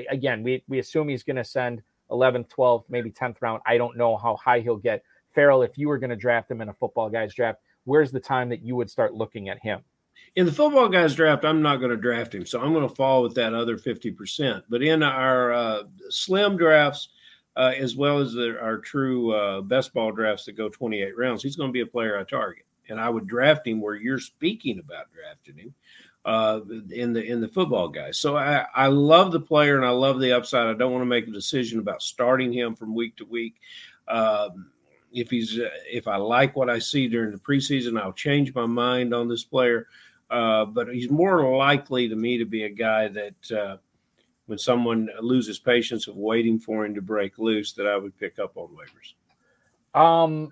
again, 0.08 0.42
we, 0.42 0.62
we 0.68 0.78
assume 0.78 1.08
he's 1.08 1.22
going 1.22 1.36
to 1.36 1.44
send 1.44 1.82
11th, 2.10 2.48
12th, 2.48 2.84
maybe 2.88 3.10
10th 3.10 3.36
round. 3.40 3.60
I 3.66 3.76
don't 3.76 3.96
know 3.96 4.16
how 4.16 4.36
high 4.36 4.60
he'll 4.60 4.76
get. 4.76 5.02
Ferrell, 5.34 5.62
if 5.62 5.76
you 5.76 5.88
were 5.88 5.98
going 5.98 6.10
to 6.10 6.16
draft 6.16 6.50
him 6.50 6.60
in 6.60 6.68
a 6.68 6.74
football 6.74 7.10
guy's 7.10 7.34
draft, 7.34 7.58
where's 7.84 8.10
the 8.10 8.20
time 8.20 8.48
that 8.48 8.62
you 8.62 8.74
would 8.76 8.90
start 8.90 9.14
looking 9.14 9.48
at 9.48 9.58
him? 9.58 9.80
In 10.36 10.46
the 10.46 10.52
football 10.52 10.88
guys 10.88 11.14
draft, 11.14 11.44
I'm 11.44 11.62
not 11.62 11.78
going 11.78 11.90
to 11.90 11.96
draft 11.96 12.34
him, 12.34 12.44
so 12.44 12.60
I'm 12.60 12.72
going 12.72 12.88
to 12.88 12.94
fall 12.94 13.22
with 13.22 13.34
that 13.34 13.54
other 13.54 13.78
50%. 13.78 14.62
But 14.68 14.82
in 14.82 15.02
our 15.02 15.52
uh, 15.52 15.82
slim 16.10 16.56
drafts, 16.56 17.08
uh, 17.56 17.72
as 17.76 17.96
well 17.96 18.18
as 18.18 18.34
the, 18.34 18.58
our 18.60 18.78
true 18.78 19.32
uh, 19.32 19.60
best 19.62 19.94
ball 19.94 20.12
drafts 20.12 20.44
that 20.44 20.52
go 20.52 20.68
28 20.68 21.16
rounds, 21.16 21.42
he's 21.42 21.56
going 21.56 21.70
to 21.70 21.72
be 21.72 21.80
a 21.80 21.86
player 21.86 22.18
I 22.18 22.24
target. 22.24 22.64
And 22.88 23.00
I 23.00 23.08
would 23.08 23.26
draft 23.26 23.66
him 23.66 23.80
where 23.80 23.94
you're 23.94 24.20
speaking 24.20 24.78
about 24.78 25.06
drafting 25.12 25.56
him 25.56 25.74
uh, 26.26 26.60
in 26.90 27.12
the 27.12 27.24
in 27.24 27.40
the 27.40 27.48
football 27.48 27.88
guys. 27.88 28.18
So 28.18 28.36
I, 28.36 28.66
I 28.74 28.88
love 28.88 29.32
the 29.32 29.40
player 29.40 29.76
and 29.76 29.86
I 29.86 29.90
love 29.90 30.20
the 30.20 30.32
upside. 30.32 30.66
I 30.66 30.74
don't 30.74 30.92
want 30.92 31.02
to 31.02 31.06
make 31.06 31.28
a 31.28 31.32
decision 31.32 31.78
about 31.78 32.02
starting 32.02 32.52
him 32.52 32.74
from 32.74 32.94
week 32.94 33.16
to 33.16 33.24
week. 33.24 33.54
Um, 34.08 34.70
if 35.12 35.30
he's 35.30 35.58
uh, 35.58 35.68
if 35.90 36.08
I 36.08 36.16
like 36.16 36.56
what 36.56 36.68
I 36.68 36.80
see 36.80 37.08
during 37.08 37.30
the 37.30 37.38
preseason, 37.38 38.00
I'll 38.00 38.12
change 38.12 38.54
my 38.54 38.66
mind 38.66 39.14
on 39.14 39.28
this 39.28 39.44
player. 39.44 39.86
Uh, 40.30 40.64
but 40.64 40.92
he's 40.92 41.10
more 41.10 41.56
likely 41.56 42.08
to 42.08 42.16
me 42.16 42.38
to 42.38 42.44
be 42.44 42.64
a 42.64 42.68
guy 42.68 43.08
that 43.08 43.52
uh, 43.52 43.76
when 44.46 44.58
someone 44.58 45.08
loses 45.20 45.58
patience 45.58 46.08
of 46.08 46.16
waiting 46.16 46.58
for 46.58 46.84
him 46.84 46.94
to 46.94 47.02
break 47.02 47.38
loose, 47.38 47.72
that 47.74 47.86
I 47.86 47.96
would 47.96 48.16
pick 48.18 48.38
up 48.38 48.56
on 48.56 48.68
waivers. 48.68 50.00
Um, 50.00 50.50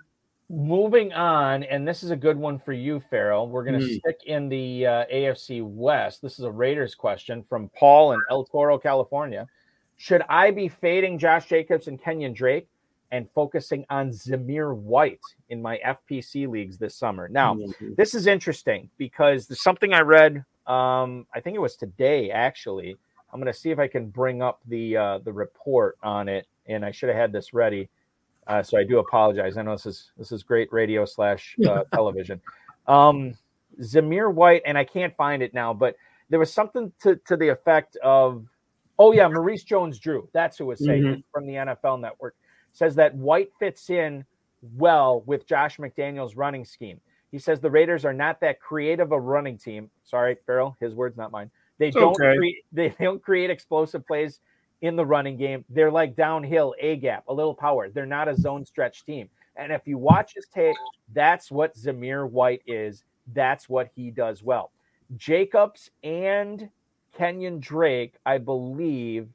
moving 0.48 1.12
on, 1.12 1.64
and 1.64 1.86
this 1.86 2.02
is 2.02 2.10
a 2.10 2.16
good 2.16 2.36
one 2.36 2.58
for 2.58 2.72
you, 2.72 3.02
Ferrell. 3.10 3.48
We're 3.48 3.64
going 3.64 3.80
to 3.80 3.86
mm. 3.86 3.98
stick 3.98 4.20
in 4.26 4.48
the 4.48 4.86
uh, 4.86 5.04
AFC 5.12 5.62
West. 5.64 6.22
This 6.22 6.38
is 6.38 6.44
a 6.44 6.50
Raiders 6.50 6.94
question 6.94 7.44
from 7.48 7.70
Paul 7.76 8.12
in 8.12 8.20
El 8.30 8.44
Toro, 8.44 8.78
California. 8.78 9.46
Should 9.96 10.22
I 10.28 10.50
be 10.50 10.68
fading 10.68 11.18
Josh 11.18 11.46
Jacobs 11.46 11.88
and 11.88 12.00
Kenyan 12.00 12.34
Drake 12.34 12.68
and 13.14 13.30
focusing 13.32 13.86
on 13.90 14.10
Zamir 14.10 14.74
White 14.76 15.20
in 15.48 15.62
my 15.62 15.78
FPC 15.86 16.48
leagues 16.48 16.78
this 16.78 16.96
summer? 16.96 17.28
Now, 17.28 17.54
mm-hmm. 17.54 17.94
this 17.96 18.12
is 18.12 18.26
interesting 18.26 18.90
because 18.98 19.46
there's 19.46 19.62
something 19.62 19.94
I 19.94 20.00
read. 20.00 20.44
Um, 20.66 21.24
I 21.32 21.38
think 21.38 21.54
it 21.54 21.60
was 21.60 21.76
today, 21.76 22.32
actually. 22.32 22.96
I'm 23.32 23.40
going 23.40 23.52
to 23.52 23.56
see 23.56 23.70
if 23.70 23.78
I 23.78 23.86
can 23.86 24.08
bring 24.08 24.42
up 24.42 24.58
the 24.66 24.96
uh, 24.96 25.18
the 25.18 25.32
report 25.32 25.96
on 26.02 26.28
it, 26.28 26.48
and 26.66 26.84
I 26.84 26.90
should 26.90 27.08
have 27.08 27.16
had 27.16 27.30
this 27.30 27.54
ready. 27.54 27.88
Uh, 28.48 28.64
so 28.64 28.78
I 28.78 28.82
do 28.82 28.98
apologize. 28.98 29.56
I 29.56 29.62
know 29.62 29.72
this 29.72 29.86
is 29.86 30.10
this 30.18 30.32
is 30.32 30.42
great 30.42 30.72
radio 30.72 31.04
slash 31.04 31.54
uh, 31.68 31.84
television. 31.94 32.40
Um, 32.88 33.36
Zamir 33.80 34.34
White, 34.34 34.62
and 34.66 34.76
I 34.76 34.84
can't 34.84 35.16
find 35.16 35.40
it 35.40 35.54
now, 35.54 35.72
but 35.72 35.94
there 36.30 36.40
was 36.40 36.52
something 36.52 36.92
to, 37.02 37.14
to 37.26 37.36
the 37.36 37.48
effect 37.48 37.96
of, 38.02 38.44
oh 38.98 39.12
yeah, 39.12 39.28
Maurice 39.28 39.62
Jones-Drew. 39.62 40.28
That's 40.32 40.58
who 40.58 40.66
was 40.66 40.84
saying 40.84 41.02
mm-hmm. 41.02 41.20
from 41.32 41.46
the 41.46 41.54
NFL 41.54 42.00
Network 42.00 42.34
says 42.74 42.94
that 42.96 43.14
White 43.14 43.52
fits 43.58 43.88
in 43.88 44.24
well 44.76 45.22
with 45.24 45.46
Josh 45.46 45.78
McDaniels' 45.78 46.36
running 46.36 46.64
scheme. 46.64 47.00
He 47.30 47.38
says 47.38 47.60
the 47.60 47.70
Raiders 47.70 48.04
are 48.04 48.12
not 48.12 48.40
that 48.40 48.60
creative 48.60 49.12
a 49.12 49.18
running 49.18 49.56
team. 49.56 49.90
Sorry, 50.04 50.36
Ferrell, 50.44 50.76
his 50.80 50.94
words, 50.94 51.16
not 51.16 51.32
mine. 51.32 51.50
They 51.78 51.88
it's 51.88 51.96
don't 51.96 52.12
okay. 52.20 52.36
create, 52.36 52.64
they 52.72 52.94
don't 53.00 53.22
create 53.22 53.50
explosive 53.50 54.06
plays 54.06 54.40
in 54.82 54.96
the 54.96 55.04
running 55.04 55.36
game. 55.36 55.64
They're 55.70 55.90
like 55.90 56.14
downhill, 56.14 56.74
A 56.80 56.96
gap, 56.96 57.24
a 57.28 57.34
little 57.34 57.54
power. 57.54 57.88
They're 57.88 58.06
not 58.06 58.28
a 58.28 58.36
zone 58.36 58.64
stretch 58.64 59.04
team. 59.04 59.28
And 59.56 59.72
if 59.72 59.82
you 59.86 59.98
watch 59.98 60.34
his 60.34 60.46
tape, 60.46 60.76
that's 61.12 61.50
what 61.50 61.76
Zamir 61.76 62.28
White 62.28 62.62
is. 62.66 63.04
That's 63.32 63.68
what 63.68 63.88
he 63.94 64.10
does 64.10 64.42
well. 64.42 64.72
Jacobs 65.16 65.90
and 66.02 66.68
Kenyan 67.16 67.60
Drake, 67.60 68.14
I 68.26 68.38
believe, 68.38 69.28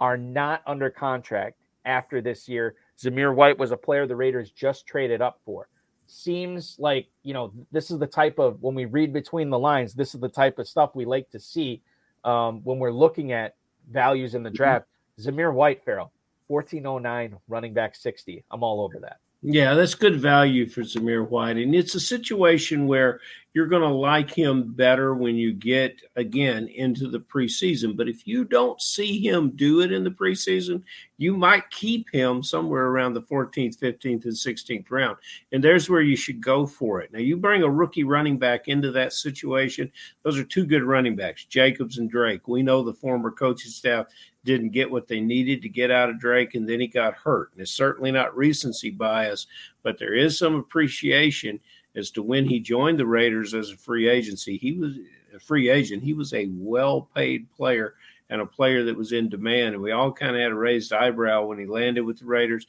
are 0.00 0.16
not 0.16 0.62
under 0.66 0.90
contract 0.90 1.58
after 1.86 2.20
this 2.20 2.48
year. 2.48 2.74
Zamir 2.98 3.34
White 3.34 3.58
was 3.58 3.70
a 3.70 3.76
player 3.76 4.06
the 4.06 4.16
Raiders 4.16 4.50
just 4.50 4.86
traded 4.86 5.22
up 5.22 5.40
for. 5.44 5.68
Seems 6.06 6.76
like, 6.78 7.08
you 7.22 7.34
know, 7.34 7.52
this 7.72 7.90
is 7.90 7.98
the 7.98 8.06
type 8.06 8.38
of, 8.38 8.62
when 8.62 8.74
we 8.74 8.84
read 8.84 9.12
between 9.12 9.50
the 9.50 9.58
lines, 9.58 9.94
this 9.94 10.14
is 10.14 10.20
the 10.20 10.28
type 10.28 10.58
of 10.58 10.68
stuff 10.68 10.94
we 10.94 11.04
like 11.04 11.30
to 11.30 11.40
see 11.40 11.82
um, 12.24 12.60
when 12.64 12.78
we're 12.78 12.92
looking 12.92 13.32
at 13.32 13.56
values 13.90 14.34
in 14.34 14.42
the 14.42 14.50
mm-hmm. 14.50 14.56
draft. 14.56 14.86
Zamir 15.20 15.52
White, 15.52 15.84
Ferrell, 15.84 16.12
1409, 16.48 17.38
running 17.48 17.72
back 17.72 17.96
60. 17.96 18.44
I'm 18.50 18.62
all 18.62 18.82
over 18.82 18.98
that. 19.00 19.18
Yeah, 19.42 19.74
that's 19.74 19.94
good 19.94 20.20
value 20.20 20.66
for 20.66 20.82
Zamir 20.82 21.28
White. 21.28 21.56
And 21.56 21.74
it's 21.74 21.94
a 21.94 22.00
situation 22.00 22.86
where 22.86 23.20
you're 23.56 23.66
going 23.66 23.80
to 23.80 23.88
like 23.88 24.30
him 24.30 24.74
better 24.74 25.14
when 25.14 25.34
you 25.34 25.50
get, 25.50 25.98
again, 26.16 26.68
into 26.68 27.08
the 27.08 27.18
preseason. 27.18 27.96
But 27.96 28.06
if 28.06 28.26
you 28.26 28.44
don't 28.44 28.78
see 28.82 29.18
him 29.18 29.48
do 29.56 29.80
it 29.80 29.92
in 29.92 30.04
the 30.04 30.10
preseason, 30.10 30.82
you 31.16 31.38
might 31.38 31.70
keep 31.70 32.06
him 32.12 32.42
somewhere 32.42 32.88
around 32.88 33.14
the 33.14 33.22
14th, 33.22 33.78
15th, 33.78 34.26
and 34.26 34.34
16th 34.34 34.90
round. 34.90 35.16
And 35.52 35.64
there's 35.64 35.88
where 35.88 36.02
you 36.02 36.16
should 36.16 36.42
go 36.42 36.66
for 36.66 37.00
it. 37.00 37.10
Now, 37.14 37.20
you 37.20 37.38
bring 37.38 37.62
a 37.62 37.70
rookie 37.70 38.04
running 38.04 38.38
back 38.38 38.68
into 38.68 38.90
that 38.90 39.14
situation. 39.14 39.90
Those 40.22 40.36
are 40.36 40.44
two 40.44 40.66
good 40.66 40.82
running 40.82 41.16
backs, 41.16 41.46
Jacobs 41.46 41.96
and 41.96 42.10
Drake. 42.10 42.48
We 42.48 42.62
know 42.62 42.82
the 42.82 42.92
former 42.92 43.30
coaching 43.30 43.70
staff 43.70 44.08
didn't 44.44 44.72
get 44.72 44.90
what 44.90 45.08
they 45.08 45.20
needed 45.20 45.62
to 45.62 45.70
get 45.70 45.90
out 45.90 46.10
of 46.10 46.20
Drake, 46.20 46.54
and 46.54 46.68
then 46.68 46.78
he 46.78 46.88
got 46.88 47.14
hurt. 47.14 47.52
And 47.52 47.62
it's 47.62 47.72
certainly 47.72 48.12
not 48.12 48.36
recency 48.36 48.90
bias, 48.90 49.46
but 49.82 49.98
there 49.98 50.14
is 50.14 50.38
some 50.38 50.56
appreciation 50.56 51.58
as 51.96 52.10
to 52.12 52.22
when 52.22 52.46
he 52.46 52.60
joined 52.60 52.98
the 52.98 53.06
Raiders 53.06 53.54
as 53.54 53.70
a 53.70 53.76
free 53.76 54.08
agency. 54.08 54.56
He 54.58 54.72
was 54.72 54.98
a 55.34 55.40
free 55.40 55.70
agent. 55.70 56.04
He 56.04 56.12
was 56.12 56.32
a 56.34 56.50
well-paid 56.52 57.50
player 57.50 57.94
and 58.28 58.40
a 58.40 58.46
player 58.46 58.84
that 58.84 58.96
was 58.96 59.12
in 59.12 59.28
demand. 59.28 59.74
And 59.74 59.82
we 59.82 59.92
all 59.92 60.12
kind 60.12 60.36
of 60.36 60.42
had 60.42 60.52
a 60.52 60.56
raised 60.56 60.92
eyebrow 60.92 61.46
when 61.46 61.58
he 61.58 61.66
landed 61.66 62.02
with 62.02 62.18
the 62.18 62.26
Raiders. 62.26 62.66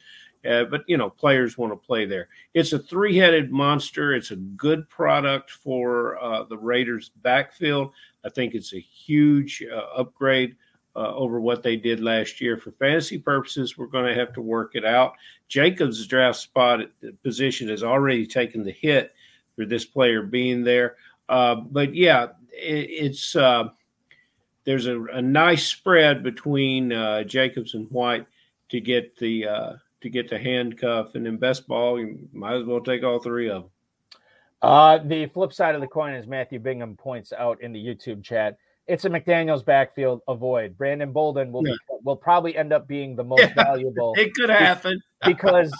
Uh, 0.48 0.64
but 0.66 0.84
you 0.88 0.98
know, 0.98 1.10
players 1.10 1.58
want 1.58 1.74
to 1.74 1.88
play 1.88 2.06
there. 2.06 2.30
It's 2.54 2.72
a 2.72 2.80
three-headed 2.80 3.52
monster. 3.52 4.14
It's 4.14 4.32
a 4.32 4.36
good 4.36 4.88
product 4.88 5.52
for 5.52 6.22
uh, 6.24 6.44
the 6.44 6.58
Raiders' 6.58 7.12
backfield. 7.22 7.92
I 8.24 8.30
think 8.30 8.54
it's 8.54 8.74
a 8.74 8.80
huge 8.80 9.64
uh, 9.72 10.00
upgrade 10.00 10.56
uh, 10.96 11.14
over 11.14 11.40
what 11.40 11.64
they 11.64 11.76
did 11.76 12.02
last 12.02 12.40
year. 12.40 12.58
For 12.58 12.72
fantasy 12.72 13.18
purposes, 13.18 13.78
we're 13.78 13.88
going 13.88 14.06
to 14.06 14.20
have 14.20 14.34
to 14.34 14.42
work 14.42 14.76
it 14.76 14.86
out. 14.86 15.14
Jacobs' 15.48 16.06
draft 16.08 16.40
spot 16.40 16.82
position 17.24 17.68
has 17.70 17.84
already 17.84 18.26
taken 18.26 18.64
the 18.64 18.72
hit 18.72 19.14
for 19.58 19.66
this 19.66 19.84
player 19.84 20.22
being 20.22 20.64
there. 20.64 20.96
Uh, 21.28 21.56
but 21.56 21.94
yeah, 21.94 22.28
it, 22.52 22.90
it's 22.90 23.36
uh, 23.36 23.66
there's 24.64 24.86
a, 24.86 25.04
a, 25.06 25.22
nice 25.22 25.66
spread 25.66 26.24
between 26.24 26.94
uh, 26.94 27.24
Jacobs 27.24 27.74
and 27.74 27.90
White 27.92 28.26
to 28.70 28.80
get 28.80 29.18
the 29.18 29.48
uh, 29.48 29.74
to 30.02 30.10
get 30.10 30.30
the 30.30 30.40
handcuff, 30.40 31.16
and 31.16 31.28
in 31.28 31.38
best 31.38 31.68
ball, 31.68 32.00
you 32.00 32.30
might 32.32 32.56
as 32.56 32.66
well 32.66 32.80
take 32.80 33.04
all 33.04 33.20
three 33.20 33.50
of 33.50 33.64
them. 33.64 33.72
Uh, 34.62 35.00
the 35.00 35.26
flip 35.28 35.52
side 35.52 35.76
of 35.76 35.82
the 35.82 35.88
coin, 35.88 36.14
as 36.14 36.28
Matthew 36.28 36.60
Bingham 36.60 36.96
points 36.96 37.34
out 37.34 37.62
in 37.62 37.74
the 37.74 37.84
YouTube 37.84 38.24
chat, 38.24 38.58
it's 38.88 39.06
a 39.06 39.10
McDaniel's 39.10 39.64
backfield. 39.64 40.22
Avoid 40.28 40.78
Brandon 40.78 41.12
Bolden 41.12 41.52
will 41.52 41.68
yeah. 41.68 41.74
be, 41.74 41.98
will 42.04 42.16
probably 42.16 42.56
end 42.56 42.72
up 42.72 42.88
being 42.88 43.16
the 43.16 43.24
most 43.24 43.42
yeah, 43.42 43.54
valuable. 43.54 44.14
It 44.18 44.34
could 44.34 44.50
happen 44.50 45.02
because 45.26 45.74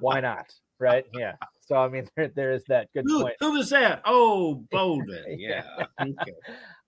why 0.00 0.20
not? 0.20 0.52
Right? 0.78 1.04
Yeah. 1.12 1.34
So 1.66 1.76
I 1.76 1.88
mean, 1.88 2.08
there, 2.16 2.30
there 2.34 2.52
is 2.52 2.64
that 2.68 2.88
good 2.92 3.04
who, 3.06 3.22
point. 3.22 3.36
Who 3.40 3.52
was 3.52 3.70
that? 3.70 4.02
Oh, 4.04 4.64
Bolden. 4.70 5.38
Yeah. 5.38 5.64
okay. 6.00 6.32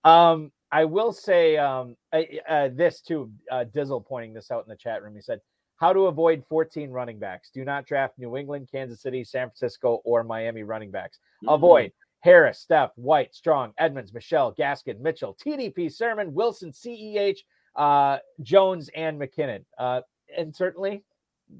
Um, 0.03 0.51
I 0.71 0.85
will 0.85 1.13
say 1.13 1.57
um, 1.57 1.95
uh, 2.13 2.69
this 2.73 3.01
too. 3.01 3.31
Uh, 3.51 3.65
Dizzle 3.73 4.05
pointing 4.05 4.33
this 4.33 4.51
out 4.51 4.63
in 4.65 4.69
the 4.69 4.75
chat 4.75 5.01
room. 5.01 5.15
He 5.15 5.21
said, 5.21 5.39
"How 5.77 5.93
to 5.93 6.07
avoid 6.07 6.43
14 6.49 6.91
running 6.91 7.19
backs? 7.19 7.49
Do 7.53 7.63
not 7.63 7.85
draft 7.85 8.17
New 8.17 8.35
England, 8.35 8.67
Kansas 8.71 9.01
City, 9.01 9.23
San 9.23 9.47
Francisco, 9.47 10.01
or 10.03 10.23
Miami 10.23 10.63
running 10.63 10.91
backs. 10.91 11.19
Mm-hmm. 11.43 11.53
Avoid 11.53 11.91
Harris, 12.21 12.59
Steph, 12.59 12.91
White, 12.95 13.33
Strong, 13.33 13.73
Edmonds, 13.77 14.13
Michel, 14.13 14.53
Gaskin, 14.53 14.99
Mitchell, 14.99 15.37
TDP, 15.45 15.91
Sermon, 15.91 16.33
Wilson, 16.33 16.71
CEH, 16.71 17.37
uh, 17.75 18.17
Jones, 18.41 18.89
and 18.95 19.19
McKinnon. 19.19 19.63
Uh, 19.77 20.01
and 20.35 20.55
certainly 20.55 21.03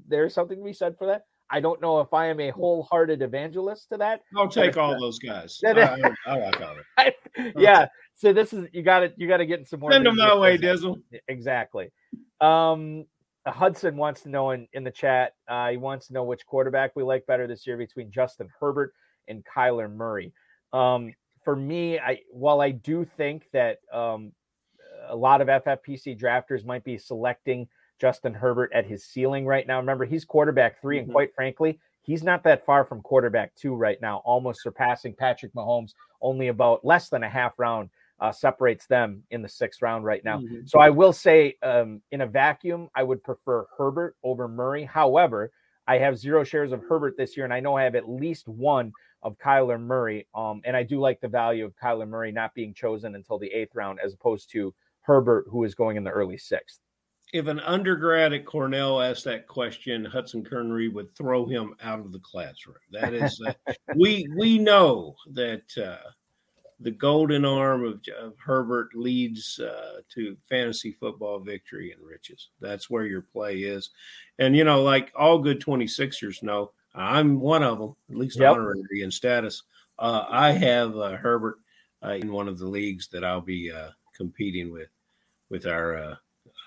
there's 0.08 0.34
something 0.34 0.58
to 0.58 0.64
be 0.64 0.72
said 0.72 0.96
for 0.98 1.06
that. 1.06 1.22
I 1.50 1.60
don't 1.60 1.80
know 1.80 2.00
if 2.00 2.12
I 2.12 2.26
am 2.26 2.40
a 2.40 2.50
wholehearted 2.50 3.22
evangelist 3.22 3.88
to 3.90 3.96
that. 3.98 4.22
I'll 4.36 4.48
take 4.48 4.76
all 4.76 4.98
those 5.00 5.18
guys. 5.18 5.60
I, 5.64 5.70
I, 5.70 6.14
I 6.26 6.36
like 6.36 6.60
all 6.60 7.12
yeah. 7.56 7.86
So 8.14 8.32
this 8.32 8.52
is 8.52 8.68
you 8.72 8.82
got 8.82 9.00
to 9.00 9.12
you 9.16 9.28
got 9.28 9.38
to 9.38 9.46
get 9.46 9.68
some 9.68 9.80
more. 9.80 9.92
Send 9.92 10.06
them 10.06 10.16
my 10.16 10.36
way, 10.36 10.58
Dizzle. 10.58 11.00
Exactly. 11.28 11.90
Um, 12.40 13.06
Hudson 13.46 13.96
wants 13.96 14.22
to 14.22 14.28
know 14.28 14.50
in, 14.50 14.68
in 14.72 14.84
the 14.84 14.90
chat. 14.90 15.34
Uh, 15.48 15.70
he 15.70 15.76
wants 15.76 16.08
to 16.08 16.12
know 16.12 16.24
which 16.24 16.44
quarterback 16.46 16.94
we 16.94 17.02
like 17.02 17.26
better 17.26 17.46
this 17.46 17.66
year 17.66 17.76
between 17.76 18.10
Justin 18.10 18.48
Herbert 18.60 18.92
and 19.28 19.44
Kyler 19.44 19.90
Murray. 19.90 20.32
Um, 20.72 21.12
for 21.44 21.56
me, 21.56 21.98
I 21.98 22.20
while 22.30 22.60
I 22.60 22.72
do 22.72 23.04
think 23.04 23.48
that 23.52 23.78
um, 23.92 24.32
a 25.08 25.16
lot 25.16 25.40
of 25.40 25.48
FFPC 25.48 26.18
drafters 26.20 26.64
might 26.64 26.84
be 26.84 26.98
selecting 26.98 27.68
Justin 27.98 28.34
Herbert 28.34 28.70
at 28.72 28.86
his 28.86 29.04
ceiling 29.04 29.46
right 29.46 29.66
now. 29.66 29.78
Remember, 29.78 30.04
he's 30.04 30.24
quarterback 30.24 30.80
3 30.80 30.96
Mhm. 30.98 31.02
and 31.04 31.12
quite 31.12 31.34
frankly, 31.34 31.78
he's 32.02 32.22
not 32.22 32.42
that 32.44 32.64
far 32.64 32.84
from 32.84 33.02
quarterback 33.02 33.54
two 33.54 33.74
right 33.74 34.00
now, 34.00 34.22
almost 34.24 34.62
surpassing 34.62 35.14
Patrick 35.14 35.52
Mahomes. 35.52 35.94
Only 36.22 36.48
about 36.48 36.84
less 36.84 37.08
than 37.10 37.22
a 37.22 37.28
half 37.28 37.58
round 37.58 37.90
uh, 38.20 38.32
separates 38.32 38.86
them 38.86 39.22
in 39.30 39.42
the 39.42 39.48
sixth 39.48 39.80
round 39.82 40.04
right 40.04 40.24
now. 40.24 40.38
Mhm. 40.40 40.68
So 40.68 40.80
I 40.80 40.90
will 40.90 41.12
say, 41.12 41.56
um, 41.62 42.02
in 42.10 42.22
a 42.22 42.26
vacuum, 42.26 42.88
I 42.94 43.04
would 43.04 43.22
prefer 43.22 43.66
Herbert 43.76 44.16
over 44.24 44.48
Murray. 44.48 44.82
However, 44.84 45.52
I 45.86 45.98
have 45.98 46.18
zero 46.18 46.42
shares 46.44 46.72
of 46.72 46.82
Herbert 46.88 47.16
this 47.16 47.36
year, 47.36 47.44
and 47.44 47.54
I 47.54 47.60
know 47.60 47.76
I 47.76 47.84
have 47.84 47.94
at 47.94 48.08
least 48.08 48.48
one 48.48 48.92
of 49.22 49.38
Kyler 49.38 49.80
Murray. 49.80 50.26
Um, 50.34 50.60
and 50.64 50.76
I 50.76 50.82
do 50.82 50.98
like 50.98 51.20
the 51.20 51.28
value 51.28 51.64
of 51.64 51.76
Kyler 51.76 52.08
Murray 52.08 52.32
not 52.32 52.54
being 52.54 52.74
chosen 52.74 53.14
until 53.14 53.38
the 53.38 53.52
eighth 53.52 53.74
round, 53.74 54.00
as 54.00 54.14
opposed 54.14 54.50
to 54.50 54.74
Herbert, 55.02 55.46
who 55.48 55.62
is 55.64 55.74
going 55.74 55.96
in 55.96 56.04
the 56.04 56.10
early 56.10 56.38
sixth. 56.38 56.80
If 57.32 57.46
an 57.46 57.60
undergrad 57.60 58.32
at 58.32 58.46
Cornell 58.46 59.02
asked 59.02 59.24
that 59.24 59.46
question, 59.46 60.04
Hudson 60.04 60.44
Kern 60.44 60.72
Reed 60.72 60.94
would 60.94 61.14
throw 61.14 61.44
him 61.46 61.74
out 61.82 62.00
of 62.00 62.12
the 62.12 62.20
classroom. 62.20 62.76
That 62.90 63.12
is, 63.12 63.40
uh, 63.46 63.52
we 63.94 64.28
we 64.34 64.58
know 64.58 65.14
that 65.32 65.76
uh, 65.76 66.08
the 66.80 66.90
golden 66.90 67.44
arm 67.44 67.84
of, 67.84 68.00
of 68.18 68.34
Herbert 68.38 68.94
leads 68.94 69.60
uh, 69.60 70.00
to 70.14 70.36
fantasy 70.48 70.92
football 70.92 71.38
victory 71.38 71.92
and 71.92 72.02
riches. 72.02 72.48
That's 72.60 72.88
where 72.88 73.04
your 73.04 73.22
play 73.22 73.58
is, 73.58 73.90
and 74.38 74.56
you 74.56 74.64
know, 74.64 74.82
like 74.82 75.12
all 75.14 75.38
good 75.38 75.60
26ers 75.60 76.42
know, 76.42 76.70
I'm 76.94 77.40
one 77.40 77.62
of 77.62 77.78
them, 77.78 77.94
at 78.10 78.16
least 78.16 78.38
Yep. 78.38 78.52
honorary 78.52 79.02
in 79.02 79.10
status. 79.10 79.64
Uh, 79.98 80.24
I 80.28 80.52
have 80.52 80.96
uh, 80.96 81.16
Herbert 81.16 81.58
uh, 82.02 82.12
in 82.12 82.32
one 82.32 82.48
of 82.48 82.58
the 82.58 82.66
leagues 82.68 83.08
that 83.08 83.24
I'll 83.24 83.40
be 83.40 83.70
uh, 83.70 83.90
competing 84.16 84.72
with 84.72 84.88
with 85.50 85.66
our 85.66 86.18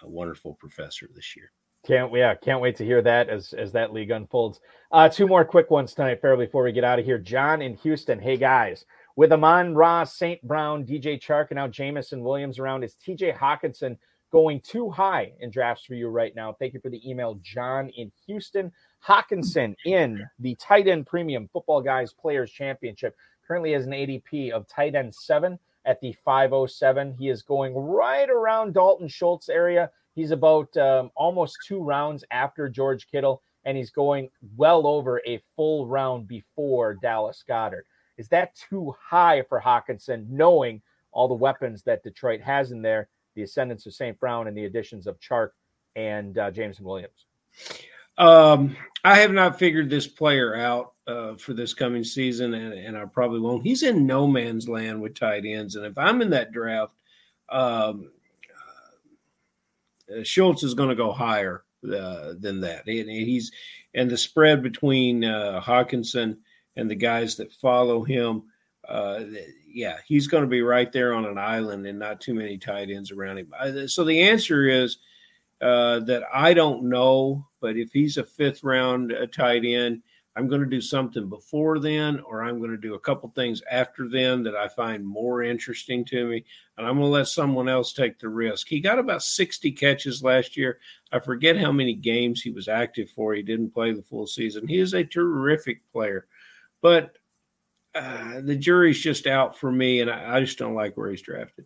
uh, 0.04 0.08
wonderful 0.08 0.56
professor 0.56 1.10
this 1.14 1.36
year. 1.36 1.52
Can't 1.86 2.14
yeah, 2.14 2.36
can't 2.36 2.62
wait 2.62 2.76
to 2.76 2.86
hear 2.86 3.02
that 3.02 3.30
as 3.30 3.54
as 3.54 3.72
that 3.72 3.92
league 3.92 4.12
unfolds. 4.12 4.60
Uh, 4.92 5.10
two 5.10 5.28
more 5.28 5.44
quick 5.44 5.72
ones 5.72 5.94
tonight, 5.94 6.22
fair 6.22 6.38
before 6.38 6.64
we 6.64 6.72
get 6.72 6.84
out 6.84 7.00
of 7.00 7.06
here. 7.06 7.18
John 7.18 7.62
in 7.62 7.76
Houston. 7.78 8.20
Hey 8.20 8.38
guys, 8.38 8.86
with 9.16 9.32
Amon-Ra, 9.32 10.04
St. 10.04 10.42
Brown, 10.44 10.86
DJ 10.86 11.20
Chark, 11.20 11.48
and 11.50 11.56
now 11.56 11.68
Jameson 11.68 12.24
Williams 12.24 12.60
around, 12.60 12.84
is 12.84 12.96
TJ 12.96 13.36
Hockenson 13.36 13.98
going 14.32 14.62
too 14.62 14.90
high 14.92 15.34
in 15.40 15.50
drafts 15.50 15.86
for 15.86 15.96
you 15.96 16.08
right 16.08 16.36
now? 16.36 16.54
Thank 16.54 16.74
you 16.76 16.80
for 16.80 16.90
the 16.90 17.10
email, 17.10 17.40
John 17.42 17.90
in 17.90 18.12
Houston. 18.28 18.72
Hawkinson 19.00 19.76
in 19.86 20.24
the 20.40 20.54
tight 20.56 20.88
end 20.88 21.08
premium 21.08 21.50
football 21.52 21.82
guys 21.82 22.14
players 22.14 22.52
championship 22.52 23.16
currently 23.48 23.74
has 23.74 23.86
an 23.86 23.92
ADP 23.92 24.52
of 24.52 24.68
tight 24.68 24.94
end 24.94 25.14
seven 25.14 25.58
at 25.86 26.00
the 26.02 26.16
507. 26.24 27.14
He 27.14 27.30
is 27.30 27.42
going 27.42 27.76
right 27.76 28.30
around 28.30 28.74
Dalton 28.74 29.08
Schultz 29.08 29.50
area. 29.50 29.90
He's 30.16 30.32
about 30.32 30.76
um, 30.78 31.12
almost 31.16 31.58
two 31.66 31.82
rounds 31.82 32.24
after 32.32 32.68
George 32.68 33.08
Kittle, 33.10 33.42
and 33.66 33.78
he's 33.78 33.92
going 33.92 34.30
well 34.58 34.86
over 34.86 35.22
a 35.26 35.42
full 35.56 35.88
round 35.88 36.28
before 36.28 36.96
Dallas 36.96 37.44
Goedert. 37.48 37.84
Is 38.18 38.28
that 38.30 38.56
too 38.56 38.94
high 39.02 39.44
for 39.48 39.60
Hockenson, 39.60 40.30
knowing 40.30 40.82
all 41.12 41.28
the 41.28 41.34
weapons 41.34 41.84
that 41.84 42.04
Detroit 42.04 42.42
has 42.42 42.72
in 42.72 42.82
there, 42.82 43.10
the 43.36 43.44
ascendance 43.44 43.86
of 43.86 43.94
St. 43.94 44.20
Brown 44.20 44.48
and 44.48 44.56
the 44.56 44.66
additions 44.66 45.08
of 45.08 45.20
Chark 45.20 45.50
and 45.96 46.38
uh, 46.38 46.52
Jameson 46.52 46.86
Williams? 46.86 47.26
Um, 48.18 48.76
I 49.04 49.20
have 49.20 49.32
not 49.32 49.58
figured 49.58 49.90
this 49.90 50.08
player 50.08 50.56
out 50.56 50.94
uh, 51.12 51.36
for 51.36 51.54
this 51.54 51.74
coming 51.74 52.04
season, 52.04 52.54
and, 52.54 52.74
and 52.74 52.98
I 52.98 53.06
probably 53.06 53.40
won't. 53.40 53.64
He's 53.64 53.84
in 53.84 54.06
no 54.06 54.28
man's 54.28 54.70
land 54.70 55.02
with 55.02 55.16
tight 55.16 55.46
ends, 55.46 55.76
and 55.76 55.86
if 55.86 55.98
I'm 55.98 56.22
in 56.22 56.30
that 56.32 56.52
draft, 56.52 56.94
um, 57.50 58.12
uh, 60.10 60.24
Schultz 60.24 60.64
is 60.64 60.74
going 60.74 60.90
to 60.90 60.96
go 60.96 61.12
higher 61.12 61.64
uh, 61.84 62.34
than 62.40 62.62
that. 62.62 62.84
He, 62.86 63.04
he's 63.04 63.52
and 63.94 64.10
the 64.10 64.18
spread 64.18 64.64
between 64.64 65.24
uh, 65.24 65.62
Hockenson 65.62 66.38
and 66.76 66.90
the 66.90 66.96
guys 66.96 67.36
that 67.38 67.52
follow 67.52 68.04
him. 68.04 68.44
Uh, 68.88 69.22
yeah, 69.68 69.98
he's 70.06 70.28
going 70.28 70.44
to 70.44 70.50
be 70.50 70.62
right 70.62 70.92
there 70.92 71.14
on 71.14 71.26
an 71.26 71.38
island 71.38 71.86
and 71.86 72.00
not 72.00 72.22
too 72.22 72.34
many 72.34 72.58
tight 72.58 72.90
ends 72.90 73.12
around 73.12 73.38
him. 73.38 73.54
Uh, 73.58 73.88
So 73.88 74.04
the 74.04 74.22
answer 74.22 74.68
is 74.68 74.98
uh, 75.62 76.00
that 76.02 76.24
I 76.34 76.54
don't 76.54 76.84
know, 76.84 77.48
but 77.60 77.78
if 77.78 77.92
he's 77.92 78.18
a 78.18 78.24
fifth 78.24 78.64
round 78.64 79.14
uh, 79.14 79.28
tight 79.28 79.64
end, 79.66 80.02
I'm 80.36 80.48
going 80.48 80.62
to 80.62 80.68
do 80.68 80.80
something 80.80 81.28
before 81.28 81.80
then, 81.80 82.22
or 82.22 82.42
I'm 82.42 82.60
going 82.60 82.72
to 82.72 82.78
do 82.78 82.94
a 82.94 83.00
couple 83.00 83.30
things 83.36 83.62
after 83.70 84.08
then 84.08 84.44
that 84.44 84.56
I 84.56 84.70
find 84.70 85.06
more 85.06 85.44
interesting 85.44 86.06
to 86.06 86.26
me. 86.26 86.46
And 86.78 86.88
I'm 86.88 86.96
going 86.96 87.08
to 87.08 87.12
let 87.12 87.28
someone 87.28 87.68
else 87.68 87.92
take 87.92 88.18
the 88.18 88.30
risk. 88.30 88.68
He 88.68 88.80
got 88.80 88.98
about 88.98 89.24
60 89.24 89.72
catches 89.74 90.24
last 90.24 90.56
year. 90.56 90.80
I 91.12 91.20
forget 91.20 91.58
how 91.58 91.74
many 91.74 91.94
games 91.94 92.42
he 92.42 92.50
was 92.50 92.70
active 92.70 93.10
for. 93.10 93.34
He 93.34 93.42
didn't 93.42 93.74
play 93.74 93.92
the 93.92 94.02
full 94.02 94.26
season. 94.26 94.68
He 94.68 94.80
is 94.80 94.94
a 94.94 95.04
terrific 95.04 95.82
player, 95.92 96.28
but 96.82 97.18
uh, 97.94 98.40
the 98.42 98.56
jury's 98.56 99.02
just 99.02 99.28
out 99.28 99.58
for 99.58 99.70
me, 99.70 100.00
and 100.00 100.10
I, 100.10 100.38
I 100.38 100.40
just 100.40 100.58
don't 100.58 100.76
like 100.76 100.96
where 100.96 101.10
he's 101.10 101.22
drafted. 101.22 101.66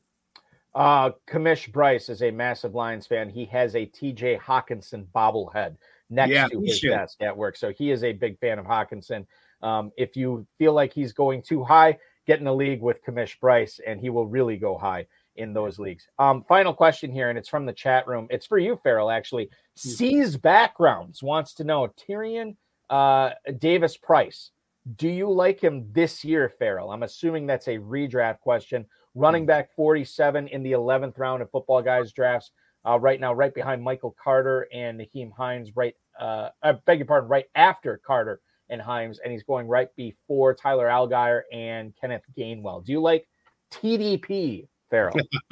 Uh, 0.73 1.11
Kamish 1.27 1.71
Bryce 1.71 2.09
is 2.09 2.23
a 2.23 2.31
massive 2.31 2.73
Lions 2.73 3.05
fan. 3.05 3.29
He 3.29 3.45
has 3.45 3.75
a 3.75 3.85
TJ 3.85 4.39
Hockenson 4.41 5.05
bobblehead 5.15 5.77
next 6.09 6.31
Yeah, 6.31 6.47
to 6.47 6.61
his 6.61 6.79
should. 6.79 6.89
desk 6.89 7.21
at 7.21 7.35
work. 7.35 7.55
So 7.57 7.71
he 7.71 7.91
is 7.91 8.03
a 8.03 8.13
big 8.13 8.39
fan 8.39 8.59
of 8.59 8.65
Hockenson. 8.65 9.25
Um, 9.61 9.91
if 9.97 10.15
you 10.15 10.45
feel 10.57 10.73
like 10.73 10.93
he's 10.93 11.13
going 11.13 11.41
too 11.41 11.63
high, 11.63 11.97
get 12.27 12.39
in 12.39 12.47
a 12.47 12.53
league 12.53 12.81
with 12.81 13.03
Kamish 13.05 13.39
Bryce, 13.39 13.79
and 13.85 13.99
he 13.99 14.09
will 14.09 14.27
really 14.27 14.57
go 14.57 14.77
high 14.77 15.07
in 15.35 15.53
those 15.53 15.79
leagues. 15.79 16.07
Um, 16.17 16.43
final 16.47 16.73
question 16.73 17.11
here, 17.11 17.29
and 17.29 17.37
it's 17.37 17.49
from 17.49 17.65
the 17.65 17.73
chat 17.73 18.07
room. 18.07 18.27
It's 18.29 18.45
for 18.45 18.57
you, 18.57 18.79
Ferrell, 18.83 19.09
actually. 19.11 19.49
Sees 19.75 20.37
Backgrounds 20.37 21.21
wants 21.21 21.53
to 21.55 21.63
know 21.63 21.91
Tyrion 22.07 22.55
uh, 22.89 23.31
Davis 23.59 23.97
Price. 23.97 24.51
Do 24.97 25.07
you 25.09 25.29
like 25.29 25.59
him 25.59 25.87
this 25.91 26.23
year, 26.23 26.53
Ferrell? 26.59 26.91
I'm 26.91 27.03
assuming 27.03 27.47
that's 27.47 27.67
a 27.67 27.77
redraft 27.79 28.39
question. 28.41 28.85
Running 29.15 29.45
back 29.45 29.73
47 29.75 30.47
in 30.49 30.61
the 30.61 30.73
11th 30.73 31.17
round 31.17 31.41
of 31.41 31.49
football 31.49 31.81
guys 31.81 32.11
drafts 32.11 32.51
uh, 32.85 32.99
right 32.99 33.19
now, 33.19 33.33
right 33.33 33.53
behind 33.53 33.81
Michael 33.81 34.15
Carter 34.21 34.67
and 34.73 34.99
Nyheim 34.99 35.31
Hines, 35.31 35.75
right, 35.75 35.95
uh, 36.19 36.49
I 36.61 36.73
beg 36.73 36.99
your 36.99 37.07
pardon, 37.07 37.29
right 37.29 37.45
after 37.55 37.99
Carter 38.05 38.41
and 38.69 38.81
Hines, 38.81 39.19
and 39.19 39.31
he's 39.31 39.43
going 39.43 39.67
right 39.67 39.89
before 39.95 40.53
Tyler 40.53 40.87
Allgeier 40.87 41.41
and 41.51 41.93
Kenneth 41.99 42.23
Gainwell. 42.37 42.85
Do 42.85 42.91
you 42.91 43.01
like 43.01 43.27
TDP, 43.71 44.67
Ferrell? 44.89 45.15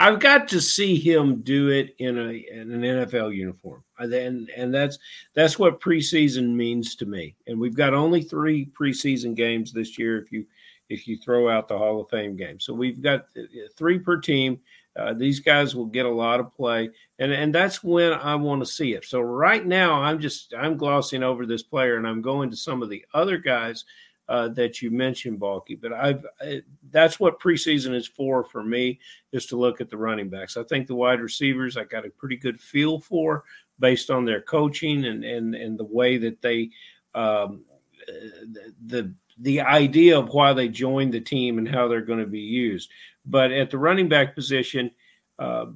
I've 0.00 0.18
got 0.18 0.48
to 0.48 0.60
see 0.60 0.96
him 0.96 1.42
do 1.42 1.68
it 1.68 1.94
in 1.98 2.18
a 2.18 2.32
in 2.50 2.72
an 2.72 2.80
NFL 2.82 3.34
uniform, 3.34 3.84
and 3.98 4.50
and 4.50 4.74
that's 4.74 4.98
that's 5.34 5.58
what 5.58 5.80
preseason 5.80 6.54
means 6.54 6.96
to 6.96 7.06
me. 7.06 7.36
And 7.46 7.60
we've 7.60 7.76
got 7.76 7.94
only 7.94 8.22
three 8.22 8.70
preseason 8.78 9.34
games 9.34 9.72
this 9.72 9.98
year. 9.98 10.18
If 10.18 10.32
you 10.32 10.46
if 10.88 11.06
you 11.06 11.18
throw 11.18 11.48
out 11.48 11.68
the 11.68 11.78
Hall 11.78 12.00
of 12.00 12.10
Fame 12.10 12.36
game, 12.36 12.60
so 12.60 12.72
we've 12.72 13.00
got 13.02 13.26
uh, 13.36 13.42
three 13.76 13.98
per 13.98 14.18
team. 14.18 14.58
Uh, 14.96 15.12
these 15.12 15.40
guys 15.40 15.74
will 15.74 15.86
get 15.86 16.06
a 16.06 16.10
lot 16.10 16.40
of 16.40 16.54
play, 16.54 16.88
and 17.18 17.32
and 17.32 17.54
that's 17.54 17.84
when 17.84 18.12
I 18.12 18.34
want 18.34 18.62
to 18.62 18.66
see 18.66 18.94
it. 18.94 19.04
So 19.04 19.20
right 19.20 19.64
now, 19.64 20.00
I'm 20.02 20.20
just 20.20 20.54
I'm 20.56 20.76
glossing 20.76 21.22
over 21.22 21.46
this 21.46 21.62
player, 21.62 21.96
and 21.96 22.06
I'm 22.06 22.22
going 22.22 22.50
to 22.50 22.56
some 22.56 22.82
of 22.82 22.88
the 22.88 23.04
other 23.12 23.36
guys 23.36 23.84
uh, 24.28 24.48
that 24.48 24.82
you 24.82 24.90
mentioned, 24.90 25.38
Balky. 25.38 25.74
But 25.74 25.92
I've 25.92 26.24
I, 26.40 26.62
that's 26.90 27.20
what 27.20 27.40
preseason 27.40 27.94
is 27.94 28.06
for 28.06 28.44
for 28.44 28.64
me 28.64 28.98
is 29.32 29.46
to 29.46 29.56
look 29.56 29.80
at 29.80 29.90
the 29.90 29.96
running 29.96 30.28
backs. 30.28 30.56
I 30.56 30.64
think 30.64 30.86
the 30.86 30.94
wide 30.94 31.20
receivers 31.20 31.76
I 31.76 31.84
got 31.84 32.06
a 32.06 32.10
pretty 32.10 32.36
good 32.36 32.60
feel 32.60 33.00
for 33.00 33.44
based 33.78 34.10
on 34.10 34.24
their 34.24 34.40
coaching 34.40 35.04
and 35.04 35.24
and 35.24 35.54
and 35.54 35.78
the 35.78 35.84
way 35.84 36.16
that 36.18 36.40
they 36.42 36.70
um, 37.14 37.64
the, 38.06 38.74
the 38.86 39.14
the 39.38 39.60
idea 39.60 40.18
of 40.18 40.30
why 40.30 40.52
they 40.52 40.68
joined 40.68 41.12
the 41.12 41.20
team 41.20 41.58
and 41.58 41.68
how 41.68 41.88
they're 41.88 42.00
going 42.00 42.20
to 42.20 42.26
be 42.26 42.40
used. 42.40 42.90
But 43.26 43.50
at 43.52 43.70
the 43.70 43.78
running 43.78 44.08
back 44.08 44.34
position, 44.34 44.90
uh, 45.38 45.66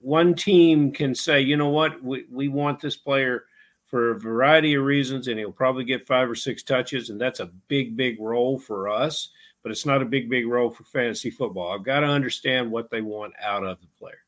one 0.00 0.34
team 0.34 0.92
can 0.92 1.14
say, 1.14 1.40
you 1.40 1.56
know 1.56 1.68
what, 1.68 2.02
we, 2.02 2.24
we 2.30 2.48
want 2.48 2.80
this 2.80 2.96
player 2.96 3.44
for 3.86 4.12
a 4.12 4.20
variety 4.20 4.74
of 4.74 4.84
reasons, 4.84 5.26
and 5.28 5.38
he'll 5.38 5.50
probably 5.50 5.84
get 5.84 6.06
five 6.06 6.30
or 6.30 6.36
six 6.36 6.62
touches, 6.62 7.10
and 7.10 7.20
that's 7.20 7.40
a 7.40 7.50
big, 7.68 7.96
big 7.96 8.20
role 8.20 8.58
for 8.58 8.88
us. 8.88 9.30
But 9.62 9.72
it's 9.72 9.84
not 9.84 10.00
a 10.00 10.06
big, 10.06 10.30
big 10.30 10.46
role 10.46 10.70
for 10.70 10.84
fantasy 10.84 11.28
football. 11.28 11.72
I've 11.72 11.84
got 11.84 12.00
to 12.00 12.06
understand 12.06 12.70
what 12.70 12.90
they 12.90 13.02
want 13.02 13.34
out 13.42 13.64
of 13.64 13.78
the 13.80 13.88
player. 13.98 14.20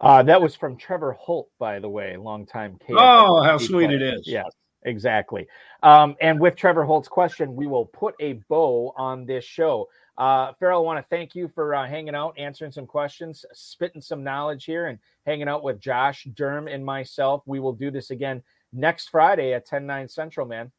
Uh, 0.00 0.22
that 0.22 0.40
was 0.40 0.56
from 0.56 0.76
Trevor 0.76 1.12
Holt, 1.12 1.50
by 1.58 1.78
the 1.78 1.88
way, 1.88 2.16
longtime 2.16 2.78
KFC 2.78 2.96
Oh, 2.98 3.42
how 3.42 3.58
sweet 3.58 3.88
player. 3.88 3.96
it 3.96 4.02
is. 4.02 4.26
Yes, 4.26 4.46
exactly. 4.82 5.46
Um, 5.82 6.16
and 6.20 6.40
with 6.40 6.56
Trevor 6.56 6.84
Holt's 6.84 7.06
question, 7.06 7.54
we 7.54 7.66
will 7.66 7.84
put 7.86 8.14
a 8.18 8.40
bow 8.48 8.92
on 8.96 9.26
this 9.26 9.44
show. 9.44 9.88
Uh, 10.20 10.52
Ferrell, 10.58 10.82
I 10.82 10.84
want 10.84 10.98
to 11.02 11.08
thank 11.08 11.34
you 11.34 11.50
for 11.54 11.74
uh, 11.74 11.88
hanging 11.88 12.14
out, 12.14 12.34
answering 12.36 12.72
some 12.72 12.86
questions, 12.86 13.42
spitting 13.54 14.02
some 14.02 14.22
knowledge 14.22 14.66
here, 14.66 14.88
and 14.88 14.98
hanging 15.24 15.48
out 15.48 15.62
with 15.62 15.80
Josh, 15.80 16.26
Durm, 16.34 16.70
and 16.70 16.84
myself. 16.84 17.42
We 17.46 17.58
will 17.58 17.72
do 17.72 17.90
this 17.90 18.10
again 18.10 18.42
next 18.70 19.08
Friday 19.08 19.54
at 19.54 19.64
10 19.64 19.86
9 19.86 20.08
Central, 20.08 20.46
man. 20.46 20.70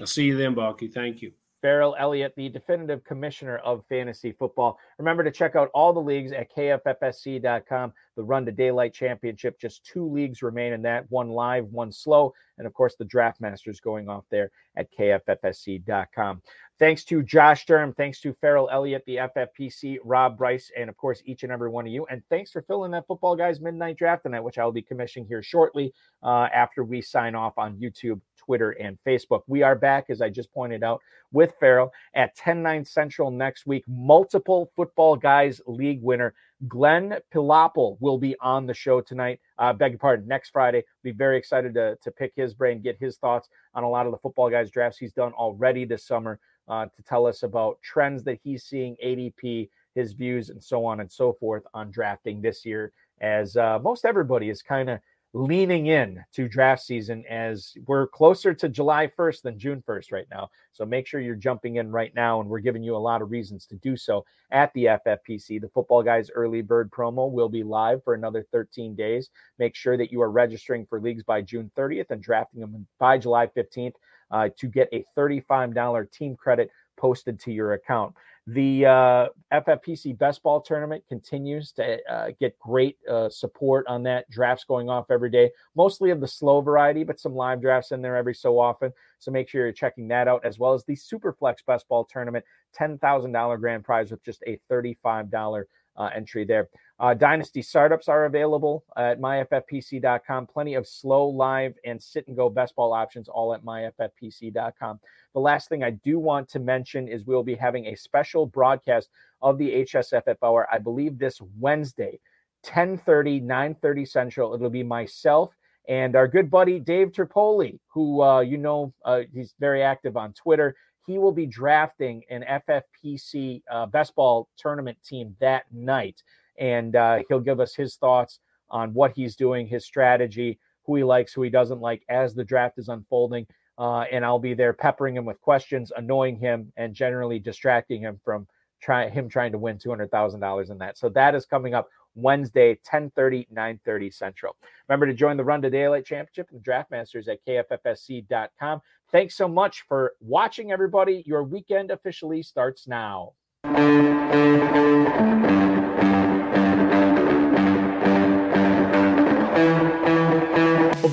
I'll 0.00 0.06
see 0.06 0.24
you 0.24 0.38
then, 0.38 0.54
Balky. 0.54 0.88
Thank 0.88 1.20
you. 1.20 1.32
Ferrell 1.62 1.94
Elliott, 1.98 2.34
the 2.34 2.48
definitive 2.48 3.04
commissioner 3.04 3.58
of 3.58 3.84
fantasy 3.88 4.32
football. 4.32 4.78
Remember 4.98 5.22
to 5.22 5.30
check 5.30 5.54
out 5.54 5.70
all 5.72 5.92
the 5.92 6.00
leagues 6.00 6.32
at 6.32 6.52
kffsc.com. 6.54 7.92
The 8.16 8.22
Run 8.22 8.44
to 8.46 8.52
Daylight 8.52 8.92
Championship, 8.92 9.60
just 9.60 9.86
two 9.86 10.10
leagues 10.10 10.42
remain 10.42 10.72
in 10.72 10.82
that 10.82 11.04
one 11.10 11.30
live, 11.30 11.66
one 11.66 11.92
slow. 11.92 12.34
And 12.58 12.66
of 12.66 12.74
course, 12.74 12.96
the 12.98 13.04
Draft 13.04 13.40
Masters 13.40 13.80
going 13.80 14.08
off 14.08 14.24
there 14.28 14.50
at 14.76 14.88
kffsc.com. 14.98 16.42
Thanks 16.82 17.04
to 17.04 17.22
Josh 17.22 17.64
Durm. 17.64 17.96
Thanks 17.96 18.20
to 18.22 18.34
Ferrell 18.40 18.68
Elliott, 18.68 19.04
the 19.06 19.14
FFPC, 19.36 19.98
Rob 20.02 20.36
Bryce, 20.36 20.68
and 20.76 20.90
of 20.90 20.96
course, 20.96 21.22
each 21.24 21.44
and 21.44 21.52
every 21.52 21.70
one 21.70 21.86
of 21.86 21.92
you. 21.92 22.04
And 22.10 22.24
thanks 22.28 22.50
for 22.50 22.60
filling 22.62 22.90
that 22.90 23.06
Football 23.06 23.36
Guys 23.36 23.60
Midnight 23.60 23.96
Draft 23.96 24.24
tonight, 24.24 24.40
which 24.40 24.58
I 24.58 24.64
will 24.64 24.72
be 24.72 24.82
commissioning 24.82 25.28
here 25.28 25.44
shortly 25.44 25.94
uh, 26.24 26.48
after 26.52 26.82
we 26.82 27.00
sign 27.00 27.36
off 27.36 27.56
on 27.56 27.76
YouTube, 27.76 28.20
Twitter, 28.36 28.72
and 28.72 28.98
Facebook. 29.06 29.42
We 29.46 29.62
are 29.62 29.76
back, 29.76 30.06
as 30.08 30.20
I 30.20 30.28
just 30.28 30.52
pointed 30.52 30.82
out, 30.82 31.00
with 31.30 31.54
Ferrell 31.60 31.92
at 32.16 32.34
10 32.34 32.64
9 32.64 32.84
Central 32.84 33.30
next 33.30 33.64
week. 33.64 33.84
Multiple 33.86 34.72
Football 34.74 35.14
Guys 35.14 35.60
League 35.68 36.02
winner 36.02 36.34
Glenn 36.68 37.16
Pilapple 37.34 37.96
will 38.00 38.18
be 38.18 38.36
on 38.40 38.66
the 38.66 38.74
show 38.74 39.00
tonight. 39.00 39.40
Uh, 39.58 39.72
beg 39.72 39.92
your 39.92 39.98
pardon, 39.98 40.28
next 40.28 40.50
Friday. 40.50 40.84
Be 41.02 41.12
very 41.12 41.36
excited 41.36 41.74
to, 41.74 41.96
to 42.02 42.10
pick 42.10 42.32
his 42.36 42.54
brain, 42.54 42.80
get 42.80 42.96
his 42.98 43.16
thoughts 43.16 43.48
on 43.74 43.84
a 43.84 43.88
lot 43.88 44.06
of 44.06 44.12
the 44.12 44.18
Football 44.18 44.50
Guys 44.50 44.70
drafts 44.70 44.98
he's 44.98 45.12
done 45.12 45.32
already 45.32 45.84
this 45.84 46.04
summer 46.04 46.38
uh, 46.68 46.86
to 46.86 47.02
tell 47.02 47.26
us 47.26 47.42
about 47.42 47.80
trends 47.82 48.22
that 48.24 48.38
he's 48.42 48.64
seeing, 48.64 48.96
ADP, 49.04 49.68
his 49.94 50.12
views, 50.12 50.50
and 50.50 50.62
so 50.62 50.84
on 50.84 51.00
and 51.00 51.10
so 51.10 51.32
forth 51.32 51.64
on 51.74 51.90
drafting 51.90 52.40
this 52.40 52.64
year. 52.64 52.92
As 53.20 53.56
uh, 53.56 53.78
most 53.80 54.04
everybody 54.04 54.48
is 54.48 54.62
kind 54.62 54.90
of 54.90 55.00
leaning 55.34 55.86
in 55.86 56.22
to 56.34 56.46
draft 56.46 56.82
season 56.82 57.24
as 57.28 57.72
we're 57.86 58.06
closer 58.06 58.52
to 58.52 58.68
July 58.68 59.10
1st 59.18 59.42
than 59.42 59.58
June 59.58 59.82
1st 59.88 60.12
right 60.12 60.26
now. 60.30 60.50
So 60.72 60.84
make 60.84 61.06
sure 61.06 61.20
you're 61.20 61.34
jumping 61.34 61.76
in 61.76 61.90
right 61.90 62.14
now, 62.14 62.40
and 62.40 62.50
we're 62.50 62.60
giving 62.60 62.82
you 62.82 62.94
a 62.94 62.98
lot 62.98 63.22
of 63.22 63.30
reasons 63.30 63.64
to 63.66 63.76
do 63.76 63.96
so 63.96 64.24
at 64.50 64.72
the 64.74 64.84
FFPC. 65.06 65.60
The 65.60 65.70
Football 65.72 66.02
Guys 66.02 66.30
Early 66.34 66.60
Bird 66.60 66.90
promo 66.90 67.30
will 67.30 67.48
be 67.48 67.62
live 67.62 68.04
for 68.04 68.14
another 68.14 68.44
13 68.52 68.94
days. 68.94 69.30
Make 69.58 69.74
sure 69.74 69.96
that 69.96 70.12
you 70.12 70.20
are 70.20 70.30
registering 70.30 70.84
for 70.86 71.00
leagues 71.00 71.22
by 71.22 71.40
June 71.40 71.70
30th 71.76 72.10
and 72.10 72.22
drafting 72.22 72.60
them 72.60 72.86
by 72.98 73.16
July 73.16 73.46
15th 73.46 73.94
uh, 74.30 74.48
to 74.58 74.66
get 74.66 74.88
a 74.92 75.04
$35 75.16 76.10
team 76.10 76.36
credit 76.36 76.70
posted 77.02 77.40
to 77.40 77.52
your 77.52 77.72
account. 77.72 78.14
The 78.46 78.86
uh, 78.86 79.26
FFPC 79.52 80.16
Best 80.16 80.40
Ball 80.44 80.60
Tournament 80.60 81.02
continues 81.08 81.72
to 81.72 81.98
uh, 82.08 82.28
get 82.38 82.56
great 82.60 82.96
uh, 83.10 83.28
support 83.28 83.84
on 83.88 84.04
that. 84.04 84.30
Drafts 84.30 84.64
going 84.64 84.88
off 84.88 85.10
every 85.10 85.30
day, 85.30 85.50
mostly 85.74 86.10
of 86.10 86.20
the 86.20 86.28
slow 86.28 86.60
variety, 86.60 87.02
but 87.02 87.18
some 87.18 87.34
live 87.34 87.60
drafts 87.60 87.90
in 87.90 88.02
there 88.02 88.16
every 88.16 88.34
so 88.34 88.56
often. 88.56 88.92
So 89.18 89.32
make 89.32 89.48
sure 89.48 89.64
you're 89.64 89.72
checking 89.72 90.06
that 90.08 90.28
out, 90.28 90.44
as 90.44 90.60
well 90.60 90.74
as 90.74 90.84
the 90.84 90.94
Superflex 90.94 91.56
Best 91.66 91.88
Ball 91.88 92.04
Tournament, 92.04 92.44
$10,000 92.78 93.60
grand 93.60 93.84
prize 93.84 94.12
with 94.12 94.24
just 94.24 94.42
a 94.46 94.60
$35 94.70 95.64
uh, 95.96 96.10
entry 96.14 96.44
there. 96.44 96.68
Uh, 96.98 97.14
Dynasty 97.14 97.62
startups 97.62 98.08
are 98.08 98.26
available 98.26 98.84
at 98.96 99.20
myffpc.com. 99.20 100.46
Plenty 100.46 100.74
of 100.74 100.86
slow, 100.86 101.26
live, 101.26 101.74
and 101.84 102.00
sit 102.00 102.26
and 102.28 102.36
go 102.36 102.48
best 102.48 102.76
ball 102.76 102.92
options 102.92 103.28
all 103.28 103.54
at 103.54 103.64
myffpc.com. 103.64 105.00
The 105.34 105.40
last 105.40 105.68
thing 105.68 105.82
I 105.82 105.90
do 105.90 106.18
want 106.18 106.48
to 106.50 106.60
mention 106.60 107.08
is 107.08 107.24
we'll 107.24 107.42
be 107.42 107.54
having 107.54 107.86
a 107.86 107.96
special 107.96 108.46
broadcast 108.46 109.08
of 109.40 109.58
the 109.58 109.84
HSFF 109.84 110.36
Hour, 110.42 110.68
I 110.70 110.78
believe 110.78 111.18
this 111.18 111.40
Wednesday, 111.58 112.20
1030, 112.64 113.40
930 113.40 114.04
Central. 114.04 114.54
It'll 114.54 114.70
be 114.70 114.84
myself 114.84 115.54
and 115.88 116.14
our 116.14 116.28
good 116.28 116.50
buddy 116.50 116.78
Dave 116.78 117.12
Tripoli, 117.12 117.80
who 117.88 118.22
uh, 118.22 118.40
you 118.40 118.58
know 118.58 118.94
uh, 119.04 119.22
he's 119.32 119.54
very 119.58 119.82
active 119.82 120.16
on 120.16 120.32
Twitter. 120.32 120.76
He 121.06 121.18
will 121.18 121.32
be 121.32 121.46
drafting 121.46 122.22
an 122.30 122.44
FFPC 122.68 123.62
uh, 123.70 123.86
best 123.86 124.14
ball 124.14 124.48
tournament 124.56 124.98
team 125.02 125.36
that 125.40 125.64
night 125.72 126.22
and 126.58 126.96
uh, 126.96 127.20
he'll 127.28 127.40
give 127.40 127.60
us 127.60 127.74
his 127.74 127.96
thoughts 127.96 128.40
on 128.70 128.94
what 128.94 129.12
he's 129.14 129.36
doing, 129.36 129.66
his 129.66 129.84
strategy, 129.84 130.58
who 130.84 130.96
he 130.96 131.04
likes, 131.04 131.32
who 131.32 131.42
he 131.42 131.50
doesn't 131.50 131.80
like 131.80 132.02
as 132.08 132.34
the 132.34 132.44
draft 132.44 132.78
is 132.78 132.88
unfolding. 132.88 133.46
Uh, 133.78 134.04
and 134.12 134.24
I'll 134.24 134.38
be 134.38 134.54
there 134.54 134.72
peppering 134.72 135.16
him 135.16 135.24
with 135.24 135.40
questions, 135.40 135.92
annoying 135.96 136.36
him, 136.36 136.72
and 136.76 136.94
generally 136.94 137.38
distracting 137.38 138.02
him 138.02 138.20
from 138.24 138.46
try, 138.80 139.08
him 139.08 139.28
trying 139.28 139.52
to 139.52 139.58
win 139.58 139.78
$200,000 139.78 140.70
in 140.70 140.78
that. 140.78 140.98
So 140.98 141.08
that 141.10 141.34
is 141.34 141.46
coming 141.46 141.74
up 141.74 141.88
Wednesday, 142.14 142.70
1030, 142.70 143.48
930 143.50 144.10
Central. 144.10 144.56
Remember 144.88 145.06
to 145.06 145.14
join 145.14 145.36
the 145.36 145.44
Run 145.44 145.62
to 145.62 145.70
Daylight 145.70 146.04
Championship 146.04 146.48
and 146.52 146.62
Draft 146.62 146.90
Masters 146.90 147.28
at 147.28 147.44
kffsc.com. 147.46 148.80
Thanks 149.10 149.36
so 149.36 149.48
much 149.48 149.82
for 149.88 150.14
watching, 150.20 150.72
everybody. 150.72 151.22
Your 151.26 151.42
weekend 151.42 151.90
officially 151.90 152.42
starts 152.42 152.86
now. 152.86 153.32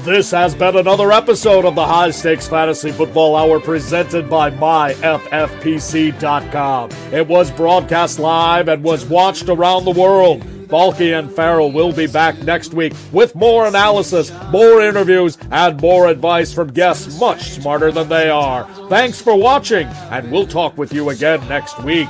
This 0.09 0.31
has 0.31 0.55
been 0.55 0.75
another 0.75 1.11
episode 1.11 1.65
of 1.65 1.75
the 1.75 1.85
High 1.85 2.09
Stakes 2.09 2.47
Fantasy 2.47 2.91
Football 2.91 3.35
Hour 3.35 3.59
presented 3.59 4.27
by 4.27 4.49
MyFFPC.com. 4.49 4.99
It 7.11 7.27
was 7.27 7.51
broadcast 7.51 8.17
live 8.17 8.69
and 8.69 8.83
was 8.83 9.05
watched 9.05 9.49
around 9.49 9.85
the 9.85 9.91
world. 9.91 10.43
Balky 10.69 11.13
and 11.13 11.31
Ferrell 11.31 11.71
will 11.71 11.91
be 11.91 12.05
back 12.05 12.37
next 12.43 12.73
week 12.73 12.93
with 13.11 13.33
more 13.33 13.67
analysis, 13.67 14.31
more 14.51 14.81
interviews, 14.81 15.37
and 15.51 15.81
more 15.81 16.07
advice 16.07 16.53
from 16.53 16.71
guests 16.71 17.19
much 17.19 17.49
smarter 17.49 17.91
than 17.91 18.07
they 18.07 18.29
are. 18.29 18.65
Thanks 18.87 19.19
for 19.21 19.35
watching, 19.35 19.87
and 20.11 20.31
we'll 20.31 20.47
talk 20.47 20.77
with 20.77 20.93
you 20.93 21.09
again 21.09 21.45
next 21.47 21.81
week. 21.83 22.07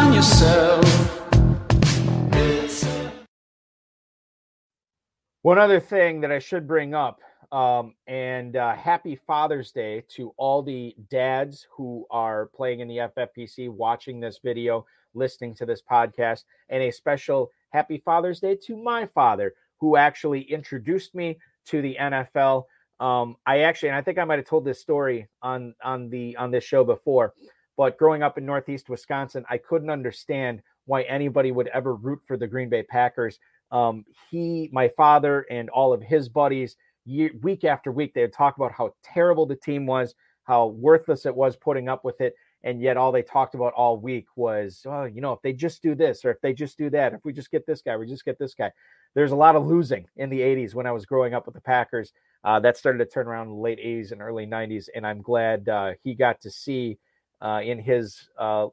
One 5.41 5.57
other 5.57 5.79
thing 5.79 6.21
that 6.21 6.31
I 6.31 6.39
should 6.39 6.67
bring 6.67 6.93
up 6.93 7.21
um, 7.51 7.95
and 8.07 8.55
uh, 8.55 8.75
happy 8.75 9.15
Father's 9.15 9.71
Day 9.71 10.03
to 10.09 10.33
all 10.37 10.61
the 10.61 10.95
dads 11.09 11.65
who 11.75 12.05
are 12.11 12.47
playing 12.47 12.81
in 12.81 12.87
the 12.87 12.97
FFPC, 12.97 13.69
watching 13.69 14.19
this 14.19 14.39
video, 14.43 14.85
listening 15.13 15.55
to 15.55 15.65
this 15.65 15.81
podcast, 15.81 16.43
and 16.69 16.83
a 16.83 16.91
special 16.91 17.51
happy 17.69 18.01
Father's 18.03 18.39
Day 18.39 18.57
to 18.65 18.75
my 18.75 19.05
father, 19.07 19.53
who 19.79 19.95
actually 19.95 20.41
introduced 20.41 21.15
me 21.15 21.39
to 21.67 21.81
the 21.81 21.97
NFL. 21.99 22.65
Um, 22.99 23.37
I 23.45 23.59
actually, 23.59 23.89
and 23.89 23.97
I 23.97 24.01
think 24.01 24.17
I 24.17 24.25
might 24.25 24.39
have 24.39 24.47
told 24.47 24.65
this 24.65 24.81
story 24.81 25.27
on 25.41 25.73
on 25.83 26.09
the 26.09 26.35
on 26.37 26.51
this 26.51 26.63
show 26.63 26.83
before, 26.83 27.33
but 27.77 27.97
growing 27.97 28.23
up 28.23 28.37
in 28.37 28.45
Northeast 28.45 28.89
Wisconsin, 28.89 29.45
I 29.49 29.57
couldn't 29.57 29.89
understand 29.89 30.61
why 30.85 31.03
anybody 31.03 31.51
would 31.51 31.67
ever 31.67 31.95
root 31.95 32.19
for 32.25 32.35
the 32.35 32.47
Green 32.47 32.67
Bay 32.67 32.83
Packers. 32.83 33.39
Um, 33.71 34.03
he, 34.29 34.69
my 34.73 34.89
father, 34.97 35.45
and 35.49 35.69
all 35.69 35.93
of 35.93 36.01
his 36.01 36.27
buddies 36.27 36.75
year, 37.05 37.31
week 37.41 37.63
after 37.63 37.91
week, 37.91 38.13
they 38.13 38.21
would 38.21 38.33
talk 38.33 38.57
about 38.57 38.71
how 38.71 38.93
terrible 39.03 39.45
the 39.45 39.55
team 39.55 39.85
was, 39.85 40.15
how 40.43 40.67
worthless 40.67 41.25
it 41.25 41.35
was 41.35 41.55
putting 41.55 41.87
up 41.87 42.03
with 42.03 42.19
it. 42.21 42.33
And 42.63 42.81
yet, 42.81 42.97
all 42.97 43.11
they 43.11 43.21
talked 43.21 43.55
about 43.55 43.73
all 43.73 43.97
week 43.97 44.27
was, 44.35 44.85
oh, 44.85 45.05
you 45.05 45.21
know, 45.21 45.31
if 45.31 45.41
they 45.41 45.53
just 45.53 45.81
do 45.81 45.95
this 45.95 46.25
or 46.25 46.31
if 46.31 46.41
they 46.41 46.53
just 46.53 46.77
do 46.77 46.89
that, 46.89 47.13
if 47.13 47.23
we 47.23 47.31
just 47.31 47.51
get 47.51 47.65
this 47.65 47.81
guy, 47.81 47.95
we 47.95 48.05
just 48.05 48.25
get 48.25 48.37
this 48.37 48.53
guy. 48.53 48.71
There's 49.15 49.31
a 49.31 49.35
lot 49.35 49.55
of 49.55 49.65
losing 49.65 50.05
in 50.17 50.29
the 50.29 50.41
80s 50.41 50.75
when 50.75 50.85
I 50.85 50.91
was 50.91 51.05
growing 51.05 51.33
up 51.33 51.45
with 51.45 51.55
the 51.55 51.61
Packers. 51.61 52.11
Uh, 52.43 52.59
that 52.59 52.77
started 52.77 52.99
to 52.99 53.05
turn 53.05 53.27
around 53.27 53.47
in 53.47 53.53
the 53.53 53.61
late 53.61 53.79
80s 53.79 54.11
and 54.11 54.21
early 54.21 54.45
90s. 54.45 54.87
And 54.93 55.05
I'm 55.05 55.21
glad 55.21 55.67
uh, 55.69 55.93
he 56.03 56.13
got 56.13 56.41
to 56.41 56.51
see 56.51 56.97
uh, 57.41 57.61
in 57.63 57.79
his 57.79 58.29
uh, 58.37 58.65
uh, 58.65 58.69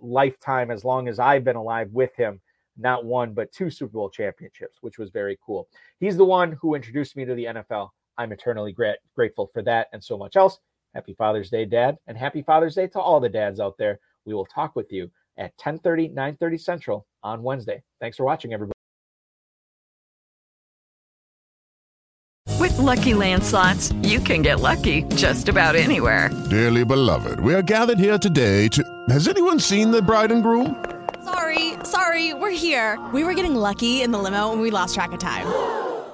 lifetime, 0.00 0.70
as 0.70 0.84
long 0.84 1.08
as 1.08 1.18
I've 1.18 1.44
been 1.44 1.56
alive 1.56 1.90
with 1.92 2.14
him, 2.16 2.40
not 2.76 3.04
one, 3.04 3.34
but 3.34 3.52
two 3.52 3.70
Super 3.70 3.92
Bowl 3.92 4.10
championships, 4.10 4.78
which 4.80 4.98
was 4.98 5.10
very 5.10 5.38
cool. 5.44 5.68
He's 6.00 6.16
the 6.16 6.24
one 6.24 6.52
who 6.52 6.74
introduced 6.74 7.16
me 7.16 7.24
to 7.24 7.34
the 7.34 7.44
NFL. 7.44 7.90
I'm 8.16 8.32
eternally 8.32 8.72
gra- 8.72 8.96
grateful 9.14 9.50
for 9.52 9.62
that 9.62 9.88
and 9.92 10.02
so 10.02 10.16
much 10.16 10.36
else. 10.36 10.58
Happy 10.98 11.14
Father's 11.14 11.48
Day, 11.48 11.64
Dad, 11.64 11.96
and 12.08 12.18
happy 12.18 12.42
Father's 12.42 12.74
Day 12.74 12.88
to 12.88 12.98
all 12.98 13.20
the 13.20 13.28
dads 13.28 13.60
out 13.60 13.78
there. 13.78 14.00
We 14.26 14.34
will 14.34 14.46
talk 14.46 14.74
with 14.74 14.90
you 14.90 15.08
at 15.36 15.56
10:30, 15.56 16.12
9:30 16.12 16.58
Central 16.58 17.06
on 17.22 17.44
Wednesday. 17.44 17.84
Thanks 18.00 18.16
for 18.16 18.24
watching, 18.24 18.52
everybody. 18.52 18.72
With 22.58 22.76
lucky 22.78 23.12
landslots, 23.12 23.94
you 24.04 24.18
can 24.18 24.42
get 24.42 24.58
lucky 24.58 25.04
just 25.14 25.48
about 25.48 25.76
anywhere. 25.76 26.30
Dearly 26.50 26.84
beloved, 26.84 27.38
we 27.38 27.54
are 27.54 27.62
gathered 27.62 28.00
here 28.00 28.18
today 28.18 28.66
to. 28.66 28.82
Has 29.08 29.28
anyone 29.28 29.60
seen 29.60 29.92
the 29.92 30.02
bride 30.02 30.32
and 30.32 30.42
groom? 30.42 30.84
Sorry, 31.22 31.74
sorry, 31.84 32.34
we're 32.34 32.50
here. 32.50 32.98
We 33.14 33.22
were 33.22 33.34
getting 33.34 33.54
lucky 33.54 34.02
in 34.02 34.10
the 34.10 34.18
limo 34.18 34.50
and 34.50 34.60
we 34.60 34.72
lost 34.72 34.96
track 34.96 35.12
of 35.12 35.20
time. 35.20 35.46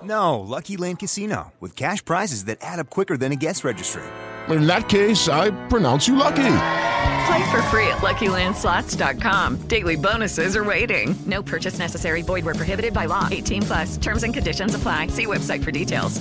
No, 0.03 0.41
Lucky 0.41 0.77
Land 0.77 0.99
Casino, 0.99 1.55
with 1.59 1.75
cash 1.75 2.05
prizes 2.05 2.45
that 2.45 2.59
add 2.61 2.81
up 2.81 2.91
quicker 2.91 3.17
than 3.17 3.33
a 3.33 3.37
guest 3.37 3.65
registry. 3.65 4.03
In 4.49 4.67
that 4.67 4.89
case, 4.89 5.29
I 5.29 5.51
pronounce 5.69 6.09
you 6.09 6.17
lucky. 6.17 6.57
Play 7.27 7.51
for 7.51 7.63
free 7.71 7.89
at 7.89 7.99
LuckyLandSlots.com. 8.03 9.69
Daily 9.69 9.97
bonuses 9.97 10.57
are 10.57 10.65
waiting. 10.65 11.15
No 11.27 11.43
purchase 11.43 11.79
necessary. 11.79 12.23
Void 12.23 12.45
where 12.45 12.55
prohibited 12.55 12.93
by 12.93 13.07
law. 13.07 13.29
18 13.31 13.63
plus. 13.63 13.97
Terms 13.97 14.23
and 14.23 14.35
conditions 14.35 14.75
apply. 14.75 15.07
See 15.09 15.27
website 15.27 15.65
for 15.65 15.71
details. 15.71 16.21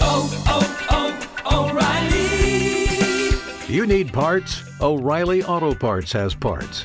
Oh, 0.00 0.28
oh, 0.46 1.40
oh, 1.50 1.70
O'Reilly. 1.70 3.74
You 3.74 3.86
need 3.86 4.12
parts? 4.12 4.62
O'Reilly 4.80 5.42
Auto 5.44 5.74
Parts 5.74 6.12
has 6.12 6.34
parts. 6.34 6.84